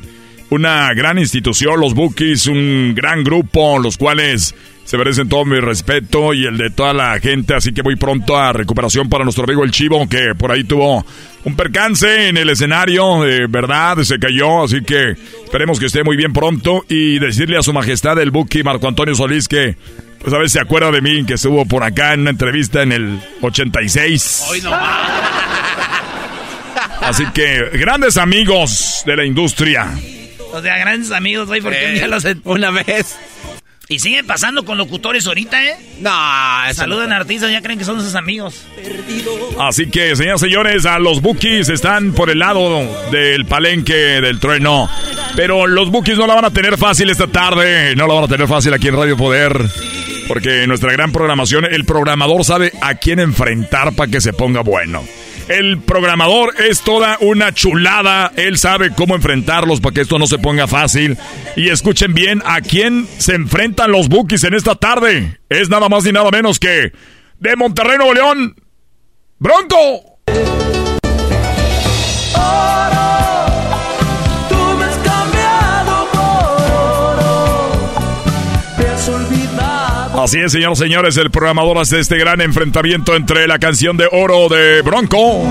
Una 0.49 0.93
gran 0.93 1.19
institución, 1.19 1.79
los 1.79 1.93
Bookies, 1.93 2.47
un 2.47 2.91
gran 2.93 3.23
grupo, 3.23 3.79
los 3.79 3.97
cuales 3.97 4.53
se 4.83 4.97
merecen 4.97 5.29
todo 5.29 5.45
mi 5.45 5.59
respeto 5.59 6.33
y 6.33 6.45
el 6.45 6.57
de 6.57 6.69
toda 6.69 6.93
la 6.93 7.19
gente, 7.19 7.55
así 7.55 7.73
que 7.73 7.81
voy 7.81 7.95
pronto 7.95 8.37
a 8.37 8.51
recuperación 8.53 9.09
para 9.09 9.23
nuestro 9.23 9.45
amigo 9.45 9.63
el 9.63 9.71
Chivo, 9.71 10.07
que 10.09 10.35
por 10.35 10.51
ahí 10.51 10.63
tuvo 10.63 11.05
un 11.45 11.55
percance 11.55 12.27
en 12.29 12.37
el 12.37 12.49
escenario, 12.49 13.23
de 13.23 13.47
verdad, 13.47 13.97
se 14.03 14.19
cayó, 14.19 14.63
así 14.63 14.81
que 14.83 15.15
esperemos 15.43 15.79
que 15.79 15.85
esté 15.85 16.03
muy 16.03 16.17
bien 16.17 16.33
pronto 16.33 16.85
y 16.89 17.19
decirle 17.19 17.57
a 17.57 17.61
su 17.61 17.73
majestad 17.73 18.19
el 18.19 18.31
Buki 18.31 18.63
Marco 18.63 18.87
Antonio 18.87 19.15
Solís 19.15 19.47
que, 19.47 19.77
pues 20.19 20.33
a 20.33 20.37
ver 20.37 20.49
si 20.49 20.53
se 20.53 20.59
acuerda 20.59 20.91
de 20.91 21.01
mí, 21.01 21.25
que 21.25 21.35
estuvo 21.35 21.65
por 21.65 21.83
acá 21.83 22.13
en 22.13 22.21
una 22.21 22.31
entrevista 22.31 22.81
en 22.81 22.91
el 22.91 23.19
86. 23.41 24.43
Hoy 24.49 24.61
no 24.61 24.71
Así 27.01 27.25
que, 27.33 27.69
grandes 27.73 28.17
amigos 28.17 29.03
de 29.05 29.15
la 29.17 29.25
industria. 29.25 29.87
O 30.53 30.61
sea, 30.61 30.77
grandes 30.77 31.11
amigos, 31.11 31.47
güey, 31.47 31.61
porque 31.61 31.97
ya 31.99 32.07
los... 32.07 32.25
Una 32.45 32.71
vez. 32.71 33.17
Y 33.89 33.99
sigue 33.99 34.23
pasando 34.23 34.63
con 34.63 34.77
locutores 34.77 35.27
ahorita, 35.27 35.61
¿eh? 35.61 35.75
No, 35.99 36.09
Saludan 36.73 37.11
a 37.11 37.17
artistas, 37.17 37.51
ya 37.51 37.61
creen 37.61 37.77
que 37.77 37.83
son 37.85 38.01
sus 38.01 38.15
amigos. 38.15 38.65
Así 39.59 39.87
que, 39.89 40.15
señoras 40.15 40.41
y 40.41 40.45
señores, 40.45 40.85
a 40.85 40.99
los 40.99 41.21
Bookies 41.21 41.67
están 41.67 42.13
por 42.13 42.29
el 42.29 42.39
lado 42.39 42.87
del 43.11 43.45
palenque 43.45 43.93
del 43.93 44.39
trueno. 44.39 44.89
Pero 45.35 45.67
los 45.67 45.91
Bookies 45.91 46.17
no 46.17 46.27
la 46.27 46.35
van 46.35 46.45
a 46.45 46.51
tener 46.51 46.77
fácil 46.77 47.09
esta 47.09 47.27
tarde. 47.27 47.93
No 47.95 48.07
la 48.07 48.13
van 48.13 48.23
a 48.23 48.27
tener 48.29 48.47
fácil 48.47 48.73
aquí 48.73 48.87
en 48.87 48.95
Radio 48.95 49.17
Poder. 49.17 49.53
Porque 50.29 50.65
nuestra 50.65 50.93
gran 50.93 51.11
programación, 51.11 51.65
el 51.65 51.83
programador 51.83 52.45
sabe 52.45 52.71
a 52.81 52.95
quién 52.95 53.19
enfrentar 53.19 53.93
para 53.93 54.09
que 54.09 54.21
se 54.21 54.31
ponga 54.31 54.61
bueno. 54.61 55.03
El 55.47 55.79
programador 55.81 56.53
es 56.61 56.81
toda 56.81 57.17
una 57.19 57.53
chulada. 57.53 58.31
Él 58.35 58.57
sabe 58.57 58.91
cómo 58.95 59.15
enfrentarlos 59.15 59.81
para 59.81 59.93
que 59.93 60.01
esto 60.01 60.19
no 60.19 60.27
se 60.27 60.39
ponga 60.39 60.67
fácil. 60.67 61.17
Y 61.55 61.69
escuchen 61.69 62.13
bien 62.13 62.41
a 62.45 62.61
quién 62.61 63.07
se 63.17 63.35
enfrentan 63.35 63.91
los 63.91 64.09
Bookies 64.09 64.43
en 64.43 64.53
esta 64.53 64.75
tarde. 64.75 65.39
Es 65.49 65.69
nada 65.69 65.89
más 65.89 66.03
ni 66.03 66.11
nada 66.11 66.31
menos 66.31 66.59
que 66.59 66.91
de 67.39 67.55
Monterrey, 67.55 67.97
Nuevo 67.97 68.13
León, 68.13 68.55
Bronco. 69.37 70.19
Así 80.33 80.41
es, 80.41 80.51
señores 80.51 80.79
señores, 80.79 81.15
el 81.17 81.29
programador 81.29 81.77
hace 81.77 81.99
este 81.99 82.17
gran 82.17 82.41
enfrentamiento 82.41 83.15
entre 83.15 83.45
la 83.45 83.59
canción 83.59 83.97
de 83.97 84.09
oro 84.11 84.49
de 84.49 84.81
Bronco 84.81 85.43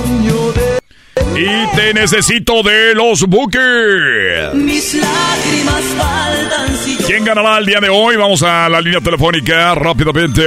y 1.36 1.76
Te 1.76 1.94
Necesito 1.94 2.64
de 2.64 2.92
los 2.92 3.24
Bookies. 3.28 4.54
Mis 4.54 4.94
lágrimas 4.94 5.84
faltan 5.96 6.76
si 6.78 6.98
yo 6.98 7.06
¿Quién 7.06 7.24
ganará 7.24 7.58
el 7.58 7.66
día 7.66 7.78
de 7.78 7.90
hoy? 7.90 8.16
Vamos 8.16 8.42
a 8.42 8.68
la 8.68 8.80
línea 8.80 9.00
telefónica 9.00 9.72
rápidamente. 9.76 10.42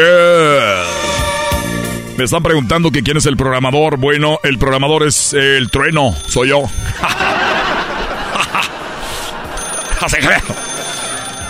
Me 2.17 2.25
están 2.25 2.43
preguntando 2.43 2.91
que 2.91 3.03
quién 3.03 3.15
es 3.15 3.25
el 3.27 3.37
programador. 3.37 3.95
Bueno, 3.95 4.41
el 4.43 4.57
programador 4.57 5.07
es 5.07 5.31
el 5.31 5.71
trueno, 5.71 6.13
soy 6.27 6.49
yo. 6.49 6.63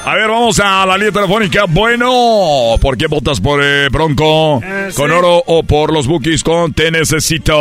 A 0.07 0.14
ver, 0.15 0.27
vamos 0.27 0.60
a 0.60 0.86
la 0.86 0.98
línea 0.98 1.11
telefónica. 1.11 1.65
Bueno, 1.68 2.76
¿por 2.80 2.95
qué 2.95 3.07
votas 3.07 3.41
por 3.41 3.60
eh, 3.64 3.90
Bronco 3.90 4.61
Eh, 4.64 4.91
con 4.95 5.10
sí. 5.10 5.15
oro 5.15 5.41
o 5.48 5.64
por 5.64 5.91
los 5.91 6.06
Bookies 6.06 6.44
con 6.44 6.73
Te 6.73 6.91
Necesito? 6.91 7.53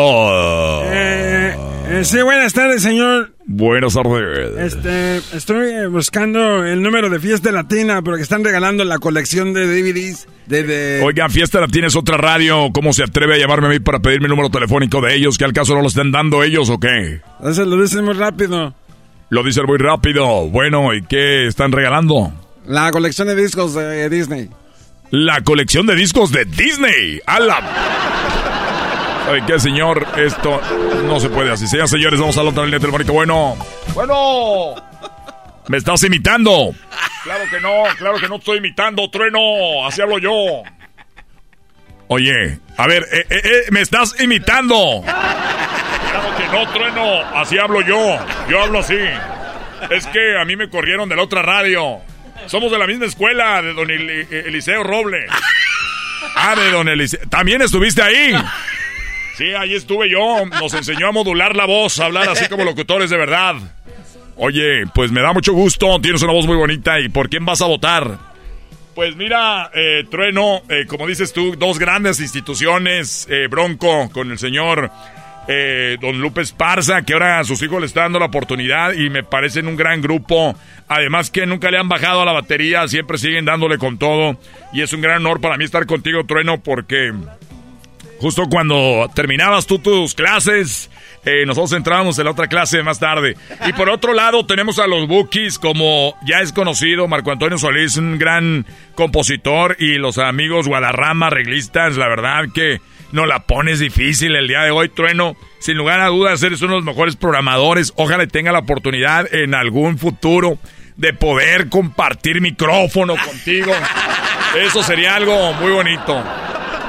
Eh, 0.92 1.56
eh, 1.88 2.04
sí, 2.04 2.20
buenas 2.20 2.52
tardes, 2.52 2.82
señor. 2.82 3.32
Buenas 3.46 3.94
tardes. 3.94 4.58
Este, 4.58 5.16
estoy 5.34 5.70
eh, 5.72 5.86
buscando 5.86 6.64
el 6.64 6.82
número 6.82 7.08
de 7.08 7.18
Fiesta 7.18 7.50
Latina, 7.50 8.02
pero 8.02 8.16
que 8.16 8.22
están 8.22 8.44
regalando 8.44 8.84
la 8.84 8.98
colección 8.98 9.54
de 9.54 9.66
DVDs. 9.66 10.28
De, 10.46 10.62
de- 10.64 11.02
Oigan, 11.02 11.30
Fiesta 11.30 11.60
la 11.62 11.68
tienes 11.68 11.96
otra 11.96 12.18
radio. 12.18 12.68
¿Cómo 12.74 12.92
se 12.92 13.04
atreve 13.04 13.36
a 13.36 13.38
llamarme 13.38 13.68
a 13.68 13.70
mí 13.70 13.80
para 13.80 14.00
pedirme 14.00 14.26
el 14.26 14.30
número 14.30 14.50
telefónico 14.50 15.00
de 15.00 15.14
ellos? 15.14 15.38
¿Que 15.38 15.46
al 15.46 15.54
caso 15.54 15.74
no 15.74 15.80
lo 15.80 15.88
estén 15.88 16.10
dando 16.12 16.42
ellos 16.42 16.68
o 16.68 16.78
qué? 16.78 17.20
Eso 17.42 17.64
lo 17.64 17.80
dicen 17.80 18.04
muy 18.04 18.12
rápido. 18.14 18.74
Lo 19.34 19.42
dicen 19.42 19.66
muy 19.66 19.78
rápido. 19.78 20.48
Bueno, 20.48 20.94
¿y 20.94 21.02
qué 21.02 21.48
están 21.48 21.72
regalando? 21.72 22.32
La 22.66 22.92
colección 22.92 23.26
de 23.26 23.34
discos 23.34 23.74
de 23.74 24.08
Disney. 24.08 24.48
La 25.10 25.40
colección 25.40 25.88
de 25.88 25.96
discos 25.96 26.30
de 26.30 26.44
Disney. 26.44 27.20
¡A 27.26 27.40
la... 27.40 27.60
¿Sabe 29.24 29.42
qué, 29.44 29.58
señor? 29.58 30.06
Esto 30.16 30.60
no 31.08 31.18
se 31.18 31.30
puede 31.30 31.50
así. 31.50 31.66
Señoras 31.66 31.90
señores, 31.90 32.20
vamos 32.20 32.38
a 32.38 32.44
la 32.44 32.50
otra 32.50 32.64
línea 32.64 32.78
telefónica. 32.78 33.10
Bueno. 33.10 33.56
Bueno. 33.92 34.76
¿Me 35.66 35.78
estás 35.78 36.04
imitando? 36.04 36.72
Claro 37.24 37.44
que 37.50 37.60
no, 37.60 37.82
claro 37.98 38.18
que 38.20 38.28
no 38.28 38.36
estoy 38.36 38.58
imitando, 38.58 39.10
trueno. 39.10 39.84
Así 39.84 40.00
hablo 40.00 40.20
yo. 40.20 40.62
Oye, 42.06 42.60
a 42.76 42.86
ver, 42.86 43.02
eh, 43.12 43.26
eh, 43.30 43.40
eh, 43.42 43.62
me 43.72 43.80
estás 43.80 44.14
imitando. 44.20 45.02
Que 46.36 46.46
no, 46.48 46.68
trueno. 46.72 47.20
Así 47.34 47.58
hablo 47.58 47.80
yo. 47.82 48.18
Yo 48.48 48.62
hablo 48.62 48.80
así. 48.80 48.96
Es 49.90 50.06
que 50.08 50.38
a 50.38 50.44
mí 50.44 50.56
me 50.56 50.68
corrieron 50.68 51.08
de 51.08 51.16
la 51.16 51.22
otra 51.22 51.42
radio. 51.42 51.98
Somos 52.46 52.70
de 52.72 52.78
la 52.78 52.86
misma 52.86 53.06
escuela, 53.06 53.62
de 53.62 53.72
don 53.72 53.88
Eli- 53.88 54.26
Eliseo 54.30 54.82
Roble. 54.82 55.26
Ah, 56.36 56.54
de 56.56 56.70
don 56.70 56.88
Eliseo. 56.88 57.20
¿También 57.28 57.62
estuviste 57.62 58.02
ahí? 58.02 58.34
Sí, 59.36 59.52
ahí 59.54 59.74
estuve 59.74 60.08
yo. 60.10 60.44
Nos 60.46 60.74
enseñó 60.74 61.08
a 61.08 61.12
modular 61.12 61.56
la 61.56 61.64
voz, 61.66 61.98
a 62.00 62.06
hablar 62.06 62.28
así 62.28 62.46
como 62.48 62.64
locutores 62.64 63.10
de 63.10 63.16
verdad. 63.16 63.54
Oye, 64.36 64.84
pues 64.94 65.10
me 65.12 65.20
da 65.20 65.32
mucho 65.32 65.52
gusto. 65.52 66.00
Tienes 66.00 66.22
una 66.22 66.32
voz 66.32 66.46
muy 66.46 66.56
bonita. 66.56 66.98
¿Y 67.00 67.08
por 67.08 67.28
quién 67.28 67.44
vas 67.44 67.62
a 67.62 67.66
votar? 67.66 68.18
Pues 68.94 69.16
mira, 69.16 69.70
eh, 69.74 70.04
Trueno, 70.10 70.62
eh, 70.68 70.86
como 70.86 71.06
dices 71.06 71.32
tú, 71.32 71.56
dos 71.56 71.78
grandes 71.78 72.20
instituciones. 72.20 73.26
eh, 73.30 73.48
Bronco 73.48 74.08
con 74.10 74.30
el 74.30 74.38
señor 74.38 74.90
eh, 75.48 75.96
Don 76.00 76.20
Lupe 76.20 76.40
Esparza, 76.40 77.02
que 77.02 77.12
ahora 77.12 77.38
a 77.38 77.44
sus 77.44 77.62
hijos 77.62 77.80
le 77.80 77.86
está 77.86 78.02
dando 78.02 78.18
la 78.18 78.26
oportunidad 78.26 78.92
y 78.92 79.10
me 79.10 79.22
parecen 79.22 79.68
un 79.68 79.76
gran 79.76 80.00
grupo. 80.00 80.54
Además 80.88 81.30
que 81.30 81.46
nunca 81.46 81.70
le 81.70 81.78
han 81.78 81.88
bajado 81.88 82.22
a 82.22 82.24
la 82.24 82.32
batería, 82.32 82.86
siempre 82.88 83.18
siguen 83.18 83.44
dándole 83.44 83.78
con 83.78 83.98
todo. 83.98 84.38
Y 84.72 84.82
es 84.82 84.92
un 84.92 85.00
gran 85.00 85.18
honor 85.18 85.40
para 85.40 85.56
mí 85.56 85.64
estar 85.64 85.86
contigo, 85.86 86.24
Trueno, 86.24 86.62
porque 86.62 87.12
justo 88.20 88.44
cuando 88.50 89.10
terminabas 89.14 89.66
tú 89.66 89.78
tus 89.78 90.14
clases, 90.14 90.90
eh, 91.24 91.44
nosotros 91.46 91.72
entrábamos 91.72 92.18
en 92.18 92.24
la 92.24 92.30
otra 92.30 92.48
clase 92.48 92.82
más 92.82 92.98
tarde. 92.98 93.36
Y 93.66 93.72
por 93.72 93.88
otro 93.88 94.14
lado 94.14 94.46
tenemos 94.46 94.78
a 94.78 94.86
los 94.86 95.06
Bookies, 95.06 95.58
como 95.58 96.14
ya 96.26 96.40
es 96.40 96.52
conocido, 96.52 97.08
Marco 97.08 97.32
Antonio 97.32 97.58
Solís, 97.58 97.96
un 97.96 98.18
gran 98.18 98.66
compositor, 98.94 99.76
y 99.78 99.98
los 99.98 100.18
amigos 100.18 100.68
Guadarrama, 100.68 101.30
reglistas, 101.30 101.96
la 101.96 102.08
verdad 102.08 102.44
que 102.54 102.80
no 103.14 103.26
la 103.26 103.46
pones 103.46 103.78
difícil 103.78 104.34
el 104.34 104.48
día 104.48 104.62
de 104.62 104.72
hoy, 104.72 104.88
Trueno. 104.88 105.36
Sin 105.60 105.76
lugar 105.76 106.00
a 106.00 106.08
dudas, 106.08 106.42
eres 106.42 106.60
uno 106.62 106.72
de 106.72 106.78
los 106.78 106.84
mejores 106.84 107.14
programadores. 107.14 107.92
Ojalá 107.96 108.26
tenga 108.26 108.50
la 108.50 108.58
oportunidad 108.58 109.32
en 109.32 109.54
algún 109.54 109.98
futuro 109.98 110.58
de 110.96 111.12
poder 111.12 111.68
compartir 111.68 112.40
micrófono 112.40 113.14
contigo. 113.16 113.72
Eso 114.60 114.82
sería 114.82 115.14
algo 115.14 115.52
muy 115.54 115.70
bonito. 115.70 116.22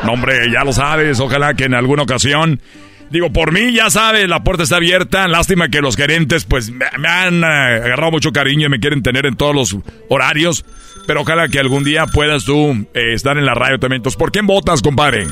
No, 0.03 0.13
hombre, 0.13 0.51
ya 0.51 0.63
lo 0.63 0.73
sabes. 0.73 1.19
Ojalá 1.19 1.53
que 1.53 1.65
en 1.65 1.75
alguna 1.75 2.03
ocasión. 2.03 2.59
Digo, 3.11 3.31
por 3.31 3.51
mí, 3.51 3.71
ya 3.71 3.91
sabes, 3.91 4.27
la 4.27 4.43
puerta 4.43 4.63
está 4.63 4.77
abierta. 4.77 5.27
Lástima 5.27 5.69
que 5.69 5.79
los 5.79 5.95
gerentes, 5.95 6.43
pues, 6.45 6.71
me, 6.71 7.07
han 7.07 7.43
eh, 7.43 7.45
agarrado 7.45 8.09
mucho 8.09 8.31
cariño 8.31 8.65
y 8.65 8.69
me 8.69 8.79
quieren 8.79 9.03
tener 9.03 9.27
en 9.27 9.35
todos 9.35 9.53
los 9.53 9.77
horarios. 10.09 10.65
Pero 11.05 11.21
ojalá 11.21 11.49
que 11.49 11.59
algún 11.59 11.83
día 11.83 12.07
puedas 12.07 12.45
tú 12.45 12.87
eh, 12.95 13.13
estar 13.13 13.37
en 13.37 13.45
la 13.45 13.53
radio 13.53 13.77
también. 13.77 13.99
Entonces, 13.99 14.17
¿por 14.17 14.31
quién 14.31 14.47
votas, 14.47 14.81
compadre? 14.81 15.27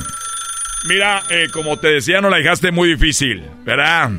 Mira, 0.85 1.23
eh, 1.29 1.47
como 1.51 1.77
te 1.77 1.87
decía, 1.87 2.19
no 2.21 2.29
la 2.29 2.37
dejaste 2.37 2.71
muy 2.71 2.89
difícil, 2.89 3.43
¿verdad? 3.63 4.11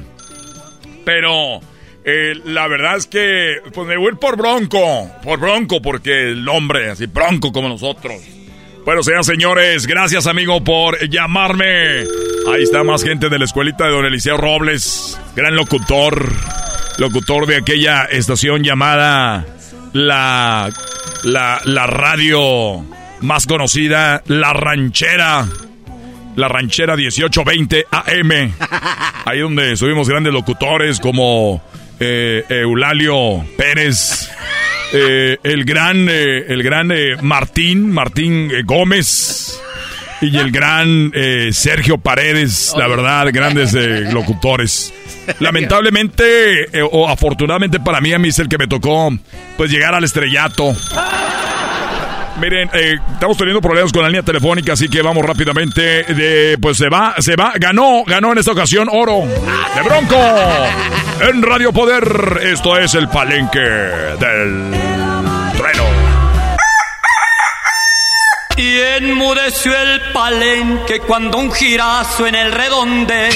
Pero 1.04 1.60
eh, 2.04 2.34
la 2.44 2.68
verdad 2.68 2.96
es 2.96 3.06
que 3.06 3.56
pues 3.72 3.86
me 3.86 3.96
voy 3.96 4.06
a 4.06 4.10
ir 4.10 4.16
por 4.18 4.36
Bronco, 4.36 5.10
por 5.22 5.38
Bronco, 5.38 5.82
porque 5.82 6.30
el 6.30 6.44
nombre, 6.44 6.90
así 6.90 7.06
Bronco 7.06 7.52
como 7.52 7.68
nosotros. 7.68 8.20
Bueno, 8.84 9.02
sean 9.02 9.24
señores, 9.24 9.86
gracias 9.86 10.26
amigo 10.26 10.62
por 10.62 11.08
llamarme. 11.08 12.04
Ahí 12.52 12.62
está 12.62 12.82
más 12.82 13.02
gente 13.02 13.28
de 13.30 13.38
la 13.38 13.46
escuelita 13.46 13.86
de 13.86 13.92
Don 13.92 14.04
Eliseo 14.04 14.36
Robles, 14.36 15.18
gran 15.34 15.56
locutor, 15.56 16.30
locutor 16.98 17.46
de 17.46 17.56
aquella 17.56 18.04
estación 18.04 18.62
llamada 18.62 19.46
la, 19.94 20.70
la, 21.22 21.60
la 21.64 21.86
radio 21.86 22.84
más 23.22 23.46
conocida, 23.46 24.22
La 24.26 24.52
Ranchera. 24.52 25.46
La 26.36 26.48
Ranchera 26.48 26.96
1820 26.96 27.86
AM. 27.90 28.30
Ahí 29.24 29.40
donde 29.40 29.76
subimos 29.76 30.08
grandes 30.08 30.32
locutores 30.32 31.00
como 31.00 31.62
eh, 32.00 32.44
Eulalio 32.48 33.44
Pérez, 33.56 34.30
eh, 34.92 35.38
el 35.42 35.64
gran, 35.64 36.08
eh, 36.08 36.46
el 36.48 36.62
gran 36.62 36.90
eh, 36.90 37.16
Martín, 37.22 37.90
Martín 37.92 38.50
Gómez 38.64 39.60
y 40.20 40.36
el 40.38 40.50
gran 40.50 41.12
Sergio 41.52 41.98
Paredes, 41.98 42.74
la 42.78 42.86
verdad, 42.88 43.26
grandes 43.30 43.74
locutores. 44.12 44.94
Lamentablemente 45.38 46.68
o 46.92 47.08
afortunadamente 47.08 47.78
para 47.80 48.00
mí 48.00 48.12
a 48.12 48.18
mí 48.18 48.28
es 48.28 48.38
el 48.38 48.48
que 48.48 48.56
me 48.56 48.66
tocó 48.66 49.10
pues 49.56 49.70
llegar 49.70 49.94
al 49.94 50.04
estrellato. 50.04 50.74
Miren, 52.40 52.68
eh, 52.72 52.96
estamos 53.12 53.36
teniendo 53.36 53.60
problemas 53.60 53.92
con 53.92 54.02
la 54.02 54.08
línea 54.08 54.22
telefónica, 54.22 54.72
así 54.72 54.88
que 54.88 55.02
vamos 55.02 55.24
rápidamente. 55.24 56.02
De, 56.02 56.58
pues 56.60 56.76
se 56.76 56.88
va, 56.88 57.14
se 57.18 57.36
va, 57.36 57.52
ganó, 57.56 58.02
ganó 58.04 58.32
en 58.32 58.38
esta 58.38 58.52
ocasión 58.52 58.88
oro 58.90 59.22
de 59.74 59.82
Bronco 59.82 60.16
en 61.20 61.42
Radio 61.42 61.72
Poder. 61.72 62.40
Esto 62.42 62.76
es 62.76 62.94
el 62.94 63.08
palenque 63.08 63.58
del 63.58 64.72
trueno. 65.56 65.84
Y 68.56 68.80
enmudeció 68.80 69.72
el 69.76 70.12
palenque 70.12 71.00
cuando 71.00 71.38
un 71.38 71.52
girazo 71.52 72.26
en 72.26 72.34
el 72.34 72.52
redondel. 72.52 73.32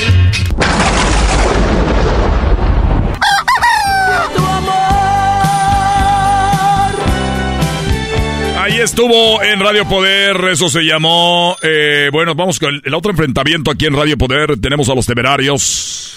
Ahí 8.79 8.85
estuvo 8.85 9.43
en 9.43 9.59
Radio 9.59 9.89
Poder, 9.89 10.37
eso 10.53 10.69
se 10.69 10.83
llamó. 10.83 11.57
eh, 11.63 12.11
bueno, 12.13 12.37
vamos 12.37 12.61
con 12.61 12.77
el, 12.77 12.83
el 12.85 12.95
otro 12.95 13.11
enfrentamiento 13.11 13.73
aquí 13.73 13.87
en 13.87 13.93
Radio 13.97 14.17
Poder. 14.17 14.57
Tenemos 14.61 14.89
a 14.89 14.95
los 14.95 15.05
temerarios. 15.05 16.15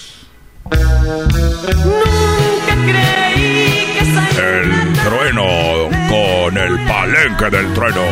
El 4.38 4.92
trueno 5.02 5.88
con 6.08 6.56
el 6.56 6.78
palenque 6.86 7.50
del 7.50 7.74
trueno. 7.74 8.02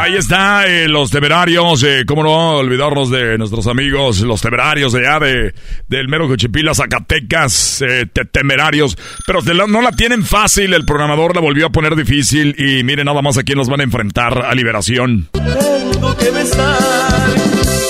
Ahí 0.00 0.14
está, 0.16 0.66
eh, 0.66 0.86
los 0.88 1.10
temerarios, 1.10 1.82
eh, 1.82 2.04
cómo 2.06 2.22
no 2.22 2.50
olvidarnos 2.58 3.10
de 3.10 3.36
nuestros 3.36 3.66
amigos, 3.66 4.20
los 4.20 4.40
temerarios 4.40 4.92
de 4.92 5.00
allá 5.06 5.18
de, 5.18 5.54
del 5.88 6.08
mero 6.08 6.28
Cochipila, 6.28 6.72
Zacatecas, 6.72 7.82
eh, 7.82 8.06
te- 8.12 8.24
temerarios. 8.24 8.96
Pero 9.26 9.42
te 9.42 9.54
la- 9.54 9.66
no 9.66 9.82
la 9.82 9.90
tienen 9.92 10.24
fácil, 10.24 10.72
el 10.72 10.84
programador 10.84 11.34
la 11.34 11.40
volvió 11.40 11.66
a 11.66 11.70
poner 11.70 11.96
difícil 11.96 12.54
y 12.58 12.84
miren 12.84 13.06
nada 13.06 13.20
más 13.22 13.36
a 13.38 13.42
quién 13.42 13.58
nos 13.58 13.68
van 13.68 13.80
a 13.80 13.84
enfrentar 13.84 14.44
a 14.46 14.54
Liberación. 14.54 15.28
Tengo 15.32 16.16
que 16.16 16.30
besar. 16.30 16.78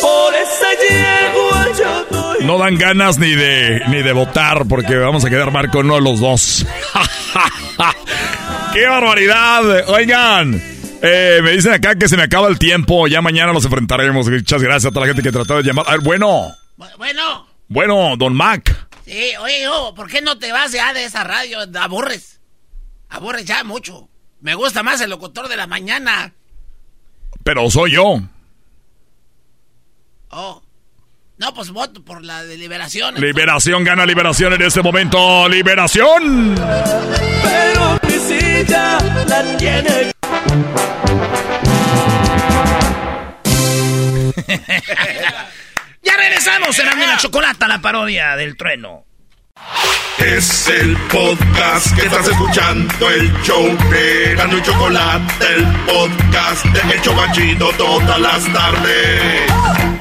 Por 0.01 0.35
esa 0.35 0.69
yegua 0.89 1.67
yo 1.79 2.07
doy. 2.11 2.45
No 2.47 2.59
dan 2.59 2.77
ganas 2.79 3.19
ni 3.19 3.31
de, 3.35 3.83
ni 3.89 4.03
de 4.03 4.13
votar 4.13 4.65
porque 4.67 4.97
vamos 4.97 5.25
a 5.27 5.31
quedar 5.31 5.53
mal 5.53 5.69
con 5.71 5.85
uno 5.87 5.97
de 5.97 6.01
los 6.03 6.21
dos. 6.21 6.67
¡Qué 8.73 8.87
barbaridad! 8.87 9.89
Oigan, 9.89 10.61
eh, 11.03 11.41
me 11.43 11.53
dicen 11.53 11.73
acá 11.73 11.95
que 11.97 12.09
se 12.09 12.17
me 12.17 12.23
acaba 12.25 12.49
el 12.49 12.59
tiempo. 12.59 13.07
Ya 13.07 13.21
mañana 13.23 13.53
nos 13.53 13.65
enfrentaremos. 13.65 14.29
Muchas 14.29 14.63
gracias 14.63 14.87
a 14.87 14.91
toda 14.95 15.07
la 15.07 15.13
gente 15.13 15.23
que 15.23 15.33
trató 15.33 15.57
de 15.57 15.63
llamar. 15.63 15.85
A 15.89 15.93
ver, 15.93 16.01
bueno, 16.01 16.49
Bueno, 16.97 17.47
bueno, 17.69 18.17
don 18.17 18.35
Mac. 18.35 18.89
sí, 19.05 19.31
oye, 19.41 19.63
yo, 19.63 19.93
¿por 19.95 20.09
qué 20.09 20.21
no 20.23 20.39
te 20.39 20.53
vas 20.53 20.73
ya 20.73 20.93
de 20.93 21.05
esa 21.05 21.25
radio? 21.25 21.59
Aburres. 21.81 22.41
Aburres 23.11 23.45
ya 23.45 23.65
mucho. 23.65 24.09
Me 24.41 24.55
gusta 24.55 24.83
más 24.83 25.01
el 25.01 25.11
locutor 25.11 25.49
de 25.49 25.57
la 25.57 25.67
mañana. 25.67 26.33
Pero 27.43 27.69
soy 27.71 27.93
yo. 27.93 28.21
Oh. 30.31 30.63
No, 31.39 31.55
pues 31.55 31.71
voto 31.71 32.05
por 32.05 32.25
la 32.25 32.43
de 32.45 32.57
liberación. 32.57 33.15
Liberación 33.15 33.85
gana 33.85 34.05
liberación 34.05 34.53
en 34.55 34.63
este 34.63 34.83
momento. 34.83 35.49
¡Liberación! 35.49 36.55
Pero 37.43 37.99
mi 38.03 38.19
silla 38.19 38.99
la 39.29 39.57
tiene. 39.57 40.13
Ya 46.03 46.17
regresamos 46.17 46.79
en 46.79 46.87
la 46.87 47.17
Chocolata, 47.19 47.69
la 47.69 47.81
parodia 47.81 48.37
del 48.37 48.57
trueno. 48.57 49.05
Es 50.19 50.69
el 50.69 50.97
podcast 50.97 51.95
que 51.95 52.07
estás 52.07 52.27
escuchando, 52.29 53.11
el 53.11 53.31
show 53.43 53.77
de 53.91 54.33
Erasmo 54.33 54.59
y 54.59 54.63
Chocolate, 54.63 55.55
el 55.55 55.67
podcast 55.87 56.65
de 56.67 56.95
El 56.95 57.03
Chobachito 57.03 57.71
todas 57.77 58.21
las 58.21 58.53
tardes. 58.53 59.98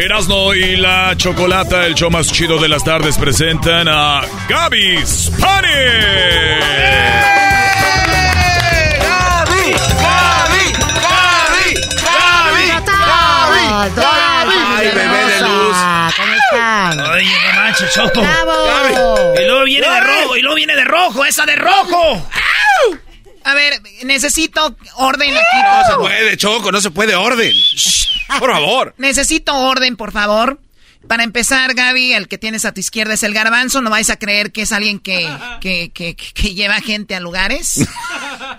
Erasno 0.00 0.54
y 0.54 0.76
la 0.76 1.14
Chocolata, 1.14 1.84
el 1.84 1.94
show 1.94 2.10
más 2.10 2.32
chido 2.32 2.58
de 2.58 2.68
las 2.68 2.82
tardes, 2.82 3.18
presentan 3.18 3.86
a 3.86 4.22
Gaby 4.48 4.98
Spani. 5.04 5.68
¡Gaby! 8.98 9.72
¡Gaby! 10.00 10.72
¡Gaby! 10.72 11.44
¡Gaby! 12.02 12.66
¡Gaby! 12.86 14.54
Ay, 14.78 14.86
bebé 14.86 15.24
de 15.26 15.40
luz. 15.42 15.76
¿Cómo 16.16 16.32
están? 16.34 17.00
Oye, 17.00 17.36
no 17.44 17.60
manches, 17.60 17.92
Choco. 17.92 18.22
¡Bravo! 18.22 19.34
Y 19.38 19.44
luego 19.44 19.64
viene 19.64 19.86
de 19.86 20.00
rojo, 20.00 20.36
y 20.36 20.40
luego 20.40 20.56
viene 20.56 20.76
de 20.76 20.84
rojo, 20.84 21.24
esa 21.26 21.44
de 21.44 21.56
rojo. 21.56 22.26
A 23.50 23.54
ver, 23.54 23.80
necesito 24.04 24.76
orden 24.96 25.30
aquí. 25.34 25.62
No 25.62 25.92
se 25.92 25.98
puede, 25.98 26.36
Choco, 26.36 26.72
no 26.72 26.80
se 26.80 26.90
puede 26.90 27.14
orden. 27.16 27.50
Shh, 27.52 28.06
Por 28.38 28.52
favor. 28.52 28.94
Necesito 28.98 29.54
orden, 29.54 29.96
por 29.96 30.12
favor. 30.12 30.60
Para 31.08 31.24
empezar, 31.24 31.74
Gaby, 31.74 32.12
el 32.12 32.28
que 32.28 32.38
tienes 32.38 32.64
a 32.64 32.72
tu 32.72 32.80
izquierda 32.80 33.14
es 33.14 33.22
el 33.22 33.32
garbanzo. 33.32 33.80
No 33.80 33.90
vais 33.90 34.10
a 34.10 34.16
creer 34.16 34.52
que 34.52 34.62
es 34.62 34.72
alguien 34.72 34.98
que, 35.00 35.28
que, 35.60 35.90
que, 35.92 36.14
que 36.14 36.54
lleva 36.54 36.74
gente 36.80 37.14
a 37.14 37.20
lugares. 37.20 37.80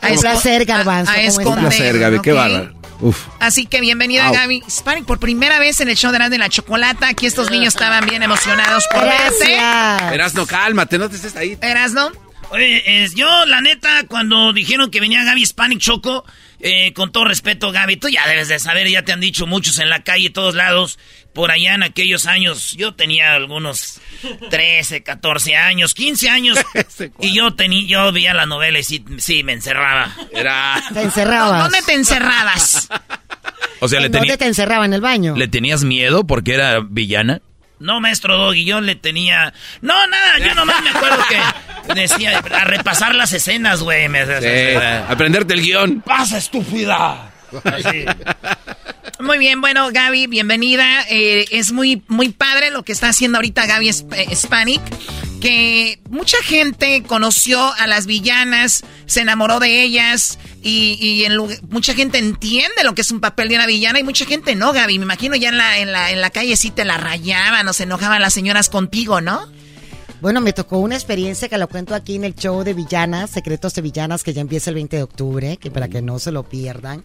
A 0.02 0.08
Un 0.10 0.20
placer, 0.20 0.66
garbanzo. 0.66 1.12
A, 1.12 1.16
a 1.16 1.48
Un 1.48 1.60
placer, 1.60 2.00
Gaby, 2.00 2.20
qué 2.22 2.34
bárbaro. 2.34 2.74
Uf. 3.00 3.28
Así 3.40 3.66
que 3.66 3.80
bienvenida, 3.82 4.28
Au. 4.28 4.34
Gaby. 4.34 4.64
Por 5.08 5.20
primera 5.20 5.60
vez 5.60 5.80
en 5.82 5.90
el 5.90 5.96
show 5.96 6.12
de 6.12 6.20
la, 6.20 6.30
de 6.30 6.38
la 6.38 6.50
chocolata. 6.50 7.08
Aquí 7.08 7.26
estos 7.26 7.50
niños 7.50 7.74
estaban 7.76 8.06
bien 8.08 8.22
emocionados 8.24 8.86
por 8.92 9.04
verte. 9.04 9.56
Erasno, 10.14 10.46
cálmate, 10.46 10.98
no 10.98 11.10
te 11.10 11.16
estés 11.16 11.36
ahí. 11.36 11.58
Erasno. 11.62 12.12
Oye, 12.52 13.04
es- 13.04 13.16
yo, 13.16 13.46
la 13.46 13.62
neta, 13.62 14.04
cuando 14.08 14.52
dijeron 14.54 14.92
que 14.92 15.00
venía 15.00 15.24
Gaby 15.24 15.42
Hispanic 15.42 15.80
Choco, 15.80 16.26
eh, 16.60 16.94
con 16.94 17.12
todo 17.12 17.26
respeto, 17.26 17.72
Gaby, 17.72 17.96
tú 17.98 18.10
ya 18.10 18.28
debes 18.28 18.50
de 18.50 18.60
saber, 18.60 18.88
ya 18.90 19.04
te 19.04 19.14
han 19.14 19.20
dicho 19.22 19.48
muchos 19.48 19.80
en 19.80 19.90
la 19.90 20.04
calle, 20.04 20.30
todos 20.30 20.54
lados, 20.54 21.00
por 21.34 21.50
allá 21.50 21.74
en 21.76 21.84
aquellos 21.84 22.26
años, 22.26 22.74
yo 22.74 22.94
tenía 22.94 23.34
algunos 23.36 24.02
13, 24.50 25.02
14 25.02 25.56
años, 25.56 25.94
15 25.94 26.30
años, 26.30 26.58
y 27.22 27.34
yo 27.34 27.56
tenía, 27.56 27.88
yo 27.88 28.12
veía 28.12 28.34
la 28.34 28.46
novela 28.46 28.80
y 28.80 28.84
sí, 28.84 29.04
sí, 29.18 29.44
me 29.44 29.54
encerraba. 29.54 30.14
Era... 30.34 30.84
Te 30.94 31.02
encerrabas. 31.02 31.64
¿Dónde 31.64 31.82
te 31.86 31.94
encerrabas? 31.94 32.90
O 33.80 33.88
sea, 33.88 34.00
le, 34.02 34.08
¿En 34.08 34.12
dónde 34.12 34.38
te 34.38 34.46
encerraba? 34.46 34.86
¿En 34.86 34.94
el 34.94 35.02
baño? 35.02 35.36
¿le 35.36 35.48
tenías 35.48 35.84
miedo 35.84 36.28
porque 36.28 36.54
era 36.54 36.82
villana? 36.82 37.42
No, 37.82 38.00
maestro 38.00 38.38
Doggy, 38.38 38.64
yo 38.66 38.80
le 38.82 38.96
tenía... 38.96 39.54
No, 39.82 40.08
nada, 40.08 40.38
yo 40.40 40.54
nomás 40.56 40.82
me 40.84 40.92
acuerdo 40.92 41.18
que 41.28 41.94
decía, 41.94 42.38
a 42.38 42.64
repasar 42.64 43.16
las 43.16 43.34
escenas, 43.34 43.82
güey. 43.82 44.08
me- 44.08 44.26
Sí, 44.26 44.76
aprenderte 45.10 45.54
el 45.56 45.62
guion. 45.62 46.02
¡Pasa, 46.02 46.38
estúpida! 46.38 47.32
Así. 47.66 48.06
Muy 49.20 49.38
bien, 49.38 49.60
bueno, 49.62 49.90
Gaby, 49.92 50.28
bienvenida. 50.28 51.04
Eh, 51.10 51.46
es 51.52 51.72
muy, 51.72 52.02
muy 52.08 52.30
padre 52.30 52.72
lo 52.72 52.84
que 52.84 52.92
está 52.94 53.10
haciendo 53.10 53.38
ahorita 53.40 53.66
Gaby 53.66 53.90
Sp- 53.92 54.16
eh, 54.16 54.28
Hispanic. 54.32 54.82
Que 55.42 56.00
mucha 56.10 56.38
gente 56.44 57.04
conoció 57.04 57.74
a 57.80 57.88
las 57.88 58.06
villanas, 58.06 58.84
se 59.08 59.22
enamoró 59.22 59.60
de 59.60 59.82
ellas 59.82 60.38
y, 60.62 60.98
y 61.00 61.26
en 61.26 61.36
lugar- 61.36 61.58
mucha 61.70 61.94
gente 61.94 62.18
entiende 62.18 62.84
lo 62.84 62.94
que 62.96 63.02
es 63.02 63.12
un 63.12 63.20
papel 63.20 63.50
de 63.50 63.56
una 63.56 63.66
villana 63.66 64.00
y 64.00 64.04
mucha 64.04 64.26
gente 64.26 64.56
no, 64.56 64.74
Gaby. 64.74 65.00
Me 65.00 65.06
imagino 65.06 65.36
ya 65.36 65.50
en 65.50 65.58
la, 65.58 65.80
en 65.80 65.92
la, 65.92 66.12
en 66.12 66.22
la 66.22 66.30
calle 66.30 66.56
sí 66.58 66.72
te 66.72 66.86
la 66.86 66.98
rayaban 66.98 67.68
o 67.68 67.74
se 67.74 67.84
enojaban 67.84 68.22
las 68.22 68.34
señoras 68.34 68.70
contigo, 68.70 69.22
¿no? 69.22 69.48
Bueno, 70.22 70.40
me 70.40 70.54
tocó 70.54 70.78
una 70.78 70.94
experiencia 70.96 71.50
que 71.50 71.58
lo 71.58 71.68
cuento 71.68 71.96
aquí 71.96 72.16
en 72.16 72.24
el 72.24 72.36
show 72.36 72.64
de 72.64 72.76
Villanas, 72.76 73.32
Secretos 73.32 73.74
de 73.74 73.82
Villanas, 73.82 74.24
que 74.24 74.34
ya 74.34 74.42
empieza 74.42 74.70
el 74.70 74.76
20 74.76 74.98
de 74.98 75.04
octubre, 75.04 75.58
que 75.58 75.72
para 75.72 75.88
que 75.88 76.04
no 76.04 76.20
se 76.20 76.32
lo 76.32 76.44
pierdan. 76.44 77.04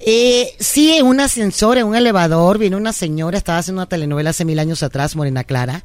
Eh, 0.00 0.54
sí, 0.58 0.92
en 0.92 1.06
un 1.06 1.20
ascensor, 1.20 1.78
en 1.78 1.86
un 1.86 1.96
elevador, 1.96 2.58
vino 2.58 2.76
una 2.76 2.92
señora, 2.92 3.38
estaba 3.38 3.58
haciendo 3.58 3.80
una 3.80 3.88
telenovela 3.88 4.30
hace 4.30 4.44
mil 4.44 4.58
años 4.58 4.82
atrás, 4.82 5.16
Morena 5.16 5.44
Clara, 5.44 5.82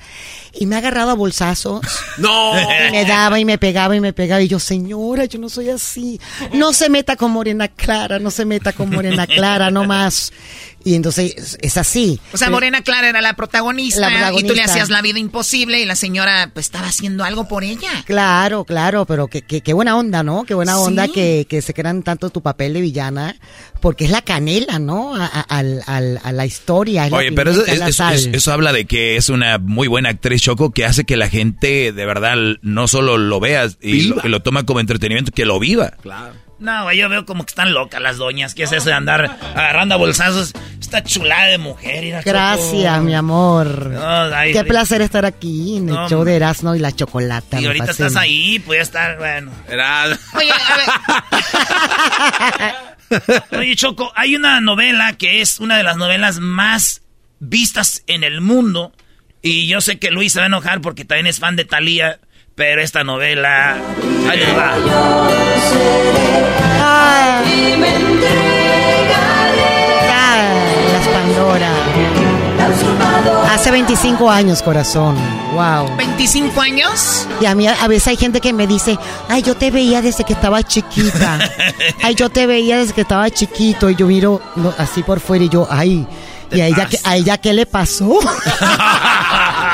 y 0.53 0.65
me 0.65 0.75
ha 0.75 0.79
agarrado 0.79 1.11
a 1.11 1.15
bolsazos. 1.15 1.81
¡No! 2.17 2.53
Y 2.59 2.91
me 2.91 3.05
daba 3.05 3.39
y 3.39 3.45
me 3.45 3.57
pegaba 3.57 3.95
y 3.95 3.99
me 3.99 4.13
pegaba. 4.13 4.41
Y 4.41 4.47
yo, 4.47 4.59
señora, 4.59 5.25
yo 5.25 5.39
no 5.39 5.49
soy 5.49 5.69
así. 5.69 6.19
No 6.53 6.73
se 6.73 6.89
meta 6.89 7.15
con 7.15 7.31
Morena 7.31 7.67
Clara, 7.67 8.19
no 8.19 8.31
se 8.31 8.45
meta 8.45 8.73
con 8.73 8.89
Morena 8.89 9.27
Clara, 9.27 9.71
no 9.71 9.85
más. 9.85 10.31
Y 10.83 10.95
entonces 10.95 11.57
es- 11.61 11.77
así. 11.77 12.19
O 12.33 12.37
sea, 12.37 12.49
Morena 12.49 12.81
Clara 12.81 13.09
era 13.09 13.21
la 13.21 13.35
protagonista, 13.35 14.09
La 14.09 14.31
y 14.33 14.43
tú 14.43 14.53
le 14.53 14.63
hacías 14.63 14.89
la 14.89 15.01
vida 15.01 15.19
imposible 15.19 15.79
y 15.81 15.85
la 15.85 15.95
señora 15.95 16.49
pues 16.53 16.65
estaba 16.67 16.87
haciendo 16.87 17.23
algo 17.23 17.47
por 17.47 17.63
ella. 17.63 17.89
Claro, 18.05 18.65
claro, 18.65 19.05
pero 19.05 19.27
qué 19.27 19.41
que, 19.41 19.61
qué 19.61 19.73
buena 19.73 19.97
onda, 19.97 20.23
¿no? 20.23 20.43
Qué 20.43 20.53
buena 20.53 20.73
Sí. 20.75 20.79
onda 20.83 21.07
que, 21.07 21.45
que 21.49 21.61
se 21.61 21.73
crean 21.73 22.03
tanto 22.03 22.29
tu 22.29 22.41
papel 22.41 22.73
de 22.73 22.81
villana, 22.81 23.35
porque 23.79 24.05
es 24.05 24.11
la 24.11 24.21
canela, 24.21 24.79
¿no? 24.79 25.15
A, 25.15 25.25
a- 25.25 25.41
al- 25.41 25.81
al- 25.87 26.19
a 26.23 26.31
la 26.31 26.45
historia. 26.45 27.05
es 27.05 27.11
la 27.11 27.17
Oye, 27.17 27.31
pero 27.31 27.51
eso, 27.51 27.63
pimienta, 27.63 28.13
es- 28.13 28.25
es- 28.27 28.33
eso 28.33 28.51
habla 28.53 28.73
de 28.73 28.85
que 28.85 29.15
es 29.17 29.29
una 29.29 29.57
muy 29.57 29.87
buena 29.87 30.09
actriz, 30.09 30.41
Choco, 30.41 30.71
que 30.71 30.85
hace 30.85 31.03
que 31.03 31.17
la 31.17 31.29
gente 31.29 31.91
de 31.91 32.05
verdad 32.05 32.35
no 32.61 32.87
solo 32.87 33.17
lo 33.17 33.39
vea 33.39 33.67
y 33.81 34.03
lo, 34.03 34.17
y 34.23 34.29
lo 34.29 34.41
toma 34.41 34.63
como 34.65 34.79
entretenimiento, 34.79 35.31
que 35.31 35.45
lo 35.45 35.59
viva. 35.59 35.91
Claro. 36.01 36.33
No, 36.61 36.83
güey, 36.83 36.97
yo 36.99 37.09
veo 37.09 37.25
como 37.25 37.43
que 37.43 37.49
están 37.49 37.73
locas 37.73 37.99
las 37.99 38.17
doñas. 38.17 38.53
¿Qué 38.53 38.63
es 38.63 38.71
eso 38.71 38.89
de 38.89 38.93
andar 38.93 39.37
agarrando 39.55 39.95
a 39.95 39.97
bolsazos? 39.97 40.53
Esta 40.79 41.03
chulada 41.03 41.47
de 41.47 41.57
mujer. 41.57 42.21
Gracias, 42.23 42.93
Choco. 42.93 43.03
mi 43.03 43.15
amor. 43.15 43.87
No, 43.89 44.35
ay, 44.35 44.53
Qué 44.53 44.63
placer 44.63 45.01
estar 45.01 45.25
aquí 45.25 45.77
en 45.77 45.89
el 45.89 45.95
No, 45.95 46.07
show 46.07 46.23
de 46.23 46.35
Erasmo 46.35 46.75
y 46.75 46.79
la 46.79 46.91
chocolata. 46.91 47.59
Y 47.59 47.65
ahorita 47.65 47.91
estás 47.91 48.15
ahí, 48.15 48.59
pues 48.59 48.81
estar, 48.81 49.17
bueno. 49.17 49.51
Oye, 49.67 50.51
a 50.51 50.77
ver, 53.09 53.31
Oye, 53.59 53.75
Choco, 53.75 54.11
hay 54.15 54.35
una 54.35 54.61
novela 54.61 55.17
que 55.17 55.41
es 55.41 55.59
una 55.59 55.77
de 55.77 55.83
las 55.83 55.97
novelas 55.97 56.39
más 56.39 57.01
vistas 57.39 58.03
en 58.05 58.23
el 58.23 58.39
mundo. 58.41 58.93
Y 59.41 59.67
yo 59.67 59.81
sé 59.81 59.97
que 59.97 60.11
Luis 60.11 60.33
se 60.33 60.39
va 60.39 60.45
a 60.45 60.47
enojar 60.47 60.81
porque 60.81 61.05
también 61.05 61.27
es 61.27 61.39
fan 61.39 61.55
de 61.55 61.65
Thalía. 61.65 62.19
Pero 62.55 62.81
esta 62.81 63.03
novela. 63.03 63.77
Ahí 64.29 64.37
les 64.39 64.57
va. 64.57 64.73
Ah, 70.09 70.53
las 70.93 71.07
Pandora. 71.07 71.71
Hace 73.53 73.71
25 73.71 74.29
años, 74.29 74.61
corazón. 74.61 75.15
Wow. 75.53 75.95
25 75.97 76.61
años. 76.61 77.27
Y 77.41 77.45
a 77.45 77.55
mí 77.55 77.67
a 77.67 77.87
veces 77.87 78.07
hay 78.09 78.17
gente 78.17 78.39
que 78.39 78.53
me 78.53 78.67
dice, 78.67 78.97
ay, 79.29 79.41
yo 79.43 79.55
te 79.55 79.71
veía 79.71 80.01
desde 80.01 80.23
que 80.23 80.33
estaba 80.33 80.63
chiquita. 80.63 81.39
Ay, 82.03 82.15
yo 82.15 82.29
te 82.29 82.47
veía 82.47 82.77
desde 82.77 82.93
que 82.93 83.01
estaba 83.01 83.29
chiquito. 83.29 83.89
Y 83.89 83.95
yo 83.95 84.07
miro 84.07 84.41
no, 84.55 84.73
así 84.77 85.03
por 85.03 85.19
fuera 85.19 85.43
y 85.45 85.49
yo, 85.49 85.67
ay. 85.69 86.07
¿Y 86.51 86.59
a 86.61 86.67
ella, 86.67 86.85
qué- 86.89 86.99
a 87.03 87.15
ella 87.15 87.37
qué 87.37 87.53
le 87.53 87.65
pasó? 87.65 88.19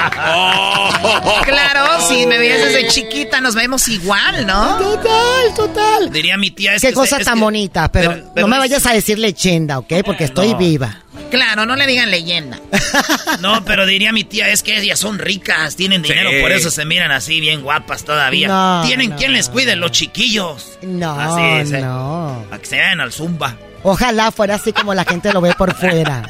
Claro, 1.46 2.02
si 2.08 2.26
me 2.26 2.38
veías 2.38 2.60
desde 2.62 2.88
chiquita, 2.88 3.40
nos 3.42 3.56
vemos 3.56 3.88
igual, 3.88 4.46
¿no? 4.46 4.78
Total, 4.78 5.54
total. 5.56 6.12
Diría 6.12 6.38
mi 6.38 6.52
tía. 6.52 6.76
Es 6.76 6.82
Qué 6.82 6.90
que- 6.90 6.94
cosa 6.94 7.18
es 7.18 7.26
tan 7.26 7.36
que- 7.36 7.42
bonita, 7.42 7.92
pero, 7.92 8.12
pero- 8.12 8.32
pero 8.36 8.48
no 8.48 8.52
me 8.52 8.56
es- 8.58 8.72
vayas 8.72 8.86
a 8.86 8.94
decir 8.94 9.18
leyenda, 9.20 9.80
¿ok? 9.80 9.94
Porque 10.06 10.26
estoy 10.26 10.50
No. 10.52 10.58
viva. 10.58 10.98
Claro, 11.32 11.66
no 11.66 11.76
le 11.76 11.86
digan 11.88 12.10
leyenda. 12.12 12.60
No, 13.42 13.64
pero 13.66 13.86
diría 13.86 14.12
mi 14.12 14.24
tía, 14.24 14.50
es 14.50 14.64
que 14.64 14.78
ellas 14.80 15.00
son 15.00 15.20
ricas, 15.20 15.76
tienen 15.76 16.02
dinero, 16.02 16.30
Sí. 16.32 16.40
por 16.42 16.52
eso 16.52 16.72
se 16.72 16.86
miran 16.86 17.12
así 17.12 17.40
bien 17.40 17.62
guapas 17.62 18.04
todavía. 18.04 18.48
No, 18.48 18.84
tienen 18.86 19.12
no, 19.12 19.16
quien 19.18 19.34
les 19.34 19.50
cuide, 19.50 19.76
los 19.76 19.92
chiquillos. 19.92 20.78
No, 20.82 21.12
Así, 21.20 21.72
sí. 21.72 21.82
no. 21.82 22.46
Para 22.50 22.62
que 22.62 22.68
se 22.68 22.78
vayan 22.80 23.02
al 23.02 23.12
zumba. 23.12 23.56
Ojalá 23.84 24.32
fuera 24.32 24.56
así 24.56 24.74
como 24.74 24.94
la 24.94 25.06
gente 25.06 25.32
lo 25.34 25.40
ve 25.42 25.54
por 25.54 25.74
fuera. 25.76 26.24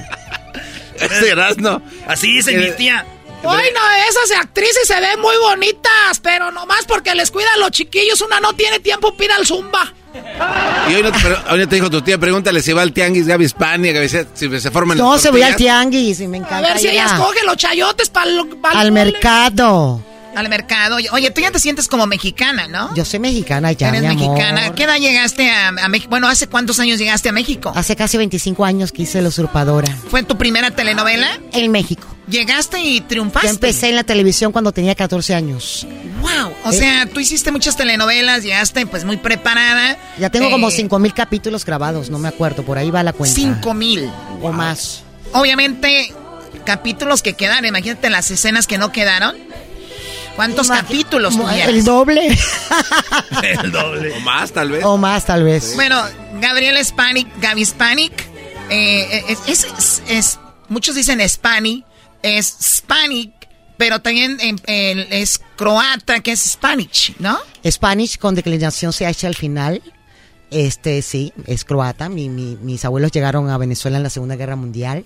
Ese 0.99 1.29
Erasno. 1.29 1.81
Así 2.07 2.31
dice 2.33 2.55
mi 2.57 2.71
tía. 2.71 3.05
Bueno, 3.43 3.79
esas 4.09 4.39
actrices 4.39 4.87
se 4.87 4.99
ven 4.99 5.19
muy 5.21 5.35
bonitas, 5.37 6.19
pero 6.21 6.51
nomás 6.51 6.85
porque 6.85 7.13
les 7.15 7.31
cuidan 7.31 7.59
los 7.59 7.71
chiquillos, 7.71 8.19
una 8.21 8.39
no 8.39 8.53
tiene 8.53 8.79
tiempo 8.79 9.13
para 9.13 9.25
ir 9.25 9.31
al 9.31 9.45
zumba. 9.45 9.93
Y 10.89 10.95
hoy 10.95 11.03
no, 11.03 11.11
te, 11.11 11.17
hoy 11.51 11.59
no 11.59 11.67
te 11.69 11.75
dijo 11.75 11.89
tu 11.89 12.01
tía, 12.01 12.17
pregúntale 12.17 12.61
si 12.61 12.73
va 12.73 12.81
al 12.81 12.91
tianguis 12.91 13.27
Gaby 13.27 13.45
Hispania, 13.45 13.93
que 13.93 14.09
si, 14.33 14.59
se 14.59 14.71
forman 14.71 14.97
No, 14.97 15.17
se 15.19 15.29
voy 15.29 15.43
al 15.43 15.55
tianguis 15.55 16.19
y 16.19 16.27
me 16.27 16.37
A 16.37 16.39
encanta 16.41 16.67
ver 16.69 16.79
si 16.79 16.87
ella 16.87 17.03
a- 17.05 17.15
escoge 17.15 17.43
los 17.45 17.55
chayotes 17.57 18.09
para 18.09 18.31
al 18.73 18.91
mercado. 18.91 20.01
Al 20.37 20.49
mercado. 20.49 20.97
Oye, 21.11 21.31
tú 21.31 21.41
ya 21.41 21.51
te 21.51 21.59
sientes 21.59 21.87
como 21.87 22.05
mexicana, 22.05 22.67
¿no? 22.67 22.93
Yo 22.95 23.03
soy 23.05 23.19
mexicana 23.19 23.71
ya, 23.71 23.89
Eres 23.89 24.01
mi 24.01 24.07
amor. 24.07 24.29
mexicana. 24.29 24.65
¿A 24.67 24.75
qué 24.75 24.83
edad 24.83 24.97
llegaste 24.97 25.49
a, 25.49 25.69
a 25.69 25.87
México? 25.89 26.09
Bueno, 26.11 26.27
¿hace 26.27 26.47
cuántos 26.47 26.79
años 26.79 26.99
llegaste 26.99 27.29
a 27.29 27.31
México? 27.31 27.71
Hace 27.75 27.95
casi 27.95 28.17
25 28.17 28.63
años 28.63 28.91
que 28.91 29.01
hice 29.03 29.21
La 29.21 29.29
Usurpadora. 29.29 29.91
¿Fue 30.09 30.21
tu 30.23 30.37
primera 30.37 30.71
telenovela? 30.71 31.27
En 31.53 31.71
México. 31.71 32.07
Llegaste 32.29 32.79
y 32.81 33.01
triunfaste. 33.01 33.47
Yo 33.47 33.53
empecé 33.53 33.89
en 33.89 33.95
la 33.95 34.03
televisión 34.03 34.51
cuando 34.51 34.71
tenía 34.73 34.93
14 34.95 35.33
años. 35.33 35.87
Wow. 36.21 36.53
O 36.65 36.71
Eh. 36.71 36.77
sea, 36.77 37.05
tú 37.07 37.19
hiciste 37.19 37.51
muchas 37.51 37.77
telenovelas, 37.77 38.43
llegaste 38.43 38.85
pues 38.85 39.05
muy 39.05 39.17
preparada. 39.17 39.97
Ya 40.19 40.29
tengo 40.29 40.51
como 40.51 40.67
Eh, 40.69 40.71
5 40.73 40.99
mil 40.99 41.13
capítulos 41.13 41.65
grabados, 41.65 42.09
no 42.09 42.19
me 42.19 42.27
acuerdo, 42.27 42.63
por 42.63 42.77
ahí 42.77 42.91
va 42.91 43.01
la 43.01 43.13
cuenta. 43.13 43.33
Cinco 43.33 43.73
mil. 43.73 44.11
O 44.41 44.51
más. 44.51 45.03
Obviamente, 45.33 46.13
capítulos 46.65 47.21
que 47.21 47.33
quedaron. 47.33 47.65
Imagínate 47.65 48.09
las 48.09 48.29
escenas 48.29 48.67
que 48.67 48.77
no 48.77 48.91
quedaron. 48.91 49.35
¿Cuántos 50.37 50.69
capítulos 50.69 51.35
tuvieras? 51.35 51.67
El 51.67 51.83
doble. 51.83 52.27
El 53.43 53.71
doble. 53.71 54.13
O 54.13 54.19
más, 54.21 54.51
tal 54.53 54.71
vez. 54.71 54.85
o 54.85 54.97
más, 54.97 55.25
tal 55.25 55.43
vez. 55.43 55.73
Bueno, 55.75 56.01
Gabriel 56.39 56.77
Hispanic, 56.79 57.27
Gaby 57.41 57.61
Hispanic, 57.61 58.13
eh, 58.69 59.23
es, 59.47 60.01
es- 60.07 60.39
muchos 60.69 60.95
dicen 60.95 61.19
Hispanic, 61.19 61.83
es 62.23 62.55
Hispanic, 62.59 63.33
pero 63.77 63.99
también 64.01 64.37
eh, 64.67 65.07
es 65.11 65.41
croata, 65.55 66.19
que 66.21 66.31
es 66.31 66.39
Spanish, 66.41 67.13
¿no? 67.19 67.37
Spanish 67.65 68.17
con 68.17 68.33
declinación 68.35 68.93
CH 68.93 69.25
al 69.25 69.35
final. 69.35 69.81
Este, 70.49 71.01
sí, 71.01 71.33
es 71.45 71.65
croata. 71.65 72.07
Mi- 72.09 72.29
mi- 72.29 72.57
mis 72.61 72.85
abuelos 72.85 73.11
llegaron 73.11 73.49
a 73.49 73.57
Venezuela 73.57 73.97
en 73.97 74.03
la 74.03 74.09
Segunda 74.09 74.35
Guerra 74.35 74.55
Mundial. 74.55 75.03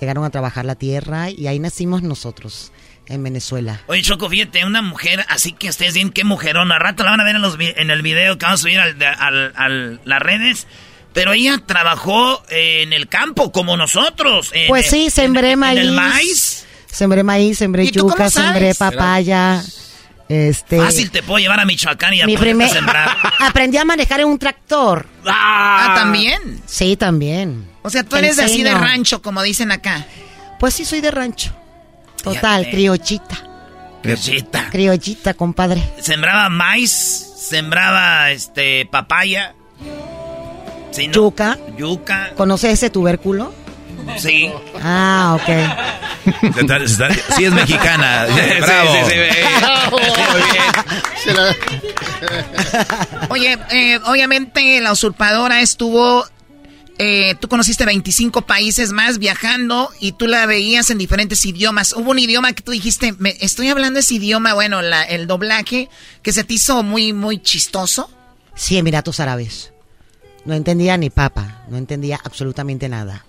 Llegaron 0.00 0.24
a 0.24 0.30
trabajar 0.30 0.64
la 0.66 0.74
tierra 0.74 1.30
y 1.30 1.46
ahí 1.46 1.58
nacimos 1.58 2.02
nosotros, 2.02 2.70
en 3.08 3.22
Venezuela. 3.22 3.80
Oye, 3.86 4.02
Choco, 4.02 4.28
fíjate, 4.28 4.64
una 4.64 4.82
mujer, 4.82 5.24
así 5.28 5.52
que 5.52 5.68
ustedes 5.68 5.94
bien, 5.94 6.10
qué 6.10 6.24
mujerona. 6.24 6.74
Al 6.76 6.80
rato 6.80 7.04
la 7.04 7.10
van 7.10 7.20
a 7.20 7.24
ver 7.24 7.36
en, 7.36 7.42
los, 7.42 7.56
en 7.58 7.90
el 7.90 8.02
video 8.02 8.36
que 8.38 8.46
vamos 8.46 8.60
a 8.60 8.62
subir 8.62 8.78
al, 8.80 8.96
al- 9.02 9.52
al- 9.56 10.00
las 10.04 10.20
redes. 10.20 10.66
Pero 11.12 11.32
ella 11.32 11.62
trabajó 11.64 12.42
en 12.50 12.92
el 12.92 13.08
campo, 13.08 13.50
como 13.52 13.76
nosotros. 13.76 14.50
en- 14.52 14.68
Pues 14.68 14.90
sí, 14.90 15.04
en- 15.06 15.10
sembré 15.10 15.52
en, 15.52 15.58
maíz. 15.58 15.80
el 15.80 15.92
maíz. 15.92 16.66
Sembré 16.90 17.22
maíz, 17.22 17.58
sembré 17.58 17.84
¿Y 17.84 17.92
tú 17.92 18.00
cómo 18.00 18.12
yuca, 18.14 18.30
sembré 18.30 18.74
papaya. 18.74 19.62
Este. 20.28 20.78
Fácil 20.80 21.10
te 21.10 21.22
puedo 21.22 21.38
llevar 21.38 21.60
a 21.60 21.64
Michoacán 21.64 22.12
y 22.14 22.20
a 22.20 22.26
mi 22.26 22.36
primer, 22.36 22.68
a 22.68 22.72
sembrar. 22.72 23.16
aprendí 23.38 23.76
a 23.78 23.84
manejar 23.84 24.20
en 24.20 24.26
un 24.26 24.38
tractor. 24.38 25.06
Ah, 25.24 25.92
¿también? 25.96 26.60
Sí, 26.66 26.96
también. 26.96 27.64
O 27.82 27.90
sea, 27.90 28.02
tú 28.02 28.10
Te 28.10 28.18
eres 28.18 28.38
así 28.40 28.62
de 28.64 28.74
rancho, 28.74 29.22
como 29.22 29.42
dicen 29.42 29.70
acá. 29.70 30.04
Pues 30.58 30.74
sí, 30.74 30.84
soy 30.84 31.00
de 31.00 31.12
rancho. 31.12 31.54
Total, 32.26 32.64
Fíjate. 32.64 32.70
criollita. 32.76 33.36
Criollita. 34.02 34.68
Criollita, 34.70 35.34
compadre. 35.34 35.80
Sembraba 36.00 36.48
maíz, 36.48 36.90
sembraba 36.90 38.30
este 38.32 38.86
papaya. 38.86 39.54
Sí, 40.90 41.06
¿no? 41.08 41.14
Yuca. 41.14 41.58
Yuca. 41.76 42.30
¿Conoces 42.36 42.72
ese 42.72 42.90
tubérculo? 42.90 43.52
Sí. 44.18 44.50
Ah, 44.82 45.36
ok. 45.40 45.48
Sí 47.36 47.44
es 47.44 47.52
mexicana. 47.52 48.26
Sí, 48.36 48.60
Bravo. 48.60 48.92
sí, 48.92 49.00
sí, 51.24 51.30
Oye, 53.30 53.58
eh, 53.70 53.98
obviamente 54.06 54.80
la 54.80 54.92
usurpadora 54.92 55.60
estuvo. 55.60 56.24
Eh, 56.98 57.34
tú 57.40 57.48
conociste 57.48 57.84
25 57.84 58.42
países 58.46 58.92
más 58.92 59.18
viajando 59.18 59.90
y 60.00 60.12
tú 60.12 60.26
la 60.26 60.46
veías 60.46 60.90
en 60.90 60.98
diferentes 60.98 61.44
idiomas. 61.44 61.92
Hubo 61.92 62.10
un 62.10 62.18
idioma 62.18 62.52
que 62.52 62.62
tú 62.62 62.72
dijiste, 62.72 63.12
me, 63.18 63.36
estoy 63.40 63.68
hablando 63.68 63.98
ese 64.00 64.14
idioma, 64.14 64.54
bueno, 64.54 64.80
la- 64.82 65.02
el 65.02 65.26
doblaje, 65.26 65.88
que 66.22 66.32
se 66.32 66.44
te 66.44 66.54
hizo 66.54 66.82
muy, 66.82 67.12
muy 67.12 67.38
chistoso. 67.42 68.10
Sí, 68.54 68.78
Emiratos 68.78 69.20
Árabes. 69.20 69.72
No 70.44 70.54
entendía 70.54 70.96
ni 70.96 71.10
papa, 71.10 71.64
no 71.68 71.76
entendía 71.76 72.20
absolutamente 72.24 72.88
nada. 72.88 73.24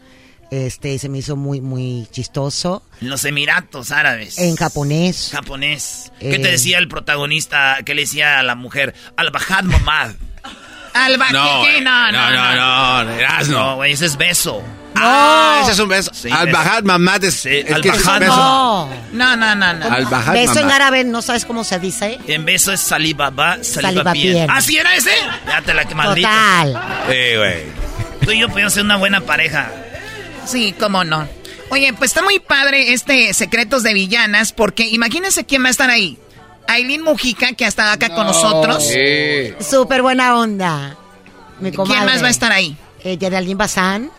Este, 0.49 0.97
se 0.97 1.09
me 1.09 1.17
hizo 1.17 1.35
muy, 1.35 1.59
muy 1.59 2.07
chistoso. 2.11 2.81
En 3.01 3.09
los 3.09 3.25
Emiratos 3.25 3.91
Árabes. 3.91 4.37
En 4.37 4.55
japonés. 4.55 5.29
Japonés. 5.33 6.13
¿Qué 6.21 6.35
Eh. 6.35 6.39
te 6.39 6.47
decía 6.51 6.77
el 6.77 6.87
protagonista? 6.87 7.79
¿Qué 7.85 7.93
le 7.95 8.03
decía 8.03 8.39
a 8.39 8.43
la 8.43 8.55
mujer? 8.55 8.93
Al-Bahad 9.17 9.63
Mamad. 9.63 10.11
Alba, 11.05 11.29
No, 11.31 11.61
¿qué, 11.63 11.71
qué? 11.75 11.81
No, 11.81 12.11
no, 12.11 12.31
No, 12.31 12.55
no, 12.55 13.03
no, 13.05 13.11
Erasno. 13.13 13.57
No, 13.57 13.75
güey, 13.77 13.93
ese 13.93 14.05
es 14.07 14.17
beso. 14.17 14.61
Ah, 14.99 15.59
ese 15.61 15.73
es 15.73 15.79
un 15.79 15.89
beso. 15.89 16.09
Sí, 16.13 16.27
Al 16.31 16.47
beso. 16.47 16.57
Bajad 16.57 16.83
Mamad 16.83 17.23
es, 17.23 17.45
es 17.45 17.65
que 17.65 17.69
es 17.69 17.69
un 17.69 17.75
Al-Bajad 17.75 18.19
beso. 18.19 18.35
No. 18.35 18.89
No, 19.13 19.35
no, 19.35 19.55
no, 19.55 19.73
no. 19.73 19.85
Al 19.93 20.05
Bajad 20.07 20.33
Beso 20.33 20.53
en 20.53 20.65
Mamad. 20.65 20.71
árabe, 20.75 21.03
¿no 21.03 21.21
sabes 21.21 21.45
cómo 21.45 21.63
se 21.63 21.77
dice? 21.79 22.17
En 22.27 22.45
beso 22.45 22.73
es 22.73 22.79
saliva 22.81 23.29
va, 23.29 23.57
saliva, 23.63 23.81
Saliva 23.81 24.11
bien. 24.13 24.33
bien. 24.33 24.47
¿Ah, 24.49 24.59
sí 24.59 24.75
era 24.77 24.95
ese? 24.95 25.11
Ya 25.47 25.61
te 25.61 25.73
la 25.75 25.85
que 25.85 25.93
maldita. 25.93 26.29
Total. 26.63 26.81
Sí, 27.09 27.35
güey. 27.37 27.63
Tú 28.25 28.31
y 28.31 28.39
yo 28.39 28.49
podemos 28.49 28.73
ser 28.73 28.83
una 28.83 28.95
buena 28.97 29.21
pareja. 29.21 29.71
Sí, 30.47 30.73
cómo 30.79 31.03
no. 31.03 31.27
Oye, 31.69 31.93
pues 31.93 32.11
está 32.11 32.23
muy 32.23 32.39
padre 32.39 32.93
este 32.93 33.33
Secretos 33.33 33.83
de 33.83 33.93
Villanas, 33.93 34.51
porque 34.53 34.87
imagínense 34.87 35.45
quién 35.45 35.63
va 35.63 35.67
a 35.67 35.71
estar 35.71 35.89
ahí. 35.89 36.17
Aileen 36.67 37.01
Mujica, 37.03 37.53
que 37.53 37.65
ha 37.65 37.67
estado 37.67 37.91
acá 37.91 38.09
con 38.13 38.25
nosotros. 38.27 38.83
Sí. 38.83 39.53
Súper 39.59 40.01
buena 40.01 40.37
onda. 40.37 40.95
Mi 41.59 41.71
¿Quién 41.71 41.87
más 42.05 42.21
va 42.21 42.27
a 42.27 42.31
estar 42.31 42.51
ahí? 42.51 42.77
Eh, 43.03 43.17
Geraldine 43.19 43.55
Bazán, 43.55 44.11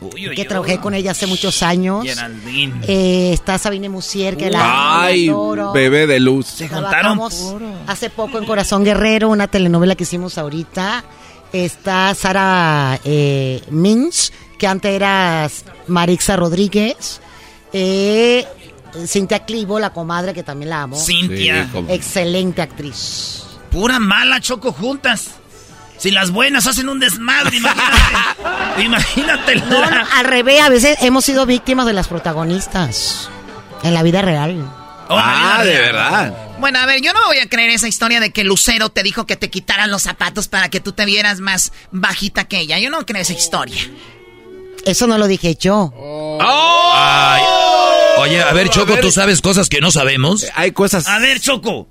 Uy, 0.00 0.28
uy, 0.28 0.34
que 0.34 0.42
uy. 0.42 0.48
trabajé 0.48 0.78
con 0.78 0.94
ella 0.94 1.12
hace 1.12 1.26
muchos 1.26 1.62
años. 1.62 2.04
Geraldine. 2.04 2.74
Eh, 2.88 3.30
está 3.32 3.56
Sabine 3.56 3.88
Musier, 3.88 4.36
que 4.36 4.50
la 4.50 5.02
Ay, 5.04 5.28
adoro. 5.28 5.72
bebé 5.72 6.06
de 6.06 6.18
luz. 6.20 6.46
Se 6.48 6.68
juntaron. 6.68 7.20
Hace 7.86 8.10
poco 8.10 8.38
en 8.38 8.44
Corazón 8.44 8.84
Guerrero, 8.84 9.28
una 9.30 9.46
telenovela 9.48 9.94
que 9.94 10.02
hicimos 10.02 10.38
ahorita. 10.38 11.04
Está 11.52 12.14
Sara 12.14 12.98
eh, 13.04 13.62
Minch, 13.70 14.32
que 14.58 14.66
antes 14.66 14.90
era 14.92 15.48
Marixa 15.86 16.34
Rodríguez. 16.36 17.20
Eh, 17.72 18.46
Cintia 19.06 19.44
Clivo, 19.44 19.78
la 19.78 19.90
comadre, 19.92 20.34
que 20.34 20.42
también 20.42 20.70
la 20.70 20.82
amo. 20.82 20.96
Cintia. 20.96 21.68
Sí, 21.72 21.84
Excelente 21.88 22.62
actriz. 22.62 23.42
Pura 23.70 23.98
mala 23.98 24.40
choco 24.40 24.72
juntas. 24.72 25.30
Si 25.98 26.10
las 26.10 26.30
buenas 26.30 26.66
hacen 26.66 26.88
un 26.88 26.98
desmadre, 26.98 27.56
imagínate. 27.56 27.94
imagínate 28.82 29.56
No, 29.56 29.82
al 30.16 30.24
revés, 30.24 30.60
a 30.60 30.68
veces 30.68 30.98
hemos 31.00 31.24
sido 31.24 31.46
víctimas 31.46 31.86
de 31.86 31.92
las 31.92 32.08
protagonistas 32.08 33.28
en 33.82 33.94
la 33.94 34.02
vida 34.02 34.20
real. 34.20 34.68
Oh, 35.08 35.16
Ah, 35.16 35.58
mira, 35.60 35.64
de 35.72 35.78
verdad. 35.78 36.34
Bueno, 36.58 36.78
a 36.80 36.86
ver, 36.86 37.00
yo 37.02 37.12
no 37.12 37.20
voy 37.26 37.38
a 37.38 37.48
creer 37.48 37.70
esa 37.70 37.88
historia 37.88 38.20
de 38.20 38.30
que 38.32 38.44
Lucero 38.44 38.88
te 38.88 39.02
dijo 39.02 39.26
que 39.26 39.36
te 39.36 39.48
quitaran 39.50 39.90
los 39.90 40.02
zapatos 40.02 40.48
para 40.48 40.68
que 40.70 40.80
tú 40.80 40.92
te 40.92 41.04
vieras 41.04 41.40
más 41.40 41.72
bajita 41.90 42.44
que 42.44 42.58
ella. 42.60 42.78
Yo 42.78 42.90
no 42.90 43.04
creo 43.06 43.22
esa 43.22 43.32
historia. 43.32 43.80
Eso 44.84 45.06
no 45.06 45.18
lo 45.18 45.26
dije 45.28 45.54
yo. 45.54 45.92
Ay. 46.40 47.42
Oye, 48.18 48.42
a 48.42 48.52
ver, 48.52 48.68
Choco, 48.68 48.96
¿tú 48.98 49.10
sabes 49.10 49.40
cosas 49.40 49.68
que 49.68 49.80
no 49.80 49.90
sabemos? 49.90 50.46
Hay 50.54 50.72
cosas. 50.72 51.06
A 51.08 51.18
ver, 51.18 51.40
Choco. 51.40 51.88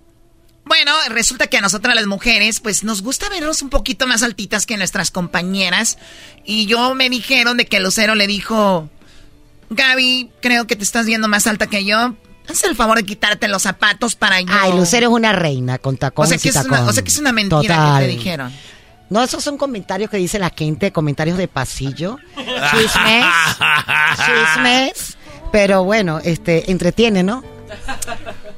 Bueno, 0.65 0.93
resulta 1.10 1.48
que 1.48 1.57
a 1.57 1.61
nosotras 1.61 1.95
las 1.95 2.06
mujeres, 2.06 2.60
pues 2.60 2.84
nos 2.84 3.02
gusta 3.02 3.27
vernos 3.30 3.61
un 3.61 3.69
poquito 3.69 4.07
más 4.07 4.23
altitas 4.23 4.65
que 4.65 4.77
nuestras 4.77 5.11
compañeras. 5.11 5.98
Y 6.45 6.65
yo 6.68 6.95
me 6.95 7.10
dijeron 7.10 7.57
de 7.57 7.65
que 7.65 7.80
Lucero 7.80 8.15
le 8.15 8.27
dijo, 8.27 8.89
Gaby, 9.69 10.31
creo 10.41 10.68
que 10.68 10.76
te 10.76 10.84
estás 10.84 11.06
viendo 11.06 11.27
más 11.27 11.48
alta 11.48 11.68
que 11.68 11.84
yo. 11.84 12.15
Haz 12.48 12.64
el 12.64 12.76
favor 12.76 12.98
de 12.98 13.03
quitarte 13.03 13.48
los 13.48 13.64
zapatos 13.64 14.15
para 14.15 14.39
yo. 14.39 14.48
Ay, 14.52 14.72
Lucero 14.73 15.07
es 15.07 15.14
una 15.14 15.34
reina 15.34 15.77
con 15.77 15.95
o 15.95 15.98
tacones 15.98 16.30
sea, 16.30 16.38
que 16.38 16.48
y 16.48 16.49
es 16.49 16.56
una, 16.65 16.77
tacón. 16.77 16.89
o 16.89 16.93
sea 16.93 17.03
que 17.03 17.10
es 17.10 17.18
una 17.19 17.31
mentira 17.31 17.61
Total. 17.61 17.99
que 18.02 18.06
te 18.07 18.11
dijeron. 18.11 18.53
No, 19.10 19.22
esos 19.22 19.43
son 19.43 19.57
comentarios 19.57 20.10
que 20.10 20.18
dice 20.18 20.39
la 20.39 20.52
gente, 20.56 20.91
comentarios 20.91 21.38
de 21.38 21.48
pasillo. 21.49 22.18
Chismes. 22.35 23.26
chismes. 24.26 25.18
Pero 25.51 25.83
bueno, 25.83 26.19
este, 26.23 26.71
entretiene, 26.71 27.23
¿no? 27.23 27.43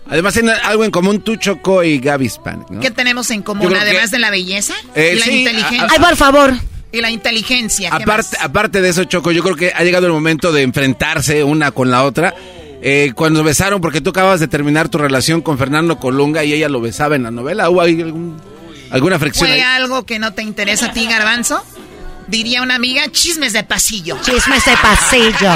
Además 0.09 0.33
tienen 0.33 0.53
algo 0.63 0.83
en 0.83 0.91
común 0.91 1.21
tú, 1.21 1.35
Choco 1.37 1.83
y 1.83 1.99
Gaby 1.99 2.31
¿no? 2.69 2.79
¿Qué 2.79 2.91
tenemos 2.91 3.31
en 3.31 3.41
común 3.41 3.73
además 3.75 4.09
que- 4.09 4.15
de 4.17 4.19
la 4.19 4.29
belleza? 4.29 4.73
Eh, 4.95 5.13
y 5.15 5.19
la 5.19 5.25
sí, 5.25 5.39
inteligencia. 5.39 5.87
Ay, 5.91 5.99
por 5.99 6.15
favor. 6.15 6.53
y 6.91 7.01
la 7.01 7.09
inteligencia. 7.09 7.89
¿qué 7.89 8.03
Aparte, 8.03 8.37
más? 8.37 8.45
aparte 8.45 8.81
de 8.81 8.89
eso, 8.89 9.03
Choco, 9.05 9.31
yo 9.31 9.41
creo 9.41 9.55
que 9.55 9.71
ha 9.75 9.83
llegado 9.83 10.05
el 10.05 10.13
momento 10.13 10.51
de 10.51 10.61
enfrentarse 10.61 11.43
una 11.43 11.71
con 11.71 11.89
la 11.89 12.03
otra. 12.03 12.35
Eh, 12.83 13.13
cuando 13.15 13.43
besaron, 13.43 13.81
porque 13.81 14.01
tú 14.01 14.11
acabas 14.11 14.39
de 14.39 14.47
terminar 14.47 14.89
tu 14.89 14.97
relación 14.99 15.41
con 15.41 15.57
Fernando 15.57 15.97
Colunga 15.97 16.43
y 16.43 16.53
ella 16.53 16.69
lo 16.69 16.81
besaba 16.81 17.15
en 17.15 17.23
la 17.23 17.31
novela, 17.31 17.69
¿hubo 17.69 17.81
ahí 17.81 17.99
algún- 18.01 18.39
alguna 18.91 19.17
fricción 19.17 19.47
¿Fue 19.47 19.55
ahí? 19.55 19.61
algo 19.61 20.05
que 20.05 20.19
no 20.19 20.33
te 20.33 20.43
interesa 20.43 20.87
a 20.87 20.91
ti, 20.93 21.07
Garbanzo? 21.07 21.63
Diría 22.27 22.61
una 22.61 22.75
amiga, 22.75 23.03
chismes 23.11 23.53
de 23.53 23.63
pasillo. 23.63 24.17
Chismes 24.23 24.63
de 24.65 24.77
pasillo. 24.77 25.51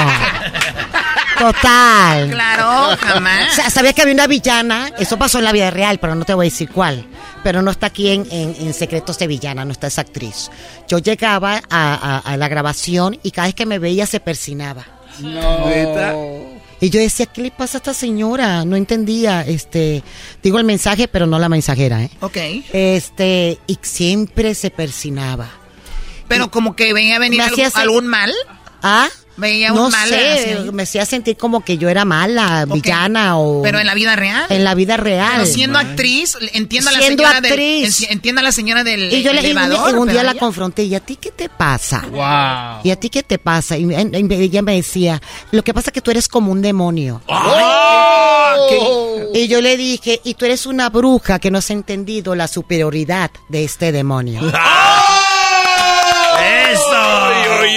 Total. 1.38 2.30
Claro, 2.30 2.92
O 2.92 2.96
jamás. 2.96 3.54
sea, 3.54 3.70
¿Sabías 3.70 3.94
que 3.94 4.02
había 4.02 4.14
una 4.14 4.26
villana? 4.26 4.90
Eso 4.98 5.16
pasó 5.18 5.38
en 5.38 5.44
la 5.44 5.52
vida 5.52 5.70
real, 5.70 5.98
pero 6.00 6.14
no 6.14 6.24
te 6.24 6.34
voy 6.34 6.46
a 6.46 6.50
decir 6.50 6.68
cuál. 6.70 7.06
Pero 7.44 7.62
no 7.62 7.70
está 7.70 7.86
aquí 7.86 8.08
en, 8.10 8.26
en- 8.30 8.56
en 8.58 8.74
Secretos 8.74 9.18
de 9.18 9.28
Villana, 9.28 9.64
no 9.64 9.70
está 9.72 9.86
esa 9.86 10.00
actriz. 10.00 10.50
Yo 10.88 10.98
llegaba 10.98 11.62
a, 11.70 11.94
a- 11.94 12.18
a 12.18 12.36
la 12.36 12.48
grabación 12.48 13.18
y 13.22 13.30
cada 13.30 13.46
vez 13.46 13.54
que 13.54 13.66
me 13.66 13.78
veía 13.78 14.06
se 14.06 14.18
persinaba. 14.18 14.84
¿Neta? 15.20 16.14
Y 16.80 16.90
yo 16.90 17.00
decía, 17.00 17.26
¿qué 17.26 17.42
le 17.42 17.50
pasa 17.50 17.78
a 17.78 17.80
esta 17.80 17.94
señora? 17.94 18.64
No 18.64 18.76
entendía, 18.76 19.42
este, 19.42 20.02
digo 20.42 20.58
el 20.58 20.64
mensaje, 20.64 21.08
pero 21.08 21.26
no 21.26 21.38
la 21.38 21.48
mensajera, 21.48 22.02
¿eh? 22.04 22.10
Ok. 22.20 22.36
Este, 22.72 23.58
y 23.66 23.78
siempre 23.82 24.54
se 24.54 24.70
persinaba. 24.70 25.48
Pero 26.28 26.50
como 26.50 26.76
que 26.76 26.92
veía 26.92 27.18
venir 27.18 27.38
Me 27.40 27.46
algo- 27.46 27.62
algún 27.76 28.06
mal. 28.06 28.32
¿Ah? 28.82 29.08
Veía 29.36 29.72
un 29.72 29.78
no 29.78 29.90
mal. 29.90 30.08
sé, 30.08 30.56
así. 30.58 30.72
me 30.72 30.82
hacía 30.82 31.06
sentir 31.06 31.36
como 31.36 31.64
que 31.64 31.78
yo 31.78 31.88
era 31.88 32.04
mala, 32.04 32.64
villana 32.66 33.38
o... 33.38 33.62
Pero 33.62 33.78
en 33.78 33.86
la 33.86 33.94
vida 33.94 34.16
real. 34.16 34.46
En 34.48 34.64
la 34.64 34.74
vida 34.74 34.96
real. 34.96 35.30
Pero 35.34 35.46
siendo 35.46 35.78
actriz, 35.78 36.36
entiendo 36.54 36.90
a 36.90 36.92
la 36.92 36.98
Siendo 36.98 37.22
señora 37.22 37.40
del, 37.40 37.52
actriz. 37.52 38.02
en- 38.02 38.12
entiendo 38.14 38.40
a 38.40 38.42
la 38.42 38.50
señora 38.50 38.82
del 38.82 39.12
Y 39.12 39.22
yo 39.22 39.32
le 39.32 39.36
y 39.42 39.52
un, 39.52 39.58
elevador. 39.58 39.90
y 39.92 39.94
un 39.94 40.08
día 40.08 40.24
la 40.24 40.32
ella- 40.32 40.40
confronté 40.40 40.82
y 40.82 40.94
a 40.96 41.00
ti 41.00 41.14
qué 41.20 41.30
te 41.30 41.48
pasa? 41.48 42.04
Wow. 42.10 42.80
¿Y 42.82 42.90
a 42.90 42.96
ti 42.98 43.10
qué 43.10 43.22
te 43.22 43.38
pasa? 43.38 43.76
Y, 43.78 43.86
ella 43.94 44.62
me 44.62 44.74
decía, 44.74 45.22
lo 45.52 45.62
que 45.62 45.72
pasa 45.72 45.90
es 45.90 45.92
que 45.94 46.00
tú 46.00 46.10
eres 46.10 46.26
como 46.26 46.50
un 46.50 46.60
demonio. 46.60 47.22
Y 49.34 49.46
yo 49.46 49.60
le 49.60 49.76
dije, 49.76 50.20
y 50.24 50.34
tú 50.34 50.46
eres 50.46 50.66
una 50.66 50.88
bruja 50.90 51.38
que 51.38 51.52
no 51.52 51.58
has 51.58 51.70
entendido 51.70 52.34
la 52.34 52.48
superioridad 52.48 53.30
de 53.48 53.62
este 53.62 53.92
demonio. 53.92 54.40
¡Eso! 54.48 54.58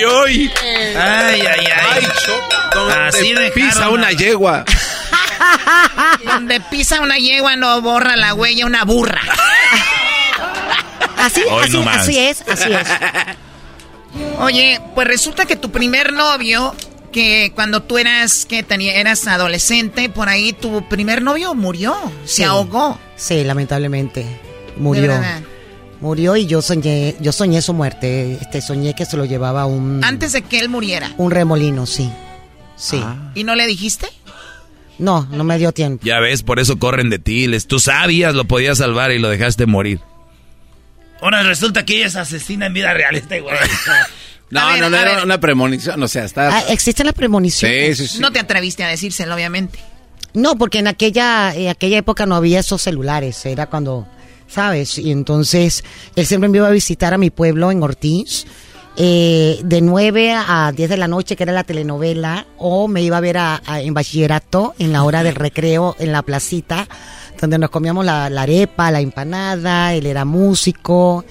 Ay, 0.09 0.51
ay, 0.95 1.41
ay. 1.47 1.67
¡Ay, 1.93 2.07
Choco! 2.25 2.85
Así 3.07 3.33
Donde 3.33 3.51
pisa 3.51 3.89
una 3.89 4.07
a- 4.07 4.11
yegua. 4.11 4.65
Donde 6.25 6.59
pisa 6.61 7.01
una 7.01 7.17
yegua 7.17 7.55
no 7.55 7.81
borra 7.81 8.15
la 8.15 8.33
huella 8.33 8.65
una 8.65 8.83
burra. 8.85 9.21
Así, 11.17 11.41
Hoy 11.49 11.63
así, 11.65 11.71
no 11.73 11.83
más. 11.83 11.97
así 11.97 12.17
es, 12.17 12.41
así 12.47 12.71
es. 12.73 12.87
Oye, 14.39 14.81
pues 14.95 15.07
resulta 15.07 15.45
que 15.45 15.55
tu 15.55 15.71
primer 15.71 16.13
novio, 16.13 16.75
que 17.11 17.51
cuando 17.55 17.83
tú 17.83 17.97
eras, 17.97 18.45
que 18.45 18.63
tenía, 18.63 18.95
eras 18.95 19.27
adolescente, 19.27 20.09
por 20.09 20.29
ahí 20.29 20.51
tu 20.53 20.87
primer 20.89 21.21
novio 21.21 21.53
murió, 21.53 21.95
se 22.25 22.37
Sí. 22.37 22.43
ahogó. 22.43 22.99
Sí, 23.15 23.43
lamentablemente. 23.43 24.21
De 24.23 24.39
Murió. 24.77 25.03
verdad. 25.11 25.41
Murió 26.01 26.35
y 26.35 26.47
yo 26.47 26.61
soñé, 26.61 27.15
yo 27.19 27.31
soñé 27.31 27.61
su 27.61 27.73
muerte. 27.73 28.39
Este, 28.41 28.61
soñé 28.61 28.95
que 28.95 29.05
se 29.05 29.17
lo 29.17 29.25
llevaba 29.25 29.67
un, 29.67 30.03
Antes 30.03 30.33
de 30.33 30.41
que 30.41 30.59
él 30.59 30.67
muriera. 30.67 31.11
un 31.17 31.31
remolino, 31.31 31.85
sí. 31.85 32.11
Sí. 32.75 33.01
¿Y 33.35 33.43
no 33.43 33.55
le 33.55 33.67
dijiste? 33.67 34.07
No, 34.97 35.27
no 35.31 35.43
me 35.43 35.57
dio 35.59 35.71
tiempo. 35.71 36.03
Ya 36.03 36.19
ves, 36.19 36.41
por 36.41 36.59
eso 36.59 36.79
corren 36.79 37.09
de 37.09 37.19
ti. 37.19 37.47
Les, 37.47 37.67
tú 37.67 37.79
sabías, 37.79 38.33
lo 38.33 38.45
podías 38.45 38.79
salvar 38.79 39.11
y 39.11 39.19
lo 39.19 39.29
dejaste 39.29 39.67
morir. 39.67 39.99
Ahora 41.21 41.43
resulta 41.43 41.85
que 41.85 41.97
ella 41.97 42.07
es 42.07 42.15
asesina 42.15 42.65
en 42.65 42.73
vida 42.73 42.93
real, 42.93 43.15
este 43.15 43.41
güey. 43.41 43.55
no, 44.49 44.77
no, 44.77 44.89
no, 44.89 44.97
era 44.97 45.23
una 45.23 45.39
premonición, 45.39 46.01
o 46.01 46.07
sea, 46.07 46.25
está... 46.25 46.57
Ah, 46.57 46.63
¿Existe 46.69 47.03
la 47.03 47.13
premonición? 47.13 47.71
Sí, 47.71 47.95
sí, 47.95 48.07
sí. 48.07 48.19
No 48.19 48.31
te 48.31 48.39
atreviste 48.39 48.83
a 48.83 48.87
decírselo, 48.87 49.35
obviamente. 49.35 49.79
No, 50.33 50.55
porque 50.55 50.79
en 50.79 50.87
aquella, 50.87 51.53
en 51.53 51.69
aquella 51.69 51.99
época 51.99 52.25
no 52.25 52.35
había 52.35 52.59
esos 52.59 52.81
celulares, 52.81 53.45
era 53.45 53.67
cuando, 53.67 54.07
¿sabes? 54.51 54.97
Y 54.97 55.11
entonces 55.11 55.83
él 56.15 56.25
siempre 56.25 56.49
me 56.49 56.57
iba 56.57 56.67
a 56.67 56.71
visitar 56.71 57.13
a 57.13 57.17
mi 57.17 57.29
pueblo 57.29 57.71
en 57.71 57.81
Ortiz, 57.83 58.45
eh, 58.97 59.59
de 59.63 59.81
9 59.81 60.33
a 60.35 60.71
10 60.75 60.89
de 60.89 60.97
la 60.97 61.07
noche, 61.07 61.35
que 61.35 61.43
era 61.43 61.53
la 61.53 61.63
telenovela, 61.63 62.45
o 62.57 62.87
me 62.89 63.01
iba 63.01 63.17
a 63.17 63.21
ver 63.21 63.37
a, 63.37 63.61
a- 63.65 63.81
en 63.81 63.93
bachillerato, 63.93 64.73
en 64.79 64.91
la 64.91 65.03
hora 65.03 65.23
del 65.23 65.35
recreo, 65.35 65.95
en 65.99 66.11
la 66.11 66.21
placita, 66.23 66.87
donde 67.39 67.57
nos 67.57 67.69
comíamos 67.69 68.03
la, 68.05 68.29
la 68.29 68.41
arepa, 68.43 68.91
la 68.91 68.99
empanada, 68.99 69.93
él 69.93 70.05
era 70.05 70.25
músico, 70.25 71.23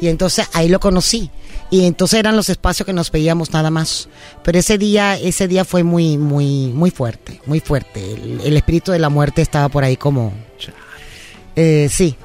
y 0.00 0.08
entonces 0.08 0.48
ahí 0.54 0.68
lo 0.68 0.80
conocí. 0.80 1.30
Y 1.70 1.86
entonces 1.86 2.18
eran 2.18 2.36
los 2.36 2.48
espacios 2.50 2.84
que 2.86 2.92
nos 2.92 3.10
veíamos 3.10 3.52
nada 3.52 3.70
más. 3.70 4.08
Pero 4.42 4.58
ese 4.58 4.76
día, 4.76 5.16
ese 5.18 5.48
día 5.48 5.64
fue 5.64 5.82
muy, 5.84 6.18
muy, 6.18 6.66
muy 6.68 6.90
fuerte, 6.90 7.40
muy 7.46 7.60
fuerte. 7.60 8.12
El, 8.12 8.40
el 8.44 8.56
espíritu 8.58 8.92
de 8.92 8.98
la 8.98 9.08
muerte 9.08 9.40
estaba 9.42 9.68
por 9.70 9.82
ahí 9.84 9.96
como... 9.96 10.32
Eh, 11.56 11.88
sí. 11.90 12.16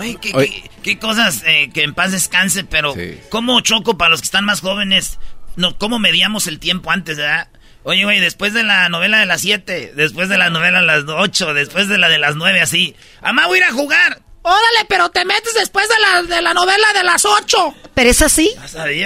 Oye, 0.00 0.16
¿qué, 0.20 0.32
qué- 0.32 0.70
qué 0.82 0.98
cosas 0.98 1.42
eh, 1.46 1.70
que 1.72 1.82
en 1.84 1.94
paz 1.94 2.12
descanse, 2.12 2.64
pero 2.64 2.94
¿cómo 3.28 3.60
choco 3.60 3.96
para 3.98 4.10
los 4.10 4.20
que 4.20 4.24
están 4.26 4.44
más 4.44 4.60
jóvenes? 4.60 5.18
No, 5.56 5.76
¿Cómo 5.78 5.98
medíamos 5.98 6.46
el 6.46 6.58
tiempo 6.58 6.90
antes, 6.90 7.16
verdad? 7.18 7.48
Oye, 7.82 8.04
güey, 8.04 8.20
después 8.20 8.52
de 8.52 8.62
la 8.62 8.88
novela 8.88 9.18
de 9.20 9.26
las 9.26 9.40
7, 9.42 9.92
después 9.96 10.28
de 10.28 10.36
la 10.38 10.50
novela 10.50 10.80
de 10.80 10.86
las 10.86 11.04
8, 11.06 11.54
después 11.54 11.88
de 11.88 11.98
la 11.98 12.08
de 12.08 12.18
las 12.18 12.36
9, 12.36 12.60
así. 12.60 12.94
¡Amá, 13.22 13.46
voy 13.46 13.58
a 13.58 13.62
ir 13.62 13.64
a 13.68 13.72
jugar! 13.72 14.20
Órale, 14.42 14.86
pero 14.88 15.10
te 15.10 15.24
metes 15.24 15.52
después 15.54 15.86
de 15.88 15.94
la, 16.00 16.22
de 16.36 16.42
la 16.42 16.54
novela 16.54 16.86
de 16.94 17.04
las 17.04 17.24
ocho. 17.26 17.74
Pero 17.94 18.08
es 18.10 18.22
así. 18.22 18.50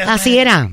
Así 0.07 0.39
era. 0.39 0.71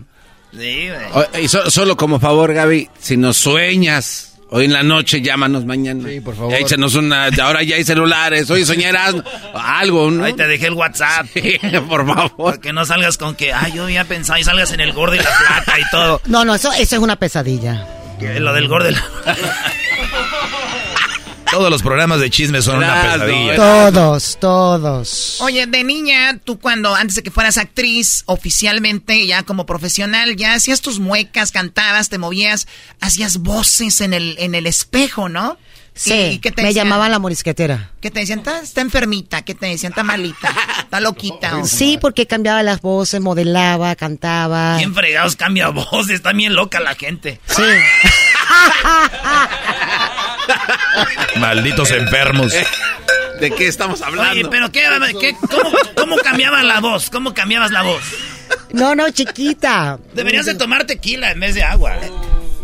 Sí, 0.52 0.88
güey. 0.90 1.06
O- 1.14 1.38
y 1.40 1.48
so- 1.48 1.72
solo 1.72 1.98
como 1.98 2.20
favor, 2.20 2.54
Gaby, 2.54 2.90
si 3.00 3.18
nos 3.18 3.38
sueñas 3.38 4.31
hoy 4.52 4.66
en 4.66 4.74
la 4.74 4.84
noche, 4.84 5.22
llámanos 5.22 5.66
mañana. 5.66 6.08
Sí, 6.08 6.20
por 6.20 6.36
favor. 6.36 6.54
échanos 6.54 6.96
una. 6.96 7.30
Ahora 7.42 7.64
ya 7.64 7.78
hay 7.78 7.84
celulares. 7.84 8.50
Oye, 8.52 8.66
soñarás 8.66 9.16
algo, 9.54 10.12
¿no? 10.12 10.24
Ahí 10.24 10.34
te 10.34 10.48
dejé 10.48 10.68
el 10.68 10.74
WhatsApp. 10.74 11.26
por 11.90 12.06
favor. 12.06 12.36
Para 12.36 12.58
que 12.60 12.74
no 12.74 12.86
salgas 12.86 13.18
con 13.18 13.36
que, 13.36 13.54
ay, 13.54 13.74
yo 13.74 13.84
había 13.86 14.06
pensado 14.06 14.40
y 14.40 14.44
salgas 14.44 14.72
en 14.72 14.82
el 14.82 14.94
gordo 14.94 15.16
y 15.16 15.20
la 15.20 15.32
flaca 15.32 15.80
y 15.80 15.84
todo. 15.90 16.22
No, 16.28 16.46
no, 16.46 16.54
eso, 16.56 16.72
eso 16.74 16.96
es 16.96 17.02
una 17.02 17.16
pesadilla. 17.16 17.88
Que 18.20 18.40
Lo 18.40 18.54
del 18.54 18.68
gordo 18.68 18.90
y 18.90 18.94
la... 18.94 19.04
Todos 21.52 21.70
los 21.70 21.82
programas 21.82 22.22
de 22.22 22.30
chisme 22.30 22.62
son 22.62 22.78
una 22.78 23.02
pesadilla. 23.02 23.56
Todos, 23.58 24.38
todos. 24.40 25.38
Oye, 25.42 25.66
de 25.68 25.84
niña, 25.84 26.40
tú 26.44 26.58
cuando, 26.60 26.96
antes 26.96 27.16
de 27.18 27.24
que 27.24 27.32
fueras 27.32 27.58
actriz, 27.58 28.24
oficialmente, 28.26 29.26
ya 29.28 29.44
como 29.44 29.66
profesional, 29.66 30.36
ya 30.38 30.54
hacías 30.54 30.80
tus 30.82 31.00
muecas, 31.00 31.52
cantabas, 31.52 32.08
te 32.10 32.18
movías, 32.18 32.68
hacías 33.02 33.38
voces 33.40 34.00
en 34.02 34.14
el, 34.14 34.36
en 34.40 34.56
el 34.56 34.66
espejo, 34.66 35.28
¿no? 35.28 35.58
Sí, 35.94 36.14
¿Y 36.14 36.40
qué 36.40 36.52
te 36.54 36.62
me 36.62 36.70
decían? 36.70 36.86
llamaban 36.86 37.12
la 37.12 37.20
morisquetera. 37.20 37.92
¿Qué 38.00 38.10
te 38.10 38.22
decían? 38.22 38.40
Está, 38.40 38.62
está 38.62 38.80
enfermita, 38.80 39.42
¿qué 39.42 39.54
te 39.56 39.66
decían? 39.66 39.92
Está 39.92 40.04
malita, 40.04 40.50
está 40.80 41.02
loquita. 41.02 41.58
o- 41.58 41.68
Sí, 41.68 41.98
porque 42.00 42.28
cambiaba 42.28 42.64
las 42.64 42.80
voces, 42.82 43.20
modelaba, 43.20 43.94
cantaba. 43.98 44.78
¿Quién 44.78 44.96
fregados 44.96 45.36
cambia 45.36 45.68
voz? 45.68 46.10
Está 46.10 46.32
bien 46.32 46.54
loca 46.54 46.80
la 46.80 46.96
gente. 46.96 47.42
Sí. 47.46 47.62
Malditos 51.40 51.92
enfermos. 51.92 52.54
¿De 53.40 53.52
qué 53.52 53.68
estamos 53.68 54.02
hablando? 54.02 54.32
Oye, 54.34 54.46
pero 54.50 54.72
¿qué, 54.72 54.82
qué- 55.20 55.36
cómo, 55.50 55.72
cómo 55.96 56.16
cambiabas 56.18 56.64
la 56.64 56.80
voz? 56.80 57.10
¿Cómo 57.10 57.34
cambiabas 57.34 57.72
la 57.72 57.82
voz? 57.82 58.02
No, 58.74 58.94
no, 58.96 59.10
chiquita. 59.10 59.98
Deberías 60.14 60.46
de 60.46 60.54
tomar 60.56 60.86
tequila 60.86 61.32
en 61.32 61.40
vez 61.40 61.56
de 61.56 61.64
agua. 61.64 61.96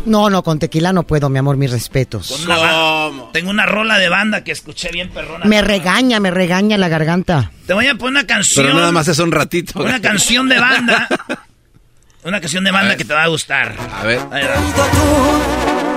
No, 0.04 0.30
no, 0.30 0.42
con 0.42 0.58
tequila 0.58 0.92
no 0.92 1.02
puedo, 1.02 1.28
mi 1.28 1.38
amor, 1.38 1.56
mis 1.56 1.70
respetos. 1.70 2.28
Con 2.28 2.42
una 2.44 2.56
ba- 2.56 3.10
Tengo 3.32 3.50
una 3.50 3.66
rola 3.66 3.98
de 3.98 4.08
banda 4.08 4.44
que 4.44 4.52
escuché 4.52 4.90
bien 4.90 5.10
perrona. 5.10 5.44
Me 5.46 5.60
regaña, 5.60 6.20
me 6.20 6.30
regaña 6.30 6.78
la 6.78 6.88
garganta. 6.88 7.50
Te 7.66 7.72
voy 7.74 7.88
a 7.88 7.94
poner 7.96 8.20
una 8.22 8.26
canción. 8.26 8.64
Pero 8.66 8.78
nada 8.78 8.92
más 8.92 9.08
es 9.08 9.18
un 9.18 9.32
ratito. 9.32 9.80
Una 9.82 10.00
canción 10.00 10.48
de 10.48 10.58
banda. 10.60 11.08
Una 12.24 12.40
canción 12.40 12.64
de 12.64 12.70
banda 12.70 12.96
que 12.96 13.04
te 13.04 13.14
va 13.14 13.24
a 13.24 13.28
gustar. 13.28 13.74
A 13.92 14.04
ver. 14.04 14.20
Ahí 14.30 14.44
va. 14.44 15.87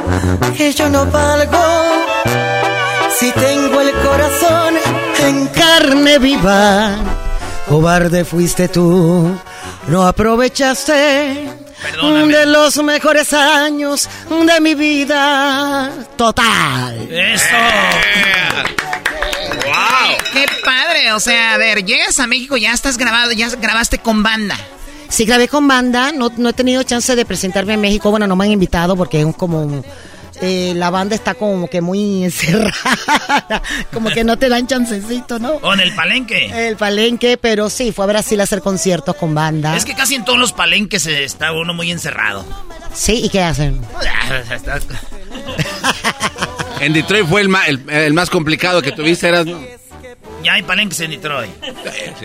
Que 0.58 0.74
yo 0.74 0.90
no 0.90 1.06
valgo 1.06 2.12
si 3.20 3.32
tengo 3.34 3.82
el 3.82 3.92
corazón 3.92 4.74
En 5.20 5.48
carne 5.48 6.18
viva, 6.18 6.96
cobarde 7.68 8.26
fuiste 8.26 8.68
tú. 8.68 9.38
No 9.88 10.08
aprovechaste 10.08 11.50
de 12.32 12.46
los 12.46 12.78
mejores 12.84 13.34
años 13.34 14.10
de 14.30 14.62
mi 14.62 14.74
vida. 14.74 15.92
Total. 16.16 17.08
¡Eso! 17.12 17.56
¡Wow! 19.66 20.18
¡Qué 20.34 20.46
padre! 20.64 21.14
O 21.14 21.20
sea, 21.20 21.54
a 21.54 21.58
ver, 21.58 21.86
llegas 21.86 22.20
a 22.20 22.28
México, 22.28 22.58
ya 22.58 22.74
estás 22.74 22.98
grabado, 22.98 23.32
ya 23.32 23.50
grabaste 23.50 24.00
con 24.00 24.24
banda. 24.24 24.58
Sí, 25.12 25.26
grabé 25.26 25.48
con 25.50 25.68
banda, 25.68 26.12
no, 26.14 26.32
no 26.38 26.50
he 26.50 26.54
tenido 26.54 26.82
chance 26.84 27.16
de 27.16 27.26
presentarme 27.26 27.74
en 27.74 27.82
México, 27.82 28.10
bueno, 28.12 28.26
no 28.28 28.36
me 28.38 28.46
han 28.46 28.52
invitado 28.52 28.96
porque 28.96 29.20
es 29.22 29.36
como... 29.36 29.84
eh, 30.42 30.72
la 30.76 30.90
banda 30.90 31.16
está 31.16 31.34
como 31.36 31.68
que 31.70 31.82
muy 31.82 32.24
encerrada, 32.24 33.62
como 33.94 34.10
que 34.10 34.24
no 34.24 34.38
te 34.38 34.48
dan 34.48 34.66
chancecito, 34.68 35.38
¿no? 35.38 35.52
¿O 35.62 35.74
en 35.74 35.82
el 35.82 35.94
palenque? 35.94 36.68
El 36.70 36.78
palenque, 36.78 37.38
pero 37.38 37.70
sí, 37.70 37.92
fue 37.92 38.06
a 38.06 38.08
Brasil 38.08 38.40
a 38.40 38.44
hacer 38.44 38.62
conciertos 38.62 39.16
con 39.18 39.36
banda. 39.36 39.76
Es 39.76 39.84
que 39.86 39.94
casi 39.96 40.16
en 40.16 40.24
todos 40.24 40.40
los 40.40 40.54
palenques 40.54 41.06
está 41.06 41.52
uno 41.52 41.74
muy 41.74 41.92
encerrado. 41.92 42.46
Sí, 42.94 43.22
¿y 43.26 43.30
qué 43.30 43.42
hacen? 43.42 43.82
En 46.80 46.94
Detroit 46.94 47.28
fue 47.28 47.42
el, 47.42 47.90
el 47.90 48.14
más 48.14 48.32
complicado 48.32 48.82
que 48.82 48.92
tuviste. 48.92 49.28
Eras, 49.28 49.46
Ya 50.44 50.54
hay 50.54 50.64
palenques 50.64 51.00
en 51.02 51.12
Detroit. 51.12 51.52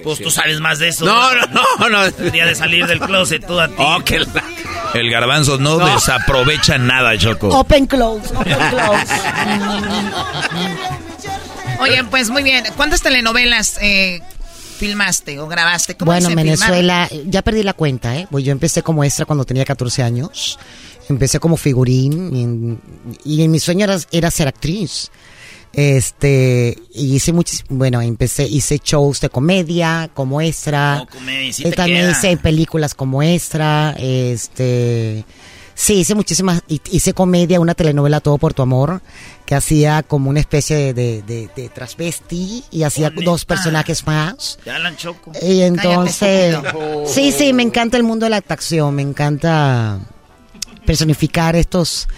Pues 0.03 0.21
tú 0.23 0.31
sabes 0.31 0.61
más 0.61 0.79
de 0.79 0.89
eso. 0.89 1.05
No, 1.05 1.35
no, 1.35 1.63
no, 1.81 1.89
no. 1.89 2.05
El 2.05 2.31
día 2.33 2.47
de 2.47 2.55
salir 2.55 2.87
del 2.87 3.01
closet, 3.01 3.47
tú 3.47 3.59
a 3.61 3.69
ti. 3.69 3.75
Oh, 3.79 3.99
que 4.05 4.21
la- 4.21 4.45
El 4.95 5.11
garbanzo 5.11 5.59
no, 5.59 5.79
desaprovecha 5.79 6.79
nada, 6.79 7.17
Choco. 7.19 7.49
Open 7.49 7.87
close, 7.87 8.35
open 8.35 8.57
close. 8.71 9.07
Oye, 11.81 12.05
pues 12.11 12.31
muy 12.31 12.43
bien. 12.43 12.65
¿Cuántas 12.77 13.03
telenovelas 13.03 13.79
eh, 13.83 14.21
filmaste 14.79 15.39
o 15.39 15.47
grabaste? 15.47 15.95
¿Cómo 15.97 16.13
Bueno, 16.13 16.31
en? 16.31 16.37
Venezuela, 16.37 17.09
ya 17.27 17.43
perdí 17.43 17.63
la 17.63 17.75
cuenta, 17.75 18.17
¿eh? 18.17 18.27
Pues 18.31 18.45
yo 18.45 18.53
empecé 18.53 18.83
como 18.83 19.05
extra 19.05 19.27
cuando 19.27 19.45
tenía 19.45 19.65
14 19.65 20.03
años. 20.03 20.59
Empecé 21.09 21.39
como 21.39 21.57
figurín 21.57 22.35
y, 22.37 22.43
en- 22.43 22.81
y 23.25 23.43
en 23.43 23.51
mi 23.51 23.61
sueño 23.61 23.85
era, 23.85 23.99
era 24.11 24.31
ser 24.31 24.49
actriz. 24.49 25.11
Este, 25.79 26.79
y 26.95 27.17
hice 27.17 27.35
muchos, 27.35 27.63
bueno, 27.69 28.01
empecé, 28.01 28.45
hice 28.45 28.81
shows 28.83 29.21
de 29.21 29.29
comedia 29.29 30.09
como 30.15 30.41
extra. 30.41 30.97
No, 31.01 31.07
comedia, 31.07 31.53
sí 31.53 31.65
Eh, 31.65 31.71
te 31.71 31.77
también 31.77 31.99
queda. 32.01 32.13
hice 32.13 32.37
películas 32.39 32.95
como 32.95 33.23
extra, 33.23 33.95
este, 33.99 35.27
sí, 35.75 35.97
hice 35.97 36.15
muchísimas, 36.15 36.63
hi- 36.67 36.81
hice 36.91 37.13
comedia, 37.13 37.61
una 37.61 37.75
telenovela 37.75 38.21
Todo 38.21 38.39
por 38.39 38.55
tu 38.55 38.63
amor, 38.63 39.03
que 39.45 39.55
hacía 39.55 40.03
como 40.03 40.31
una 40.31 40.41
especie 40.41 40.77
de, 40.77 40.95
de, 40.95 41.23
de, 41.23 41.51
de 41.55 41.69
transvesti 41.69 42.65
y 42.71 42.83
hacía 42.85 43.11
dos 43.11 43.45
personajes 43.45 44.07
más. 44.07 44.59
Te 44.65 44.71
hablan 44.71 44.97
choco. 44.97 45.33
Y 45.43 45.61
entonces, 45.61 46.57
Cállate, 46.57 47.07
sí, 47.07 47.33
sí, 47.33 47.53
me 47.53 47.63
encanta 47.63 47.99
el 47.99 48.03
mundo 48.03 48.25
de 48.25 48.31
la 48.31 48.39
actuación, 48.39 48.95
me 48.95 49.03
encanta 49.03 49.99
personificar 50.87 51.55
estos, 51.55 52.09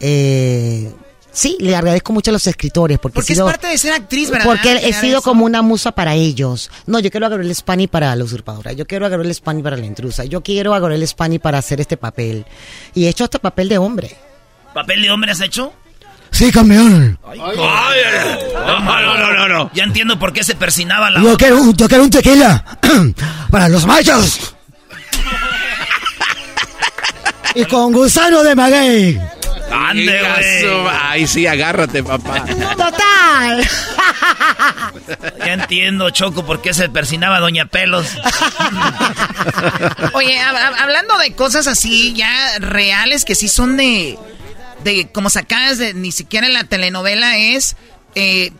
eh, 0.00 0.90
sí, 1.32 1.56
le 1.60 1.74
agradezco 1.76 2.12
mucho 2.12 2.30
a 2.30 2.32
los 2.32 2.46
escritores 2.46 2.98
porque, 2.98 3.14
Porque 3.16 3.32
he 3.32 3.34
es 3.34 3.38
sido, 3.38 3.46
parte 3.46 3.66
de 3.66 3.78
ser 3.78 3.92
actriz, 3.94 4.30
¿verdad? 4.30 4.46
porque 4.46 4.72
he 4.84 4.92
sido 4.92 5.18
eso. 5.18 5.22
como 5.22 5.44
una 5.44 5.62
musa 5.62 5.92
para 5.92 6.14
ellos. 6.14 6.70
No, 6.86 6.98
yo 7.00 7.10
quiero 7.10 7.26
a 7.26 7.28
Gabriel 7.28 7.54
Spani 7.54 7.86
para 7.86 8.14
la 8.14 8.24
usurpadora, 8.24 8.72
yo 8.72 8.86
quiero 8.86 9.06
a 9.06 9.08
Gabriel 9.08 9.34
Spani 9.34 9.62
para 9.62 9.76
la 9.76 9.86
intrusa, 9.86 10.24
yo 10.24 10.42
quiero 10.42 10.74
a 10.74 10.80
Gabriel 10.80 11.06
Spani 11.06 11.38
para 11.38 11.58
hacer 11.58 11.80
este 11.80 11.96
papel. 11.96 12.44
Y 12.94 13.06
he 13.06 13.08
hecho 13.08 13.24
este 13.24 13.38
papel 13.38 13.68
de 13.68 13.78
hombre. 13.78 14.16
¿Papel 14.74 15.02
de 15.02 15.10
hombre 15.10 15.32
has 15.32 15.40
hecho? 15.40 15.72
Sí, 16.30 16.50
campeón. 16.50 17.18
Ay, 17.26 17.38
no, 17.38 18.80
no, 18.80 19.18
no, 19.18 19.32
no, 19.32 19.48
no. 19.48 19.70
Ya 19.74 19.84
entiendo 19.84 20.18
por 20.18 20.32
qué 20.32 20.42
se 20.42 20.54
persinaba 20.54 21.10
la 21.10 21.20
Yo 21.22 21.36
quiero, 21.36 21.60
un- 21.60 21.74
yo 21.76 21.86
quiero 21.88 22.04
un 22.04 22.10
tequila 22.10 22.64
para 23.50 23.68
los 23.68 23.84
machos. 23.86 24.54
y 27.54 27.64
con 27.66 27.92
gusano 27.92 28.42
de 28.42 28.54
maguey. 28.54 29.20
Ande, 29.72 30.02
Higazo, 30.20 30.90
Ay, 30.90 31.26
sí, 31.26 31.46
agárrate, 31.46 32.02
papá. 32.02 32.44
Total. 32.44 33.68
Ya 35.38 35.52
entiendo, 35.54 36.10
Choco, 36.10 36.44
por 36.44 36.60
qué 36.62 36.74
se 36.74 36.88
persinaba 36.88 37.40
Doña 37.40 37.66
Pelos. 37.66 38.06
Oye, 40.14 40.38
hab- 40.38 40.56
hab- 40.56 40.76
hablando 40.80 41.16
de 41.18 41.32
cosas 41.34 41.66
así 41.66 42.12
ya 42.14 42.30
reales 42.58 43.24
que 43.24 43.34
sí 43.34 43.48
son 43.48 43.76
de 43.76 44.18
de 44.84 45.08
como 45.12 45.30
sacas 45.30 45.78
de 45.78 45.94
ni 45.94 46.10
siquiera 46.12 46.46
en 46.46 46.54
la 46.54 46.64
telenovela 46.64 47.36
es 47.38 47.76
eh, 48.14 48.52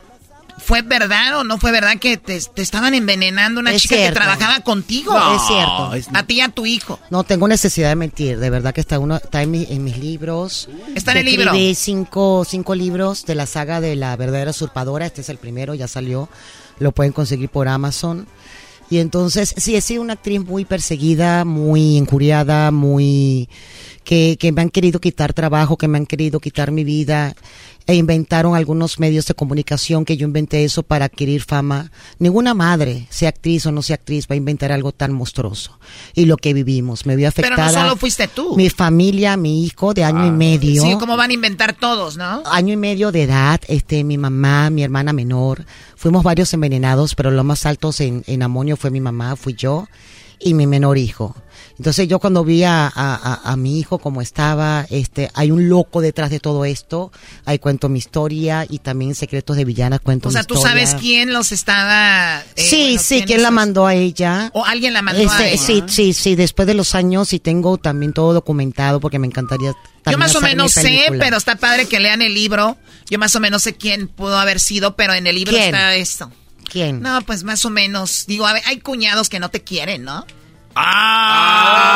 ¿Fue 0.64 0.82
verdad 0.82 1.40
o 1.40 1.44
no 1.44 1.58
fue 1.58 1.72
verdad 1.72 1.98
que 1.98 2.16
te, 2.16 2.36
estaban 2.36 2.94
envenenando 2.94 3.60
una 3.60 3.74
chica 3.76 3.96
que 3.96 4.12
trabajaba 4.12 4.60
contigo? 4.60 5.12
No, 5.12 5.36
es 5.36 5.42
cierto. 5.46 6.16
A 6.16 6.22
ti 6.22 6.34
y 6.36 6.40
a 6.40 6.48
tu 6.48 6.66
hijo. 6.66 7.00
No 7.10 7.24
tengo 7.24 7.48
necesidad 7.48 7.88
de 7.88 7.96
mentir. 7.96 8.38
De 8.38 8.48
verdad 8.50 8.72
que 8.72 8.80
está 8.80 8.98
uno 8.98 9.16
está 9.16 9.42
en, 9.42 9.50
mis 9.50 9.98
libros. 9.98 10.68
Está 10.94 11.12
en 11.12 11.18
el 11.18 11.26
libro. 11.26 11.52
cinco, 11.74 12.46
cinco 12.48 12.74
libros 12.74 13.26
de 13.26 13.34
la 13.34 13.46
saga 13.46 13.80
de 13.80 13.96
la 13.96 14.16
verdadera 14.16 14.52
usurpadora. 14.52 15.06
Este 15.06 15.22
es 15.22 15.28
el 15.28 15.38
primero, 15.38 15.74
ya 15.74 15.88
salió. 15.88 16.28
Lo 16.78 16.92
pueden 16.92 17.12
conseguir 17.12 17.48
por 17.48 17.68
Amazon. 17.68 18.26
Y 18.88 18.98
entonces, 18.98 19.54
sí, 19.56 19.74
he 19.74 19.80
sido 19.80 20.02
una 20.02 20.12
actriz 20.12 20.44
muy 20.44 20.64
perseguida, 20.64 21.44
muy 21.44 21.96
injuriada, 21.96 22.70
muy... 22.70 23.48
Que, 24.04 24.36
que 24.38 24.50
me 24.50 24.62
han 24.62 24.68
querido 24.68 25.00
quitar 25.00 25.32
trabajo, 25.32 25.76
que 25.76 25.86
me 25.86 25.96
han 25.96 26.06
querido 26.06 26.40
quitar 26.40 26.72
mi 26.72 26.82
vida 26.82 27.36
e 27.86 27.94
inventaron 27.94 28.54
algunos 28.54 28.98
medios 28.98 29.26
de 29.26 29.34
comunicación 29.34 30.04
que 30.04 30.16
yo 30.16 30.26
inventé 30.26 30.64
eso 30.64 30.82
para 30.82 31.06
adquirir 31.06 31.42
fama. 31.42 31.90
Ninguna 32.18 32.54
madre, 32.54 33.06
sea 33.10 33.28
actriz 33.28 33.66
o 33.66 33.72
no 33.72 33.82
sea 33.82 33.94
actriz, 33.94 34.26
va 34.30 34.34
a 34.34 34.36
inventar 34.36 34.72
algo 34.72 34.92
tan 34.92 35.12
monstruoso. 35.12 35.78
Y 36.14 36.26
lo 36.26 36.36
que 36.36 36.54
vivimos, 36.54 37.06
me 37.06 37.16
vio 37.16 37.28
afectada. 37.28 37.56
Pero 37.56 37.66
no 37.66 37.84
solo 37.84 37.96
fuiste 37.96 38.28
tú. 38.28 38.56
Mi 38.56 38.70
familia, 38.70 39.36
mi 39.36 39.64
hijo 39.64 39.94
de 39.94 40.04
año 40.04 40.24
y 40.24 40.28
ah. 40.28 40.32
medio. 40.32 40.82
Sí, 40.82 40.96
como 40.98 41.16
van 41.16 41.30
a 41.30 41.34
inventar 41.34 41.72
todos, 41.74 42.16
¿no? 42.16 42.42
Año 42.46 42.74
y 42.74 42.76
medio 42.76 43.12
de 43.12 43.24
edad, 43.24 43.60
este, 43.68 44.04
mi 44.04 44.18
mamá, 44.18 44.70
mi 44.70 44.82
hermana 44.82 45.12
menor. 45.12 45.64
Fuimos 45.96 46.22
varios 46.22 46.52
envenenados, 46.54 47.14
pero 47.14 47.30
los 47.30 47.44
más 47.44 47.66
altos 47.66 48.00
en, 48.00 48.24
en 48.26 48.42
amonio 48.42 48.76
fue 48.76 48.90
mi 48.90 49.00
mamá, 49.00 49.36
fui 49.36 49.54
yo 49.54 49.88
y 50.42 50.54
mi 50.54 50.66
menor 50.66 50.98
hijo. 50.98 51.34
Entonces 51.78 52.06
yo 52.06 52.18
cuando 52.18 52.44
vi 52.44 52.62
a, 52.64 52.92
a, 52.94 53.56
mi 53.56 53.78
hijo 53.78 53.98
como 53.98 54.22
estaba, 54.22 54.86
este, 54.90 55.30
hay 55.34 55.50
un 55.50 55.68
loco 55.68 56.00
detrás 56.00 56.30
de 56.30 56.38
todo 56.38 56.64
esto, 56.64 57.10
ahí 57.44 57.58
cuento 57.58 57.88
mi 57.88 57.98
historia 57.98 58.66
y 58.68 58.78
también 58.78 59.14
Secretos 59.14 59.56
de 59.56 59.64
Villanas 59.64 60.00
cuento. 60.00 60.28
O 60.28 60.32
sea, 60.32 60.44
tú 60.44 60.56
sabes 60.56 60.94
quién 60.94 61.32
los 61.32 61.50
estaba... 61.50 62.40
Eh, 62.56 62.62
sí, 62.62 62.98
sí, 62.98 63.24
quién, 63.26 63.42
la 63.42 63.50
mandó 63.50 63.86
a 63.86 63.94
ella. 63.94 64.50
O 64.54 64.64
alguien 64.64 64.92
la 64.92 65.02
mandó 65.02 65.28
a 65.30 65.44
este, 65.44 65.54
ella. 65.54 65.62
Sí, 65.62 65.82
sí, 65.88 66.12
sí, 66.12 66.34
después 66.36 66.68
de 66.68 66.74
los 66.74 66.94
años 66.94 67.32
y 67.32 67.40
tengo 67.40 67.78
también 67.78 68.12
todo 68.12 68.32
documentado 68.32 69.00
porque 69.00 69.18
me 69.18 69.26
encantaría... 69.26 69.74
Yo 70.10 70.18
más 70.18 70.34
o 70.34 70.40
menos 70.40 70.72
sé, 70.72 71.06
pero 71.18 71.36
está 71.36 71.56
padre 71.56 71.86
que 71.86 72.00
lean 72.00 72.22
el 72.22 72.34
libro. 72.34 72.76
Yo 73.08 73.18
más 73.18 73.34
o 73.36 73.40
menos 73.40 73.62
sé 73.62 73.74
quién 73.74 74.08
pudo 74.08 74.38
haber 74.38 74.58
sido, 74.60 74.96
pero 74.96 75.14
en 75.14 75.26
el 75.26 75.36
libro 75.36 75.56
está 75.56 75.94
esto. 75.94 76.30
¿Quién? 76.70 77.00
No, 77.00 77.20
pues 77.22 77.44
más 77.44 77.64
o 77.64 77.70
menos. 77.70 78.26
Digo, 78.26 78.46
hay 78.46 78.78
cuñados 78.80 79.28
que 79.28 79.40
no 79.40 79.50
te 79.50 79.62
quieren, 79.62 80.04
¿no? 80.04 80.26
¡Ah! 80.74 81.92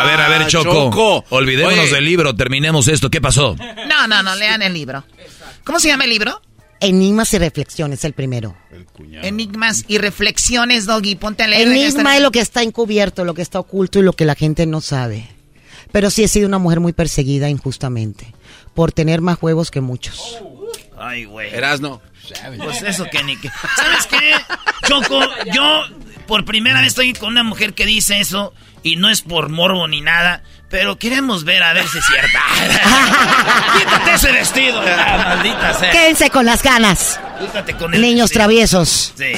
A 0.00 0.04
ver, 0.04 0.20
a 0.20 0.28
ver, 0.28 0.46
Choco. 0.48 1.24
Olvidémonos 1.30 1.90
del 1.90 2.04
libro, 2.04 2.34
terminemos 2.34 2.88
esto. 2.88 3.08
¿Qué 3.10 3.20
pasó? 3.20 3.56
No, 3.88 4.08
no, 4.08 4.22
no, 4.22 4.34
lean 4.34 4.62
el 4.62 4.72
libro. 4.74 5.04
¿Cómo 5.64 5.78
se 5.78 5.88
llama 5.88 6.04
el 6.04 6.10
libro? 6.10 6.40
Enigmas 6.80 7.32
y 7.32 7.38
reflexiones, 7.38 8.04
el 8.04 8.12
primero. 8.12 8.56
Enigmas 9.22 9.84
y 9.86 9.98
reflexiones, 9.98 10.86
Doggy, 10.86 11.14
ponte 11.14 11.44
a 11.44 11.48
leer. 11.48 11.68
Enigma 11.68 12.16
es 12.16 12.22
lo 12.22 12.32
que 12.32 12.40
está 12.40 12.64
encubierto, 12.64 13.24
lo 13.24 13.34
que 13.34 13.42
está 13.42 13.60
oculto 13.60 14.00
y 14.00 14.02
lo 14.02 14.14
que 14.14 14.24
la 14.24 14.34
gente 14.34 14.66
no 14.66 14.80
sabe. 14.80 15.28
Pero 15.92 16.10
sí 16.10 16.24
he 16.24 16.28
sido 16.28 16.48
una 16.48 16.58
mujer 16.58 16.80
muy 16.80 16.92
perseguida 16.92 17.48
injustamente 17.48 18.34
por 18.74 18.90
tener 18.90 19.20
más 19.20 19.40
huevos 19.40 19.70
que 19.70 19.80
muchos. 19.80 20.38
Ay, 20.98 21.24
güey. 21.24 21.54
Erasno. 21.54 22.00
Pues 22.58 22.82
eso 22.82 23.04
que 23.10 23.22
ni 23.24 23.36
que. 23.36 23.50
¿Sabes 23.76 24.06
qué? 24.06 24.34
Choco, 24.86 25.20
yo 25.52 25.84
por 26.26 26.44
primera 26.44 26.80
vez 26.80 26.88
estoy 26.88 27.12
con 27.12 27.30
una 27.30 27.42
mujer 27.42 27.74
que 27.74 27.86
dice 27.86 28.20
eso 28.20 28.54
y 28.82 28.96
no 28.96 29.10
es 29.10 29.22
por 29.22 29.48
morbo 29.48 29.86
ni 29.88 30.00
nada, 30.00 30.42
pero 30.70 30.98
queremos 30.98 31.44
ver 31.44 31.62
a 31.62 31.72
ver 31.72 31.86
si 31.88 31.98
es 31.98 32.06
cierta. 32.06 32.40
Quítate 33.78 34.14
ese 34.14 34.32
vestido, 34.32 34.82
maldita 34.82 35.74
sea. 35.74 35.90
Quédense 35.90 36.30
con 36.30 36.46
las 36.46 36.62
ganas. 36.62 37.20
Quítate 37.40 37.76
con 37.76 37.94
el 37.94 38.00
Niños 38.00 38.30
traviesos. 38.30 39.12
Sí. 39.16 39.32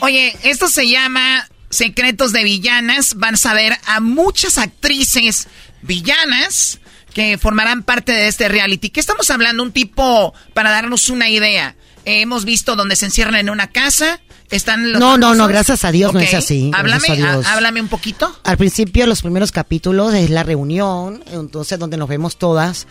Oye, 0.00 0.36
esto 0.42 0.68
se 0.68 0.88
llama 0.88 1.48
Secretos 1.68 2.32
de 2.32 2.44
Villanas. 2.44 3.14
Van 3.16 3.34
a 3.44 3.54
ver 3.54 3.76
a 3.86 4.00
muchas 4.00 4.58
actrices 4.58 5.48
villanas 5.82 6.80
que 7.12 7.38
formarán 7.38 7.82
parte 7.82 8.12
de 8.12 8.28
este 8.28 8.48
reality. 8.48 8.90
¿Qué 8.90 9.00
estamos 9.00 9.30
hablando? 9.30 9.62
Un 9.62 9.72
tipo, 9.72 10.32
para 10.54 10.70
darnos 10.70 11.08
una 11.10 11.28
idea. 11.28 11.76
Hemos 12.04 12.44
visto 12.44 12.76
donde 12.76 12.96
se 12.96 13.06
encierran 13.06 13.36
en 13.36 13.50
una 13.50 13.68
casa 13.68 14.20
están 14.50 14.92
no, 14.92 15.16
no, 15.16 15.34
no, 15.34 15.46
gracias 15.46 15.84
a 15.84 15.92
Dios 15.92 16.12
no 16.12 16.20
es 16.20 16.34
así. 16.34 16.70
Háblame, 16.74 17.06
háblame 17.46 17.80
un 17.80 17.88
poquito. 17.88 18.36
Al 18.42 18.56
principio, 18.56 19.06
los 19.06 19.22
primeros 19.22 19.52
capítulos 19.52 20.12
es 20.14 20.28
la 20.30 20.42
reunión, 20.42 21.22
entonces 21.32 21.78
donde 21.78 21.96
nos 21.96 22.08
vemos 22.08 22.36
todas 22.36 22.86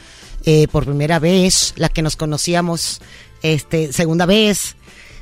eh, 0.46 0.68
por 0.72 0.86
primera 0.86 1.20
vez, 1.20 1.74
las 1.76 1.90
que 1.90 2.02
nos 2.02 2.16
conocíamos 2.16 3.02
este 3.42 3.92
segunda 3.94 4.26
vez. 4.26 4.76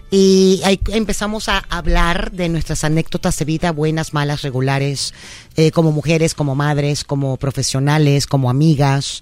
Y 0.09 0.61
ahí 0.63 0.79
empezamos 0.87 1.49
a 1.49 1.59
hablar 1.69 2.31
de 2.31 2.47
nuestras 2.47 2.85
anécdotas 2.85 3.37
de 3.39 3.45
vida, 3.45 3.71
buenas, 3.71 4.13
malas, 4.13 4.41
regulares, 4.41 5.13
eh, 5.57 5.71
como 5.71 5.91
mujeres, 5.91 6.33
como 6.33 6.55
madres, 6.55 7.03
como 7.03 7.35
profesionales, 7.35 8.25
como 8.25 8.49
amigas. 8.49 9.21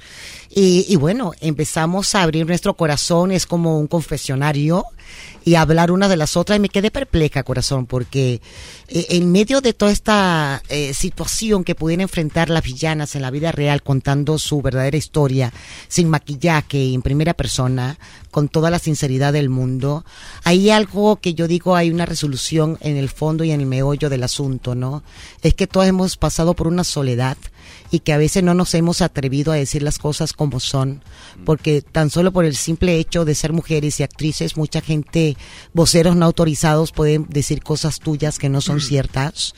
Y, 0.49 0.86
y 0.88 0.95
bueno, 0.95 1.32
empezamos 1.41 2.14
a 2.14 2.22
abrir 2.22 2.45
nuestro 2.45 2.76
corazón, 2.76 3.32
es 3.32 3.48
como 3.48 3.80
un 3.80 3.88
confesionario 3.88 4.86
y 5.46 5.56
hablar 5.56 5.92
una 5.92 6.10
de 6.10 6.18
las 6.18 6.36
otras 6.36 6.58
y 6.58 6.60
me 6.60 6.70
quedé 6.70 6.90
perpleja, 6.90 7.44
corazón, 7.44 7.86
porque 7.86 8.42
eh, 8.88 9.06
en 9.10 9.32
medio 9.32 9.62
de 9.62 9.74
toda 9.74 9.92
esta 9.92 10.64
eh, 10.70 10.94
situación 10.96 11.64
que 11.64 11.76
pudieran 11.76 12.02
enfrentar 12.02 12.50
las 12.50 12.64
villanas 12.64 13.16
en 13.16 13.22
la 13.22 13.30
vida 13.30 13.52
real 13.52 13.84
contando 13.84 14.40
su 14.40 14.64
verdadera 14.64 14.98
historia, 14.98 15.54
sin 15.88 16.10
maquillaje, 16.10 16.94
en 16.94 17.04
primera 17.04 17.36
persona, 17.36 18.00
con 18.32 18.50
toda 18.50 18.72
la 18.72 18.80
sinceridad 18.80 19.34
del 19.34 19.50
mundo, 19.50 20.04
hay 20.44 20.72
algo 20.72 21.18
que 21.18 21.36
yo 21.36 21.48
digo, 21.48 21.76
hay 21.76 21.92
una 21.92 22.08
resolución 22.08 22.80
en 22.82 22.98
el 22.98 23.10
fondo 23.10 23.44
y 23.44 23.52
en 23.52 23.62
el 23.62 23.68
meollo 23.68 24.10
del 24.10 24.24
asunto, 24.24 24.74
¿no? 24.74 25.04
Es 25.44 25.54
que 25.54 25.68
todos 25.68 25.86
hemos 25.86 26.18
pasado 26.18 26.56
por 26.56 26.68
una 26.68 26.84
soledad 26.84 27.38
y 27.92 28.00
que 28.00 28.14
a 28.14 28.18
veces 28.18 28.44
no 28.44 28.54
nos 28.54 28.74
hemos 28.74 29.02
atrevido 29.02 29.52
a 29.52 29.56
decir 29.56 29.84
las 29.84 30.00
cosas 30.00 30.34
como 30.34 30.60
son, 30.60 31.04
porque 31.46 31.82
tan 31.82 32.10
solo 32.10 32.32
por 32.32 32.46
el 32.46 32.56
simple 32.56 32.98
hecho 32.98 33.26
de 33.26 33.36
ser 33.36 33.54
mujeres 33.54 34.00
y 34.00 34.04
actrices, 34.04 34.58
mucha 34.58 34.82
gente, 34.82 35.38
voceros 35.74 36.16
no 36.16 36.26
autorizados, 36.26 36.92
pueden 36.92 37.28
decir 37.30 37.62
cosas 37.64 38.00
tuyas 38.00 38.40
que 38.40 38.50
no 38.50 38.62
son 38.62 38.82
ciertas. 38.82 39.54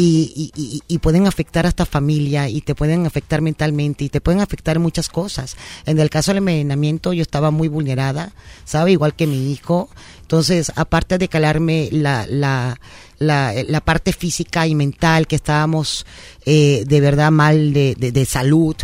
Y, 0.00 0.52
y, 0.86 0.98
pueden 0.98 1.26
afectar 1.26 1.66
a 1.66 1.70
esta 1.70 1.84
familia 1.84 2.48
y 2.48 2.60
te 2.60 2.76
pueden 2.76 3.04
afectar 3.04 3.42
mentalmente 3.42 4.04
y 4.04 4.08
te 4.08 4.20
pueden 4.20 4.40
afectar 4.40 4.78
muchas 4.78 5.08
cosas. 5.08 5.56
En 5.86 5.98
el 5.98 6.08
caso 6.08 6.30
del 6.30 6.38
envenenamiento 6.38 7.12
yo 7.12 7.22
estaba 7.22 7.50
muy 7.50 7.66
vulnerada, 7.66 8.30
¿sabe? 8.64 8.92
Igual 8.92 9.16
que 9.16 9.26
mi 9.26 9.50
hijo. 9.50 9.90
Entonces, 10.20 10.70
aparte 10.76 11.18
de 11.18 11.26
calarme 11.26 11.88
la, 11.90 12.28
la, 12.28 12.78
la, 13.18 13.52
la 13.66 13.80
parte 13.80 14.12
física 14.12 14.66
y 14.66 14.74
mental, 14.74 15.26
que 15.26 15.36
estábamos 15.36 16.06
eh, 16.46 16.84
de 16.86 17.00
verdad 17.00 17.30
mal 17.30 17.72
de, 17.72 17.94
de, 17.94 18.24
salud, 18.24 18.76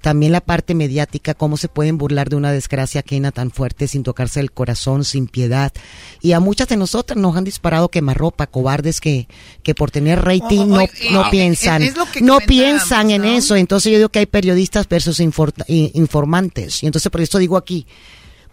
también 0.00 0.32
la 0.32 0.40
parte 0.40 0.74
mediática, 0.74 1.34
cómo 1.34 1.56
se 1.56 1.68
pueden 1.68 1.98
burlar 1.98 2.28
de 2.28 2.36
una 2.36 2.50
desgracia 2.52 3.02
ajena 3.06 3.30
tan 3.30 3.50
fuerte 3.50 3.86
sin 3.86 4.02
tocarse 4.02 4.40
el 4.40 4.50
corazón, 4.50 5.04
sin 5.04 5.28
piedad. 5.28 5.72
Y 6.20 6.32
a 6.32 6.40
muchas 6.40 6.68
de 6.68 6.76
nosotras 6.76 7.18
nos 7.18 7.36
han 7.36 7.44
disparado 7.44 7.88
quemarropa, 7.88 8.46
cobardes 8.46 9.00
que, 9.00 9.28
que 9.62 9.74
por 9.74 9.90
tener 9.90 10.24
rating 10.24 10.66
no, 10.66 10.84
no 11.12 11.30
piensan, 11.30 11.82
no 12.20 12.38
piensan 12.40 13.10
en 13.10 13.24
eso. 13.24 13.54
Entonces 13.54 13.92
yo 13.92 13.98
digo 13.98 14.08
que 14.08 14.20
hay 14.20 14.26
periodistas 14.26 14.88
versus 14.88 15.20
informantes. 15.20 16.82
Y 16.82 16.86
entonces 16.86 17.10
por 17.12 17.20
eso 17.20 17.38
digo 17.38 17.56
aquí, 17.56 17.86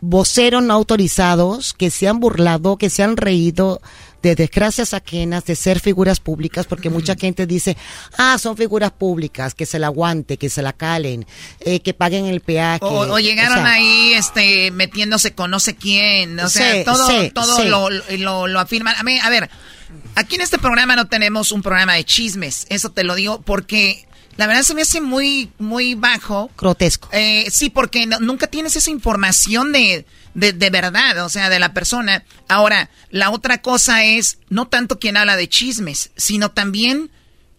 voceros 0.02 0.64
no 0.64 0.74
autorizados 0.74 1.74
que 1.74 1.90
se 1.90 2.08
han 2.08 2.20
burlado, 2.20 2.78
que 2.78 2.90
se 2.90 3.04
han 3.04 3.18
reído 3.18 3.82
de 4.22 4.36
desgracias 4.36 4.94
ajenas, 4.94 5.46
de 5.46 5.56
ser 5.56 5.80
figuras 5.80 6.20
públicas, 6.20 6.66
porque 6.66 6.90
mucha 6.90 7.16
gente 7.16 7.46
dice, 7.46 7.78
ah, 8.18 8.38
son 8.38 8.58
figuras 8.58 8.92
públicas, 8.92 9.54
que 9.54 9.66
se 9.66 9.80
la 9.80 9.88
aguante, 9.88 10.38
que 10.38 10.50
se 10.50 10.62
la 10.62 10.74
calen, 10.74 11.26
eh, 11.62 11.80
que 11.80 11.94
paguen 11.94 12.26
el 12.26 12.42
peaje. 12.42 12.80
O, 12.82 13.20
llegaron 13.20 13.66
ahí 13.66 14.14
este, 14.14 14.72
metiéndose 14.72 15.34
con 15.34 15.52
no 15.52 15.60
sé 15.60 15.76
quién, 15.76 16.40
o 16.40 16.50
sea, 16.50 16.84
todo, 16.84 17.08
todo 17.32 17.64
Lo, 17.66 17.90
lo, 17.90 18.48
lo, 18.48 18.60
afirman. 18.60 18.96
A, 18.98 19.04
mí, 19.04 19.20
a 19.22 19.30
ver, 19.30 19.50
aquí 20.16 20.36
en 20.36 20.42
este 20.42 20.58
programa 20.58 20.96
no 20.96 21.08
tenemos 21.08 21.52
un 21.52 21.62
programa 21.62 21.94
de 21.94 22.04
chismes, 22.04 22.66
eso 22.70 22.92
te 22.92 23.04
lo 23.04 23.16
digo 23.16 23.42
porque 23.42 24.06
la 24.40 24.48
verdad 24.48 24.64
se 24.64 24.74
me 24.74 24.84
hace 24.84 25.02
muy, 25.02 25.52
muy 25.60 25.96
bajo. 25.96 26.50
Grotesco. 26.58 27.10
Eh, 27.12 27.48
sí, 27.52 27.70
porque 27.70 28.06
nunca 28.06 28.48
tienes 28.48 28.74
esa 28.78 28.90
información 28.90 29.74
de, 29.74 30.06
de, 30.34 30.54
de, 30.54 30.70
verdad, 30.70 31.26
o 31.26 31.30
sea, 31.30 31.50
de 31.50 31.60
la 31.60 31.74
persona. 31.74 32.24
Ahora, 32.48 32.90
la 33.10 33.32
otra 33.32 33.62
cosa 33.62 34.04
es 34.04 34.38
no 34.50 34.68
tanto 34.68 35.00
quien 35.00 35.18
habla 35.18 35.36
de 35.36 35.50
chismes, 35.50 36.12
sino 36.16 36.52
también 36.52 37.12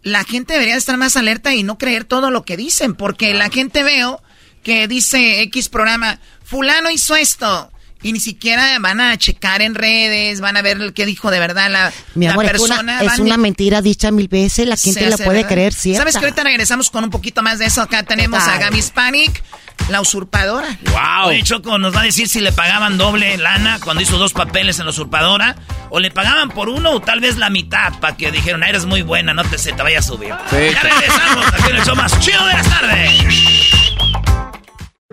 la 0.03 0.25
gente 0.25 0.55
debería 0.55 0.77
estar 0.77 0.97
más 0.97 1.17
alerta 1.17 1.55
y 1.55 1.63
no 1.63 1.79
creer 1.79 2.05
todo 2.05 2.31
lo 2.31 2.45
que 2.45 2.57
dicen, 2.57 2.95
porque 2.95 3.35
la 3.35 3.51
gente 3.51 3.83
veo 3.83 4.23
que 4.63 4.89
dice 4.89 5.43
X 5.43 5.69
programa, 5.69 6.21
fulano 6.45 6.91
hizo 6.91 7.17
esto, 7.17 7.71
y 8.03 8.13
ni 8.13 8.21
siquiera 8.21 8.79
van 8.79 9.01
a 9.01 9.17
checar 9.19 9.61
en 9.63 9.75
redes, 9.75 10.41
van 10.41 10.57
a 10.57 10.63
ver 10.63 10.93
qué 10.95 11.05
dijo 11.05 11.31
de 11.31 11.39
verdad 11.39 11.71
la, 11.71 11.93
Mi 12.15 12.27
amor, 12.27 12.45
la 12.45 12.53
es 12.53 12.61
persona. 12.61 12.81
una, 12.81 13.01
es 13.03 13.19
una 13.19 13.37
mentira 13.37 13.83
dicha 13.83 14.11
mil 14.11 14.29
veces, 14.29 14.67
la 14.67 14.77
gente 14.77 15.09
la 15.09 15.19
puede 15.19 15.39
¿verdad? 15.39 15.49
creer, 15.49 15.75
¿cierto? 15.75 16.01
¿Sabes 16.01 16.17
que 16.17 16.25
ahorita 16.25 16.45
regresamos 16.45 16.91
con 16.91 17.05
un 17.05 17.11
poquito 17.11 17.43
más 17.43 17.59
de 17.59 17.67
eso? 17.67 17.83
Acá 17.83 18.03
tenemos 18.03 18.43
a? 18.43 18.59
Gaby 18.59 18.79
Hispanic, 18.79 19.43
la 19.89 20.01
usurpadora. 20.01 20.69
Wow. 20.91 21.29
Oye, 21.29 21.43
Choco 21.43 21.79
nos 21.79 21.95
va 21.95 22.01
a 22.01 22.05
decir 22.05 22.29
si 22.29 22.41
le 22.41 22.53
pagaban 22.53 22.99
doble 22.99 23.37
lana 23.39 23.79
cuando 23.83 24.03
hizo 24.03 24.19
dos 24.19 24.33
papeles 24.33 24.79
en 24.79 24.87
la 24.87 24.91
usurpadora 24.91 25.57
o 25.91 25.99
le 26.01 26.11
pagaban 26.11 26.51
por 26.51 26.69
uno 26.69 26.91
o 26.93 27.01
tal 27.01 27.21
vez 27.21 27.37
la 27.37 27.51
mitad 27.51 27.93
para 28.01 28.17
que 28.17 28.31
dijeron, 28.31 28.63
"Ah, 28.63 28.69
eres 28.69 28.85
muy 28.87 29.03
buena, 29.03 29.35
no 29.35 29.45
te 29.45 29.59
se 29.59 29.73
te 29.73 29.83
vaya 29.83 29.99
a 29.99 30.03
subir. 30.03 30.33
Sí. 30.51 30.57
Ya 30.73 30.83
regresamos 30.83 31.47
aquí 31.47 31.71
en 31.71 31.77
el 31.77 31.85
show 31.85 31.97
más 31.97 32.19
chido 32.21 32.47
de 32.47 32.53
las 32.55 32.69
tardes. 32.69 33.11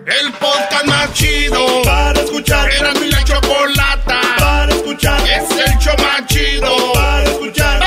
El 0.06 0.32
podcast 0.32 0.84
más 0.86 1.12
chido 1.12 1.82
para 1.84 2.20
escuchar. 2.20 2.70
Era 2.72 2.92
mi 2.94 3.10
la 3.10 3.22
chocolata 3.24 4.20
para 4.38 4.72
escuchar. 4.72 5.20
Es 5.28 5.50
el 5.50 5.78
show 5.78 5.94
más 5.98 6.26
chido 6.26 6.92
para 6.94 7.24
escuchar. 7.24 7.80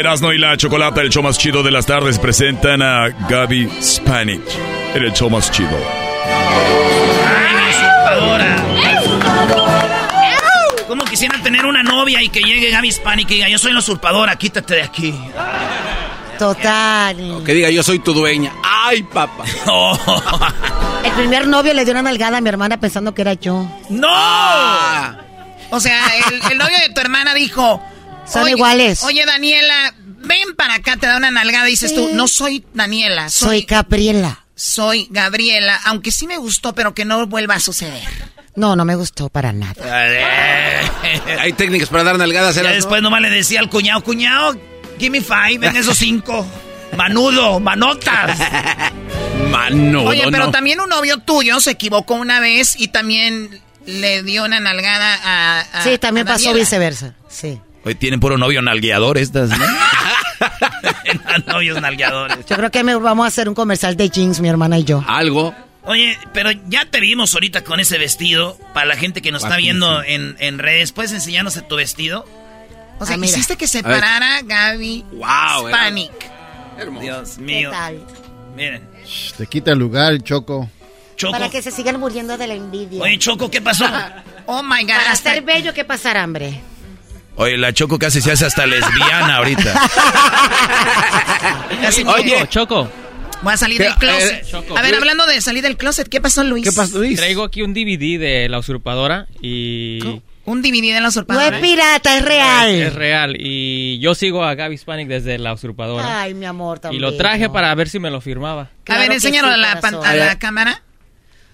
Erasno 0.00 0.32
y 0.32 0.38
la 0.38 0.56
Chocolata, 0.56 1.00
el 1.00 1.10
show 1.10 1.22
más 1.22 1.38
chido 1.38 1.62
de 1.62 1.70
las 1.70 1.86
tardes, 1.86 2.18
presentan 2.18 2.82
a 2.82 3.08
Gaby 3.28 3.70
Spanik 3.80 4.42
en 4.94 5.02
el 5.04 5.12
show 5.12 5.30
más 5.30 5.50
chido. 5.50 5.76
¿Cómo 10.88 11.04
quisieran 11.04 11.42
tener 11.42 11.64
una 11.64 11.82
novia 11.82 12.22
y 12.22 12.28
que 12.28 12.40
llegue 12.40 12.70
Gaby 12.70 12.88
Hispanic 12.88 13.30
y 13.30 13.34
diga, 13.34 13.48
yo 13.48 13.58
soy 13.58 13.72
la 13.72 13.78
usurpadora, 13.78 14.36
quítate 14.36 14.74
de 14.74 14.82
aquí? 14.82 15.14
Total. 16.38 17.42
Que 17.44 17.54
diga, 17.54 17.70
yo 17.70 17.82
soy 17.82 18.00
tu 18.00 18.12
dueña. 18.12 18.52
¡Ay, 18.62 19.02
papá! 19.04 19.44
El 21.04 21.12
primer 21.12 21.46
novio 21.46 21.72
le 21.72 21.84
dio 21.84 21.92
una 21.92 22.02
nalgada 22.02 22.38
a 22.38 22.40
mi 22.40 22.48
hermana 22.48 22.78
pensando 22.78 23.14
que 23.14 23.22
era 23.22 23.34
yo. 23.34 23.66
¡No! 23.88 24.08
O 25.70 25.80
sea, 25.80 26.00
el, 26.28 26.52
el 26.52 26.58
novio 26.58 26.76
de 26.86 26.92
tu 26.92 27.00
hermana 27.00 27.34
dijo... 27.34 27.80
Son 28.26 28.42
"Oye, 28.44 28.52
iguales. 28.52 29.02
Oye, 29.02 29.24
Daniela, 29.26 29.94
ven 29.98 30.54
para 30.56 30.74
acá, 30.74 30.96
te 30.96 31.06
da 31.06 31.16
una 31.16 31.30
nalgada 31.30 31.66
y 31.68 31.72
dices 31.72 31.94
tú, 31.94 32.10
no 32.14 32.26
soy 32.28 32.64
Daniela, 32.74 33.28
Soy 33.28 33.60
soy, 33.60 33.66
Gabriela. 33.68 34.44
soy 34.54 35.08
Gabriela, 35.10 35.80
aunque 35.84 36.10
sí 36.10 36.26
me 36.26 36.38
gustó, 36.38 36.74
pero 36.74 36.94
que 36.94 37.04
no 37.04 37.26
vuelva 37.26 37.54
a 37.56 37.60
suceder. 37.60 38.02
No, 38.56 38.76
no 38.76 38.84
me 38.84 38.94
gustó 38.94 39.28
para 39.28 39.52
nada. 39.52 39.74
Hay 41.40 41.52
técnicas 41.54 41.88
para 41.88 42.04
dar 42.04 42.16
nalgadas. 42.18 42.54
Ya 42.54 42.60
Erasno? 42.62 42.76
después 42.76 43.02
nomás 43.02 43.20
le 43.20 43.30
decía 43.30 43.60
al 43.60 43.68
cuñado, 43.68 44.02
cuñado, 44.04 44.56
give 44.98 45.10
me 45.10 45.20
five, 45.20 45.58
ven 45.58 45.76
esos 45.76 45.98
cinco. 45.98 46.46
Manudo, 46.96 47.58
manotas. 47.58 48.38
Mano, 49.50 50.04
Oye, 50.04 50.22
pero 50.30 50.46
no. 50.46 50.50
también 50.52 50.80
un 50.80 50.88
novio 50.88 51.18
tuyo 51.18 51.58
se 51.60 51.72
equivocó 51.72 52.14
una 52.14 52.38
vez 52.40 52.76
y 52.78 52.88
también 52.88 53.60
le 53.86 54.22
dio 54.22 54.44
una 54.44 54.60
nalgada 54.60 55.18
a... 55.24 55.60
a- 55.60 55.82
Sí, 55.82 55.98
también 55.98 56.28
a 56.28 56.32
pasó 56.34 56.52
viceversa. 56.54 57.14
Sí. 57.28 57.60
Hoy 57.84 57.94
tienen 57.94 58.18
puro 58.20 58.38
novio 58.38 58.62
nalgueador 58.62 59.18
estas, 59.18 59.50
¿no? 59.50 59.64
Novios 61.46 61.80
nalgueadores. 61.80 62.38
Yo 62.46 62.56
creo 62.56 62.70
que 62.70 62.82
me, 62.84 62.94
vamos 62.96 63.24
a 63.24 63.28
hacer 63.28 63.48
un 63.48 63.54
comercial 63.54 63.96
de 63.96 64.08
jeans, 64.08 64.40
mi 64.40 64.48
hermana 64.48 64.78
y 64.78 64.84
yo. 64.84 65.04
Algo. 65.06 65.54
Oye, 65.84 66.16
pero 66.32 66.50
ya 66.68 66.86
te 66.86 67.00
vimos 67.00 67.34
ahorita 67.34 67.62
con 67.62 67.78
ese 67.80 67.98
vestido. 67.98 68.56
Para 68.72 68.86
la 68.86 68.96
gente 68.96 69.20
que 69.22 69.30
nos 69.32 69.42
está 69.44 69.56
viendo 69.56 70.02
en, 70.02 70.36
en 70.38 70.58
redes, 70.58 70.92
¿puedes 70.92 71.12
enseñarnos 71.12 71.60
tu 71.68 71.76
vestido? 71.76 72.24
O 73.00 73.06
sea, 73.06 73.16
Ah, 73.16 73.24
hiciste 73.24 73.56
que 73.56 73.66
se 73.66 73.82
parara 73.82 74.40
Gaby 74.42 75.04
Wow, 75.12 75.66
Hispanic. 75.68 76.12
Dios 77.00 77.38
mío. 77.38 77.70
tal? 77.70 78.00
Miren. 78.56 78.88
Te 79.36 79.46
quita 79.46 79.72
el 79.72 79.78
lugar, 79.78 80.22
Choco. 80.22 80.70
Choco. 81.16 81.32
Para 81.32 81.48
que 81.50 81.60
se 81.60 81.70
sigan 81.70 82.00
muriendo 82.00 82.36
de 82.38 82.46
la 82.46 82.54
envidia. 82.54 83.02
Oye, 83.02 83.18
Choco, 83.18 83.50
¿qué 83.50 83.60
pasó? 83.60 83.84
Oh 84.46 84.62
my 84.62 84.82
God. 84.82 84.88
Para 84.88 85.12
hasta- 85.12 85.32
ser 85.34 85.42
bello 85.42 85.72
que 85.72 85.84
pasar 85.86 86.16
hambre. 86.18 86.60
Oye, 87.36 87.56
la 87.56 87.72
Choco 87.72 87.98
casi 87.98 88.20
se 88.20 88.32
hace 88.32 88.46
hasta 88.46 88.66
lesbiana 88.66 89.36
ahorita. 89.36 89.74
Casi 91.82 92.04
Oye, 92.04 92.46
Choco. 92.48 92.88
Voy 93.42 93.52
a 93.52 93.56
salir 93.56 93.78
¿Qué? 93.78 93.84
del 93.84 93.94
closet. 93.96 94.42
Eh, 94.42 94.46
Choco. 94.50 94.78
a 94.78 94.82
ver, 94.82 94.94
hablando 94.94 95.26
de 95.26 95.40
salir 95.40 95.62
del 95.62 95.76
closet, 95.76 96.08
¿qué 96.08 96.20
pasó, 96.20 96.42
Luis? 96.44 96.68
Traigo 97.16 97.44
aquí 97.44 97.62
un 97.62 97.74
DVD 97.74 98.18
de 98.18 98.48
La 98.48 98.58
Usurpadora 98.58 99.26
y... 99.42 100.20
Un 100.46 100.60
DVD 100.60 100.88
de 100.88 100.92
la 100.94 101.00
No 101.00 101.08
usurpadora. 101.08 101.56
es 101.56 101.62
pirata, 101.62 102.18
es 102.18 102.24
real. 102.24 102.68
Es, 102.70 102.88
es 102.88 102.94
real. 102.94 103.34
Y 103.38 103.98
yo 103.98 104.14
sigo 104.14 104.44
a 104.44 104.54
Gaby 104.54 104.74
Hispanic 104.74 105.08
desde 105.08 105.38
La 105.38 105.54
Usurpadora. 105.54 106.20
Ay, 106.22 106.34
mi 106.34 106.44
amor, 106.44 106.78
y 106.78 106.80
también. 106.82 107.02
lo 107.02 107.16
traje 107.16 107.48
para 107.48 107.74
ver 107.74 107.88
si 107.88 107.98
me 107.98 108.10
lo 108.10 108.20
firmaba. 108.20 108.70
a 108.88 108.98
ver, 108.98 109.10
enséñalo 109.10 109.48
sí, 109.48 109.54
a, 109.54 109.56
la, 109.56 109.80
pan- 109.80 109.94
corazón. 109.94 110.20
a 110.20 110.24
la 110.26 110.38
cámara. 110.38 110.82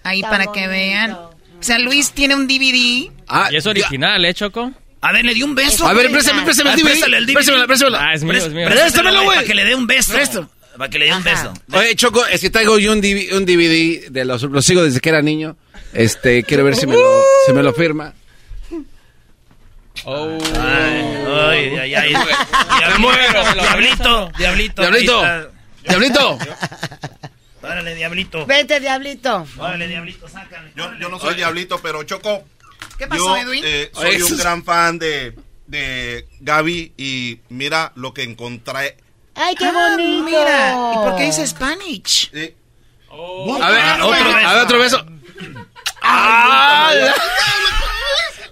Ahí 0.02 0.23
para 0.23 0.47
que 0.52 0.66
vean. 0.66 1.12
O 1.12 1.31
sea, 1.61 1.78
Luis 1.78 2.11
tiene 2.12 2.35
un 2.35 2.48
DVD. 2.48 3.11
y 3.52 3.57
es 3.57 3.66
original, 3.66 4.24
¿eh, 4.24 4.35
Choco? 4.35 4.73
A 5.02 5.12
ver, 5.12 5.24
le 5.24 5.32
di 5.35 5.43
un 5.43 5.55
beso. 5.55 5.86
A 5.86 5.94
ver, 5.94 6.10
préstame, 6.10 6.43
préstame 6.43 6.70
el 6.70 6.74
Ah, 6.74 6.77
DVD. 6.77 6.90
préstale 6.90 7.16
el 7.16 7.27
DVD. 7.27 7.35
Préstamela, 7.35 7.66
préstamela. 7.66 7.98
Ah, 8.02 8.14
es 8.14 8.22
mío, 8.22 8.35
es 8.35 8.48
mío. 8.52 8.68
Préstamelo, 8.68 9.22
güey. 9.24 9.36
Para 9.36 9.47
que 9.47 9.55
le 9.55 9.64
dé 9.64 9.74
un 9.74 9.86
beso. 9.86 10.12
Para 10.77 10.90
que 10.90 10.98
le 10.98 11.06
dé 11.06 11.14
un 11.14 11.22
beso. 11.24 11.52
Oye, 11.72 11.94
Choco, 11.97 12.27
es 12.27 12.40
que 12.40 12.51
traigo 12.51 12.78
yo 12.78 12.93
un 12.93 13.01
DVD, 13.01 13.32
un 13.35 13.44
DVD 13.47 14.09
de 14.10 14.24
los, 14.24 14.43
lo 14.43 14.60
sigo 14.62 14.82
desde 14.82 15.01
que 15.01 15.09
era 15.09 15.22
niño. 15.22 15.56
Este, 15.94 16.43
quiero 16.44 16.64
ver 16.64 16.77
si 16.77 16.86
me 16.86 16.94
lo, 16.94 17.24
si 17.47 17.52
me 17.52 17.62
lo 17.62 17.72
firma. 17.72 18.12
Oh. 20.05 20.39
Ay, 20.59 21.77
ay, 21.78 21.94
ay. 21.94 22.14
Diablito, 22.78 24.31
diablito. 24.39 24.78
Diablito. 24.78 25.51
Diablito. 25.86 26.39
Órale, 27.62 27.94
diablito. 27.94 28.47
Vente, 28.47 28.81
diablito. 28.81 29.47
Órale, 29.59 29.86
diablito, 29.89 30.28
sácale. 30.28 30.70
Yo, 30.77 30.90
yo 30.98 31.09
no 31.09 31.18
soy 31.18 31.35
diablito, 31.35 31.78
pero 31.82 32.02
Choco. 32.05 32.44
¿Qué 32.98 33.07
pasó, 33.07 33.24
yo, 33.24 33.36
Edwin? 33.36 33.62
eh, 33.66 33.90
soy 33.94 34.16
eso 34.16 34.27
un 34.27 34.32
es- 34.35 34.39
gran 34.39 34.65
fan 34.65 34.98
de, 34.98 35.35
de 35.66 36.27
Gaby 36.40 36.93
y 36.97 37.39
mira 37.48 37.93
lo 37.94 38.12
que 38.15 38.23
encontré. 38.23 38.97
Ay, 39.35 39.55
qué 39.55 39.65
Ah, 39.66 39.73
bonito. 39.97 40.24
Mira, 40.24 40.70
¿y 40.93 40.97
por 40.97 41.16
qué 41.16 41.24
dice 41.24 41.47
Spanish? 41.47 42.31
Eh, 42.32 42.55
A 43.62 43.70
ver, 43.70 44.01
otro 44.02 44.11
beso. 44.11 44.47
A 44.47 44.52
ver, 44.55 44.62
otro 44.65 44.78
beso. 44.78 45.07
Ah, 46.02 46.93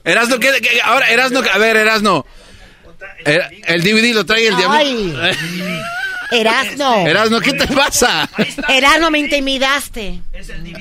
Erasno, 0.05 0.39
¿qué, 0.39 0.53
qué- 0.63 0.81
ahora, 0.83 1.11
Erasno, 1.11 1.41
a 1.53 1.59
ver, 1.59 1.77
Erasno. 1.77 2.25
El, 3.25 3.43
el 3.67 3.83
DVD 3.83 4.15
lo 4.15 4.25
trae 4.25 4.47
el 4.49 4.57
diablo. 4.57 4.77
Ay. 4.77 5.15
Erasno. 6.31 7.07
Erasno, 7.07 7.41
¿qué 7.41 7.53
te 7.53 7.67
pasa? 7.69 8.29
Erasno, 8.69 9.11
me 9.11 9.19
intimidaste. 9.19 10.21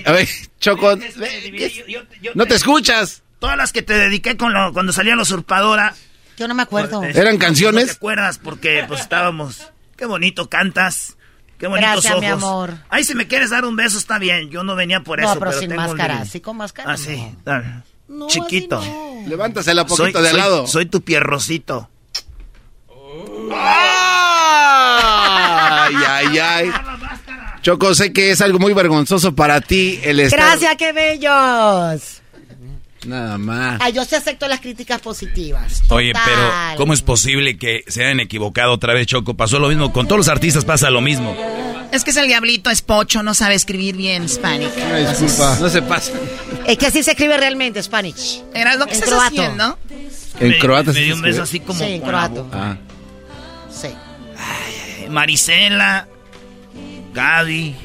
A 0.06 0.12
ver, 0.12 0.28
Choco, 0.60 0.98
Yo- 0.98 2.02
yo- 2.22 2.32
no 2.36 2.46
te 2.46 2.56
escuchas. 2.56 3.24
Todas 3.40 3.58
las 3.58 3.72
que 3.72 3.82
te 3.82 3.94
dediqué 3.94 4.36
con 4.38 4.54
lo- 4.54 4.74
cuando 4.74 4.92
salía 4.94 5.16
la 5.16 5.22
usurpadora. 5.22 5.94
Yo 6.38 6.48
no 6.48 6.54
me 6.56 6.64
acuerdo. 6.64 7.04
¿Eran 7.04 7.34
No 7.36 7.40
te 7.40 7.46
canciones? 7.46 7.92
acuerdas 7.92 8.38
porque 8.40 8.84
pues 8.88 9.02
estábamos. 9.02 9.72
Qué 9.96 10.06
bonito 10.06 10.50
cantas. 10.50 11.18
Qué 11.58 11.66
bonitos 11.68 11.92
Gracias, 11.92 12.12
ojos. 12.14 12.22
mi 12.24 12.28
amor. 12.30 12.74
Ay, 12.90 13.04
si 13.04 13.16
me 13.16 13.28
quieres 13.28 13.50
dar 13.50 13.66
un 13.66 13.76
beso 13.76 13.98
está 13.98 14.20
bien. 14.20 14.50
Yo 14.52 14.64
no 14.64 14.76
venía 14.76 15.00
por 15.02 15.20
eso. 15.20 15.34
no, 15.34 15.40
pero, 15.40 15.54
sin 15.54 15.70
tengo 15.70 15.82
máscara. 15.82 16.16
DVD. 16.20 16.26
Sí, 16.30 16.40
con 16.42 16.58
máscara. 16.58 16.92
Ah, 16.94 16.98
sí. 16.98 17.16
no. 17.18 17.36
dale. 17.44 17.66
No, 18.08 18.28
Chiquito. 18.28 18.78
así 18.80 18.90
no. 18.90 19.24
Levántasela 19.28 19.88
Soy, 19.88 19.98
poquito 19.98 20.22
de 20.22 20.30
soy- 20.30 20.38
lado. 20.40 20.68
soy 20.68 20.86
tu 20.86 21.02
pierrocito. 21.02 21.90
Ay, 24.70 25.96
ay, 26.08 26.38
ay. 26.40 26.72
Choco, 27.62 27.94
sé 27.96 28.14
que 28.14 28.32
es 28.32 28.42
algo 28.42 28.60
muy 28.60 28.74
vergonzoso 28.74 29.36
para 29.36 29.60
ti 29.62 30.00
el 30.04 30.20
estar... 30.22 30.40
Gracias, 30.40 30.76
qué 30.78 30.94
bellos. 30.94 32.22
Nada 33.06 33.38
más. 33.38 33.80
Ay, 33.82 33.94
yo 33.94 34.04
sí 34.06 34.16
acepto 34.16 34.48
las 34.48 34.60
críticas 34.60 35.00
positivas. 35.02 35.84
Oye, 35.90 36.12
Total. 36.14 36.24
pero 36.26 36.78
¿cómo 36.78 36.94
es 36.94 37.02
posible 37.02 37.58
que 37.58 37.84
se 37.88 38.04
hayan 38.04 38.20
equivocado 38.20 38.72
otra 38.74 38.94
vez, 38.94 39.08
Choco? 39.08 39.36
Pasó 39.36 39.60
lo 39.60 39.70
mismo. 39.70 39.94
Con 39.94 40.08
todos 40.08 40.18
los 40.18 40.28
artistas 40.28 40.66
pasa 40.66 40.90
lo 40.90 41.00
mismo. 41.02 41.36
Es 41.92 42.04
que 42.04 42.12
es 42.12 42.18
el 42.18 42.28
diablito, 42.28 42.70
es 42.70 42.82
pocho, 42.82 43.24
no 43.24 43.34
sabe 43.34 43.56
escribir 43.56 43.96
bien 43.96 44.28
Spanish. 44.28 44.72
Una 44.76 44.98
disculpa. 45.10 45.58
No 45.62 45.70
se 45.70 45.82
pasa. 45.82 46.12
Es 46.66 46.78
que 46.78 46.88
así 46.88 47.02
se 47.04 47.12
escribe 47.12 47.38
realmente, 47.38 47.82
Spanish. 47.82 48.44
Era 48.54 48.76
lo 48.76 48.88
que 48.88 48.94
estás 48.94 49.10
croato. 49.10 49.26
haciendo. 49.28 49.78
En 50.40 50.50
Me- 50.50 50.58
croata 50.60 50.92
Me 50.92 51.00
dio 51.00 51.14
se 51.14 51.14
un 51.14 51.22
beso 51.22 51.44
así 51.44 51.60
como. 51.62 51.80
Sí, 51.80 51.86
en 51.86 52.02
croato. 52.02 52.50
Ah. 52.52 52.76
Sí. 53.72 53.88
Marisela. 55.10 56.08
Gaby. 57.14 57.76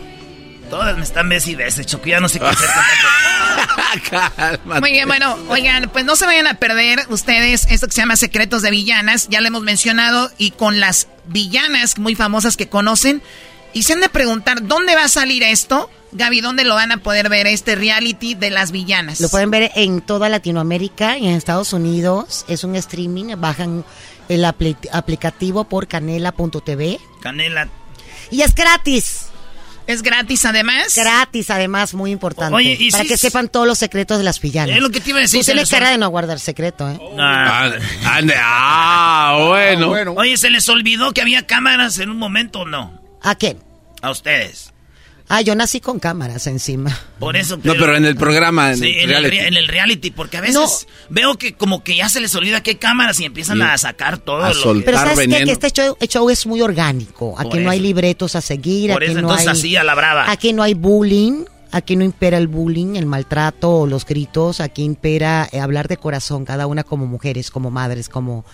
Todas 0.73 0.97
me 0.97 1.03
están 1.03 1.29
besos 1.29 1.51
y 1.51 1.55
besos, 1.55 1.85
Choco. 1.85 2.07
Ya 2.07 2.19
no 2.19 2.31
sé 2.31 2.41
qué 2.41 2.47
hacer 2.47 2.67
con 2.67 4.11
tanto. 4.11 4.31
Cálmate. 4.37 4.81
Muy 4.81 4.91
bien, 4.93 5.07
bueno, 5.07 5.37
oigan, 5.51 5.91
pues 5.93 6.07
no 6.07 6.17
se 6.17 6.25
vayan 6.25 6.47
a 6.47 6.55
perder 6.55 7.05
ustedes 7.11 7.67
esto 7.69 7.87
que 7.89 7.93
se 7.93 8.01
llama 8.01 8.17
Secretos 8.17 8.63
de 8.63 8.71
Villanas, 8.71 9.29
ya 9.29 9.43
lo 9.43 9.49
hemos 9.49 9.61
mencionado, 9.65 10.31
y 10.39 10.53
con 10.53 10.81
las 10.81 11.09
villanas 11.27 11.99
muy 11.99 12.15
famosas 12.15 12.57
que 12.57 12.71
conocen. 12.71 13.21
Y 13.75 13.83
se 13.83 13.93
han 13.93 14.01
de 14.01 14.09
preguntar, 14.09 14.67
¿dónde 14.67 14.95
va 14.95 15.05
a 15.05 15.09
salir 15.09 15.43
esto? 15.43 15.91
Gaby, 16.13 16.41
¿dónde 16.41 16.65
lo 16.65 16.75
van 16.75 16.91
a 16.91 16.97
poder 17.03 17.29
ver 17.29 17.47
este 17.47 17.75
reality 17.75 18.35
de 18.35 18.49
las 18.49 18.73
villanas? 18.73 19.21
Lo 19.21 19.29
pueden 19.29 19.51
ver 19.51 19.73
en 19.75 20.01
toda 20.01 20.31
Latinoamérica 20.31 21.19
y 21.19 21.27
en 21.29 21.35
Estados 21.35 21.75
Unidos. 21.75 22.47
Es 22.49 22.65
un 22.65 22.77
streaming. 22.77 23.35
Bajan 23.37 23.85
el 24.31 24.45
apli- 24.45 24.89
aplicativo 24.91 25.65
por 25.65 25.87
canela.tv. 25.87 26.99
Canela. 27.21 27.69
Y 28.31 28.41
es 28.41 28.55
gratis. 28.55 29.22
¿Es 29.93 30.03
gratis 30.03 30.45
además? 30.45 30.95
Gratis, 30.97 31.51
además, 31.51 31.95
muy 31.95 32.11
importante. 32.11 32.55
Oye, 32.55 32.77
¿y 32.79 32.91
para 32.91 33.03
si 33.03 33.09
que 33.09 33.15
es- 33.15 33.21
sepan 33.21 33.49
todos 33.49 33.67
los 33.67 33.79
secretos 33.79 34.19
de 34.19 34.25
las 34.25 34.41
villanas. 34.41 34.75
Es 34.77 34.83
lo 34.83 34.91
que 34.91 35.01
te 35.01 35.11
iba 35.11 35.19
a 35.19 35.23
decir, 35.23 35.41
Tú 35.41 35.45
se 35.45 35.53
tienes 35.53 35.71
les 35.71 35.79
cara 35.79 35.91
de 35.91 35.99
no 35.99 36.09
guardar 36.09 36.41
secreto, 36.41 36.89
¿eh? 36.91 36.99
Ah, 37.19 37.71
ande- 38.05 38.35
ah, 38.39 39.37
bueno. 39.49 40.15
Oye, 40.17 40.37
¿se 40.37 40.51
les 40.51 40.69
olvidó 40.69 41.13
que 41.13 41.21
había 41.21 41.47
cámaras 41.47 41.99
en 41.99 42.11
un 42.11 42.19
momento 42.19 42.61
o 42.61 42.67
no? 42.67 43.01
¿A 43.23 43.35
quién? 43.35 43.59
A 44.01 44.11
ustedes. 44.11 44.72
Ah, 45.35 45.41
yo 45.41 45.55
nací 45.55 45.81
con 45.81 45.99
cámaras 45.99 46.47
encima. 46.47 46.95
Por 47.19 47.37
eso. 47.39 47.57
No, 47.63 47.73
pero 47.73 47.97
en 47.97 48.05
el 48.05 48.17
programa, 48.17 48.73
en 48.73 48.77
Sí, 48.79 48.85
el 48.85 48.93
en 48.95 49.01
el, 49.01 49.09
reality. 49.09 49.31
rea- 49.39 49.49
en 49.49 49.55
el 49.55 49.69
reality, 49.69 50.11
porque 50.11 50.37
a 50.37 50.41
veces 50.43 50.87
veo 51.09 51.37
que 51.39 51.55
como 51.55 51.83
que 51.83 51.97
ya 51.97 52.09
se 52.11 52.21
les 52.21 52.35
olvida 52.35 52.63
que 52.63 52.71
hay 52.73 52.77
cámaras 52.77 53.19
y 53.21 53.25
empiezan 53.25 53.57
Sí. 53.57 53.63
a 53.63 53.79
sacar 53.79 54.19
todo. 54.19 54.45
A 54.45 54.49
lo 54.49 54.55
soltar. 54.55 54.81
que- 54.81 54.85
Pero 54.85 54.99
¿sabes 54.99 55.15
qué? 55.19 55.27
veneno. 55.27 55.47
Que 55.47 55.53
este 55.53 55.71
show, 55.71 55.97
show 56.07 56.29
es 56.29 56.47
muy 56.47 56.61
orgánico. 56.61 57.35
Aquí 57.39 57.49
Por 57.51 57.61
no 57.61 57.71
hay 57.71 57.81
libretos 57.81 58.37
a 58.37 58.41
seguir. 58.43 58.93
Por 58.93 59.03
aquí 59.03 59.13
eso 59.13 59.21
no 59.23 59.29
entonces 59.29 59.47
hay, 59.49 59.53
así 59.53 59.77
a 59.77 59.85
la 59.85 59.95
brava. 59.95 60.31
Aquí 60.31 60.53
no 60.53 60.63
hay 60.63 60.75
bullying. 60.75 61.45
Aquí 61.75 61.97
no 61.97 62.05
impera 62.05 62.37
el 62.37 62.49
bullying, 62.49 62.97
el 62.97 63.07
maltrato 63.07 63.71
o 63.71 63.87
los 63.87 64.05
gritos. 64.05 64.61
Aquí 64.61 64.83
impera 64.83 65.49
eh, 65.51 65.61
hablar 65.61 65.89
de 65.89 65.97
corazón, 65.97 66.45
cada 66.45 66.67
una 66.67 66.85
como 66.85 67.07
mujeres, 67.07 67.51
como 67.51 67.71
madres, 67.71 68.11
como, 68.11 68.45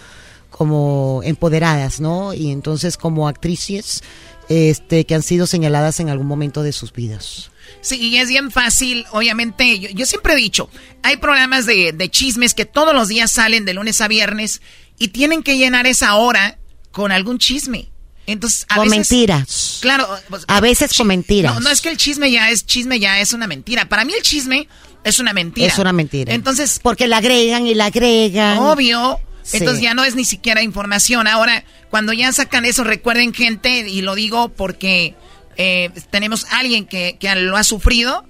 como 0.51 1.21
empoderadas, 1.25 2.01
¿no? 2.01 2.33
Y 2.35 2.51
entonces 2.53 2.97
como 2.97 3.27
actrices 3.29 4.03
este, 4.49 5.05
que 5.05 5.15
han 5.15 5.23
sido 5.23 5.47
señaladas 5.47 6.01
en 6.01 6.09
algún 6.09 6.27
momento 6.27 6.63
de 6.63 6.73
sus 6.73 6.93
vidas. 6.93 7.51
Sí, 7.81 7.97
y 7.97 8.17
es 8.17 8.29
bien 8.29 8.51
fácil, 8.51 9.05
obviamente, 9.13 9.79
yo, 9.79 9.91
yo 9.91 10.07
siempre 10.07 10.33
he 10.33 10.37
dicho, 10.37 10.69
hay 11.03 11.17
programas 11.19 11.67
de, 11.67 11.93
de 11.93 12.11
chismes 12.11 12.55
que 12.55 12.65
todos 12.65 12.95
los 12.95 13.09
días 13.09 13.31
salen 13.31 13.65
de 13.65 13.75
lunes 13.75 14.01
a 14.01 14.09
viernes 14.09 14.61
y 14.99 15.09
tienen 15.09 15.43
que 15.43 15.57
llenar 15.59 15.87
esa 15.87 16.15
hora 16.17 16.59
con 16.91 17.13
algún 17.13 17.39
chisme. 17.39 17.89
Entonces, 18.27 18.67
a 18.69 18.75
Con 18.77 18.91
veces, 18.91 19.11
mentiras. 19.11 19.79
Claro. 19.81 20.07
pues, 20.29 20.45
A 20.49 20.61
veces 20.61 20.93
con 20.95 21.07
mentiras. 21.07 21.55
No, 21.55 21.61
no 21.61 21.71
es 21.71 21.81
que 21.81 21.89
el 21.89 21.97
chisme 21.97 22.31
ya 22.31 22.51
es 22.51 22.67
chisme, 22.67 23.01
ya 23.01 23.21
es 23.21 23.33
una 23.33 23.47
mentira. 23.47 23.89
Para 23.89 24.05
mí 24.05 24.13
el 24.13 24.23
chisme 24.23 24.69
es 25.03 25.19
una 25.19 25.33
mentira. 25.33 25.67
Es 25.67 25.79
una 25.79 25.95
mentira. 25.95 26.35
Entonces, 26.35 26.79
Porque 26.83 27.07
la 27.09 27.19
agregan 27.19 27.67
y 27.67 27.75
la 27.75 27.87
agregan. 27.87 28.59
Obvio. 28.59 29.19
Sí. 29.43 29.57
Entonces 29.57 29.83
ya 29.83 29.95
no 29.95 30.05
es 30.05 30.15
ni 30.15 30.27
siquiera 30.27 30.63
información. 30.63 31.27
Ahora, 31.27 31.65
cuando 31.91 32.13
ya 32.13 32.33
sacan 32.33 32.65
eso, 32.65 32.85
recuerden 32.85 33.33
gente, 33.33 33.89
y 33.89 34.03
lo 34.03 34.15
digo 34.15 34.49
porque 34.51 35.15
eh, 35.57 35.91
tenemos 36.11 36.47
alguien 36.51 36.87
que, 36.87 37.17
que 37.19 37.35
lo 37.35 37.57
ha 37.57 37.65
sufrido, 37.65 38.25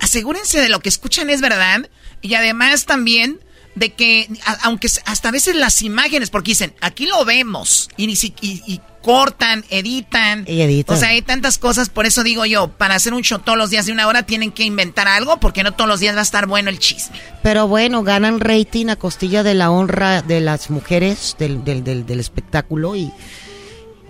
asegúrense 0.00 0.60
de 0.60 0.68
lo 0.68 0.80
que 0.80 0.88
escuchan 0.88 1.30
es 1.30 1.40
verdad. 1.40 1.88
Y 2.20 2.34
además 2.34 2.86
también 2.86 3.40
de 3.74 3.92
que, 3.94 4.28
a- 4.44 4.58
aunque 4.64 4.88
hasta 5.06 5.28
a 5.28 5.32
veces 5.32 5.56
las 5.56 5.82
imágenes, 5.82 6.30
porque 6.30 6.50
dicen, 6.52 6.74
aquí 6.80 7.06
lo 7.06 7.24
vemos, 7.24 7.88
y, 7.96 8.04
y, 8.12 8.34
y 8.66 8.80
cortan, 9.02 9.64
editan. 9.70 10.44
Y 10.46 10.60
editan. 10.60 10.96
O 10.96 10.98
sea, 11.00 11.08
hay 11.08 11.22
tantas 11.22 11.58
cosas, 11.58 11.88
por 11.88 12.06
eso 12.06 12.22
digo 12.22 12.44
yo, 12.46 12.68
para 12.68 12.94
hacer 12.94 13.14
un 13.14 13.22
show 13.22 13.38
todos 13.40 13.58
los 13.58 13.70
días 13.70 13.86
de 13.86 13.92
una 13.92 14.06
hora 14.06 14.24
tienen 14.24 14.52
que 14.52 14.62
inventar 14.64 15.08
algo, 15.08 15.40
porque 15.40 15.62
no 15.62 15.72
todos 15.72 15.88
los 15.88 16.00
días 16.00 16.14
va 16.14 16.20
a 16.20 16.22
estar 16.22 16.46
bueno 16.46 16.70
el 16.70 16.78
chisme. 16.78 17.18
Pero 17.42 17.66
bueno, 17.66 18.02
ganan 18.04 18.38
rating 18.40 18.86
a 18.88 18.96
costilla 18.96 19.42
de 19.42 19.54
la 19.54 19.70
honra 19.70 20.22
de 20.22 20.40
las 20.40 20.70
mujeres 20.70 21.34
del, 21.38 21.64
del, 21.64 21.82
del, 21.82 22.06
del 22.06 22.20
espectáculo 22.20 22.94
y, 22.94 23.10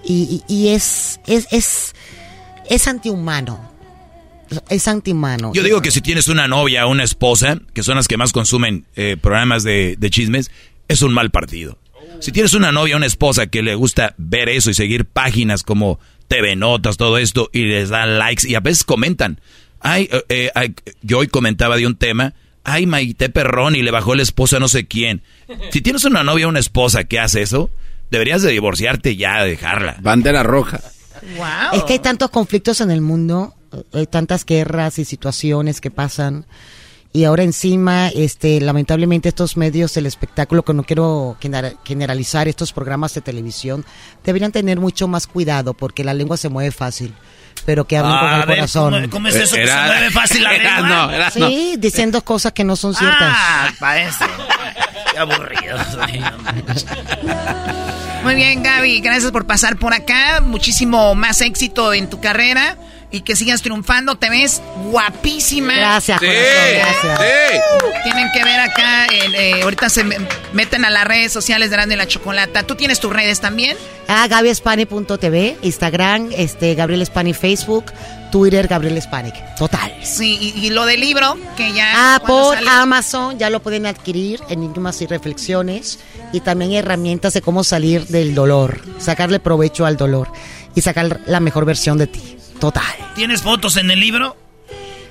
y- 0.05 0.43
y 0.49 0.69
es, 0.69 1.21
es, 1.27 1.47
es, 1.53 1.95
es 2.69 2.87
antihumano. 2.89 3.72
Es 4.69 4.89
antihumano. 4.89 5.53
Yo 5.55 5.63
digo 5.63 5.83
que 5.83 5.91
si 5.91 6.01
tienes 6.01 6.29
una 6.29 6.49
novia 6.49 6.87
o 6.87 6.91
una 6.91 7.05
esposa, 7.05 7.59
que 7.75 7.83
son 7.83 7.97
las 7.97 8.09
que 8.09 8.17
más 8.17 8.33
consumen 8.33 8.87
eh, 8.97 9.17
programas 9.21 9.63
de, 9.63 9.97
de 9.99 10.11
chismes, 10.11 10.51
es 10.89 11.03
un 11.03 11.13
mal 11.13 11.31
partido. 11.31 11.79
Si 12.21 12.31
tienes 12.33 12.55
una 12.55 12.71
novia 12.73 12.95
o 12.95 12.99
una 12.99 13.07
esposa 13.07 13.47
que 13.49 13.63
le 13.63 13.75
gusta 13.75 14.15
ver 14.17 14.49
eso 14.49 14.71
y 14.71 14.75
seguir 14.75 15.07
páginas 15.07 15.63
como 15.63 15.99
TV 16.29 16.57
Notas, 16.57 16.97
todo 16.97 17.19
esto, 17.19 17.51
y 17.53 17.65
les 17.65 17.89
dan 17.89 18.19
likes 18.19 18.49
y 18.49 18.55
a 18.55 18.61
veces 18.61 18.85
comentan. 18.85 19.41
Ay, 19.81 20.09
eh, 20.13 20.25
eh, 20.29 20.51
ay, 20.55 20.75
yo 21.03 21.19
hoy 21.19 21.27
comentaba 21.27 21.77
de 21.77 21.87
un 21.87 21.97
tema. 21.97 22.35
Ay, 22.65 22.87
Maite 22.87 23.29
Perrón 23.29 23.75
y 23.75 23.83
le 23.83 23.91
bajó 23.91 24.15
la 24.15 24.23
esposa 24.23 24.59
a 24.59 24.61
no 24.61 24.69
sé 24.69 24.87
quién. 24.87 25.23
Si 25.73 25.81
tienes 25.81 26.05
una 26.05 26.23
novia 26.23 26.47
o 26.47 26.49
una 26.49 26.61
esposa 26.61 27.05
que 27.05 27.19
hace 27.19 27.43
eso, 27.43 27.71
deberías 28.11 28.43
de 28.43 28.53
divorciarte 28.53 29.17
ya, 29.17 29.43
dejarla. 29.43 29.97
Bandera 30.01 30.45
roja. 30.45 30.81
Es 31.73 31.83
que 31.85 31.95
hay 31.95 31.99
tantos 31.99 32.31
conflictos 32.31 32.81
en 32.81 32.91
el 32.91 33.01
mundo, 33.01 33.55
hay 33.93 34.07
tantas 34.07 34.45
guerras 34.45 34.99
y 34.99 35.05
situaciones 35.05 35.81
que 35.81 35.91
pasan. 35.91 36.47
Y 37.15 37.25
ahora 37.25 37.43
encima, 37.43 38.09
este, 38.09 38.59
lamentablemente 38.63 39.29
estos 39.29 39.59
medios 39.59 39.93
del 39.93 40.07
espectáculo, 40.07 40.63
que 40.65 40.73
no 40.73 40.83
quiero 40.83 41.37
genera- 41.41 41.75
generalizar 41.85 42.49
estos 42.49 42.73
programas 42.73 43.13
de 43.13 43.21
televisión, 43.21 43.85
deberían 44.25 44.51
tener 44.51 44.81
mucho 44.81 45.09
más 45.09 45.27
cuidado 45.27 45.75
porque 45.75 46.05
la 46.05 46.15
lengua 46.15 46.39
se 46.39 46.49
mueve 46.49 46.71
fácil, 46.71 47.13
pero 47.67 47.87
que 47.87 47.99
hablen 47.99 48.15
Ah, 48.17 48.21
con 48.21 48.31
el 48.41 48.47
ver, 48.47 48.57
corazón. 48.57 48.95
¿cómo- 48.95 49.11
cómo 49.11 49.29
es 49.29 49.35
eso 49.37 49.55
que 49.57 49.63
Era- 49.65 49.83
se 49.83 49.89
mueve 49.93 50.11
fácil 50.11 50.43
la 50.43 50.51
era- 50.55 50.81
lengua? 50.81 50.89
no, 51.07 51.11
era- 51.11 51.33
no. 51.37 51.49
Sí, 51.49 51.75
diciendo 51.79 52.25
cosas 52.25 52.53
que 52.53 52.65
no 52.65 52.77
son 52.77 52.95
ciertas. 52.95 53.19
Ah, 53.37 53.71
para 53.79 54.09
eso. 54.09 54.25
Qué 55.13 55.19
aburrido. 55.19 55.77
Muy 58.25 58.35
bien, 58.37 58.63
Gaby, 58.63 59.01
gracias 59.01 59.33
por 59.33 59.47
pasar 59.47 59.77
por 59.79 59.93
acá. 59.93 60.41
Muchísimo 60.41 61.15
más 61.15 61.41
éxito 61.41 61.93
en 61.93 62.09
tu 62.09 62.21
carrera 62.21 62.79
y 63.13 63.21
que 63.21 63.37
sigas 63.37 63.63
triunfando. 63.63 64.17
Te 64.17 64.31
ves 64.31 64.61
guapísima. 64.91 65.75
Gracias, 65.77 66.19
Sí, 66.21 66.27
corazón, 66.27 66.75
gracias. 66.75 67.21
sí. 67.21 67.59
Tienen 68.05 68.29
que 68.33 68.45
ver 68.45 68.61
acá, 68.61 69.07
eh, 69.13 69.63
ahorita 69.63 69.89
se 69.91 70.03
me- 70.05 70.17
meten 70.53 70.85
a 70.85 70.91
las 70.91 71.05
redes 71.05 71.33
sociales 71.33 71.71
de 71.71 71.77
Grande 71.77 71.97
la 71.97 72.07
Chocolata. 72.07 72.63
¿Tú 72.65 72.75
tienes 72.75 72.99
tus 73.01 73.13
redes 73.13 73.41
también? 73.41 73.77
Ah, 74.09 74.27
gabiespani.tv, 74.29 75.57
Instagram, 75.63 76.31
este, 76.37 76.75
Gabriel 76.75 77.05
Spani 77.07 77.35
Facebook, 77.35 77.87
Twitter, 78.31 78.67
Gabriel 78.67 79.01
Spanic. 79.01 79.35
Total. 79.57 79.93
Sí, 80.03 80.39
y, 80.41 80.67
y 80.67 80.71
lo 80.71 80.87
del 80.87 81.01
libro, 81.01 81.37
que 81.57 81.73
ya... 81.73 81.93
Ah, 81.95 82.19
¿cuándo 82.21 82.43
por 82.45 82.55
sale? 82.57 82.71
Amazon 82.71 83.39
ya 83.39 83.51
lo 83.51 83.61
pueden 83.63 83.87
adquirir, 83.87 84.41
Enigmas 84.49 85.01
y 85.03 85.07
Reflexiones, 85.07 85.99
y 86.33 86.41
también 86.41 86.73
herramientas 86.73 87.35
de 87.35 87.43
cómo 87.43 87.63
salir 87.63 88.07
del 88.07 88.35
dolor, 88.35 88.81
sacarle 88.99 89.39
provecho 89.39 89.85
al 89.87 89.97
dolor 89.97 90.33
y 90.75 90.81
sacar 90.81 91.21
la 91.27 91.41
mejor 91.41 91.65
versión 91.67 91.99
de 91.99 92.07
ti. 92.07 92.39
Total. 92.63 92.95
¿Tienes 93.17 93.43
fotos 93.43 93.77
en 93.77 93.91
el 93.91 93.99
libro? 93.99 94.37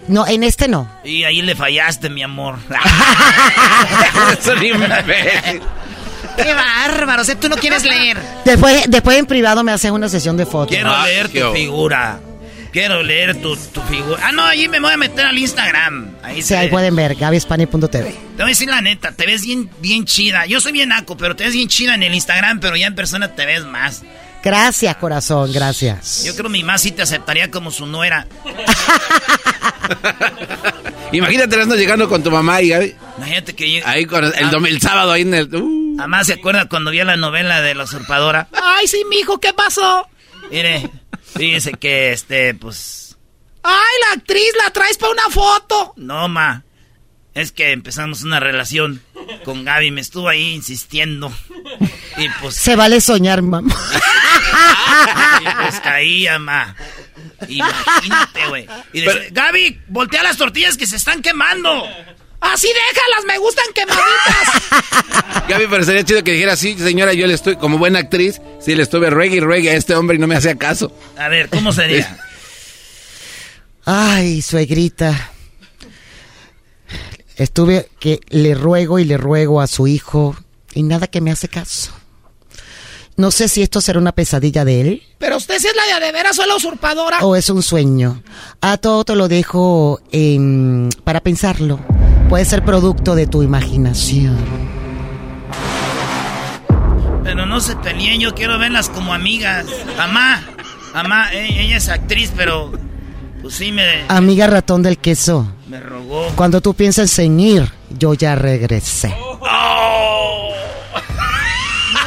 No, 0.07 0.25
en 0.25 0.41
este 0.43 0.69
no. 0.69 0.89
Y 1.03 1.25
ahí 1.25 1.41
le 1.41 1.53
fallaste, 1.53 2.09
mi 2.09 2.23
amor. 2.23 2.57
¡Qué 6.37 6.53
bárbaro! 6.53 7.21
O 7.23 7.25
sea, 7.25 7.37
tú 7.37 7.49
no 7.49 7.57
quieres 7.57 7.83
leer. 7.83 8.17
Después, 8.45 8.85
después 8.87 9.17
en 9.17 9.25
privado 9.25 9.65
me 9.65 9.73
haces 9.73 9.91
una 9.91 10.07
sesión 10.07 10.37
de 10.37 10.45
fotos. 10.45 10.69
Quiero 10.69 11.03
leer 11.03 11.27
tu 11.27 11.51
figura. 11.51 12.21
Quiero 12.71 13.03
leer 13.03 13.41
tu, 13.41 13.53
tu 13.57 13.81
figura. 13.81 14.21
Ah, 14.23 14.31
no, 14.31 14.45
allí 14.45 14.69
me 14.69 14.79
voy 14.79 14.93
a 14.93 14.97
meter 14.97 15.25
al 15.25 15.37
Instagram. 15.37 16.11
Ahí 16.23 16.37
Sí, 16.37 16.43
se 16.43 16.57
ahí 16.57 16.67
ve. 16.67 16.71
pueden 16.71 16.95
ver, 16.95 17.15
gabiespani.tv. 17.15 17.89
Te 17.89 18.07
voy 18.37 18.43
a 18.43 18.45
decir 18.45 18.69
la 18.69 18.79
neta, 18.81 19.11
te 19.11 19.25
ves 19.25 19.41
bien, 19.43 19.69
bien 19.81 20.05
chida. 20.05 20.45
Yo 20.45 20.61
soy 20.61 20.71
bien 20.71 20.87
naco, 20.87 21.17
pero 21.17 21.35
te 21.35 21.43
ves 21.43 21.51
bien 21.53 21.67
chida 21.67 21.95
en 21.95 22.03
el 22.03 22.13
Instagram, 22.15 22.61
pero 22.61 22.77
ya 22.77 22.87
en 22.87 22.95
persona 22.95 23.35
te 23.35 23.45
ves 23.45 23.65
más. 23.65 24.03
Gracias, 24.43 24.95
corazón, 24.97 25.51
gracias. 25.53 26.23
Yo 26.23 26.33
creo 26.33 26.45
que 26.45 26.49
mi 26.51 26.63
más 26.63 26.81
sí 26.81 26.91
te 26.91 27.03
aceptaría 27.03 27.51
como 27.51 27.69
su 27.71 27.85
nuera. 27.85 28.27
Imagínate 31.11 31.55
Erasmo, 31.55 31.75
llegando 31.75 32.07
con 32.07 32.23
tu 32.23 32.31
mamá 32.31 32.61
y 32.61 32.69
Gaby. 32.69 32.95
Imagínate 33.17 33.53
que 33.55 33.69
llega. 33.69 33.89
Ahí 33.89 34.05
con 34.05 34.23
el, 34.23 34.33
el, 34.35 34.49
dom- 34.49 34.67
el 34.67 34.79
sábado 34.81 35.11
ahí 35.11 35.23
en 35.23 35.33
el. 35.33 35.53
uh. 35.53 35.95
Además 35.99 36.27
se 36.27 36.33
acuerda 36.33 36.67
cuando 36.69 36.91
vio 36.91 37.03
la 37.03 37.17
novela 37.17 37.61
de 37.61 37.75
la 37.75 37.83
usurpadora. 37.83 38.47
Ay, 38.53 38.87
sí, 38.87 39.03
mijo, 39.09 39.39
¿qué 39.39 39.53
pasó? 39.53 40.07
Mire, 40.49 40.89
fíjese 41.37 41.73
que 41.73 42.13
este, 42.13 42.53
pues. 42.55 43.17
Ay, 43.63 43.73
la 44.07 44.13
actriz 44.19 44.47
la 44.63 44.71
traes 44.71 44.97
para 44.97 45.11
una 45.11 45.29
foto. 45.29 45.93
No, 45.97 46.27
ma. 46.29 46.63
Es 47.33 47.51
que 47.51 47.71
empezamos 47.71 48.23
una 48.23 48.39
relación 48.39 49.01
con 49.45 49.63
Gaby, 49.63 49.91
me 49.91 50.01
estuvo 50.01 50.27
ahí 50.27 50.53
insistiendo. 50.53 51.31
Y 52.17 52.27
pues, 52.41 52.55
Se 52.55 52.75
vale 52.75 52.99
soñar, 52.99 53.41
mamá. 53.41 53.73
y 55.41 55.45
pues 55.61 55.79
caía, 55.79 56.39
ma. 56.39 56.75
Imagínate, 57.47 58.47
güey. 58.49 58.67
Y 58.93 59.01
dice, 59.01 59.29
Gaby, 59.31 59.79
voltea 59.87 60.23
las 60.23 60.37
tortillas 60.37 60.75
que 60.75 60.85
se 60.85 60.97
están 60.97 61.21
quemando. 61.21 61.87
Así 62.41 62.67
déjalas, 62.67 63.25
me 63.27 63.37
gustan 63.37 63.65
quemaditas. 63.73 65.47
Gaby, 65.47 65.67
pero 65.69 65.83
sería 65.83 66.03
chido 66.03 66.23
que 66.23 66.33
dijera, 66.33 66.55
sí, 66.55 66.75
señora, 66.77 67.13
yo 67.13 67.27
le 67.27 67.35
estoy, 67.35 67.55
como 67.55 67.77
buena 67.77 67.99
actriz, 67.99 68.41
sí 68.59 68.75
le 68.75 68.83
estuve 68.83 69.09
reggae 69.09 69.37
y 69.37 69.39
reggae 69.39 69.69
a 69.69 69.75
este 69.75 69.95
hombre 69.95 70.17
y 70.17 70.19
no 70.19 70.27
me 70.27 70.35
hacía 70.35 70.55
caso. 70.55 70.95
A 71.17 71.27
ver, 71.29 71.49
¿cómo 71.49 71.71
sería? 71.71 72.17
Ay, 73.85 74.41
suegrita. 74.41 75.31
Estuve 77.37 77.89
que 77.99 78.19
le 78.29 78.53
ruego 78.55 78.99
y 78.99 79.05
le 79.05 79.17
ruego 79.17 79.61
a 79.61 79.67
su 79.67 79.87
hijo 79.87 80.35
y 80.73 80.83
nada 80.83 81.07
que 81.07 81.21
me 81.21 81.31
hace 81.31 81.47
caso. 81.47 81.91
No 83.17 83.29
sé 83.31 83.47
si 83.49 83.61
esto 83.61 83.81
será 83.81 83.99
una 83.99 84.13
pesadilla 84.13 84.63
de 84.65 84.81
él 84.81 85.03
Pero 85.19 85.35
usted 85.37 85.59
sí 85.59 85.67
es 85.67 85.75
la 85.75 85.85
de 85.85 85.91
a 85.93 85.99
de 85.99 86.11
veras 86.11 86.39
o 86.39 86.45
la 86.45 86.55
usurpadora. 86.55 87.19
o 87.19 87.35
es 87.35 87.49
un 87.49 87.61
sueño. 87.61 88.23
A 88.61 88.77
todo 88.77 89.03
te 89.03 89.15
lo 89.15 89.27
dejo 89.27 89.99
em, 90.11 90.89
para 91.03 91.19
pensarlo. 91.19 91.79
Puede 92.29 92.45
ser 92.45 92.63
producto 92.63 93.13
de 93.15 93.27
tu 93.27 93.43
imaginación. 93.43 94.37
Pero 97.23 97.45
no 97.45 97.59
se 97.59 97.75
peleen, 97.75 98.19
yo 98.19 98.33
quiero 98.33 98.57
verlas 98.57 98.89
como 98.89 99.13
amigas. 99.13 99.65
Mamá, 99.97 100.41
Mamá, 100.93 101.31
e, 101.33 101.63
ella 101.63 101.77
es 101.77 101.89
actriz, 101.89 102.31
pero 102.35 102.71
pues 103.41 103.55
sí 103.55 103.71
me... 103.71 104.03
Amiga 104.07 104.47
ratón 104.47 104.83
del 104.83 104.97
queso. 104.97 105.51
Me 105.67 105.79
rogó. 105.79 106.27
Cuando 106.35 106.61
tú 106.61 106.73
piensas 106.73 107.17
en 107.19 107.39
ir, 107.39 107.71
yo 107.89 108.13
ya 108.13 108.35
regresé. 108.35 109.15
Oh. 109.17 110.53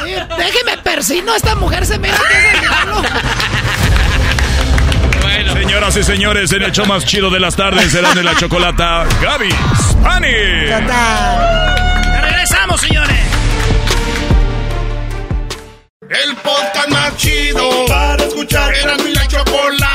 Déjeme 0.37 0.77
persino, 0.83 1.35
esta 1.35 1.55
mujer 1.55 1.85
se 1.85 1.99
me 1.99 2.09
que 2.09 2.15
bueno. 5.21 5.53
Señoras 5.53 5.97
y 5.97 6.03
señores, 6.03 6.51
en 6.53 6.63
el 6.63 6.71
show 6.71 6.85
más 6.85 7.05
chido 7.05 7.29
de 7.29 7.39
las 7.39 7.55
tardes 7.55 7.91
serán 7.91 8.15
de 8.15 8.23
la 8.23 8.35
chocolata 8.35 9.05
Gaby 9.21 9.49
Spani. 9.49 10.67
Ya 10.67 12.21
regresamos, 12.21 12.81
señores. 12.81 13.17
El 16.01 16.35
podcast 16.35 16.89
más 16.89 17.17
chido 17.17 17.85
para 17.87 18.23
escuchar. 18.23 18.73
Era 18.75 18.95
mi 18.97 19.11
la 19.11 19.27
chocolata 19.27 19.94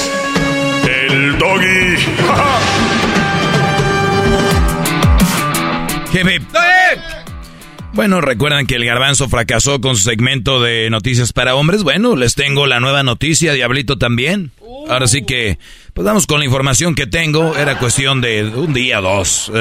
el 1.11 1.37
doggy. 1.37 1.95
Bueno, 7.93 8.21
recuerdan 8.21 8.67
que 8.67 8.75
el 8.75 8.85
garbanzo 8.85 9.27
fracasó 9.27 9.81
con 9.81 9.95
su 9.97 10.03
segmento 10.03 10.61
de 10.61 10.89
noticias 10.89 11.33
para 11.33 11.55
hombres. 11.55 11.83
Bueno, 11.83 12.15
les 12.15 12.35
tengo 12.35 12.65
la 12.65 12.79
nueva 12.79 13.03
noticia, 13.03 13.53
Diablito 13.53 13.97
también. 13.97 14.51
Ahora 14.89 15.07
sí 15.07 15.23
que, 15.23 15.57
pues 15.93 16.05
vamos 16.05 16.25
con 16.25 16.39
la 16.39 16.45
información 16.45 16.95
que 16.95 17.05
tengo. 17.07 17.55
Era 17.57 17.79
cuestión 17.79 18.21
de 18.21 18.45
un 18.45 18.73
día, 18.73 19.01
dos. 19.01 19.51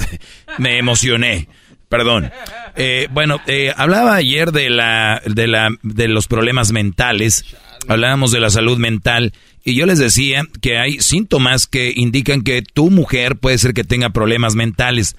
me 0.58 0.78
emocioné. 0.78 1.48
Perdón. 1.88 2.30
Eh, 2.76 3.08
bueno, 3.10 3.40
eh, 3.48 3.72
hablaba 3.76 4.14
ayer 4.14 4.52
de 4.52 4.70
la, 4.70 5.20
de 5.26 5.48
la, 5.48 5.70
de 5.82 6.06
los 6.06 6.28
problemas 6.28 6.70
mentales. 6.70 7.44
Hablábamos 7.88 8.30
de 8.30 8.40
la 8.40 8.50
salud 8.50 8.78
mental 8.78 9.32
y 9.64 9.74
yo 9.74 9.86
les 9.86 9.98
decía 9.98 10.44
que 10.60 10.78
hay 10.78 11.00
síntomas 11.00 11.66
que 11.66 11.92
indican 11.94 12.42
que 12.42 12.62
tu 12.62 12.90
mujer 12.90 13.36
puede 13.36 13.58
ser 13.58 13.74
que 13.74 13.84
tenga 13.84 14.10
problemas 14.10 14.54
mentales. 14.54 15.16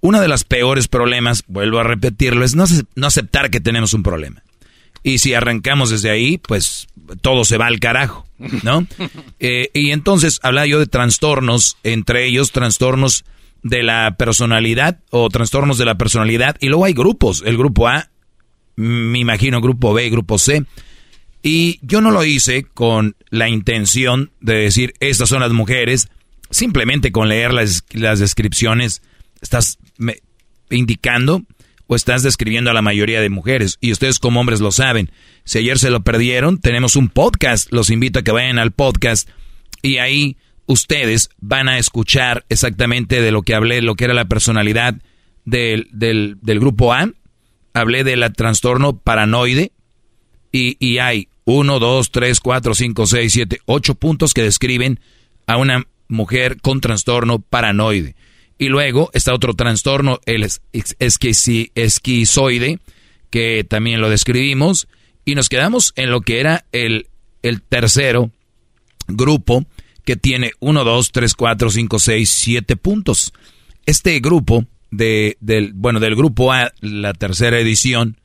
Uno 0.00 0.20
de 0.20 0.28
los 0.28 0.44
peores 0.44 0.88
problemas, 0.88 1.44
vuelvo 1.46 1.78
a 1.78 1.84
repetirlo, 1.84 2.44
es 2.44 2.54
no, 2.54 2.64
no 2.94 3.06
aceptar 3.06 3.50
que 3.50 3.60
tenemos 3.60 3.94
un 3.94 4.02
problema. 4.02 4.42
Y 5.02 5.18
si 5.18 5.34
arrancamos 5.34 5.90
desde 5.90 6.10
ahí, 6.10 6.38
pues 6.38 6.86
todo 7.20 7.44
se 7.44 7.58
va 7.58 7.66
al 7.66 7.80
carajo, 7.80 8.26
¿no? 8.62 8.86
Eh, 9.44 9.70
y 9.74 9.90
entonces 9.90 10.38
hablaba 10.44 10.68
yo 10.68 10.78
de 10.78 10.86
trastornos, 10.86 11.76
entre 11.82 12.26
ellos 12.26 12.52
trastornos 12.52 13.24
de 13.64 13.82
la 13.82 14.14
personalidad 14.16 15.00
o 15.10 15.28
trastornos 15.30 15.78
de 15.78 15.84
la 15.84 15.96
personalidad. 15.96 16.56
Y 16.60 16.68
luego 16.68 16.84
hay 16.84 16.92
grupos, 16.92 17.42
el 17.44 17.56
grupo 17.56 17.88
A, 17.88 18.08
me 18.76 19.18
imagino 19.18 19.60
grupo 19.60 19.92
B, 19.92 20.08
grupo 20.10 20.38
C. 20.38 20.64
Y 21.42 21.80
yo 21.82 22.00
no 22.00 22.10
lo 22.12 22.24
hice 22.24 22.62
con 22.62 23.16
la 23.30 23.48
intención 23.48 24.30
de 24.40 24.54
decir, 24.54 24.94
estas 25.00 25.28
son 25.28 25.40
las 25.40 25.52
mujeres. 25.52 26.08
Simplemente 26.50 27.10
con 27.10 27.28
leer 27.28 27.52
las, 27.52 27.84
las 27.92 28.20
descripciones, 28.20 29.02
estás 29.40 29.78
indicando 30.70 31.42
o 31.86 31.96
estás 31.96 32.22
describiendo 32.22 32.70
a 32.70 32.74
la 32.74 32.82
mayoría 32.82 33.20
de 33.20 33.28
mujeres. 33.28 33.78
Y 33.80 33.90
ustedes 33.90 34.18
como 34.18 34.40
hombres 34.40 34.60
lo 34.60 34.70
saben. 34.70 35.10
Si 35.44 35.58
ayer 35.58 35.78
se 35.78 35.90
lo 35.90 36.02
perdieron, 36.02 36.58
tenemos 36.58 36.94
un 36.94 37.08
podcast. 37.08 37.72
Los 37.72 37.90
invito 37.90 38.20
a 38.20 38.22
que 38.22 38.32
vayan 38.32 38.58
al 38.58 38.70
podcast. 38.70 39.28
Y 39.82 39.98
ahí 39.98 40.36
ustedes 40.66 41.30
van 41.40 41.68
a 41.68 41.78
escuchar 41.78 42.44
exactamente 42.48 43.20
de 43.20 43.32
lo 43.32 43.42
que 43.42 43.54
hablé, 43.54 43.82
lo 43.82 43.96
que 43.96 44.04
era 44.04 44.14
la 44.14 44.26
personalidad 44.26 44.94
del, 45.44 45.88
del, 45.92 46.60
grupo 46.60 46.92
A. 46.92 47.10
Hablé 47.74 48.04
del 48.04 48.32
trastorno 48.32 48.96
paranoide 48.98 49.72
y, 50.52 50.76
y 50.78 50.98
hay 50.98 51.28
uno, 51.44 51.78
dos, 51.78 52.10
tres, 52.10 52.40
cuatro, 52.40 52.74
cinco, 52.74 53.06
seis, 53.06 53.32
siete, 53.32 53.60
ocho 53.66 53.94
puntos 53.94 54.34
que 54.34 54.42
describen 54.42 55.00
a 55.46 55.56
una 55.56 55.86
mujer 56.08 56.60
con 56.60 56.80
trastorno 56.80 57.40
paranoide. 57.40 58.14
Y 58.58 58.68
luego 58.68 59.10
está 59.12 59.34
otro 59.34 59.54
trastorno, 59.54 60.20
el 60.24 60.46
esquizoide, 61.74 62.78
que 63.30 63.64
también 63.68 64.00
lo 64.00 64.08
describimos. 64.08 64.86
Y 65.24 65.34
nos 65.34 65.48
quedamos 65.48 65.92
en 65.96 66.10
lo 66.10 66.20
que 66.20 66.38
era 66.38 66.64
el, 66.70 67.08
el 67.42 67.62
tercero 67.62 68.30
grupo, 69.08 69.64
que 70.04 70.16
tiene 70.16 70.52
1, 70.60 70.84
2, 70.84 71.12
3, 71.12 71.34
4, 71.34 71.70
5, 71.70 71.98
6, 71.98 72.28
7 72.30 72.76
puntos. 72.76 73.32
Este 73.84 74.20
grupo, 74.20 74.64
de, 74.90 75.36
del, 75.40 75.72
bueno, 75.72 75.98
del 75.98 76.14
grupo 76.14 76.52
A, 76.52 76.72
la 76.80 77.14
tercera 77.14 77.58
edición, 77.58 78.20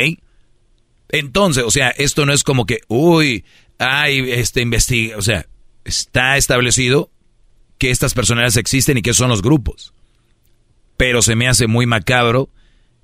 Entonces, 1.09 1.63
o 1.63 1.71
sea, 1.71 1.89
esto 1.89 2.25
no 2.25 2.33
es 2.33 2.43
como 2.43 2.65
que, 2.65 2.79
uy, 2.87 3.45
ay, 3.77 4.31
este 4.31 4.61
investiga, 4.61 5.17
o 5.17 5.21
sea, 5.21 5.45
está 5.85 6.37
establecido 6.37 7.11
que 7.77 7.91
estas 7.91 8.13
personalidades 8.13 8.57
existen 8.57 8.97
y 8.97 9.01
que 9.01 9.13
son 9.13 9.29
los 9.29 9.41
grupos. 9.41 9.93
Pero 10.97 11.21
se 11.21 11.35
me 11.35 11.47
hace 11.47 11.67
muy 11.67 11.85
macabro 11.85 12.49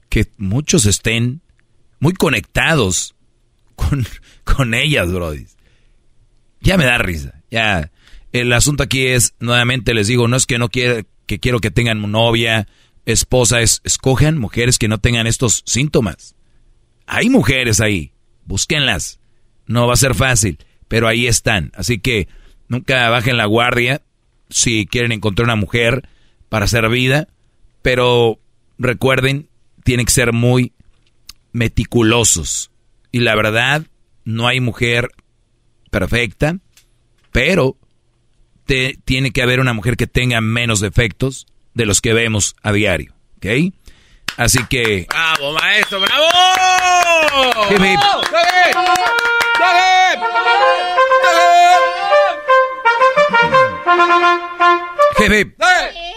que 0.10 0.28
muchos 0.38 0.86
estén 0.86 1.42
muy 2.00 2.14
conectados 2.14 3.16
con, 3.76 4.06
con 4.44 4.74
ellas, 4.74 5.12
Brody. 5.12 5.46
Ya 6.62 6.78
me 6.78 6.86
da 6.86 6.98
risa. 6.98 7.42
Ya. 7.52 7.92
El 8.32 8.52
asunto 8.54 8.84
aquí 8.84 9.08
es, 9.08 9.36
nuevamente 9.40 9.94
les 9.94 10.08
digo, 10.08 10.28
no 10.28 10.36
es 10.36 10.46
que 10.46 10.58
no 10.58 10.70
quiera, 10.70 11.04
que 11.28 11.40
quiero 11.40 11.60
que 11.60 11.72
tengan 11.72 12.12
novia, 12.12 12.68
esposa 13.06 13.62
es, 13.62 13.82
escojan 13.84 14.38
mujeres 14.38 14.80
que 14.80 14.88
no 14.88 14.98
tengan 14.98 15.28
estos 15.28 15.64
síntomas. 15.66 16.36
Hay 17.06 17.30
mujeres 17.30 17.80
ahí, 17.80 18.14
búsquenlas. 18.46 19.20
No 19.68 19.88
va 19.88 19.94
a 19.94 19.98
ser 19.98 20.16
fácil, 20.16 20.58
pero 20.88 21.08
ahí 21.08 21.28
están. 21.28 21.72
Así 21.76 22.00
que 22.00 22.28
nunca 22.68 23.10
bajen 23.10 23.38
la 23.38 23.46
guardia 23.46 24.02
si 24.54 24.86
quieren 24.86 25.12
encontrar 25.12 25.46
una 25.46 25.56
mujer 25.56 26.08
para 26.50 26.66
hacer 26.66 26.88
vida, 26.90 27.28
pero 27.82 28.40
recuerden, 28.78 29.50
tienen 29.84 30.06
que 30.06 30.14
ser 30.14 30.34
muy 30.34 30.74
meticulosos. 31.52 32.72
Y 33.12 33.20
la 33.20 33.36
verdad, 33.36 33.84
no 34.24 34.48
hay 34.48 34.60
mujer 34.60 35.10
perfecta, 35.90 36.58
pero 37.32 37.78
te, 38.66 38.98
tiene 39.06 39.32
que 39.32 39.42
haber 39.42 39.60
una 39.60 39.74
mujer 39.74 39.98
que 39.98 40.08
tenga 40.08 40.42
menos 40.42 40.80
defectos 40.80 41.48
de 41.74 41.86
los 41.86 42.02
que 42.02 42.14
vemos 42.14 42.56
a 42.62 42.72
diario, 42.72 43.14
¿ok? 43.38 43.74
Así 44.38 44.60
que... 44.68 45.08
¡Bravo, 45.10 45.54
maestro, 45.54 46.00
bravo! 46.00 46.26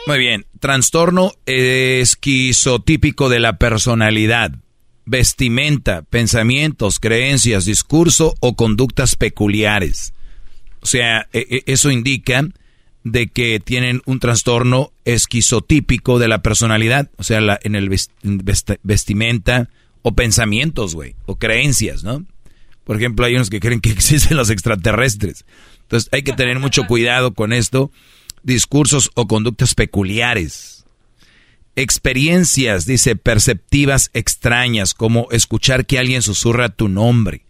Muy 0.07 0.19
bien, 0.19 0.47
trastorno 0.61 1.33
esquizotípico 1.47 3.29
de 3.29 3.41
la 3.41 3.59
personalidad, 3.59 4.53
vestimenta, 5.05 6.03
pensamientos, 6.03 7.01
creencias, 7.01 7.65
discurso 7.65 8.35
o 8.41 8.57
conductas 8.57 9.17
peculiares. 9.17 10.13
O 10.81 10.87
sea, 10.87 11.29
e, 11.33 11.63
e, 11.67 11.73
eso 11.73 11.91
indica 11.91 12.49
de 13.03 13.29
que 13.29 13.61
tienen 13.61 14.03
un 14.07 14.19
trastorno 14.19 14.93
esquizotípico 15.05 16.19
de 16.19 16.29
la 16.29 16.43
personalidad, 16.43 17.11
o 17.17 17.23
sea, 17.23 17.41
la, 17.41 17.59
en 17.63 17.77
el 17.77 17.89
vestimenta 18.83 19.69
o 20.03 20.15
pensamientos, 20.15 20.95
güey, 20.95 21.15
o 21.25 21.37
creencias, 21.37 22.03
¿no? 22.03 22.25
Por 22.85 22.97
ejemplo, 22.97 23.27
hay 23.27 23.35
unos 23.35 23.51
que 23.51 23.61
creen 23.61 23.81
que 23.81 23.91
existen 23.93 24.37
los 24.37 24.51
extraterrestres. 24.51 25.45
Entonces 25.87 26.09
hay 26.13 26.23
que 26.23 26.33
tener 26.33 26.59
mucho 26.59 26.87
cuidado 26.87 27.33
con 27.33 27.53
esto. 27.53 27.93
Discursos 28.43 29.11
o 29.15 29.27
conductas 29.27 29.75
peculiares. 29.75 30.85
Experiencias, 31.77 32.87
dice, 32.87 33.17
perceptivas 33.17 34.11
extrañas, 34.15 34.95
como 34.95 35.29
escuchar 35.31 35.87
que 35.87 35.99
alguien 35.99 36.23
susurra 36.23 36.71
tu 36.71 36.89
nombre. 36.89 37.45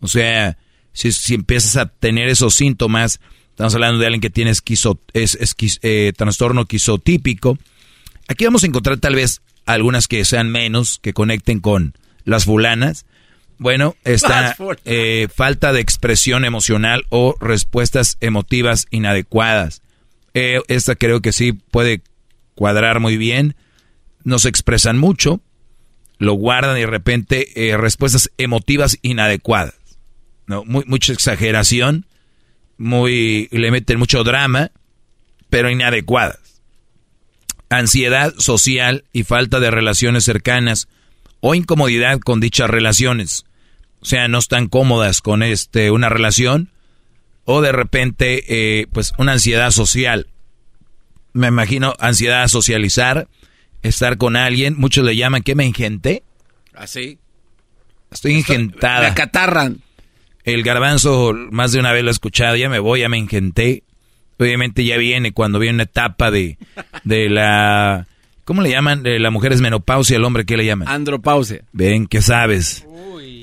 O 0.00 0.08
sea, 0.08 0.58
si, 0.92 1.12
si 1.12 1.34
empiezas 1.34 1.76
a 1.76 1.86
tener 1.86 2.28
esos 2.28 2.54
síntomas, 2.54 3.20
estamos 3.50 3.74
hablando 3.74 3.98
de 3.98 4.06
alguien 4.06 4.20
que 4.20 4.30
tiene 4.30 4.50
esquizo, 4.50 5.00
es, 5.12 5.38
eh, 5.82 6.12
trastorno 6.16 6.66
quizotípico. 6.66 7.58
Aquí 8.28 8.44
vamos 8.44 8.64
a 8.64 8.66
encontrar 8.66 8.98
tal 8.98 9.14
vez 9.14 9.40
algunas 9.64 10.08
que 10.08 10.24
sean 10.24 10.50
menos, 10.50 10.98
que 11.00 11.12
conecten 11.12 11.60
con 11.60 11.94
las 12.24 12.44
fulanas. 12.44 13.06
Bueno, 13.62 13.94
está 14.02 14.56
eh, 14.84 15.28
falta 15.32 15.72
de 15.72 15.78
expresión 15.78 16.44
emocional 16.44 17.06
o 17.10 17.36
respuestas 17.40 18.18
emotivas 18.20 18.88
inadecuadas. 18.90 19.82
Eh, 20.34 20.60
esta 20.66 20.96
creo 20.96 21.20
que 21.20 21.32
sí 21.32 21.52
puede 21.52 22.02
cuadrar 22.56 22.98
muy 22.98 23.16
bien. 23.16 23.54
No 24.24 24.40
se 24.40 24.48
expresan 24.48 24.98
mucho, 24.98 25.40
lo 26.18 26.32
guardan 26.32 26.76
y 26.76 26.80
de 26.80 26.86
repente 26.86 27.68
eh, 27.68 27.76
respuestas 27.76 28.32
emotivas 28.36 28.98
inadecuadas. 29.00 29.74
¿no? 30.48 30.64
Muy, 30.64 30.82
mucha 30.88 31.12
exageración, 31.12 32.06
muy, 32.78 33.48
le 33.52 33.70
meten 33.70 34.00
mucho 34.00 34.24
drama, 34.24 34.72
pero 35.50 35.70
inadecuadas. 35.70 36.60
Ansiedad 37.68 38.34
social 38.38 39.04
y 39.12 39.22
falta 39.22 39.60
de 39.60 39.70
relaciones 39.70 40.24
cercanas 40.24 40.88
o 41.38 41.54
incomodidad 41.54 42.18
con 42.18 42.40
dichas 42.40 42.68
relaciones. 42.68 43.44
O 44.02 44.04
sea, 44.04 44.26
no 44.28 44.38
están 44.38 44.66
cómodas 44.68 45.20
con 45.20 45.42
este, 45.44 45.90
una 45.92 46.08
relación 46.08 46.70
o 47.44 47.60
de 47.60 47.72
repente 47.72 48.44
eh, 48.80 48.86
pues 48.92 49.12
una 49.16 49.32
ansiedad 49.32 49.70
social. 49.70 50.26
Me 51.32 51.46
imagino 51.48 51.94
ansiedad 51.98 52.42
a 52.42 52.48
socializar, 52.48 53.28
estar 53.82 54.18
con 54.18 54.36
alguien, 54.36 54.74
muchos 54.76 55.04
le 55.04 55.16
llaman 55.16 55.42
que 55.42 55.54
me 55.54 55.64
engenté. 55.64 56.24
Así. 56.74 57.18
¿Ah, 57.20 58.14
Estoy 58.14 58.34
engentada. 58.34 59.00
Me 59.02 59.06
acatarran. 59.06 59.80
El 60.44 60.64
garbanzo 60.64 61.32
más 61.50 61.72
de 61.72 61.78
una 61.78 61.92
vez 61.92 62.02
lo 62.02 62.10
he 62.10 62.12
escuchado, 62.12 62.56
ya 62.56 62.68
me 62.68 62.80
voy, 62.80 63.00
ya 63.00 63.08
me 63.08 63.16
engenté. 63.18 63.84
Obviamente 64.38 64.84
ya 64.84 64.96
viene 64.96 65.32
cuando 65.32 65.60
viene 65.60 65.76
una 65.76 65.82
etapa 65.84 66.32
de, 66.32 66.58
de 67.04 67.28
la... 67.30 68.08
¿Cómo 68.44 68.60
le 68.60 68.70
llaman? 68.70 69.04
De 69.04 69.20
la 69.20 69.30
mujer 69.30 69.52
es 69.52 69.60
menopausia, 69.60 70.16
el 70.16 70.24
hombre, 70.24 70.44
¿qué 70.44 70.56
le 70.56 70.66
llaman? 70.66 70.88
Andropausia. 70.88 71.62
Ven, 71.72 72.06
¿qué 72.08 72.20
sabes? 72.20 72.84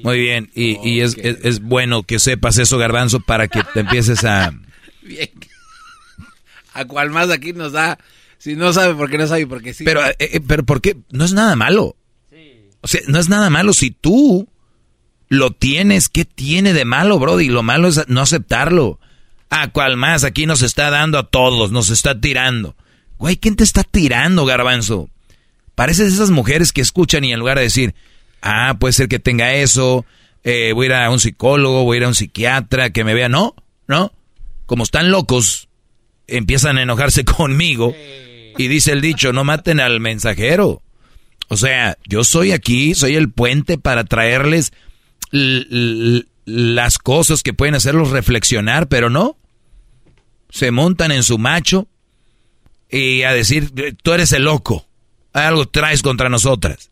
Muy 0.04 0.20
bien, 0.20 0.50
y, 0.54 0.78
y 0.88 1.02
es, 1.02 1.18
es, 1.18 1.62
bueno 1.62 2.04
que 2.04 2.20
sepas 2.20 2.58
eso, 2.58 2.78
garbanzo, 2.78 3.20
para 3.20 3.48
que 3.48 3.64
te 3.74 3.82
empieces 3.82 4.24
a... 4.24 4.54
Bien. 5.02 5.30
A 6.74 6.86
cual 6.86 7.10
más 7.10 7.30
aquí 7.30 7.54
nos 7.54 7.72
da... 7.72 7.98
Si 8.38 8.56
no 8.56 8.72
sabe 8.72 8.96
por 8.96 9.10
qué 9.10 9.18
no 9.18 9.28
sabe, 9.28 9.46
porque 9.48 9.74
sí. 9.74 9.84
Pero, 9.84 10.06
eh, 10.06 10.16
eh, 10.18 10.40
pero 10.40 10.64
¿por 10.64 10.80
qué? 10.80 10.96
No 11.12 11.26
es 11.26 11.34
nada 11.34 11.56
malo. 11.58 11.98
O 12.82 12.88
sea, 12.88 13.02
no 13.08 13.20
es 13.20 13.28
nada 13.28 13.50
malo 13.50 13.74
si 13.74 13.92
tú 13.92 14.48
lo 15.28 15.52
tienes. 15.52 16.08
¿Qué 16.08 16.24
tiene 16.24 16.72
de 16.72 16.86
malo, 16.86 17.20
Brody? 17.20 17.50
Lo 17.50 17.64
malo 17.64 17.90
es 17.90 18.08
no 18.08 18.22
aceptarlo. 18.22 19.00
Ah, 19.50 19.72
cual 19.72 19.98
más, 19.98 20.24
aquí 20.24 20.46
nos 20.46 20.62
está 20.62 20.90
dando 20.90 21.18
a 21.18 21.28
todos, 21.28 21.72
nos 21.72 21.90
está 21.90 22.20
tirando. 22.20 22.76
Güey, 23.18 23.38
¿quién 23.38 23.56
te 23.56 23.64
está 23.64 23.84
tirando, 23.84 24.46
garbanzo? 24.46 25.10
Pareces 25.76 26.14
esas 26.14 26.30
mujeres 26.30 26.72
que 26.72 26.82
escuchan 26.82 27.24
y 27.24 27.34
en 27.34 27.40
lugar 27.40 27.58
de 27.58 27.64
decir, 27.64 27.96
ah, 28.42 28.78
puede 28.80 28.94
ser 28.94 29.08
que 29.08 29.20
tenga 29.20 29.54
eso, 29.54 30.06
eh, 30.44 30.72
voy 30.74 30.86
a 30.86 30.88
ir 30.88 30.94
a 30.94 31.10
un 31.10 31.20
psicólogo, 31.20 31.84
voy 31.84 31.96
a 31.96 32.00
ir 32.00 32.04
a 32.06 32.10
un 32.10 32.16
psiquiatra, 32.16 32.92
que 32.92 33.04
me 33.04 33.14
vea, 33.14 33.30
no, 33.30 33.56
no. 33.88 34.12
Como 34.66 34.84
están 34.84 35.12
locos, 35.12 35.68
empiezan 36.28 36.78
a 36.78 36.84
enojarse 36.84 37.26
conmigo 37.26 37.94
y 38.58 38.68
dice 38.68 38.92
el 38.92 39.02
dicho, 39.02 39.34
no 39.34 39.44
maten 39.44 39.80
al 39.80 40.00
mensajero. 40.00 40.82
O 41.48 41.58
sea, 41.58 41.98
yo 42.06 42.24
soy 42.24 42.52
aquí, 42.52 42.94
soy 42.94 43.16
el 43.16 43.32
puente 43.32 43.78
para 43.78 44.04
traerles 44.04 44.72
las 45.32 46.98
cosas 46.98 47.44
que 47.44 47.54
pueden 47.54 47.76
hacerlos 47.76 48.12
reflexionar, 48.12 48.88
pero 48.88 49.10
no. 49.10 49.38
Se 50.52 50.72
montan 50.72 51.12
en 51.12 51.24
su 51.24 51.38
macho 51.38 51.88
y 52.90 53.24
a 53.24 53.34
decir, 53.34 53.72
tú 54.02 54.14
eres 54.14 54.32
el 54.34 54.44
loco, 54.44 54.88
algo 55.34 55.68
traes 55.68 56.02
contra 56.02 56.30
nosotras. 56.30 56.92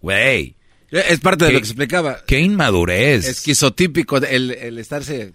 Güey. 0.00 0.56
Es 0.92 1.20
parte 1.20 1.46
de 1.46 1.52
lo 1.52 1.60
que 1.60 1.66
explicaba. 1.66 2.22
Qué 2.26 2.40
inmadurez. 2.40 3.26
Esquizotípico 3.26 4.18
el, 4.18 4.52
el 4.52 4.78
estarse... 4.78 5.32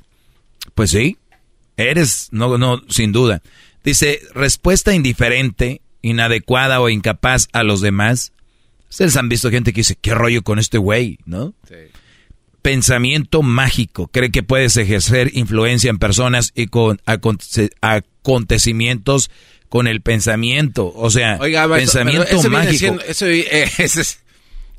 Pues 0.75 0.91
sí, 0.91 1.17
eres, 1.77 2.27
no, 2.31 2.57
no, 2.57 2.83
sin 2.89 3.11
duda. 3.11 3.41
Dice, 3.83 4.21
respuesta 4.33 4.93
indiferente, 4.93 5.81
inadecuada 6.01 6.81
o 6.81 6.89
incapaz 6.89 7.47
a 7.53 7.63
los 7.63 7.81
demás. 7.81 8.33
Ustedes 8.89 9.17
han 9.17 9.29
visto 9.29 9.49
gente 9.49 9.73
que 9.73 9.79
dice, 9.79 9.97
¿qué 9.99 10.13
rollo 10.13 10.43
con 10.43 10.59
este 10.59 10.77
güey? 10.77 11.19
¿No? 11.25 11.53
Sí 11.67 11.75
pensamiento 12.67 13.41
mágico. 13.43 14.07
Cree 14.07 14.29
que 14.29 14.43
puedes 14.43 14.75
ejercer 14.75 15.31
influencia 15.35 15.89
en 15.89 15.99
personas 15.99 16.51
y 16.53 16.67
con 16.67 16.99
acontecimientos 17.05 19.31
con 19.69 19.87
el 19.87 20.01
pensamiento. 20.01 20.91
O 20.93 21.09
sea, 21.09 21.39
pensamiento 21.39 22.43
mágico. 22.49 22.97
Eh, 23.21 23.69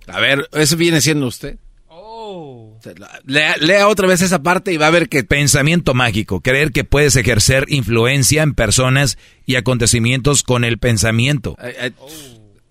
a 0.09 0.21
ver, 0.21 0.49
eso 0.53 0.77
viene 0.77 1.01
siendo 1.01 1.27
usted. 1.27 1.59
Oh. 1.89 2.79
Lea, 3.25 3.89
otra 3.89 4.07
vez 4.07 4.23
esa 4.23 4.43
parte 4.43 4.73
y 4.73 4.77
va 4.77 4.87
a 4.87 4.91
ver 4.91 5.09
que... 5.09 5.25
Pensamiento 5.25 5.95
mágico, 5.95 6.41
creer 6.41 6.73
que 6.73 6.85
puedes 6.85 7.17
ejercer 7.17 7.65
influencia 7.69 8.43
en 8.43 8.55
personas 8.55 9.19
y 9.47 9.57
acontecimientos 9.57 10.43
con 10.43 10.65
el 10.65 10.79
pensamiento. 10.79 11.57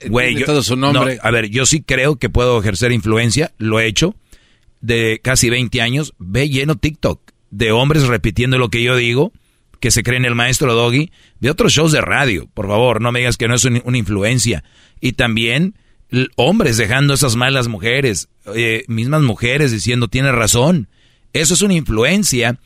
Güey, 0.08 0.44
todo 0.44 0.64
su 0.64 0.76
nombre. 0.76 1.20
a 1.22 1.32
ver, 1.32 1.50
yo 1.50 1.66
sí 1.66 1.82
creo 1.82 2.18
que 2.18 2.30
puedo 2.30 2.60
ejercer 2.60 2.92
influencia, 2.92 3.52
lo 3.58 3.80
he 3.80 3.88
hecho 3.88 4.16
de 4.82 5.20
casi 5.24 5.50
20 5.50 5.82
años, 5.82 6.14
ve 6.20 6.50
lleno 6.50 6.76
TikTok 6.76 7.32
de 7.50 7.72
hombres 7.72 8.04
repitiendo 8.08 8.58
lo 8.58 8.70
que 8.70 8.84
yo 8.84 8.96
digo, 8.96 9.32
que 9.80 9.92
se 9.92 10.04
creen 10.04 10.26
el 10.26 10.36
maestro 10.36 10.74
Doggy, 10.74 11.12
de 11.40 11.50
otros 11.50 11.74
shows 11.74 11.92
de 11.92 12.02
radio. 12.02 12.48
Por 12.54 12.68
favor, 12.68 13.02
no 13.02 13.12
me 13.12 13.20
digas 13.20 13.38
que 13.38 13.48
no 13.48 13.56
es 13.56 13.66
una 13.66 13.98
influencia. 13.98 14.64
Y 15.02 15.14
también 15.14 15.76
hombres 16.36 16.78
dejando 16.78 17.14
esas 17.14 17.36
malas 17.36 17.68
mujeres, 17.68 18.30
eh, 18.56 18.86
mismas 18.88 19.22
mujeres 19.22 19.72
diciendo, 19.72 20.08
tiene 20.08 20.32
razón. 20.32 20.88
Eso 21.34 21.54
es 21.54 21.62
una 21.62 21.74
influencia. 21.74 22.60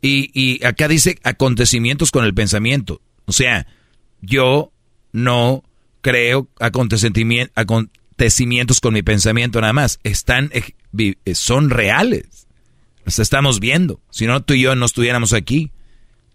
Y, 0.00 0.30
y 0.32 0.64
acá 0.64 0.88
dice 0.88 1.18
acontecimientos 1.22 2.10
con 2.10 2.24
el 2.24 2.34
pensamiento. 2.34 3.00
O 3.24 3.32
sea, 3.32 3.66
yo 4.20 4.72
no 5.12 5.64
creo 6.00 6.48
acontecimientos 6.60 8.80
con 8.80 8.94
mi 8.94 9.02
pensamiento 9.02 9.60
nada 9.60 9.72
más. 9.72 10.00
Están, 10.04 10.50
eh, 10.52 10.74
son 11.34 11.70
reales. 11.70 12.46
Los 13.04 13.18
estamos 13.18 13.60
viendo. 13.60 14.00
Si 14.10 14.26
no, 14.26 14.42
tú 14.42 14.54
y 14.54 14.62
yo 14.62 14.74
no 14.74 14.86
estuviéramos 14.86 15.32
aquí. 15.32 15.70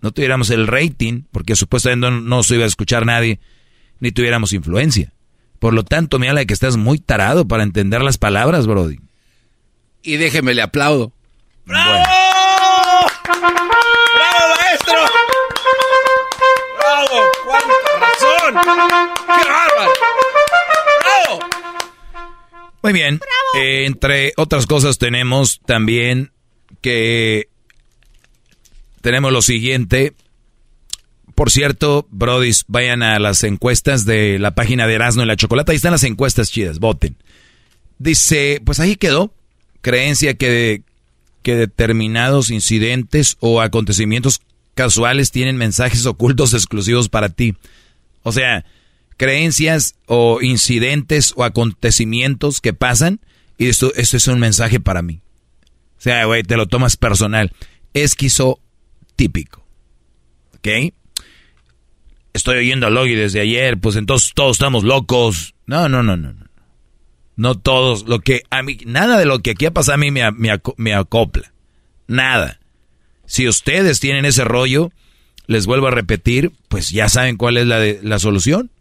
No 0.02 0.11
tuviéramos 0.11 0.49
el 0.49 0.68
rating, 0.68 1.23
porque 1.31 1.56
supuestamente 1.56 2.11
no, 2.11 2.19
no 2.19 2.44
se 2.44 2.56
iba 2.56 2.65
a 2.65 2.68
escuchar 2.68 3.06
nadie, 3.06 3.40
ni 4.02 4.11
tuviéramos 4.11 4.52
influencia. 4.52 5.14
Por 5.64 5.73
lo 5.73 5.85
tanto, 5.85 6.19
me 6.19 6.27
habla 6.27 6.44
que 6.44 6.53
estás 6.53 6.76
muy 6.76 6.99
tarado 6.99 7.48
para 7.48 7.64
entender 7.64 8.02
las 8.02 8.18
palabras, 8.18 8.68
Brody. 8.68 8.99
Y 10.02 10.18
déjeme, 10.18 10.53
le 10.53 10.61
aplaudo. 10.61 11.14
¡Bravo! 11.64 12.03
¡Bravo, 13.23 14.56
maestro! 14.60 14.94
¡Bravo! 16.77 17.22
¡Cuánta 17.45 17.73
razón! 18.02 18.56
¡Qué 19.26 19.49
bárbaro! 19.49 19.94
Muy 22.81 22.91
bien. 22.91 23.22
Eh, 23.56 23.85
entre 23.85 24.34
otras 24.35 24.68
cosas 24.68 24.98
tenemos 24.98 25.61
también 25.65 26.34
que 26.81 27.48
tenemos 28.99 29.31
lo 29.31 29.41
siguiente. 29.41 30.14
Por 31.36 31.50
cierto, 31.50 32.08
brodis, 32.12 32.66
vayan 32.68 33.02
a 33.02 33.18
las 33.20 33.44
encuestas 33.44 34.06
de 34.06 34.38
la 34.38 34.54
página 34.54 34.86
de 34.86 34.94
Erasmo 34.94 35.24
y 35.24 35.26
la 35.26 35.36
Chocolata. 35.36 35.72
Ahí 35.72 35.78
están 35.78 35.92
las 35.92 36.04
encuestas 36.04 36.52
chidas, 36.52 36.80
voten. 36.80 37.16
Dice, 37.98 38.62
pues 38.64 38.80
ahí 38.80 38.96
quedó. 38.96 39.34
Creencia 39.82 40.36
que, 40.36 40.84
que 41.42 41.56
determinados 41.56 42.52
incidentes 42.52 43.38
o 43.40 43.62
acontecimientos 43.62 44.42
casuales 44.76 45.32
tienen 45.32 45.58
mensajes 45.58 46.06
ocultos 46.06 46.54
exclusivos 46.54 47.10
para 47.10 47.30
ti. 47.30 47.56
O 48.22 48.32
sea, 48.32 48.66
creencias 49.18 49.96
o 50.06 50.42
incidentes 50.42 51.34
o 51.36 51.44
acontecimientos 51.44 52.62
que 52.62 52.74
pasan 52.74 53.20
y 53.58 53.68
esto, 53.68 53.94
esto 53.96 54.18
es 54.18 54.28
un 54.28 54.40
mensaje 54.40 54.80
para 54.80 55.02
mí. 55.02 55.22
O 55.98 56.02
sea, 56.02 56.26
güey, 56.26 56.44
te 56.44 56.58
lo 56.58 56.68
tomas 56.68 56.98
personal. 56.98 57.54
Esquizotípico. 57.94 59.66
¿Ok? 60.56 60.94
Estoy 62.34 62.58
oyendo 62.58 62.88
a 62.88 62.90
Logi 62.90 63.16
desde 63.16 63.42
ayer, 63.42 63.80
pues 63.80 63.96
entonces 63.96 64.32
todos 64.34 64.58
estamos 64.58 64.84
locos. 64.84 65.54
No, 65.66 65.88
no, 65.88 66.04
no, 66.04 66.18
no. 66.18 66.34
No, 67.36 67.58
todos. 67.58 68.08
Lo 68.08 68.20
que 68.20 68.44
a 68.50 68.62
mí, 68.64 68.78
nada 68.86 69.18
de 69.18 69.26
lo 69.26 69.40
que 69.40 69.52
aquí 69.52 69.66
ha 69.66 69.72
pasado 69.72 69.96
a 69.96 69.98
mí 69.98 70.12
me, 70.12 70.24
me 70.78 70.94
acopla. 70.94 71.52
Nada. 72.08 72.60
Si 73.26 73.48
ustedes 73.48 74.00
tienen 74.00 74.26
ese 74.26 74.44
rollo, 74.44 74.92
les 75.48 75.66
vuelvo 75.66 75.88
a 75.88 75.92
repetir, 75.92 76.52
pues 76.68 76.90
ya 76.90 77.10
saben 77.10 77.38
cuál 77.38 77.58
es 77.58 77.68
la, 77.68 77.80
la 78.02 78.20
solución 78.20 78.72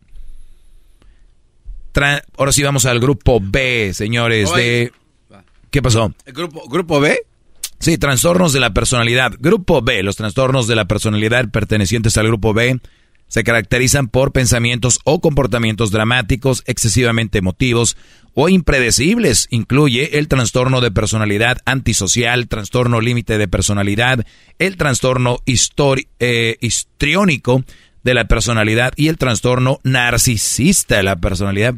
ahora 2.36 2.52
sí 2.52 2.62
vamos 2.62 2.86
al 2.86 3.00
grupo 3.00 3.40
B, 3.42 3.92
señores, 3.94 4.52
de... 4.54 4.92
¿Qué 5.70 5.82
pasó? 5.82 6.12
¿El 6.26 6.34
grupo, 6.34 6.68
grupo 6.68 7.00
B? 7.00 7.18
Sí, 7.78 7.98
trastornos 7.98 8.52
de 8.52 8.60
la 8.60 8.74
personalidad. 8.74 9.32
Grupo 9.38 9.82
B, 9.82 10.02
los 10.02 10.16
trastornos 10.16 10.66
de 10.66 10.76
la 10.76 10.84
personalidad 10.86 11.50
pertenecientes 11.50 12.16
al 12.18 12.26
grupo 12.26 12.52
B 12.52 12.78
se 13.32 13.44
caracterizan 13.44 14.08
por 14.08 14.32
pensamientos 14.32 15.00
o 15.04 15.22
comportamientos 15.22 15.90
dramáticos, 15.90 16.62
excesivamente 16.66 17.38
emotivos 17.38 17.96
o 18.34 18.50
impredecibles. 18.50 19.46
Incluye 19.48 20.18
el 20.18 20.28
trastorno 20.28 20.82
de 20.82 20.90
personalidad 20.90 21.56
antisocial, 21.64 22.46
trastorno 22.46 23.00
límite 23.00 23.38
de 23.38 23.48
personalidad, 23.48 24.26
el 24.58 24.76
trastorno 24.76 25.38
eh, 25.46 26.56
histriónico 26.60 27.64
de 28.02 28.12
la 28.12 28.26
personalidad 28.26 28.92
y 28.96 29.08
el 29.08 29.16
trastorno 29.16 29.80
narcisista 29.82 30.98
de 30.98 31.02
la 31.02 31.16
personalidad. 31.16 31.74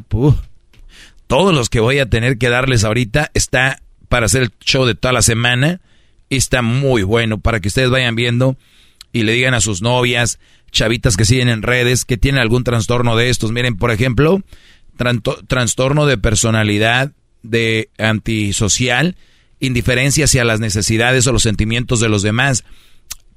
todos 1.27 1.55
los 1.55 1.69
que 1.69 1.79
voy 1.79 1.99
a 1.99 2.09
tener 2.09 2.37
que 2.37 2.49
darles 2.49 2.83
ahorita 2.83 3.31
está 3.33 3.81
para 4.09 4.25
hacer 4.25 4.41
el 4.41 4.51
show 4.59 4.83
de 4.83 4.95
toda 4.95 5.13
la 5.13 5.21
semana. 5.21 5.79
Y 6.27 6.35
está 6.35 6.61
muy 6.61 7.03
bueno 7.03 7.39
para 7.39 7.61
que 7.61 7.69
ustedes 7.69 7.91
vayan 7.91 8.15
viendo 8.15 8.57
y 9.15 9.23
le 9.23 9.31
digan 9.31 9.53
a 9.53 9.61
sus 9.61 9.81
novias, 9.81 10.39
chavitas 10.73 11.15
que 11.15 11.23
siguen 11.23 11.47
en 11.47 11.61
redes, 11.61 12.03
que 12.03 12.17
tienen 12.17 12.41
algún 12.41 12.65
trastorno 12.65 13.15
de 13.15 13.29
estos. 13.29 13.53
Miren, 13.53 13.77
por 13.77 13.91
ejemplo, 13.91 14.43
trastorno 15.47 16.05
de 16.05 16.17
personalidad, 16.17 17.13
de 17.41 17.91
antisocial, 17.97 19.15
indiferencia 19.61 20.25
hacia 20.25 20.43
las 20.43 20.59
necesidades 20.59 21.25
o 21.27 21.31
los 21.31 21.43
sentimientos 21.43 22.01
de 22.01 22.09
los 22.09 22.23
demás. 22.23 22.65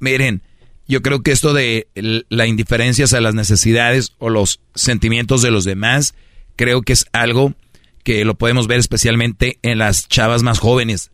Miren, 0.01 0.43
yo 0.89 1.01
creo 1.01 1.23
que 1.23 1.31
esto 1.31 1.55
de 1.55 1.87
la 2.29 2.49
indiferencia 2.49 3.05
hacia 3.05 3.21
las 3.21 3.35
necesidades 3.35 4.15
o 4.19 4.31
los 4.31 4.59
sentimientos 4.75 5.43
de 5.43 5.53
los 5.53 5.63
demás, 5.63 6.17
creo 6.57 6.83
que 6.83 6.93
es 6.93 7.07
algo 7.13 7.55
que 8.03 8.25
lo 8.25 8.35
podemos 8.35 8.67
ver 8.67 8.81
especialmente 8.81 9.61
en 9.63 9.79
las 9.79 10.09
chavas 10.09 10.43
más 10.43 10.59
jóvenes. 10.59 11.13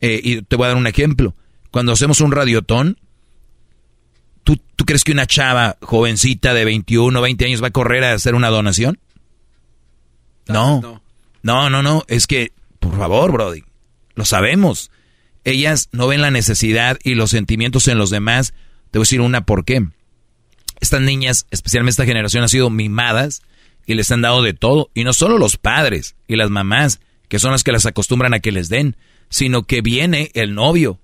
Eh, 0.00 0.20
y 0.22 0.42
te 0.42 0.54
voy 0.54 0.66
a 0.66 0.68
dar 0.68 0.76
un 0.76 0.86
ejemplo. 0.86 1.34
Cuando 1.72 1.90
hacemos 1.90 2.20
un 2.20 2.30
radiotón, 2.30 2.96
¿Tú, 4.44 4.60
crees 4.84 5.04
que 5.04 5.12
una 5.12 5.26
chava 5.26 5.78
jovencita 5.80 6.52
de 6.54 6.64
21, 6.64 7.20
20 7.20 7.44
años 7.46 7.62
va 7.62 7.68
a 7.68 7.72
correr 7.72 8.04
a 8.04 8.12
hacer 8.12 8.34
una 8.34 8.50
donación? 8.50 8.98
No. 10.46 11.02
No, 11.42 11.70
no, 11.70 11.82
no. 11.82 12.04
Es 12.08 12.26
que, 12.26 12.52
por 12.78 12.96
favor, 12.96 13.32
Brody, 13.32 13.64
lo 14.14 14.24
sabemos. 14.24 14.90
Ellas 15.44 15.88
no 15.92 16.06
ven 16.06 16.20
la 16.20 16.30
necesidad 16.30 16.98
y 17.02 17.14
los 17.14 17.30
sentimientos 17.30 17.88
en 17.88 17.98
los 17.98 18.10
demás. 18.10 18.52
Te 18.90 18.98
voy 18.98 19.04
a 19.04 19.06
decir 19.06 19.20
una 19.20 19.46
por 19.46 19.64
qué. 19.64 19.86
Estas 20.80 21.00
niñas, 21.00 21.46
especialmente 21.50 21.90
esta 21.92 22.04
generación, 22.04 22.42
han 22.42 22.48
sido 22.48 22.70
mimadas 22.70 23.42
y 23.86 23.94
les 23.94 24.10
han 24.10 24.22
dado 24.22 24.42
de 24.42 24.54
todo. 24.54 24.90
Y 24.94 25.04
no 25.04 25.12
solo 25.12 25.38
los 25.38 25.56
padres 25.56 26.16
y 26.28 26.36
las 26.36 26.50
mamás, 26.50 27.00
que 27.28 27.38
son 27.38 27.52
las 27.52 27.64
que 27.64 27.72
las 27.72 27.86
acostumbran 27.86 28.34
a 28.34 28.40
que 28.40 28.52
les 28.52 28.68
den, 28.68 28.96
sino 29.30 29.64
que 29.64 29.80
viene 29.80 30.30
el 30.34 30.54
novio, 30.54 31.00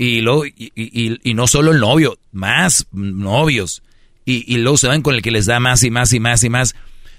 y, 0.00 0.22
luego, 0.22 0.46
y, 0.46 1.34
no 1.34 1.46
solo 1.46 1.72
el 1.72 1.78
novio, 1.78 2.18
más 2.32 2.86
novios. 2.90 3.82
Y, 4.24 4.56
luego 4.56 4.78
se 4.78 4.88
van 4.88 5.02
con 5.02 5.14
el 5.14 5.20
que 5.20 5.30
les 5.30 5.44
da 5.44 5.60
más 5.60 5.82
y 5.82 5.90
más 5.90 6.14
y 6.14 6.20
más 6.20 6.42
y 6.42 6.48
más. 6.48 6.74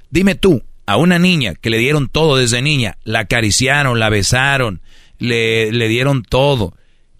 Dime 0.09 0.33
tú, 0.33 0.63
a 0.87 0.97
una 0.97 1.19
niña 1.19 1.53
que 1.53 1.69
le 1.69 1.77
dieron 1.77 2.09
todo 2.09 2.37
desde 2.37 2.63
niña, 2.63 2.97
la 3.03 3.19
acariciaron, 3.19 3.99
la 3.99 4.09
besaron, 4.09 4.81
le, 5.19 5.71
le 5.71 5.87
dieron 5.89 6.23
todo. 6.23 6.73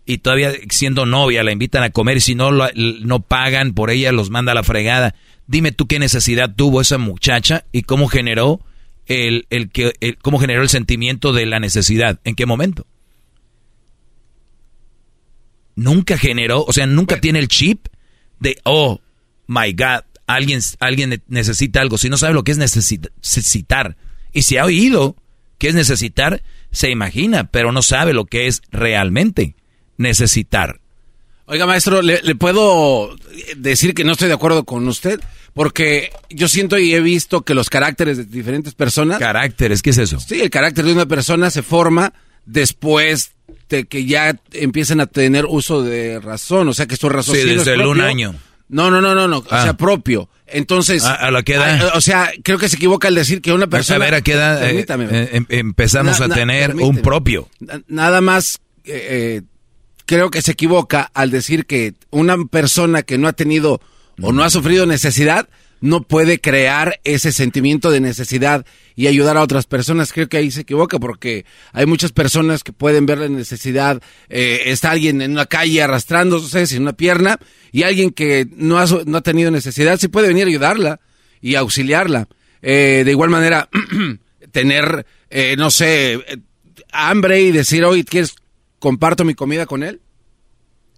Y 0.03 0.17
todavía 0.17 0.51
siendo 0.71 1.05
novia 1.05 1.43
la 1.43 1.51
invitan 1.51 1.83
a 1.83 1.91
comer 1.91 2.17
y 2.17 2.21
si 2.21 2.33
no, 2.33 2.49
no 2.51 3.19
pagan 3.19 3.73
por 3.73 3.91
ella, 3.91 4.11
los 4.11 4.31
manda 4.31 4.53
a 4.53 4.55
la 4.55 4.63
fregada. 4.63 5.13
Dime 5.45 5.71
tú 5.71 5.85
qué 5.85 5.99
necesidad 5.99 6.55
tuvo 6.55 6.81
esa 6.81 6.97
muchacha 6.97 7.65
y 7.71 7.83
cómo 7.83 8.07
generó 8.07 8.61
el, 9.05 9.45
el 9.51 9.69
que, 9.69 9.93
cómo 10.23 10.39
generó 10.39 10.63
el 10.63 10.69
sentimiento 10.69 11.33
de 11.33 11.45
la 11.45 11.59
necesidad. 11.59 12.19
¿En 12.23 12.33
qué 12.33 12.47
momento? 12.47 12.87
Nunca 15.75 16.17
generó, 16.17 16.63
o 16.63 16.73
sea, 16.73 16.85
nunca 16.85 17.19
tiene 17.19 17.39
el 17.39 17.47
chip 17.47 17.87
de, 18.39 18.57
oh, 18.63 19.01
my 19.47 19.73
God, 19.73 20.03
alguien, 20.27 20.61
alguien 20.79 21.23
necesita 21.27 21.81
algo. 21.81 21.97
Si 21.97 22.09
no 22.09 22.17
sabe 22.17 22.33
lo 22.33 22.43
que 22.43 22.51
es 22.51 22.57
necesitar, 22.57 23.97
y 24.33 24.43
si 24.43 24.57
ha 24.57 24.65
oído 24.65 25.15
que 25.57 25.69
es 25.69 25.75
necesitar, 25.75 26.43
se 26.71 26.89
imagina, 26.89 27.51
pero 27.51 27.71
no 27.71 27.81
sabe 27.81 28.13
lo 28.13 28.25
que 28.25 28.47
es 28.47 28.61
realmente 28.71 29.55
necesitar. 29.97 30.79
Oiga, 31.45 31.65
maestro, 31.65 32.01
¿le, 32.01 32.21
¿le, 32.21 32.35
puedo 32.35 33.15
decir 33.57 33.93
que 33.93 34.03
no 34.03 34.13
estoy 34.13 34.29
de 34.29 34.35
acuerdo 34.35 34.63
con 34.63 34.87
usted? 34.87 35.19
Porque 35.53 36.11
yo 36.29 36.47
siento 36.47 36.79
y 36.79 36.93
he 36.93 37.01
visto 37.01 37.41
que 37.41 37.53
los 37.53 37.69
caracteres 37.69 38.17
de 38.17 38.23
diferentes 38.23 38.73
personas... 38.73 39.19
¿Caracteres? 39.19 39.81
¿Qué 39.81 39.89
es 39.89 39.97
eso? 39.97 40.19
Sí, 40.19 40.39
el 40.39 40.49
carácter 40.49 40.85
de 40.85 40.93
una 40.93 41.05
persona 41.05 41.49
se 41.49 41.61
forma 41.61 42.13
después 42.45 43.31
de 43.69 43.85
que 43.85 44.05
ya 44.05 44.35
empiezan 44.51 44.99
a 44.99 45.07
tener 45.07 45.45
uso 45.45 45.81
de 45.81 46.19
razón, 46.19 46.67
o 46.67 46.73
sea 46.73 46.85
que 46.85 46.95
su 46.95 47.09
razón 47.09 47.35
sí, 47.35 47.43
desde 47.43 47.73
el 47.73 47.81
un 47.81 48.01
año. 48.01 48.35
No, 48.69 48.89
no, 48.89 49.01
no, 49.01 49.13
no, 49.13 49.27
no, 49.27 49.39
o 49.39 49.49
sea, 49.49 49.69
ah. 49.69 49.77
propio. 49.77 50.29
Entonces, 50.47 51.03
a, 51.03 51.31
la 51.31 51.43
que 51.43 51.55
edad? 51.55 51.91
o 51.95 52.01
sea, 52.01 52.31
creo 52.43 52.57
que 52.57 52.69
se 52.69 52.75
equivoca 52.75 53.07
al 53.07 53.15
decir 53.15 53.41
que 53.41 53.53
una 53.53 53.67
persona. 53.67 53.97
A 53.97 53.99
ver, 53.99 54.15
a 54.15 54.21
qué 54.21 54.33
edad 54.33 54.69
eh, 54.69 54.85
eh, 54.87 55.29
em, 55.31 55.45
empezamos 55.49 56.19
a 56.21 56.29
tener 56.29 56.75
un 56.75 56.97
propio. 56.97 57.49
Nada 57.87 58.21
más, 58.21 58.59
eh, 58.83 59.41
creo 60.05 60.29
que 60.29 60.41
se 60.41 60.51
equivoca 60.51 61.09
al 61.13 61.31
decir 61.31 61.65
que 61.65 61.93
una 62.09 62.35
persona 62.49 63.03
que 63.03 63.17
no 63.17 63.27
ha 63.27 63.33
tenido 63.33 63.81
o 64.21 64.31
no 64.31 64.43
ha 64.43 64.49
sufrido 64.49 64.85
necesidad 64.85 65.47
no 65.81 66.03
puede 66.03 66.39
crear 66.39 67.01
ese 67.03 67.31
sentimiento 67.31 67.89
de 67.89 67.99
necesidad 67.99 68.65
y 68.95 69.07
ayudar 69.07 69.35
a 69.35 69.41
otras 69.41 69.65
personas. 69.65 70.13
Creo 70.13 70.29
que 70.29 70.37
ahí 70.37 70.51
se 70.51 70.61
equivoca 70.61 70.99
porque 70.99 71.45
hay 71.73 71.87
muchas 71.87 72.11
personas 72.11 72.63
que 72.63 72.71
pueden 72.71 73.07
ver 73.07 73.17
la 73.17 73.27
necesidad. 73.27 74.01
Eh, 74.29 74.61
está 74.67 74.91
alguien 74.91 75.21
en 75.23 75.31
una 75.31 75.47
calle 75.47 75.81
arrastrándose 75.81 76.67
sin 76.67 76.83
una 76.83 76.93
pierna 76.93 77.39
y 77.71 77.83
alguien 77.83 78.11
que 78.11 78.47
no 78.55 78.77
ha, 78.77 78.85
no 79.05 79.17
ha 79.17 79.21
tenido 79.21 79.49
necesidad 79.49 79.99
sí 79.99 80.07
puede 80.07 80.27
venir 80.27 80.45
a 80.45 80.49
ayudarla 80.49 80.99
y 81.41 81.55
auxiliarla. 81.55 82.27
Eh, 82.61 83.01
de 83.03 83.11
igual 83.11 83.31
manera, 83.31 83.67
tener, 84.51 85.07
eh, 85.31 85.55
no 85.57 85.71
sé, 85.71 86.23
hambre 86.91 87.41
y 87.41 87.51
decir, 87.51 87.83
oye, 87.85 88.03
¿quieres 88.03 88.35
comparto 88.77 89.25
mi 89.25 89.33
comida 89.33 89.65
con 89.65 89.81
él? 89.81 90.01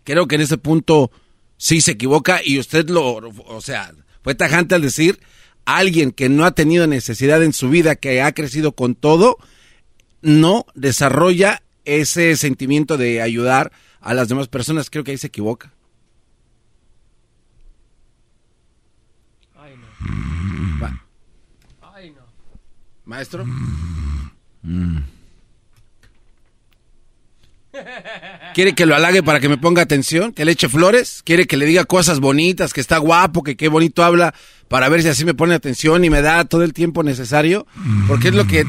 Creo 0.03 0.27
que 0.27 0.35
en 0.35 0.41
ese 0.41 0.57
punto 0.57 1.09
sí 1.55 1.79
se 1.79 1.91
equivoca 1.91 2.41
y 2.43 2.59
usted 2.59 2.89
lo, 2.89 3.15
o 3.15 3.61
sea, 3.61 3.93
fue 4.23 4.35
tajante 4.35 4.75
al 4.75 4.81
decir, 4.81 5.19
alguien 5.65 6.11
que 6.11 6.29
no 6.29 6.45
ha 6.45 6.51
tenido 6.51 6.87
necesidad 6.87 7.43
en 7.43 7.53
su 7.53 7.69
vida, 7.69 7.95
que 7.95 8.21
ha 8.21 8.31
crecido 8.33 8.73
con 8.73 8.95
todo, 8.95 9.37
no 10.21 10.65
desarrolla 10.73 11.61
ese 11.85 12.35
sentimiento 12.37 12.97
de 12.97 13.21
ayudar 13.21 13.71
a 13.99 14.13
las 14.13 14.29
demás 14.29 14.47
personas. 14.47 14.89
Creo 14.89 15.03
que 15.03 15.11
ahí 15.11 15.17
se 15.17 15.27
equivoca. 15.27 15.73
Ay, 19.55 19.75
no. 19.77 20.99
Ay, 21.81 22.11
no. 22.11 22.21
Maestro. 23.05 23.45
Mm. 24.61 24.99
¿Quiere 28.53 28.73
que 28.75 28.85
lo 28.85 28.95
halague 28.95 29.23
para 29.23 29.39
que 29.39 29.49
me 29.49 29.57
ponga 29.57 29.81
atención? 29.81 30.31
¿Que 30.31 30.45
le 30.45 30.51
eche 30.51 30.69
flores? 30.69 31.21
¿Quiere 31.25 31.47
que 31.47 31.57
le 31.57 31.65
diga 31.65 31.85
cosas 31.85 32.19
bonitas, 32.19 32.73
que 32.73 32.81
está 32.81 32.97
guapo, 32.97 33.43
que 33.43 33.55
qué 33.55 33.67
bonito 33.67 34.03
habla, 34.03 34.33
para 34.67 34.89
ver 34.89 35.01
si 35.01 35.07
así 35.09 35.25
me 35.25 35.33
pone 35.33 35.55
atención 35.55 36.03
y 36.05 36.09
me 36.09 36.21
da 36.21 36.45
todo 36.45 36.63
el 36.63 36.73
tiempo 36.73 37.03
necesario? 37.03 37.65
Porque 38.07 38.29
es 38.29 38.35
lo 38.35 38.45
que... 38.45 38.65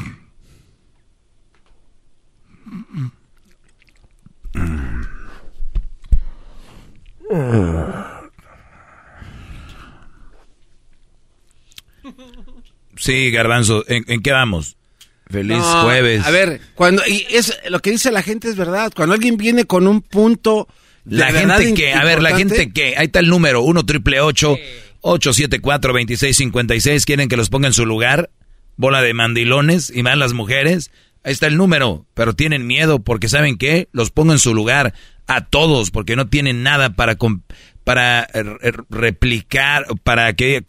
Sí, 12.97 13.29
Garbanzo, 13.29 13.83
¿en, 13.87 14.21
qué 14.21 14.31
vamos? 14.31 14.77
Feliz 15.29 15.63
jueves. 15.81 16.25
A 16.25 16.31
ver, 16.31 16.61
cuando 16.75 17.01
y 17.07 17.25
es 17.29 17.57
lo 17.69 17.79
que 17.79 17.91
dice 17.91 18.11
la 18.11 18.21
gente 18.21 18.47
es 18.47 18.55
verdad. 18.55 18.91
Cuando 18.95 19.15
alguien 19.15 19.37
viene 19.37 19.65
con 19.65 19.87
un 19.87 20.01
punto 20.01 20.67
la 21.05 21.31
gente 21.31 21.73
que, 21.73 21.93
a 21.93 22.03
ver, 22.03 22.21
la 22.21 22.35
gente 22.35 22.71
que, 22.71 22.97
ahí 22.97 23.05
está 23.05 23.19
el 23.19 23.27
número, 23.27 23.61
1 23.61 23.85
triple 23.85 24.21
874 24.21 25.93
2656 25.93 27.05
quieren 27.05 27.29
que 27.29 27.37
los 27.37 27.49
ponga 27.49 27.67
en 27.67 27.73
su 27.73 27.85
lugar, 27.85 28.31
bola 28.75 29.01
de 29.01 29.13
mandilones 29.13 29.91
y 29.93 30.03
más 30.03 30.17
las 30.17 30.33
mujeres. 30.33 30.91
Ahí 31.23 31.33
está 31.33 31.47
el 31.47 31.57
número, 31.57 32.05
pero 32.13 32.33
tienen 32.33 32.67
miedo 32.67 32.99
porque 32.99 33.29
saben 33.29 33.57
que 33.57 33.87
los 33.91 34.11
pongo 34.11 34.33
en 34.33 34.39
su 34.39 34.53
lugar 34.53 34.93
a 35.27 35.45
todos 35.45 35.89
porque 35.89 36.15
no 36.15 36.27
tienen 36.27 36.61
nada 36.63 36.95
para 36.95 37.17
para 37.83 38.27
replicar, 38.89 39.85
para 40.03 40.33
que 40.33 40.63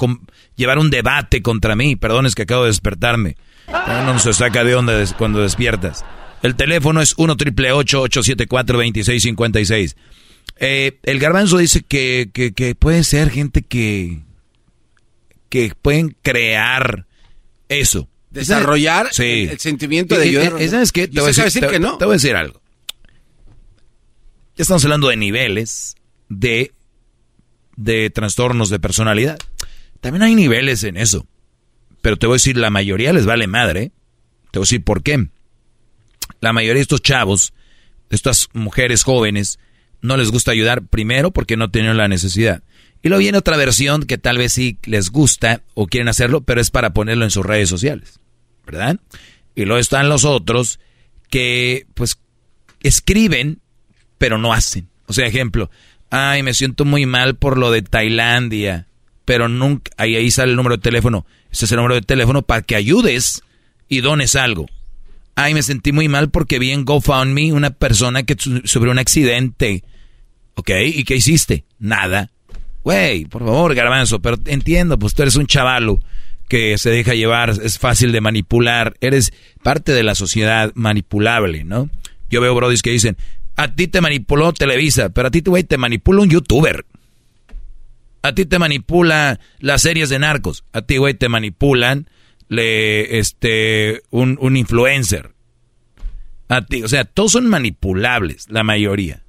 llevar 0.55 0.79
un 0.79 0.91
debate 0.91 1.43
contra 1.43 1.77
mí. 1.77 1.97
Perdón, 1.97 2.27
es 2.27 2.35
que 2.35 2.43
acabo 2.43 2.63
de 2.63 2.71
despertarme. 2.71 3.37
No 3.69 4.19
se 4.19 4.33
saca 4.33 4.65
de 4.65 4.75
onda 4.75 5.05
cuando 5.19 5.41
despiertas. 5.41 6.05
El 6.43 6.55
teléfono 6.55 7.01
es 7.01 7.15
1 7.17 7.37
triple 7.37 7.73
874 7.73 8.77
2656. 8.79 9.97
Eh, 10.59 10.99
el 11.03 11.19
garbanzo 11.19 11.59
dice 11.59 11.83
que, 11.83 12.31
que, 12.33 12.75
puede 12.75 13.03
ser 13.05 13.31
gente 13.31 13.63
que, 13.63 14.21
que 15.49 15.73
pueden 15.81 16.17
crear 16.23 17.07
eso. 17.69 18.09
desarrollar 18.31 19.09
Sí. 19.13 19.25
el, 19.45 19.51
el 19.51 19.59
sentimiento 19.59 20.17
de 20.17 20.23
ayudar. 20.29 20.53
Eh, 20.61 20.65
eh, 20.65 20.69
¿Sabes 20.69 20.93
qué? 20.93 21.03
Y 21.05 21.09
Te 21.09 21.21
voy, 21.21 21.33
decir, 21.33 21.63
te- 21.63 21.69
que 21.69 21.81
no. 21.81 21.99
te 21.99 22.05
voy 22.05 22.13
a 22.13 22.17
decir 22.17 22.37
algo. 22.37 22.61
Ya 24.57 24.63
estamos 24.63 24.85
hablando 24.85 25.09
de 25.09 25.17
niveles 25.17 25.97
de, 26.29 26.73
de 27.77 28.09
trastornos 28.11 28.71
de 28.71 28.79
personalidad. 28.79 29.39
También 30.01 30.23
hay 30.23 30.35
niveles 30.35 30.85
en 30.85 30.97
eso. 30.97 31.27
Pero 32.07 32.19
te 32.19 32.29
voy 32.29 32.35
a 32.35 32.37
decir, 32.37 32.57
la 32.57 32.71
mayoría 32.71 33.13
les 33.13 33.27
vale 33.27 33.49
madre. 33.49 33.91
Te 34.53 34.61
voy 34.61 34.63
a 34.63 34.67
decir 34.69 34.85
por 34.85 35.03
qué. 35.03 35.27
La 36.41 36.53
mayoría 36.53 36.77
de 36.77 36.83
estos 36.83 37.03
chavos, 37.03 37.53
estas 38.11 38.49
mujeres 38.53 39.03
jóvenes, 39.03 39.59
no 40.03 40.17
les 40.17 40.31
gusta 40.31 40.53
ayudar 40.53 40.87
primero 40.87 41.33
porque 41.33 41.57
no 41.57 41.73
tienen 41.73 41.97
la 41.97 42.07
necesidad. 42.07 42.63
Y 43.03 43.09
luego 43.09 43.19
viene 43.19 43.39
otra 43.39 43.57
versión 43.57 44.05
que 44.05 44.19
tal 44.19 44.39
vez 44.39 44.53
sí 44.53 44.79
les 44.85 45.11
gusta 45.11 45.63
o 45.75 45.89
quieren 45.89 46.07
hacerlo, 46.07 46.43
pero 46.43 46.61
es 46.61 46.71
para 46.71 46.93
ponerlo 46.93 47.25
en 47.25 47.33
sus 47.33 47.45
redes 47.45 47.69
sociales. 47.69 48.21
¿Verdad? 48.65 49.01
Y 49.57 49.65
luego 49.65 49.81
están 49.81 50.09
los 50.09 50.25
otros 50.25 50.79
que 51.29 51.89
pues 51.95 52.21
escriben, 52.85 53.59
pero 54.17 54.39
no 54.39 54.53
hacen. 54.53 54.89
O 55.07 55.13
sea, 55.13 55.27
ejemplo, 55.27 55.73
ay, 56.11 56.45
me 56.45 56.55
siento 56.55 56.85
muy 56.85 57.05
mal 57.05 57.35
por 57.35 57.59
lo 57.59 57.73
de 57.73 57.83
Tailandia, 57.83 58.87
pero 59.27 59.49
nunca, 59.49 59.91
ahí, 59.99 60.17
ahí 60.17 60.31
sale 60.31 60.53
el 60.53 60.57
número 60.57 60.77
de 60.77 60.83
teléfono. 60.83 61.27
Ese 61.53 61.67
es 61.67 61.73
el 61.73 61.77
número 61.77 61.95
de 61.97 62.01
teléfono 62.03 62.41
para 62.41 62.63
que 62.63 62.77
ayudes 62.77 63.43
y 63.89 64.01
dones 64.01 64.35
algo. 64.37 64.67
Ay, 65.35 65.53
me 65.53 65.63
sentí 65.63 65.93
muy 65.93 66.09
mal 66.09 66.31
porque 66.31 66.59
vi 66.59 66.71
en 66.71 66.87
GoFundMe 66.87 67.53
una 67.53 67.69
persona 67.71 68.23
que 68.23 68.37
su- 68.39 68.63
sufrió 68.65 68.91
un 68.91 68.99
accidente. 68.99 69.85
¿Ok? 70.55 70.71
¿Y 70.87 71.05
qué 71.05 71.17
hiciste? 71.17 71.65
Nada. 71.79 72.31
Güey, 72.83 73.27
por 73.27 73.45
favor, 73.45 73.75
garbanzo, 73.75 74.21
pero 74.21 74.39
entiendo, 74.47 74.99
pues 74.99 75.13
tú 75.15 75.21
eres 75.23 75.37
un 75.37 75.47
chavalo 75.47 76.01
que 76.49 76.79
se 76.79 76.89
deja 76.91 77.15
llevar, 77.15 77.51
es 77.51 77.79
fácil 77.79 78.13
de 78.13 78.21
manipular, 78.21 78.95
eres 79.01 79.33
parte 79.63 79.93
de 79.93 80.05
la 80.05 80.15
sociedad 80.15 80.71
manipulable, 80.77 81.65
¿no? 81.65 81.91
Yo 82.31 82.41
veo 82.41 82.55
brodis 82.55 82.83
que 82.83 82.91
dicen, 82.91 83.17
a 83.57 83.75
ti 83.75 83.89
te 83.89 84.01
manipuló 84.01 84.53
Televisa, 84.53 85.09
pero 85.09 85.29
a 85.29 85.31
ti, 85.33 85.43
güey, 85.45 85.65
te 85.65 85.77
manipula 85.79 86.23
un 86.23 86.31
youtuber. 86.31 86.87
A 88.27 88.35
ti 88.35 88.45
te 88.45 88.59
manipula 88.59 89.39
las 89.61 89.83
series 89.83 90.09
de 90.09 90.19
narcos. 90.19 90.65
A 90.73 90.83
ti, 90.83 90.97
güey, 90.97 91.15
te 91.15 91.29
manipulan 91.29 92.11
le, 92.49 93.19
este, 93.19 94.03
un, 94.11 94.57
influencer. 94.57 95.33
A 96.49 96.65
ti, 96.65 96.83
o 96.83 96.89
sea, 96.89 97.05
todos 97.05 97.33
son 97.33 97.47
manipulables, 97.47 98.47
la 98.51 98.65
mayoría. 98.65 99.23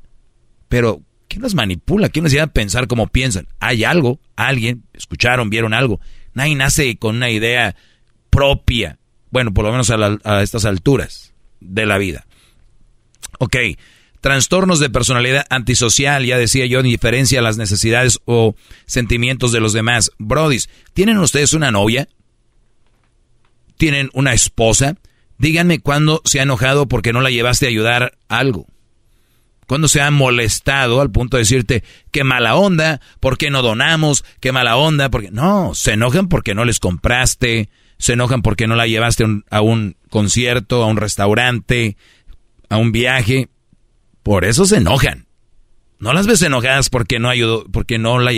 Pero, 0.68 1.04
¿quién 1.28 1.44
los 1.44 1.54
manipula? 1.54 2.10
¿Quién 2.10 2.24
les 2.24 2.32
lleva 2.32 2.46
a 2.46 2.54
pensar 2.54 2.88
como 2.88 3.08
piensan? 3.08 3.48
Hay 3.60 3.84
algo, 3.84 4.20
alguien, 4.36 4.84
escucharon, 4.94 5.52
vieron 5.52 5.76
algo. 5.76 6.00
Nadie 6.34 6.56
nace 6.56 6.98
con 6.98 7.18
una 7.18 7.30
idea 7.30 7.76
propia. 8.32 8.98
Bueno, 9.30 9.54
por 9.54 9.66
lo 9.66 9.72
menos 9.72 9.92
a, 9.92 10.18
a 10.24 10.42
estas 10.42 10.66
alturas 10.66 11.36
de 11.60 11.86
la 11.86 12.00
vida. 12.00 12.26
Ok, 13.38 13.58
trastornos 14.22 14.80
de 14.80 14.90
personalidad 14.90 15.46
antisocial, 15.50 16.26
ya 16.26 16.38
decía 16.38 16.66
yo, 16.66 16.80
indiferencia 16.80 17.40
a 17.40 17.44
las 17.44 17.58
necesidades 17.58 18.20
o 18.26 18.56
sentimientos 18.86 19.52
de 19.52 19.60
los 19.60 19.74
demás. 19.74 20.12
Brodis, 20.18 20.70
¿tienen 20.94 21.18
ustedes 21.18 21.54
una 21.54 21.72
novia? 21.72 22.08
¿Tienen 23.78 24.10
una 24.14 24.34
esposa? 24.34 24.96
Díganme 25.38 25.80
cuándo 25.80 26.22
se 26.26 26.40
ha 26.40 26.44
enojado 26.44 26.88
porque 26.88 27.14
no 27.14 27.22
la 27.22 27.30
llevaste 27.30 27.68
a 27.68 27.70
ayudar 27.70 28.18
algo. 28.28 28.68
¿Cuándo 29.68 29.90
se 29.90 30.02
ha 30.02 30.10
molestado 30.12 31.02
al 31.02 31.12
punto 31.12 31.36
de 31.38 31.44
decirte 31.44 31.84
qué 32.12 32.24
mala 32.24 32.56
onda, 32.56 33.02
por 33.20 33.38
qué 33.38 33.50
no 33.50 33.62
donamos, 33.62 34.24
qué 34.40 34.54
mala 34.54 34.78
onda? 34.78 35.10
Porque 35.10 35.30
no, 35.30 35.76
se 35.76 35.92
enojan 35.92 36.30
porque 36.30 36.56
no 36.56 36.64
les 36.64 36.80
compraste, 36.80 37.70
se 37.98 38.14
enojan 38.14 38.42
porque 38.42 38.66
no 38.66 38.76
la 38.76 38.88
llevaste 38.88 39.26
a 39.50 39.62
un 39.62 39.98
concierto, 40.10 40.84
a 40.84 40.88
un 40.88 40.96
restaurante, 40.96 41.98
a 42.70 42.78
un 42.78 42.94
viaje. 42.94 43.50
Por 44.28 44.44
eso 44.44 44.66
se 44.66 44.76
enojan. 44.76 45.26
No 46.00 46.12
las 46.12 46.28
ves 46.28 46.42
enojadas 46.42 46.90
porque 46.90 47.18
no 47.18 47.30
ayudó, 47.30 47.64
porque 47.72 47.98
no 47.98 48.20
la, 48.20 48.34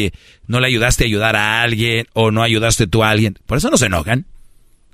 no 0.45 0.60
le 0.60 0.68
ayudaste 0.68 1.03
a 1.03 1.07
ayudar 1.07 1.36
a 1.36 1.64
alguien 1.64 2.06
o 2.14 2.30
no 2.30 2.44
ayudaste 2.44 2.86
tú 2.86 3.03
a 3.03 3.10
alguien. 3.10 3.40
Por 3.48 3.57
eso 3.57 3.72
no 3.72 3.78
se 3.78 3.88
enojan. 3.88 4.28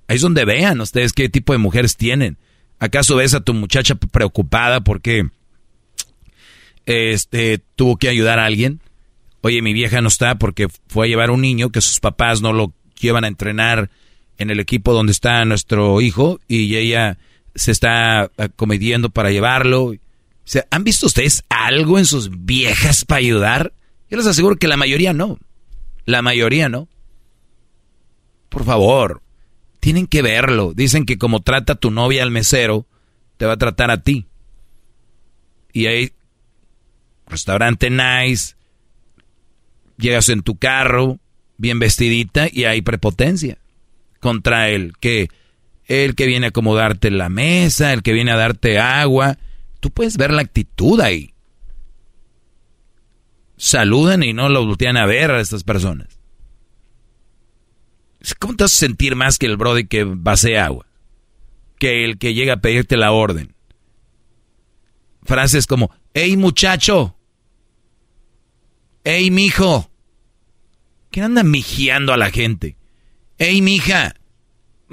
Ahí 0.07 0.15
es 0.15 0.21
donde 0.21 0.45
vean 0.45 0.79
ustedes 0.79 1.11
qué 1.11 1.27
tipo 1.27 1.51
de 1.51 1.59
mujeres 1.59 1.97
tienen. 1.97 2.37
¿Acaso 2.79 3.17
ves 3.17 3.33
a 3.33 3.41
tu 3.41 3.53
muchacha 3.53 3.95
preocupada 3.95 4.85
porque 4.85 5.27
este 6.85 7.59
tuvo 7.75 7.97
que 7.97 8.07
ayudar 8.07 8.39
a 8.39 8.45
alguien? 8.45 8.79
Oye, 9.41 9.61
mi 9.61 9.73
vieja 9.73 9.99
no 9.99 10.07
está 10.07 10.35
porque 10.35 10.69
fue 10.87 11.07
a 11.07 11.09
llevar 11.09 11.29
un 11.29 11.41
niño 11.41 11.71
que 11.71 11.81
sus 11.81 11.99
papás 11.99 12.41
no 12.41 12.53
lo 12.53 12.71
llevan 12.97 13.25
a 13.25 13.27
entrenar 13.27 13.89
en 14.37 14.49
el 14.49 14.61
equipo 14.61 14.93
donde 14.93 15.11
está 15.11 15.43
nuestro 15.43 15.99
hijo 15.99 16.39
y 16.47 16.77
ella 16.77 17.17
se 17.53 17.73
está 17.73 18.31
comediendo 18.55 19.09
para 19.09 19.29
llevarlo. 19.29 19.93
¿Han 20.69 20.83
visto 20.83 21.07
ustedes 21.07 21.43
algo 21.49 21.97
en 21.97 22.05
sus 22.05 22.45
viejas 22.45 23.05
para 23.05 23.19
ayudar? 23.19 23.73
Yo 24.09 24.17
les 24.17 24.27
aseguro 24.27 24.57
que 24.57 24.67
la 24.67 24.77
mayoría 24.77 25.13
no. 25.13 25.39
La 26.05 26.21
mayoría 26.21 26.69
no. 26.69 26.87
Por 28.49 28.63
favor, 28.63 29.21
tienen 29.79 30.07
que 30.07 30.21
verlo. 30.21 30.73
Dicen 30.73 31.05
que 31.05 31.17
como 31.17 31.41
trata 31.41 31.75
tu 31.75 31.91
novia 31.91 32.23
al 32.23 32.31
mesero, 32.31 32.87
te 33.37 33.45
va 33.45 33.53
a 33.53 33.57
tratar 33.57 33.91
a 33.91 34.01
ti. 34.01 34.27
Y 35.73 35.87
hay 35.87 36.13
restaurante 37.27 37.89
nice, 37.89 38.55
llegas 39.97 40.29
en 40.29 40.41
tu 40.41 40.57
carro, 40.57 41.19
bien 41.57 41.79
vestidita, 41.79 42.47
y 42.51 42.65
hay 42.65 42.81
prepotencia 42.81 43.57
contra 44.19 44.69
el 44.69 44.93
que 44.99 45.29
el 45.87 46.15
que 46.15 46.25
viene 46.25 46.47
a 46.47 46.49
acomodarte 46.49 47.11
la 47.11 47.29
mesa, 47.29 47.93
el 47.93 48.01
que 48.01 48.13
viene 48.13 48.31
a 48.31 48.37
darte 48.37 48.79
agua. 48.79 49.37
Tú 49.85 49.91
puedes 49.91 50.17
ver 50.17 50.33
la 50.33 50.41
actitud 50.41 50.99
ahí. 50.99 51.35
Saludan 53.55 54.23
y 54.23 54.33
no 54.33 54.49
lo 54.49 54.65
voltean 54.65 54.97
a 54.97 55.05
ver 55.05 55.29
a 55.29 55.39
estas 55.39 55.63
personas. 55.63 56.19
¿Cómo 58.39 58.55
te 58.55 58.63
vas 58.63 58.73
a 58.73 58.77
sentir 58.77 59.15
más 59.15 59.37
que 59.37 59.45
el 59.45 59.57
brody 59.57 59.85
que 59.85 60.03
basea 60.03 60.65
agua? 60.65 60.87
Que 61.77 62.03
el 62.03 62.17
que 62.17 62.33
llega 62.33 62.53
a 62.53 62.61
pedirte 62.61 62.97
la 62.97 63.11
orden. 63.11 63.53
Frases 65.21 65.67
como, 65.67 65.91
hey 66.15 66.35
muchacho, 66.35 67.15
hey 69.03 69.29
mijo. 69.29 69.91
¿Quién 71.11 71.25
anda 71.25 71.43
mijiando 71.43 72.11
a 72.11 72.17
la 72.17 72.31
gente? 72.31 72.75
Hey 73.37 73.61
mija. 73.61 74.15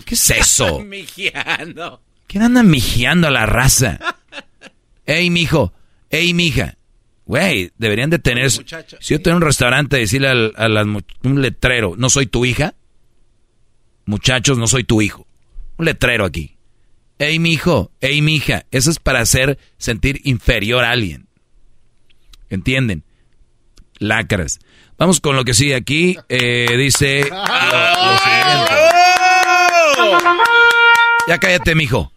¿Qué 0.04 0.16
es 0.16 0.30
eso? 0.30 0.80
Mijiando. 0.84 2.02
¿Quién 2.26 2.42
anda 2.42 2.62
mijiando 2.62 3.28
a 3.28 3.30
la 3.30 3.46
raza? 3.46 3.98
Ey, 5.06 5.30
mijo. 5.30 5.72
Ey, 6.10 6.34
mija. 6.34 6.76
Güey, 7.24 7.70
deberían 7.78 8.10
de 8.10 8.18
tener... 8.18 8.50
Si 8.50 8.62
yo 9.14 9.22
tengo 9.22 9.36
un 9.36 9.42
restaurante, 9.42 9.96
decirle 9.96 10.28
al, 10.28 10.52
a 10.56 10.68
las 10.68 10.86
un 10.86 11.42
letrero, 11.42 11.94
no 11.96 12.10
soy 12.10 12.26
tu 12.26 12.44
hija. 12.44 12.74
Muchachos, 14.04 14.58
no 14.58 14.66
soy 14.66 14.84
tu 14.84 15.00
hijo. 15.00 15.26
Un 15.78 15.86
letrero 15.86 16.24
aquí. 16.24 16.56
Ey, 17.18 17.38
mijo. 17.38 17.92
Ey, 18.00 18.20
mija. 18.22 18.66
Eso 18.70 18.90
es 18.90 18.98
para 18.98 19.20
hacer 19.20 19.58
sentir 19.78 20.20
inferior 20.24 20.84
a 20.84 20.90
alguien. 20.90 21.26
¿Entienden? 22.50 23.04
Lacras. 23.98 24.58
Vamos 24.98 25.20
con 25.20 25.36
lo 25.36 25.44
que 25.44 25.54
sigue 25.54 25.74
aquí. 25.74 26.16
Eh, 26.28 26.66
dice... 26.76 27.24
lo- 27.30 27.36
lo 27.36 28.18
siguiente. 28.18 28.74
Ya 31.28 31.38
cállate, 31.38 31.74
mijo. 31.74 32.12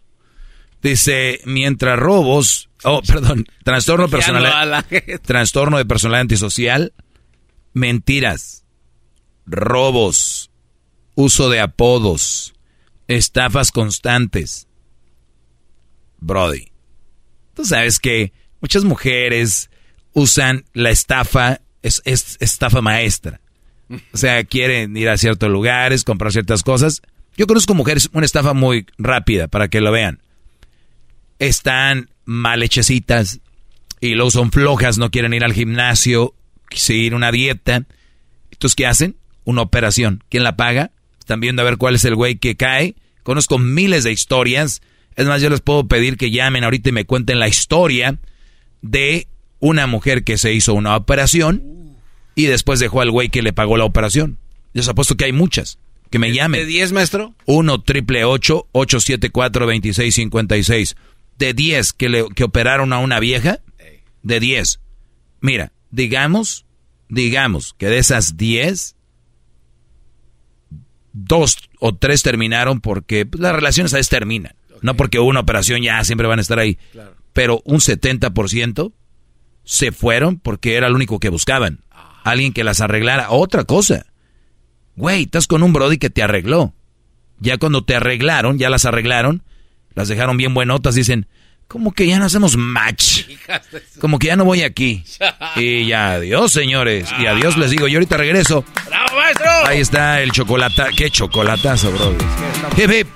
Dice, 0.82 1.40
mientras 1.44 1.98
robos, 1.98 2.68
oh, 2.86 3.02
perdón, 3.02 3.46
trastorno 3.64 4.08
personal, 4.08 4.84
trastorno 5.22 5.78
de 5.78 5.84
personalidad 5.84 6.22
antisocial, 6.22 6.92
mentiras, 7.72 8.64
robos, 9.44 10.50
uso 11.14 11.50
de 11.50 11.60
apodos, 11.60 12.54
estafas 13.08 13.72
constantes. 13.72 14.68
Brody, 16.18 16.72
tú 17.54 17.64
sabes 17.64 17.98
que 17.98 18.32
muchas 18.60 18.84
mujeres 18.84 19.68
usan 20.12 20.64
la 20.72 20.90
estafa, 20.90 21.60
es, 21.82 22.02
es 22.04 22.36
estafa 22.40 22.80
maestra. 22.80 23.40
O 24.12 24.16
sea, 24.16 24.42
quieren 24.44 24.96
ir 24.96 25.08
a 25.08 25.18
ciertos 25.18 25.50
lugares, 25.50 26.04
comprar 26.04 26.32
ciertas 26.32 26.62
cosas. 26.62 27.02
Yo 27.36 27.46
conozco 27.46 27.74
mujeres, 27.74 28.08
una 28.12 28.26
estafa 28.26 28.54
muy 28.54 28.86
rápida 28.96 29.48
para 29.48 29.68
que 29.68 29.80
lo 29.80 29.92
vean. 29.92 30.22
Están 31.38 32.10
mal 32.26 32.62
hechecitas 32.62 33.40
y 34.00 34.14
luego 34.14 34.30
son 34.30 34.52
flojas, 34.52 34.98
no 34.98 35.10
quieren 35.10 35.32
ir 35.32 35.44
al 35.44 35.54
gimnasio, 35.54 36.34
seguir 36.70 37.14
una 37.14 37.32
dieta. 37.32 37.86
Entonces, 38.50 38.76
¿qué 38.76 38.86
hacen? 38.86 39.16
Una 39.44 39.62
operación. 39.62 40.22
¿Quién 40.28 40.44
la 40.44 40.56
paga? 40.56 40.90
Están 41.18 41.40
viendo 41.40 41.62
a 41.62 41.64
ver 41.64 41.78
cuál 41.78 41.94
es 41.94 42.04
el 42.04 42.14
güey 42.14 42.36
que 42.36 42.56
cae. 42.56 42.94
Conozco 43.22 43.58
miles 43.58 44.04
de 44.04 44.12
historias. 44.12 44.82
Es 45.16 45.26
más, 45.26 45.40
yo 45.40 45.48
les 45.48 45.60
puedo 45.60 45.88
pedir 45.88 46.16
que 46.16 46.30
llamen 46.30 46.64
ahorita 46.64 46.90
y 46.90 46.92
me 46.92 47.06
cuenten 47.06 47.38
la 47.38 47.48
historia 47.48 48.18
de 48.82 49.28
una 49.58 49.86
mujer 49.86 50.24
que 50.24 50.36
se 50.36 50.52
hizo 50.52 50.74
una 50.74 50.96
operación 50.96 51.96
y 52.34 52.46
después 52.46 52.78
dejó 52.78 53.00
al 53.00 53.10
güey 53.10 53.30
que 53.30 53.42
le 53.42 53.52
pagó 53.52 53.76
la 53.76 53.84
operación. 53.84 54.38
Les 54.74 54.88
apuesto 54.88 55.16
que 55.16 55.24
hay 55.24 55.32
muchas. 55.32 55.78
Que 56.10 56.18
me 56.18 56.32
llamen. 56.32 56.60
¿De 56.60 56.66
10, 56.66 56.92
maestro? 56.92 57.34
1 57.46 57.82
triple 57.82 58.24
874 58.24 59.66
2656. 59.66 60.96
De 61.38 61.52
10 61.54 61.92
que, 61.92 62.08
le, 62.08 62.28
que 62.34 62.44
operaron 62.44 62.92
a 62.92 62.98
una 62.98 63.20
vieja. 63.20 63.60
De 64.22 64.40
10. 64.40 64.80
Mira, 65.40 65.72
digamos, 65.90 66.66
digamos 67.08 67.74
que 67.78 67.86
de 67.86 67.98
esas 67.98 68.36
10, 68.36 68.96
dos 71.12 71.56
o 71.80 71.94
tres 71.94 72.22
terminaron 72.22 72.80
porque 72.80 73.24
pues, 73.26 73.40
las 73.40 73.54
relaciones 73.54 73.92
a 73.94 73.96
veces 73.96 74.10
terminan. 74.10 74.54
No 74.82 74.94
porque 74.96 75.18
una 75.18 75.40
operación 75.40 75.82
ya 75.82 76.04
siempre 76.04 76.26
van 76.26 76.38
a 76.38 76.42
estar 76.42 76.58
ahí. 76.58 76.78
Pero 77.32 77.62
un 77.64 77.78
70% 77.78 78.92
se 79.64 79.92
fueron 79.92 80.38
porque 80.38 80.76
era 80.76 80.88
lo 80.88 80.96
único 80.96 81.18
que 81.18 81.30
buscaban. 81.30 81.80
Alguien 82.24 82.52
que 82.52 82.64
las 82.64 82.80
arreglara. 82.80 83.30
Otra 83.30 83.64
cosa. 83.64 84.06
Güey, 84.96 85.22
estás 85.22 85.46
con 85.46 85.62
un 85.62 85.72
Brody 85.72 85.98
que 85.98 86.10
te 86.10 86.22
arregló. 86.22 86.74
Ya 87.38 87.58
cuando 87.58 87.84
te 87.84 87.94
arreglaron, 87.94 88.58
ya 88.58 88.70
las 88.70 88.84
arreglaron, 88.84 89.42
las 89.96 90.06
dejaron 90.06 90.36
bien 90.36 90.54
buenotas, 90.54 90.94
dicen, 90.94 91.26
como 91.66 91.92
que 91.92 92.06
ya 92.06 92.18
no 92.18 92.26
hacemos 92.26 92.56
match. 92.56 93.24
Como 93.98 94.18
que 94.18 94.28
ya 94.28 94.36
no 94.36 94.44
voy 94.44 94.62
aquí. 94.62 95.02
Y 95.56 95.86
ya, 95.86 96.12
adiós, 96.12 96.52
señores. 96.52 97.08
Y 97.18 97.24
adiós 97.26 97.56
les 97.56 97.70
digo, 97.70 97.88
yo 97.88 97.96
ahorita 97.96 98.18
regreso. 98.18 98.62
¡Bravo, 98.86 99.16
maestro! 99.16 99.50
Ahí 99.64 99.80
está 99.80 100.20
el 100.20 100.30
chocolate. 100.30 100.82
¿Qué 100.96 101.10
chocolatazo, 101.10 101.90
bro? 101.92 102.14
Hip, 102.76 102.90
hip. 102.90 103.08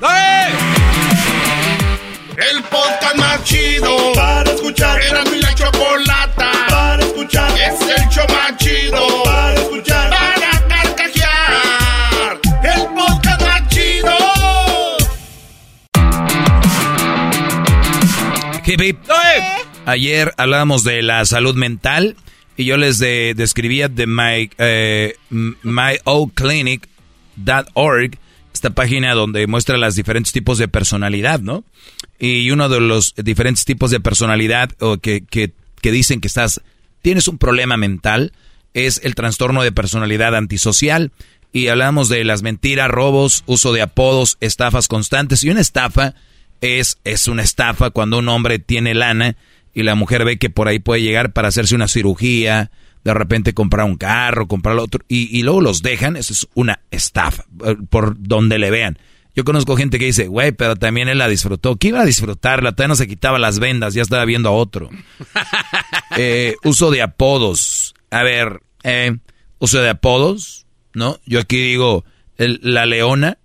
El 2.37 2.63
podcast 2.63 3.17
más 3.17 3.45
chido 3.45 4.13
para 4.15 4.51
escuchar. 4.51 5.03
Era 5.03 5.23
mi 5.25 5.39
la 5.39 5.55
chocolata 5.55 6.51
para 6.71 7.03
escuchar. 7.05 7.53
Es 7.59 7.81
el 7.83 8.09
show 8.09 8.25
más 8.31 8.57
chido 8.57 9.23
para 9.23 9.55
escuchar. 9.55 10.11
Para 10.11 10.40
Hip, 18.71 18.81
hip. 18.83 18.99
Ayer 19.85 20.33
hablábamos 20.37 20.85
de 20.85 21.03
la 21.03 21.25
salud 21.25 21.57
mental 21.57 22.15
y 22.57 22.67
yo 22.67 22.77
les 22.77 23.01
de- 23.01 23.35
describía 23.37 23.89
de 23.89 24.07
my, 24.07 24.49
eh, 24.59 25.17
myoldclinic.org, 25.31 28.11
esta 28.55 28.71
página 28.71 29.15
donde 29.15 29.49
muestra 29.49 29.77
los 29.77 29.97
diferentes 29.97 30.33
tipos 30.33 30.59
de 30.59 30.69
personalidad, 30.69 31.41
¿no? 31.41 31.65
Y 32.21 32.53
uno 32.53 32.69
de 32.69 32.81
los 32.81 33.13
diferentes 33.17 33.65
tipos 33.65 33.91
de 33.91 33.99
personalidad 33.99 34.71
o 34.79 34.99
que, 34.99 35.25
que, 35.25 35.51
que 35.81 35.91
dicen 35.91 36.21
que 36.21 36.29
estás, 36.29 36.61
tienes 37.03 37.27
un 37.27 37.39
problema 37.39 37.77
mental, 37.77 38.33
es 38.73 39.01
el 39.03 39.17
trastorno 39.17 39.65
de 39.65 39.73
personalidad 39.73 40.37
antisocial. 40.37 41.11
Y 41.53 41.67
hablamos 41.67 42.09
de 42.09 42.23
las 42.23 42.43
mentiras, 42.43 42.89
robos, 42.89 43.43
uso 43.47 43.73
de 43.73 43.83
apodos, 43.83 44.37
estafas 44.41 44.87
constantes. 44.87 45.43
Y 45.43 45.51
una 45.51 45.61
estafa 45.61 46.15
es, 46.61 46.99
es 47.05 47.29
una 47.29 47.43
estafa 47.43 47.91
cuando 47.91 48.19
un 48.19 48.29
hombre 48.29 48.59
tiene 48.59 48.95
lana 48.95 49.37
y 49.75 49.83
la 49.83 49.95
mujer 49.95 50.25
ve 50.25 50.39
que 50.39 50.51
por 50.51 50.69
ahí 50.69 50.79
puede 50.79 51.03
llegar 51.03 51.33
para 51.33 51.49
hacerse 51.49 51.75
una 51.75 51.89
cirugía, 51.89 52.71
de 53.05 53.15
repente 53.15 53.55
comprar 53.55 53.87
un 53.87 53.97
carro, 53.97 54.47
comprar 54.49 54.77
otro, 54.79 55.05
y, 55.09 55.37
y 55.39 55.43
luego 55.43 55.61
los 55.61 55.83
dejan, 55.83 56.17
eso 56.17 56.33
es 56.33 56.47
una 56.55 56.81
estafa, 56.91 57.45
eh, 57.65 57.77
por 57.89 58.17
donde 58.19 58.59
le 58.59 58.71
vean. 58.71 58.99
Yo 59.35 59.45
conozco 59.45 59.77
gente 59.77 59.99
que 60.01 60.07
dice, 60.07 60.27
güey, 60.27 60.51
pero 60.53 60.75
también 60.75 61.09
él 61.09 61.19
la 61.19 61.29
disfrutó. 61.29 61.77
¿Qué 61.77 61.89
iba 61.89 62.01
a 62.01 62.05
disfrutarla? 62.05 62.73
Todavía 62.73 62.89
no 62.89 62.97
se 62.97 63.07
quitaba 63.07 63.39
las 63.39 63.61
vendas, 63.61 63.95
ya 63.95 64.03
estaba 64.03 64.25
viendo 64.25 64.49
a 64.49 64.53
otro. 64.53 64.91
Eh, 66.17 66.57
uso 66.65 66.91
de 66.91 67.03
apodos. 67.03 67.95
A 68.11 68.25
ver, 68.25 68.61
eh, 68.83 69.17
uso 69.61 69.81
de 69.81 69.89
apodos, 69.91 70.67
¿no? 70.93 71.19
Yo 71.25 71.39
aquí 71.39 71.57
digo 71.57 72.05
el- 72.37 72.59
la 72.63 72.85
leona, 72.85 73.39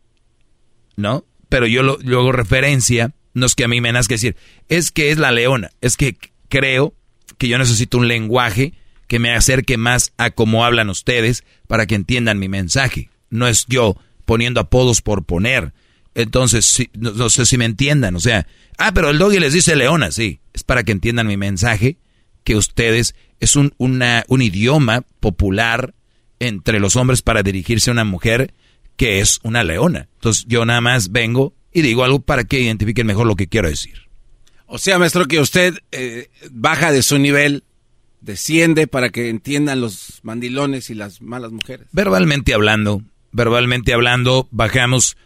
¿no? 0.96 1.24
Pero 1.56 1.68
yo 1.68 1.84
lo, 1.84 2.02
yo 2.02 2.20
hago 2.20 2.34
referencia, 2.34 3.14
no 3.34 3.46
es 3.46 3.56
que 3.56 3.64
a 3.64 3.70
mí 3.70 3.80
me 3.80 3.94
nazca 3.94 4.16
decir, 4.16 4.36
es 4.68 4.92
que 4.92 5.12
es 5.12 5.18
la 5.18 5.32
leona, 5.32 5.72
es 5.80 5.96
que 5.96 6.18
creo 6.50 6.94
que 7.38 7.48
yo 7.48 7.58
necesito 7.58 7.98
un 7.98 8.10
lenguaje 8.10 8.74
que 9.08 9.20
me 9.20 9.34
acerque 9.34 9.78
más 9.78 10.12
a 10.18 10.32
cómo 10.32 10.66
hablan 10.66 10.90
ustedes 10.90 11.46
para 11.66 11.86
que 11.86 11.96
entiendan 11.96 12.40
mi 12.40 12.50
mensaje. 12.50 13.10
No 13.30 13.48
es 13.48 13.68
yo 13.70 13.96
poniendo 14.26 14.60
apodos 14.60 15.02
por 15.02 15.24
poner. 15.24 15.72
Entonces, 16.14 16.66
sí, 16.66 16.90
no, 16.94 17.12
no 17.12 17.30
sé 17.30 17.46
si 17.46 17.58
me 17.58 17.64
entiendan, 17.64 18.18
o 18.18 18.20
sea, 18.20 18.48
ah, 18.78 18.94
pero 18.94 19.10
el 19.10 19.18
doggy 19.18 19.40
les 19.40 19.54
dice 19.54 19.78
leona, 19.78 20.12
sí, 20.12 20.42
es 20.52 20.66
para 20.66 20.84
que 20.84 20.92
entiendan 20.92 21.26
mi 21.26 21.38
mensaje, 21.38 22.00
que 22.44 22.58
ustedes 22.58 23.16
es 23.40 23.56
un, 23.56 23.74
una, 23.78 24.26
un 24.28 24.42
idioma 24.42 25.06
popular 25.22 25.96
entre 26.40 26.82
los 26.82 26.98
hombres 26.98 27.22
para 27.22 27.44
dirigirse 27.44 27.92
a 27.92 27.94
una 27.94 28.04
mujer 28.04 28.54
que 28.98 29.20
es 29.20 29.40
una 29.44 29.64
leona. 29.64 30.08
Entonces 30.16 30.46
yo 30.48 30.66
nada 30.66 30.82
más 30.82 31.12
vengo 31.12 31.54
y 31.74 31.82
digo 31.82 32.04
algo 32.04 32.20
para 32.20 32.44
que 32.44 32.62
identifiquen 32.62 33.08
mejor 33.08 33.28
lo 33.28 33.36
que 33.36 33.48
quiero 33.48 33.70
decir. 33.70 34.06
O 34.68 34.78
sea, 34.78 34.98
maestro, 34.98 35.28
que 35.28 35.40
usted 35.40 35.78
eh, 35.92 36.30
baja 36.52 36.92
de 36.92 37.04
su 37.04 37.20
nivel, 37.20 37.64
desciende 38.22 38.88
para 38.88 39.10
que 39.10 39.30
entiendan 39.30 39.82
los 39.82 40.20
mandilones 40.24 40.90
y 40.90 40.96
las 40.96 41.22
malas 41.22 41.52
mujeres. 41.52 41.88
Verbalmente 41.92 42.54
hablando, 42.54 43.04
verbalmente 43.32 43.94
hablando, 43.94 44.48
bajamos 44.52 45.18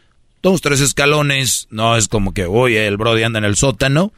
dos, 0.42 0.62
tres 0.62 0.82
escalones, 0.82 1.68
no 1.70 1.96
es 1.96 2.08
como 2.08 2.34
que, 2.34 2.46
oye, 2.46 2.88
el 2.88 2.98
Brody 2.98 3.24
anda 3.24 3.40
en 3.40 3.46
el 3.46 3.56
sótano, 3.56 4.12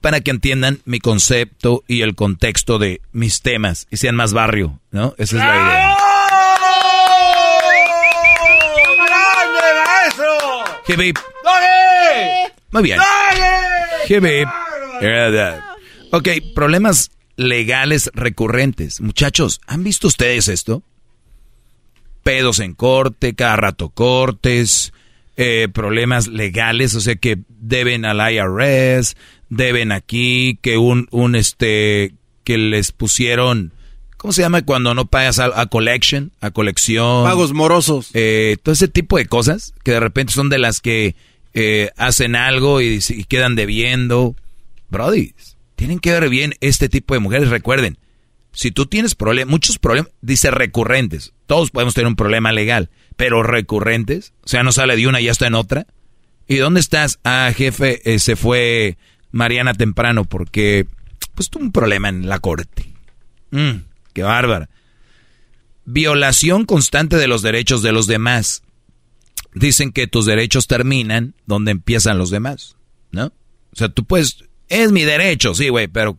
para 0.00 0.20
que 0.20 0.32
entiendan 0.32 0.80
mi 0.84 0.98
concepto 0.98 1.84
y 1.86 2.02
el 2.02 2.14
contexto 2.14 2.78
de 2.78 3.00
mis 3.12 3.40
temas 3.40 3.86
y 3.90 3.96
sean 3.96 4.16
más 4.16 4.32
barrio, 4.32 4.80
¿no? 4.90 5.14
Esa 5.16 5.36
es 5.36 5.44
la 5.44 5.56
idea. 5.56 5.91
Hip. 10.88 11.16
Muy 12.72 12.82
bien. 12.82 12.98
Hip. 14.08 14.48
Ok, 16.10 16.28
problemas 16.54 17.10
legales 17.36 18.10
recurrentes. 18.14 19.00
Muchachos, 19.00 19.60
¿han 19.66 19.84
visto 19.84 20.08
ustedes 20.08 20.48
esto? 20.48 20.82
Pedos 22.22 22.60
en 22.60 22.74
corte, 22.74 23.34
cada 23.34 23.56
rato 23.56 23.90
cortes, 23.90 24.92
eh, 25.36 25.68
problemas 25.72 26.28
legales, 26.28 26.94
o 26.94 27.00
sea 27.00 27.16
que 27.16 27.38
deben 27.48 28.04
al 28.04 28.20
IRS, 28.32 29.16
deben 29.48 29.92
aquí, 29.92 30.58
que 30.62 30.78
un, 30.78 31.08
un 31.10 31.34
este, 31.34 32.14
que 32.44 32.58
les 32.58 32.92
pusieron, 32.92 33.72
¿cómo 34.22 34.32
se 34.32 34.40
llama 34.40 34.62
cuando 34.62 34.94
no 34.94 35.06
pagas 35.06 35.40
a, 35.40 35.60
a 35.60 35.66
collection, 35.66 36.30
a 36.40 36.52
colección? 36.52 37.24
Pagos 37.24 37.52
morosos. 37.52 38.10
Eh, 38.14 38.56
todo 38.62 38.72
ese 38.72 38.86
tipo 38.86 39.18
de 39.18 39.26
cosas 39.26 39.74
que 39.82 39.90
de 39.90 39.98
repente 39.98 40.32
son 40.32 40.48
de 40.48 40.58
las 40.60 40.80
que 40.80 41.16
eh, 41.54 41.90
hacen 41.96 42.36
algo 42.36 42.80
y, 42.80 43.00
y 43.08 43.24
quedan 43.24 43.56
debiendo. 43.56 44.36
Brody, 44.90 45.34
tienen 45.74 45.98
que 45.98 46.12
ver 46.12 46.28
bien 46.28 46.54
este 46.60 46.88
tipo 46.88 47.14
de 47.14 47.20
mujeres. 47.20 47.50
Recuerden, 47.50 47.98
si 48.52 48.70
tú 48.70 48.86
tienes 48.86 49.16
problemas, 49.16 49.50
muchos 49.50 49.80
problemas, 49.80 50.12
dice 50.20 50.52
recurrentes. 50.52 51.32
Todos 51.46 51.72
podemos 51.72 51.94
tener 51.94 52.06
un 52.06 52.14
problema 52.14 52.52
legal, 52.52 52.90
pero 53.16 53.42
recurrentes, 53.42 54.34
o 54.44 54.48
sea, 54.48 54.62
no 54.62 54.70
sale 54.70 54.94
de 54.94 55.08
una 55.08 55.20
y 55.20 55.24
ya 55.24 55.32
está 55.32 55.48
en 55.48 55.54
otra. 55.56 55.88
¿Y 56.46 56.58
dónde 56.58 56.78
estás? 56.78 57.18
Ah, 57.24 57.50
jefe, 57.56 58.00
eh, 58.04 58.20
se 58.20 58.36
fue 58.36 58.98
Mariana 59.32 59.74
temprano 59.74 60.26
porque 60.26 60.86
pues 61.34 61.50
tuvo 61.50 61.64
un 61.64 61.72
problema 61.72 62.08
en 62.08 62.28
la 62.28 62.38
corte. 62.38 62.88
Mm, 63.50 63.91
qué 64.12 64.22
bárbara. 64.22 64.68
Violación 65.84 66.64
constante 66.64 67.16
de 67.16 67.26
los 67.26 67.42
derechos 67.42 67.82
de 67.82 67.92
los 67.92 68.06
demás. 68.06 68.62
Dicen 69.54 69.92
que 69.92 70.06
tus 70.06 70.26
derechos 70.26 70.66
terminan 70.66 71.34
donde 71.46 71.72
empiezan 71.72 72.18
los 72.18 72.30
demás, 72.30 72.76
¿no? 73.10 73.26
O 73.26 73.76
sea, 73.76 73.88
tú 73.88 74.04
puedes, 74.04 74.44
es 74.68 74.92
mi 74.92 75.02
derecho, 75.02 75.54
sí, 75.54 75.68
güey, 75.68 75.88
pero 75.88 76.18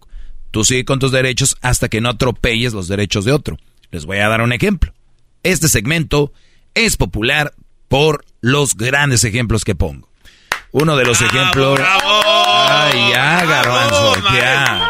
tú 0.52 0.64
sigue 0.64 0.86
con 0.86 1.00
tus 1.00 1.12
derechos 1.12 1.58
hasta 1.62 1.90
que 1.90 2.02
no 2.02 2.10
atropelles 2.10 2.74
los 2.74 2.88
derechos 2.88 3.26
de 3.26 3.32
otro. 3.32 3.58
Les 3.92 4.06
voy 4.06 4.18
a 4.18 4.28
dar 4.28 4.42
un 4.42 4.54
ejemplo. 4.54 4.94
Este 5.44 5.68
segmento 5.68 6.32
es 6.74 6.98
popular 6.98 7.54
por 7.88 8.26
los 8.42 8.76
grandes 8.76 9.24
ejemplos 9.24 9.64
que 9.66 9.76
pongo. 9.76 10.10
Uno 10.72 10.96
de 10.96 11.06
los 11.06 11.22
ejemplos... 11.22 11.80
Ay, 11.84 13.12
ya, 13.12 13.46
garbanzo, 13.46 14.16
ya. 14.34 14.90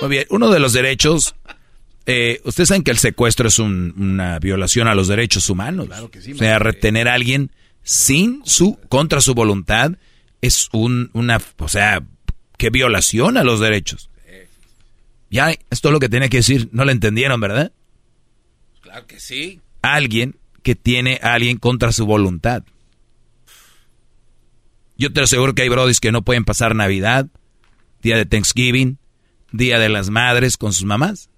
Muy 0.00 0.10
bien, 0.10 0.26
uno 0.30 0.50
de 0.50 0.60
los 0.60 0.72
derechos, 0.72 1.34
eh, 2.04 2.40
ustedes 2.44 2.68
saben 2.68 2.82
que 2.82 2.90
el 2.90 2.98
secuestro 2.98 3.48
es 3.48 3.58
un- 3.58 3.94
una 3.96 4.38
violación 4.38 4.86
a 4.88 4.94
los 4.94 5.08
derechos 5.08 5.48
humanos. 5.48 5.86
Claro 5.86 6.10
que 6.10 6.20
sí. 6.20 6.32
O 6.32 6.36
sea, 6.36 6.58
retener 6.58 7.08
a 7.08 7.14
alguien 7.14 7.50
sin 7.82 8.42
su, 8.44 8.78
contra 8.88 9.20
su 9.20 9.34
voluntad 9.34 9.92
es 10.42 10.68
un, 10.72 11.10
una, 11.14 11.40
o 11.58 11.68
sea, 11.68 12.02
qué 12.58 12.70
violación 12.70 13.36
a 13.36 13.44
los 13.44 13.60
derechos. 13.60 14.10
Ya, 15.30 15.50
esto 15.70 15.88
es 15.88 15.92
lo 15.92 15.98
que 15.98 16.08
tenía 16.08 16.28
que 16.28 16.36
decir, 16.38 16.68
no 16.72 16.84
lo 16.84 16.92
entendieron, 16.92 17.40
¿verdad? 17.40 17.72
Claro 18.80 19.06
que 19.06 19.18
sí. 19.18 19.60
Alguien 19.82 20.36
que 20.62 20.76
tiene 20.76 21.18
a 21.22 21.32
alguien 21.34 21.56
contra 21.58 21.90
su 21.92 22.06
voluntad. 22.06 22.62
Yo 24.96 25.12
te 25.12 25.20
aseguro 25.20 25.54
que 25.54 25.62
hay 25.62 25.68
brodis 25.68 25.98
que 26.00 26.12
no 26.12 26.22
pueden 26.22 26.44
pasar 26.44 26.74
Navidad, 26.76 27.26
día 28.06 28.16
de 28.16 28.24
Thanksgiving, 28.24 28.98
día 29.50 29.78
de 29.80 29.88
las 29.88 30.10
madres 30.10 30.56
con 30.56 30.72
sus 30.72 30.84
mamás. 30.84 31.28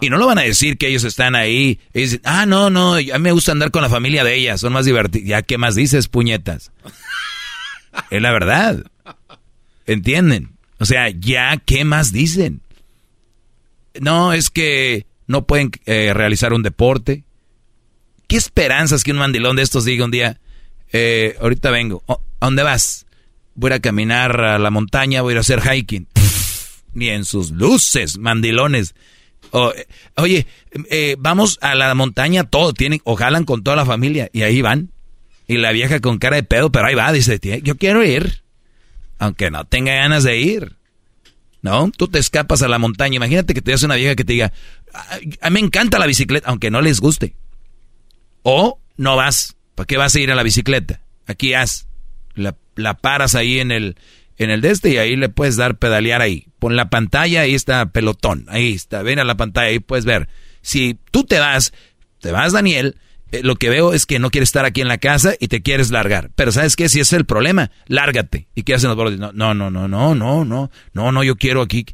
Y 0.00 0.10
no 0.10 0.18
lo 0.18 0.26
van 0.26 0.38
a 0.38 0.42
decir 0.42 0.78
que 0.78 0.88
ellos 0.88 1.04
están 1.04 1.34
ahí 1.34 1.80
y 1.92 2.00
dicen, 2.00 2.20
ah, 2.24 2.46
no, 2.46 2.70
no, 2.70 2.94
a 2.94 3.00
mí 3.00 3.18
me 3.18 3.32
gusta 3.32 3.52
andar 3.52 3.70
con 3.70 3.82
la 3.82 3.88
familia 3.88 4.22
de 4.22 4.36
ellas, 4.36 4.60
son 4.60 4.72
más 4.72 4.84
divertidos. 4.84 5.26
Ya, 5.26 5.42
¿qué 5.42 5.58
más 5.58 5.74
dices, 5.74 6.06
puñetas? 6.06 6.70
es 8.10 8.22
la 8.22 8.30
verdad. 8.30 8.84
¿Entienden? 9.86 10.50
O 10.78 10.84
sea, 10.84 11.08
ya, 11.08 11.56
¿qué 11.56 11.84
más 11.84 12.12
dicen? 12.12 12.60
No, 14.00 14.32
es 14.32 14.50
que 14.50 15.06
no 15.26 15.46
pueden 15.46 15.72
eh, 15.86 16.12
realizar 16.14 16.52
un 16.52 16.62
deporte. 16.62 17.24
¿Qué 18.28 18.36
esperanzas 18.36 19.02
que 19.02 19.10
un 19.12 19.18
mandilón 19.18 19.56
de 19.56 19.62
estos 19.62 19.84
diga 19.84 20.04
un 20.04 20.10
día, 20.10 20.38
eh, 20.92 21.36
ahorita 21.40 21.70
vengo, 21.70 22.04
¿a 22.06 22.18
dónde 22.46 22.62
vas? 22.62 23.06
Voy 23.60 23.72
a 23.72 23.80
caminar 23.80 24.40
a 24.40 24.58
la 24.60 24.70
montaña, 24.70 25.22
voy 25.22 25.34
a 25.34 25.40
hacer 25.40 25.60
hiking. 25.60 26.06
ni 26.94 27.08
en 27.08 27.24
sus 27.24 27.50
luces, 27.50 28.16
mandilones. 28.16 28.94
oye, 30.14 30.46
eh, 30.90 31.16
vamos 31.18 31.58
a 31.60 31.74
la 31.74 31.92
montaña, 31.96 32.44
todo, 32.44 32.72
tienen, 32.72 33.00
o 33.02 33.18
con 33.44 33.64
toda 33.64 33.76
la 33.76 33.84
familia, 33.84 34.30
y 34.32 34.42
ahí 34.42 34.62
van. 34.62 34.92
Y 35.48 35.56
la 35.56 35.72
vieja 35.72 35.98
con 35.98 36.18
cara 36.18 36.36
de 36.36 36.44
pedo, 36.44 36.70
pero 36.70 36.86
ahí 36.86 36.94
va, 36.94 37.10
dice, 37.10 37.40
yo 37.64 37.76
quiero 37.76 38.04
ir. 38.04 38.42
Aunque 39.18 39.50
no 39.50 39.64
tenga 39.64 39.92
ganas 39.92 40.22
de 40.22 40.38
ir. 40.38 40.76
¿No? 41.60 41.90
Tú 41.96 42.06
te 42.06 42.20
escapas 42.20 42.62
a 42.62 42.68
la 42.68 42.78
montaña. 42.78 43.16
Imagínate 43.16 43.54
que 43.54 43.62
te 43.62 43.72
hace 43.72 43.86
una 43.86 43.96
vieja 43.96 44.14
que 44.14 44.24
te 44.24 44.34
diga, 44.34 44.52
a 45.40 45.50
mí 45.50 45.54
me 45.54 45.66
encanta 45.66 45.98
la 45.98 46.06
bicicleta, 46.06 46.48
aunque 46.48 46.70
no 46.70 46.80
les 46.80 47.00
guste. 47.00 47.34
O 48.44 48.78
no 48.96 49.16
vas. 49.16 49.56
¿Para 49.74 49.88
qué 49.88 49.96
vas 49.96 50.14
a 50.14 50.20
ir 50.20 50.30
a 50.30 50.36
la 50.36 50.44
bicicleta? 50.44 51.00
Aquí 51.26 51.54
haz. 51.54 51.87
La, 52.78 52.94
paras 52.94 53.34
ahí 53.34 53.60
en 53.60 53.70
el, 53.70 53.96
en 54.36 54.50
el 54.50 54.60
de 54.60 54.70
este 54.70 54.90
y 54.90 54.96
ahí 54.98 55.16
le 55.16 55.28
puedes 55.28 55.56
dar 55.56 55.78
pedalear 55.78 56.20
ahí. 56.20 56.46
Pon 56.58 56.76
la 56.76 56.90
pantalla, 56.90 57.42
ahí 57.42 57.54
está 57.54 57.86
pelotón. 57.86 58.46
Ahí 58.48 58.72
está. 58.72 59.02
Ven 59.02 59.18
a 59.18 59.24
la 59.24 59.36
pantalla, 59.36 59.68
ahí 59.68 59.78
puedes 59.78 60.04
ver. 60.04 60.28
Si 60.62 60.98
tú 61.10 61.24
te 61.24 61.38
vas, 61.38 61.72
te 62.20 62.32
vas, 62.32 62.52
Daniel. 62.52 62.96
Eh, 63.30 63.42
lo 63.42 63.56
que 63.56 63.68
veo 63.68 63.92
es 63.92 64.06
que 64.06 64.18
no 64.18 64.30
quieres 64.30 64.48
estar 64.48 64.64
aquí 64.64 64.80
en 64.80 64.88
la 64.88 64.98
casa 64.98 65.34
y 65.38 65.48
te 65.48 65.62
quieres 65.62 65.90
largar. 65.90 66.30
Pero 66.34 66.52
¿sabes 66.52 66.76
qué? 66.76 66.88
Si 66.88 67.00
es 67.00 67.12
el 67.12 67.26
problema, 67.26 67.70
lárgate. 67.86 68.48
¿Y 68.54 68.62
qué 68.62 68.74
hacen 68.74 68.88
los 68.88 68.96
bordes? 68.96 69.18
No, 69.18 69.32
no, 69.32 69.54
no, 69.54 69.70
no, 69.70 69.88
no, 69.88 70.14
no, 70.14 70.70
no, 70.92 71.12
no, 71.12 71.24
yo 71.24 71.36
quiero 71.36 71.62
aquí. 71.62 71.86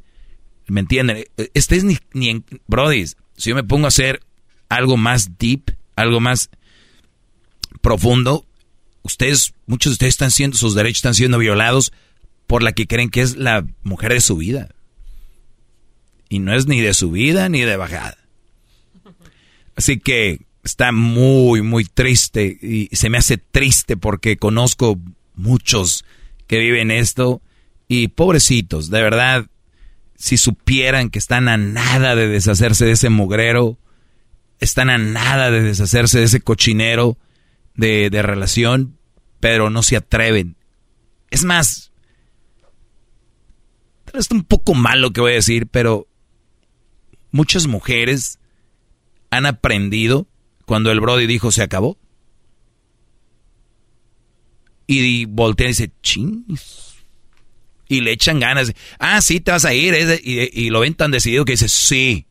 ¿Me 0.66 0.80
entienden? 0.80 1.24
Este 1.52 1.76
es 1.76 1.84
ni, 1.84 1.98
ni 2.12 2.30
en... 2.30 2.44
Brody, 2.66 3.06
si 3.36 3.50
yo 3.50 3.54
me 3.54 3.64
pongo 3.64 3.86
a 3.86 3.88
hacer 3.88 4.20
algo 4.68 4.96
más 4.96 5.38
deep, 5.38 5.76
algo 5.96 6.20
más 6.20 6.50
profundo, 7.80 8.46
ustedes, 9.04 9.54
muchos 9.66 9.92
de 9.92 9.94
ustedes 9.94 10.14
están 10.14 10.32
siendo, 10.32 10.56
sus 10.56 10.74
derechos 10.74 10.98
están 10.98 11.14
siendo 11.14 11.38
violados 11.38 11.92
por 12.48 12.62
la 12.62 12.72
que 12.72 12.88
creen 12.88 13.10
que 13.10 13.20
es 13.20 13.36
la 13.36 13.64
mujer 13.82 14.12
de 14.12 14.20
su 14.20 14.36
vida. 14.36 14.74
Y 16.28 16.40
no 16.40 16.52
es 16.52 16.66
ni 16.66 16.80
de 16.80 16.94
su 16.94 17.12
vida 17.12 17.48
ni 17.48 17.60
de 17.60 17.76
bajada. 17.76 18.18
Así 19.76 19.98
que 19.98 20.40
está 20.64 20.90
muy, 20.90 21.62
muy 21.62 21.84
triste 21.84 22.58
y 22.60 22.88
se 22.92 23.10
me 23.10 23.18
hace 23.18 23.38
triste 23.38 23.96
porque 23.96 24.36
conozco 24.36 24.98
muchos 25.34 26.04
que 26.46 26.58
viven 26.58 26.90
esto 26.90 27.42
y 27.88 28.08
pobrecitos, 28.08 28.90
de 28.90 29.02
verdad, 29.02 29.46
si 30.16 30.38
supieran 30.38 31.10
que 31.10 31.18
están 31.18 31.48
a 31.48 31.56
nada 31.56 32.14
de 32.14 32.28
deshacerse 32.28 32.86
de 32.86 32.92
ese 32.92 33.10
mugrero, 33.10 33.78
están 34.58 34.88
a 34.88 34.96
nada 34.96 35.50
de 35.50 35.60
deshacerse 35.60 36.18
de 36.18 36.24
ese 36.24 36.40
cochinero 36.40 37.18
de, 37.74 38.22
relación, 38.22 38.98
pero 39.40 39.70
no 39.70 39.82
se 39.82 39.96
atreven. 39.96 40.56
Es 41.30 41.44
más, 41.44 41.92
tal 44.04 44.14
vez 44.14 44.30
un 44.30 44.44
poco 44.44 44.74
mal 44.74 45.00
lo 45.00 45.12
que 45.12 45.20
voy 45.20 45.32
a 45.32 45.36
decir, 45.36 45.66
pero 45.66 46.08
muchas 47.30 47.66
mujeres 47.66 48.38
han 49.30 49.46
aprendido 49.46 50.28
cuando 50.64 50.92
el 50.92 51.00
Brody 51.00 51.26
dijo 51.26 51.50
se 51.52 51.62
acabó. 51.62 51.98
Y 54.86 55.24
voltea 55.24 55.66
y 55.66 55.70
dice, 55.70 55.92
ching. 56.02 56.44
Y 57.88 58.00
le 58.00 58.12
echan 58.12 58.38
ganas. 58.38 58.72
Ah, 58.98 59.20
sí, 59.22 59.40
te 59.40 59.50
vas 59.50 59.64
a 59.64 59.72
ir. 59.72 59.94
Y, 60.22 60.50
y, 60.52 60.70
lo 60.70 60.80
ven 60.80 60.94
tan 60.94 61.10
decidido 61.10 61.44
que 61.44 61.52
dice, 61.52 61.68
sí 61.68 62.26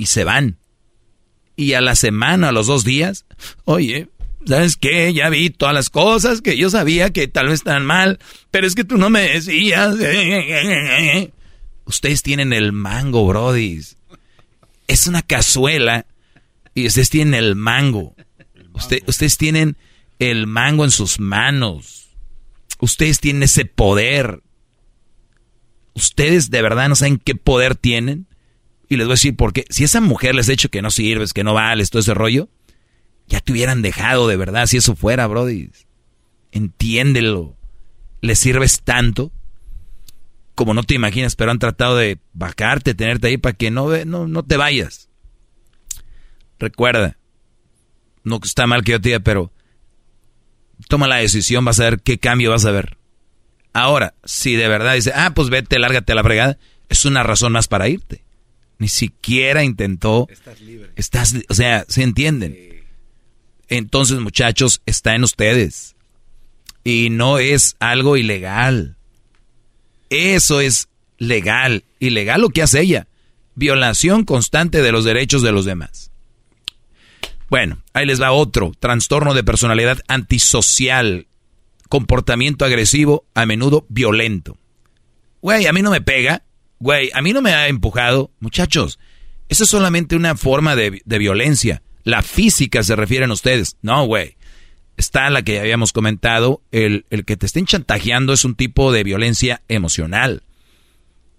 y 0.00 0.06
se 0.06 0.24
van. 0.24 0.56
Y 1.60 1.74
a 1.74 1.82
la 1.82 1.94
semana, 1.94 2.48
a 2.48 2.52
los 2.52 2.68
dos 2.68 2.84
días, 2.84 3.26
oye, 3.66 4.08
¿sabes 4.46 4.76
qué? 4.76 5.12
Ya 5.12 5.28
vi 5.28 5.50
todas 5.50 5.74
las 5.74 5.90
cosas 5.90 6.40
que 6.40 6.56
yo 6.56 6.70
sabía 6.70 7.10
que 7.10 7.28
tal 7.28 7.48
vez 7.48 7.56
están 7.56 7.84
mal, 7.84 8.18
pero 8.50 8.66
es 8.66 8.74
que 8.74 8.82
tú 8.82 8.96
no 8.96 9.10
me 9.10 9.28
decías. 9.28 9.94
Ustedes 11.84 12.22
tienen 12.22 12.54
el 12.54 12.72
mango, 12.72 13.26
brodis. 13.26 13.98
Es 14.86 15.06
una 15.06 15.20
cazuela 15.20 16.06
y 16.74 16.86
ustedes 16.86 17.10
tienen 17.10 17.34
el 17.34 17.56
mango. 17.56 18.16
ustedes 19.06 19.36
tienen 19.36 19.76
el 20.18 20.46
mango 20.46 20.86
en 20.86 20.92
sus 20.92 21.20
manos. 21.20 22.08
Ustedes 22.78 23.20
tienen 23.20 23.42
ese 23.42 23.66
poder. 23.66 24.42
Ustedes 25.92 26.48
de 26.48 26.62
verdad 26.62 26.88
no 26.88 26.96
saben 26.96 27.18
qué 27.18 27.34
poder 27.34 27.74
tienen. 27.74 28.29
Y 28.90 28.96
les 28.96 29.06
voy 29.06 29.12
a 29.12 29.14
decir, 29.14 29.36
porque 29.36 29.64
si 29.70 29.84
esa 29.84 30.00
mujer 30.00 30.34
les 30.34 30.48
ha 30.48 30.50
dicho 30.50 30.68
que 30.68 30.82
no 30.82 30.90
sirves, 30.90 31.32
que 31.32 31.44
no 31.44 31.54
vales, 31.54 31.90
todo 31.90 32.00
ese 32.00 32.12
rollo, 32.12 32.48
ya 33.28 33.40
te 33.40 33.52
hubieran 33.52 33.82
dejado 33.82 34.26
de 34.26 34.36
verdad 34.36 34.66
si 34.66 34.78
eso 34.78 34.96
fuera, 34.96 35.28
Brody. 35.28 35.70
Entiéndelo. 36.50 37.56
Les 38.20 38.38
sirves 38.40 38.82
tanto 38.82 39.32
como 40.56 40.74
no 40.74 40.82
te 40.82 40.94
imaginas, 40.94 41.36
pero 41.36 41.52
han 41.52 41.60
tratado 41.60 41.96
de 41.96 42.18
bajarte, 42.32 42.94
tenerte 42.94 43.28
ahí 43.28 43.38
para 43.38 43.56
que 43.56 43.70
no, 43.70 44.04
no, 44.04 44.26
no 44.26 44.42
te 44.42 44.56
vayas. 44.56 45.08
Recuerda, 46.58 47.16
no 48.24 48.40
está 48.42 48.66
mal 48.66 48.82
que 48.82 48.92
yo 48.92 49.00
te 49.00 49.10
diga, 49.10 49.20
pero 49.20 49.52
toma 50.88 51.06
la 51.06 51.16
decisión, 51.16 51.64
vas 51.64 51.80
a 51.80 51.84
ver 51.84 52.00
qué 52.00 52.18
cambio 52.18 52.50
vas 52.50 52.66
a 52.66 52.72
ver. 52.72 52.98
Ahora, 53.72 54.14
si 54.24 54.56
de 54.56 54.68
verdad 54.68 54.94
dice, 54.94 55.12
ah, 55.14 55.32
pues 55.32 55.48
vete, 55.48 55.78
lárgate 55.78 56.12
a 56.12 56.16
la 56.16 56.24
fregada, 56.24 56.58
es 56.88 57.04
una 57.04 57.22
razón 57.22 57.52
más 57.52 57.68
para 57.68 57.88
irte. 57.88 58.24
Ni 58.80 58.88
siquiera 58.88 59.62
intentó. 59.62 60.26
Estás 60.30 60.58
libre. 60.62 60.90
Estás, 60.96 61.34
o 61.50 61.54
sea, 61.54 61.84
¿se 61.86 62.02
entienden? 62.02 62.82
Entonces, 63.68 64.18
muchachos, 64.20 64.80
está 64.86 65.14
en 65.14 65.22
ustedes. 65.22 65.96
Y 66.82 67.10
no 67.10 67.38
es 67.38 67.76
algo 67.78 68.16
ilegal. 68.16 68.96
Eso 70.08 70.62
es 70.62 70.88
legal. 71.18 71.84
Ilegal 71.98 72.40
lo 72.40 72.48
que 72.48 72.62
hace 72.62 72.80
ella. 72.80 73.06
Violación 73.54 74.24
constante 74.24 74.80
de 74.80 74.92
los 74.92 75.04
derechos 75.04 75.42
de 75.42 75.52
los 75.52 75.66
demás. 75.66 76.10
Bueno, 77.50 77.82
ahí 77.92 78.06
les 78.06 78.20
va 78.20 78.32
otro. 78.32 78.72
Trastorno 78.80 79.34
de 79.34 79.44
personalidad 79.44 80.00
antisocial. 80.08 81.26
Comportamiento 81.90 82.64
agresivo, 82.64 83.26
a 83.34 83.44
menudo 83.44 83.84
violento. 83.90 84.56
Güey, 85.42 85.66
a 85.66 85.72
mí 85.74 85.82
no 85.82 85.90
me 85.90 86.00
pega 86.00 86.44
güey, 86.80 87.10
a 87.14 87.22
mí 87.22 87.32
no 87.32 87.42
me 87.42 87.52
ha 87.52 87.68
empujado. 87.68 88.32
Muchachos, 88.40 88.98
eso 89.48 89.64
es 89.64 89.70
solamente 89.70 90.16
una 90.16 90.34
forma 90.36 90.74
de, 90.74 91.02
violencia. 91.04 91.82
La 92.02 92.22
física 92.22 92.82
se 92.82 92.96
refieren 92.96 93.30
a 93.30 93.34
ustedes. 93.34 93.76
No, 93.82 94.04
güey. 94.06 94.36
Está 94.96 95.30
la 95.30 95.42
que 95.42 95.60
habíamos 95.60 95.92
comentado, 95.92 96.62
el, 96.72 97.06
el 97.08 97.24
que 97.24 97.38
te 97.38 97.46
estén 97.46 97.64
chantajeando 97.64 98.34
es 98.34 98.44
un 98.44 98.54
tipo 98.54 98.92
de 98.92 99.02
violencia 99.02 99.62
emocional. 99.68 100.42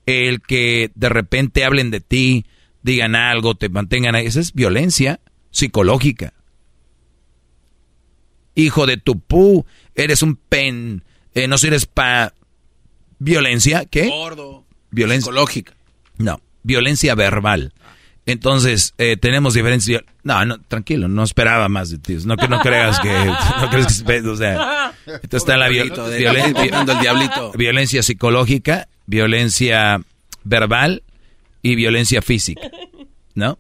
El 0.07 0.41
que 0.41 0.89
de 0.95 1.09
repente 1.09 1.63
hablen 1.63 1.91
de 1.91 2.01
ti, 2.01 2.45
digan 2.81 3.15
algo, 3.15 3.53
te 3.53 3.69
mantengan 3.69 4.15
ahí, 4.15 4.25
esa 4.25 4.39
es 4.39 4.53
violencia 4.53 5.19
psicológica. 5.51 6.33
Hijo 8.55 8.87
de 8.87 8.97
tu 8.97 9.19
pu, 9.19 9.65
eres 9.93 10.23
un 10.23 10.37
pen, 10.37 11.03
eh, 11.35 11.47
no 11.47 11.59
sirves 11.59 11.85
para 11.85 12.33
violencia, 13.19 13.85
¿qué? 13.85 14.09
Gordo. 14.09 14.65
Violencia. 14.91 15.25
Psicológica. 15.25 15.73
No, 16.17 16.41
violencia 16.63 17.15
verbal. 17.15 17.73
Entonces, 18.25 18.93
eh, 18.97 19.17
tenemos 19.17 19.55
diferencia. 19.55 20.03
No, 20.23 20.45
no, 20.45 20.61
tranquilo, 20.61 21.07
no 21.07 21.23
esperaba 21.23 21.69
más 21.69 21.89
de 21.89 21.97
ti. 21.97 22.17
No 22.23 22.37
que 22.37 22.47
no 22.47 22.59
creas 22.59 22.99
que. 22.99 23.09
No 23.61 23.69
crees 23.69 24.03
que. 24.03 24.19
O 24.19 24.35
sea. 24.35 24.93
Está 25.31 25.57
la 25.57 25.67
el 25.67 25.91
diablito. 27.01 27.51
Violencia 27.53 28.03
psicológica, 28.03 28.87
violencia 29.07 30.01
verbal 30.43 31.03
y 31.63 31.75
violencia 31.75 32.21
física. 32.21 32.69
¿No? 33.33 33.57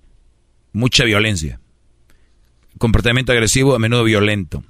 Mucha 0.73 1.03
violencia. 1.05 1.59
Comportamiento 2.77 3.31
agresivo, 3.31 3.75
a 3.75 3.79
menudo 3.79 4.03
violento. 4.03 4.63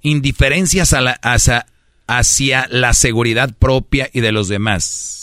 Indiferencias 0.00 0.92
a 0.94 1.00
la, 1.00 1.12
hacia, 1.22 1.66
hacia 2.06 2.66
la 2.70 2.92
seguridad 2.94 3.54
propia 3.58 4.10
y 4.12 4.20
de 4.20 4.32
los 4.32 4.48
demás 4.48 5.21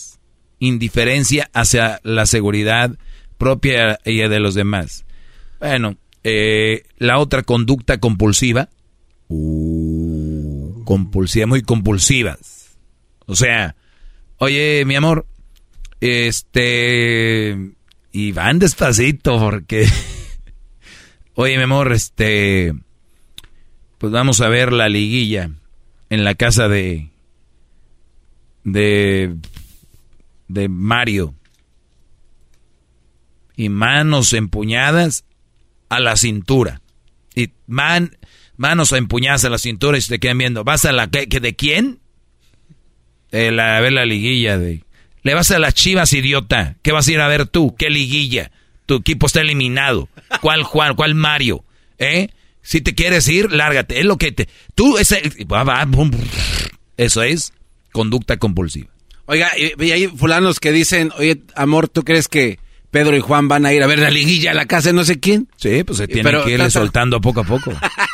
indiferencia 0.59 1.49
hacia 1.53 1.99
la 2.03 2.25
seguridad 2.25 2.91
propia 3.37 3.99
y 4.05 4.17
de 4.17 4.39
los 4.39 4.53
demás. 4.53 5.05
Bueno, 5.59 5.97
eh, 6.23 6.83
la 6.97 7.19
otra 7.19 7.43
conducta 7.43 7.99
compulsiva. 7.99 8.69
Uh, 9.27 10.83
compulsiva, 10.83 11.47
muy 11.47 11.61
compulsivas. 11.61 12.77
O 13.25 13.35
sea, 13.35 13.75
oye, 14.37 14.83
mi 14.85 14.95
amor, 14.95 15.25
este, 16.01 17.57
y 18.11 18.31
van 18.31 18.59
despacito 18.59 19.39
porque... 19.39 19.87
Oye, 21.35 21.55
mi 21.55 21.63
amor, 21.63 21.93
este... 21.93 22.73
Pues 23.97 24.11
vamos 24.11 24.41
a 24.41 24.49
ver 24.49 24.73
la 24.73 24.89
liguilla 24.89 25.51
en 26.09 26.23
la 26.23 26.35
casa 26.35 26.67
de... 26.67 27.11
De... 28.63 29.35
De 30.49 30.67
Mario. 30.67 31.33
Y 33.55 33.69
manos 33.69 34.33
empuñadas 34.33 35.23
a 35.87 35.99
la 35.99 36.17
cintura. 36.17 36.81
Y 37.35 37.51
man, 37.67 38.17
manos 38.57 38.91
empuñadas 38.91 39.45
a 39.45 39.49
la 39.49 39.57
cintura 39.57 39.97
y 39.97 40.01
se 40.01 40.13
te 40.13 40.19
quedan 40.19 40.37
viendo. 40.37 40.63
¿Vas 40.63 40.83
a 40.83 40.91
la 40.91 41.09
que, 41.09 41.27
de 41.27 41.55
quién? 41.55 41.99
a 43.31 43.79
ver 43.79 43.93
la 43.93 44.05
liguilla 44.05 44.57
de... 44.57 44.83
Le 45.21 45.33
vas 45.33 45.51
a 45.51 45.59
las 45.59 45.73
chivas, 45.73 46.13
idiota. 46.13 46.77
¿Qué 46.81 46.91
vas 46.91 47.07
a 47.07 47.11
ir 47.11 47.21
a 47.21 47.27
ver 47.27 47.45
tú? 47.45 47.75
¿Qué 47.77 47.89
liguilla? 47.89 48.51
Tu 48.85 48.95
equipo 48.95 49.27
está 49.27 49.41
eliminado. 49.41 50.09
¿Cuál 50.41 50.63
Juan? 50.63 50.95
¿Cuál 50.95 51.13
Mario? 51.13 51.63
¿Eh? 51.97 52.29
Si 52.61 52.81
te 52.81 52.95
quieres 52.95 53.27
ir, 53.27 53.51
lárgate. 53.51 53.99
Es 53.99 54.05
lo 54.05 54.17
que 54.17 54.31
te... 54.31 54.47
Tú, 54.75 54.97
ese... 54.97 55.21
Eso 56.97 57.21
es 57.23 57.53
conducta 57.91 58.37
compulsiva. 58.37 58.89
Oiga, 59.31 59.51
y 59.55 59.91
hay 59.91 60.07
fulanos 60.07 60.59
que 60.59 60.71
dicen, 60.71 61.11
oye, 61.19 61.43
amor, 61.53 61.87
¿tú 61.87 62.03
crees 62.03 62.27
que 62.27 62.57
Pedro 62.89 63.15
y 63.15 63.19
Juan 63.19 63.47
van 63.47 63.63
a 63.67 63.71
ir 63.71 63.83
a 63.83 63.85
ver 63.85 63.99
la 63.99 64.09
liguilla 64.09 64.49
a 64.49 64.53
la 64.55 64.65
casa 64.65 64.89
de 64.89 64.93
no 64.93 65.03
sé 65.03 65.19
quién? 65.19 65.47
Sí, 65.55 65.83
pues 65.83 65.99
se 65.99 66.07
tienen 66.07 66.41
que 66.43 66.49
irle 66.49 66.71
soltando 66.71 67.21
poco 67.21 67.41
a 67.41 67.43
poco. 67.43 67.71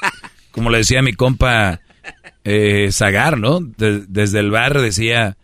Como 0.51 0.69
le 0.69 0.79
decía 0.79 1.01
mi 1.01 1.13
compa 1.13 1.79
eh, 2.43 2.89
Zagar, 2.91 3.39
¿no? 3.39 3.59
desde 3.61 4.39
el 4.39 4.51
bar 4.51 4.81
decía 4.81 5.37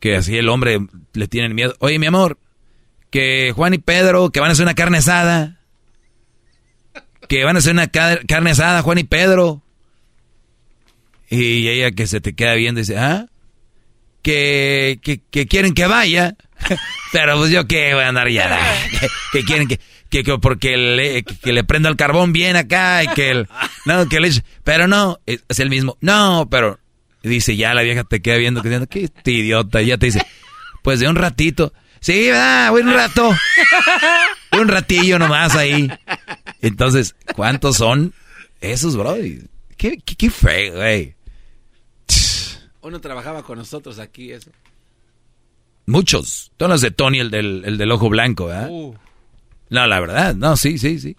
que 0.00 0.16
así 0.16 0.36
el 0.36 0.48
hombre 0.48 0.80
le 1.12 1.28
tienen 1.28 1.54
miedo. 1.54 1.76
Oye, 1.78 2.00
mi 2.00 2.06
amor, 2.06 2.40
que 3.10 3.52
Juan 3.54 3.74
y 3.74 3.78
Pedro, 3.78 4.30
que 4.30 4.40
van 4.40 4.48
a 4.48 4.54
hacer 4.54 4.64
una 4.64 4.74
carne 4.74 4.98
asada. 4.98 5.60
Que 7.28 7.44
van 7.44 7.54
a 7.54 7.60
hacer 7.60 7.74
una 7.74 7.86
carne 7.86 8.50
asada, 8.50 8.82
Juan 8.82 8.98
y 8.98 9.04
Pedro. 9.04 9.62
Y 11.30 11.68
ella 11.68 11.92
que 11.92 12.08
se 12.08 12.20
te 12.20 12.34
queda 12.34 12.54
viendo 12.54 12.80
dice, 12.80 12.98
¿ah? 12.98 13.28
Que, 14.22 15.00
que, 15.02 15.46
quieren 15.46 15.74
que 15.74 15.86
vaya. 15.86 16.36
Pero 17.12 17.36
pues 17.38 17.50
yo 17.50 17.66
qué 17.66 17.92
voy 17.94 18.04
a 18.04 18.08
andar 18.08 18.28
ya. 18.30 18.58
que, 19.32 19.42
quieren 19.44 19.66
que, 19.66 19.80
que, 20.08 20.38
porque 20.38 20.76
le, 20.76 21.24
que 21.24 21.52
le 21.52 21.64
prenda 21.64 21.88
el 21.88 21.96
carbón 21.96 22.32
bien 22.32 22.56
acá 22.56 23.02
y 23.02 23.08
que 23.08 23.30
el, 23.30 23.48
no, 23.84 24.08
que 24.08 24.20
le, 24.20 24.30
pero 24.64 24.86
no, 24.86 25.18
es 25.26 25.58
el 25.58 25.70
mismo. 25.70 25.96
No, 26.00 26.48
pero 26.50 26.78
dice, 27.22 27.56
ya 27.56 27.74
la 27.74 27.82
vieja 27.82 28.04
te 28.04 28.20
queda 28.20 28.36
viendo, 28.36 28.62
que 28.62 28.86
qué 28.88 29.04
este 29.04 29.32
idiota, 29.32 29.82
y 29.82 29.86
ya 29.86 29.98
te 29.98 30.06
dice, 30.06 30.22
pues 30.82 31.00
de 31.00 31.08
un 31.08 31.16
ratito. 31.16 31.72
Sí, 32.00 32.26
¿verdad? 32.26 32.72
Un 32.72 32.92
rato. 32.92 33.30
un 34.60 34.68
ratillo 34.68 35.18
nomás 35.20 35.54
ahí. 35.54 35.88
Entonces, 36.60 37.14
¿cuántos 37.36 37.76
son 37.76 38.12
esos, 38.60 38.96
bro? 38.96 39.16
Qué, 39.76 39.98
qué, 39.98 40.30
feo, 40.30 40.74
güey. 40.74 41.14
Uno 42.82 43.00
trabajaba 43.00 43.42
con 43.42 43.58
nosotros 43.58 43.98
aquí, 43.98 44.32
eso. 44.32 44.50
Muchos. 45.86 46.52
Todos 46.56 46.70
los 46.70 46.80
de 46.80 46.90
Tony, 46.90 47.20
el 47.20 47.30
del, 47.30 47.62
el 47.64 47.78
del 47.78 47.90
ojo 47.92 48.08
blanco, 48.08 48.46
¿verdad? 48.46 48.68
Uh. 48.70 48.94
No, 49.70 49.86
la 49.86 50.00
verdad, 50.00 50.34
no, 50.34 50.56
sí, 50.56 50.78
sí, 50.78 50.98
sí. 50.98 51.16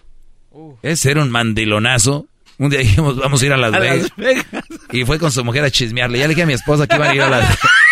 Uh. 0.51 0.73
Es 0.81 1.05
un 1.05 1.31
mandilonazo. 1.31 2.27
Un 2.59 2.69
día 2.69 2.79
dijimos, 2.79 3.17
vamos 3.17 3.41
a 3.41 3.45
ir 3.45 3.53
a 3.53 3.57
Las, 3.57 3.71
Vegas. 3.71 4.11
Y 4.91 5.05
fue 5.05 5.17
con 5.17 5.31
su 5.31 5.43
mujer 5.43 5.63
a 5.63 5.71
chismearle. 5.71 6.19
Ya 6.19 6.25
le 6.25 6.29
dije 6.29 6.43
a 6.43 6.45
mi 6.45 6.53
esposa 6.53 6.85
que 6.85 6.95
iban 6.95 7.09
a 7.09 7.15
ir 7.15 7.21
a 7.21 7.29
Las 7.29 7.41
Vegas. 7.41 7.59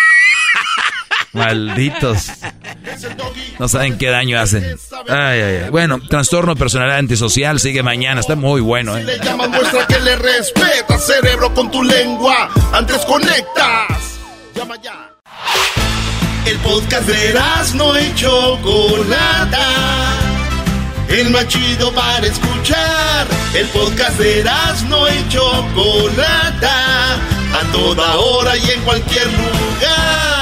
Malditos. 1.32 2.26
No 3.58 3.68
saben 3.68 3.98
qué 3.98 4.08
daño 4.10 4.38
hacen. 4.38 4.64
Ay, 5.08 5.40
ay, 5.40 5.56
ay. 5.64 5.70
Bueno, 5.70 6.00
trastorno 6.08 6.56
personal 6.56 6.90
antisocial 6.90 7.60
sigue 7.60 7.82
mañana. 7.82 8.20
Está 8.20 8.36
muy 8.36 8.60
bueno, 8.60 8.96
¿eh? 8.96 9.04
Le 9.04 9.18
llaman 9.18 9.50
muestra 9.50 9.86
que 9.86 10.00
le 10.00 10.16
respeta, 10.16 10.98
cerebro, 10.98 11.54
con 11.54 11.70
tu 11.70 11.82
lengua. 11.82 12.50
Antes 12.72 12.98
conectas. 13.04 14.20
Llama 14.54 14.76
ya. 14.82 15.10
El 16.44 16.58
podcast 16.58 17.06
de 17.06 17.34
no 17.74 17.96
hecho 17.96 18.58
Chocolata 18.60 20.12
el 21.12 21.30
más 21.30 21.46
chido 21.48 21.92
para 21.92 22.26
escuchar. 22.26 23.26
El 23.54 23.66
podcast 23.68 24.18
de 24.18 24.44
no 24.88 25.06
y 25.08 25.28
Chocolata, 25.28 27.14
a 27.14 27.72
toda 27.72 28.16
hora 28.18 28.56
y 28.56 28.70
en 28.70 28.80
cualquier 28.82 29.26
lugar. 29.26 30.41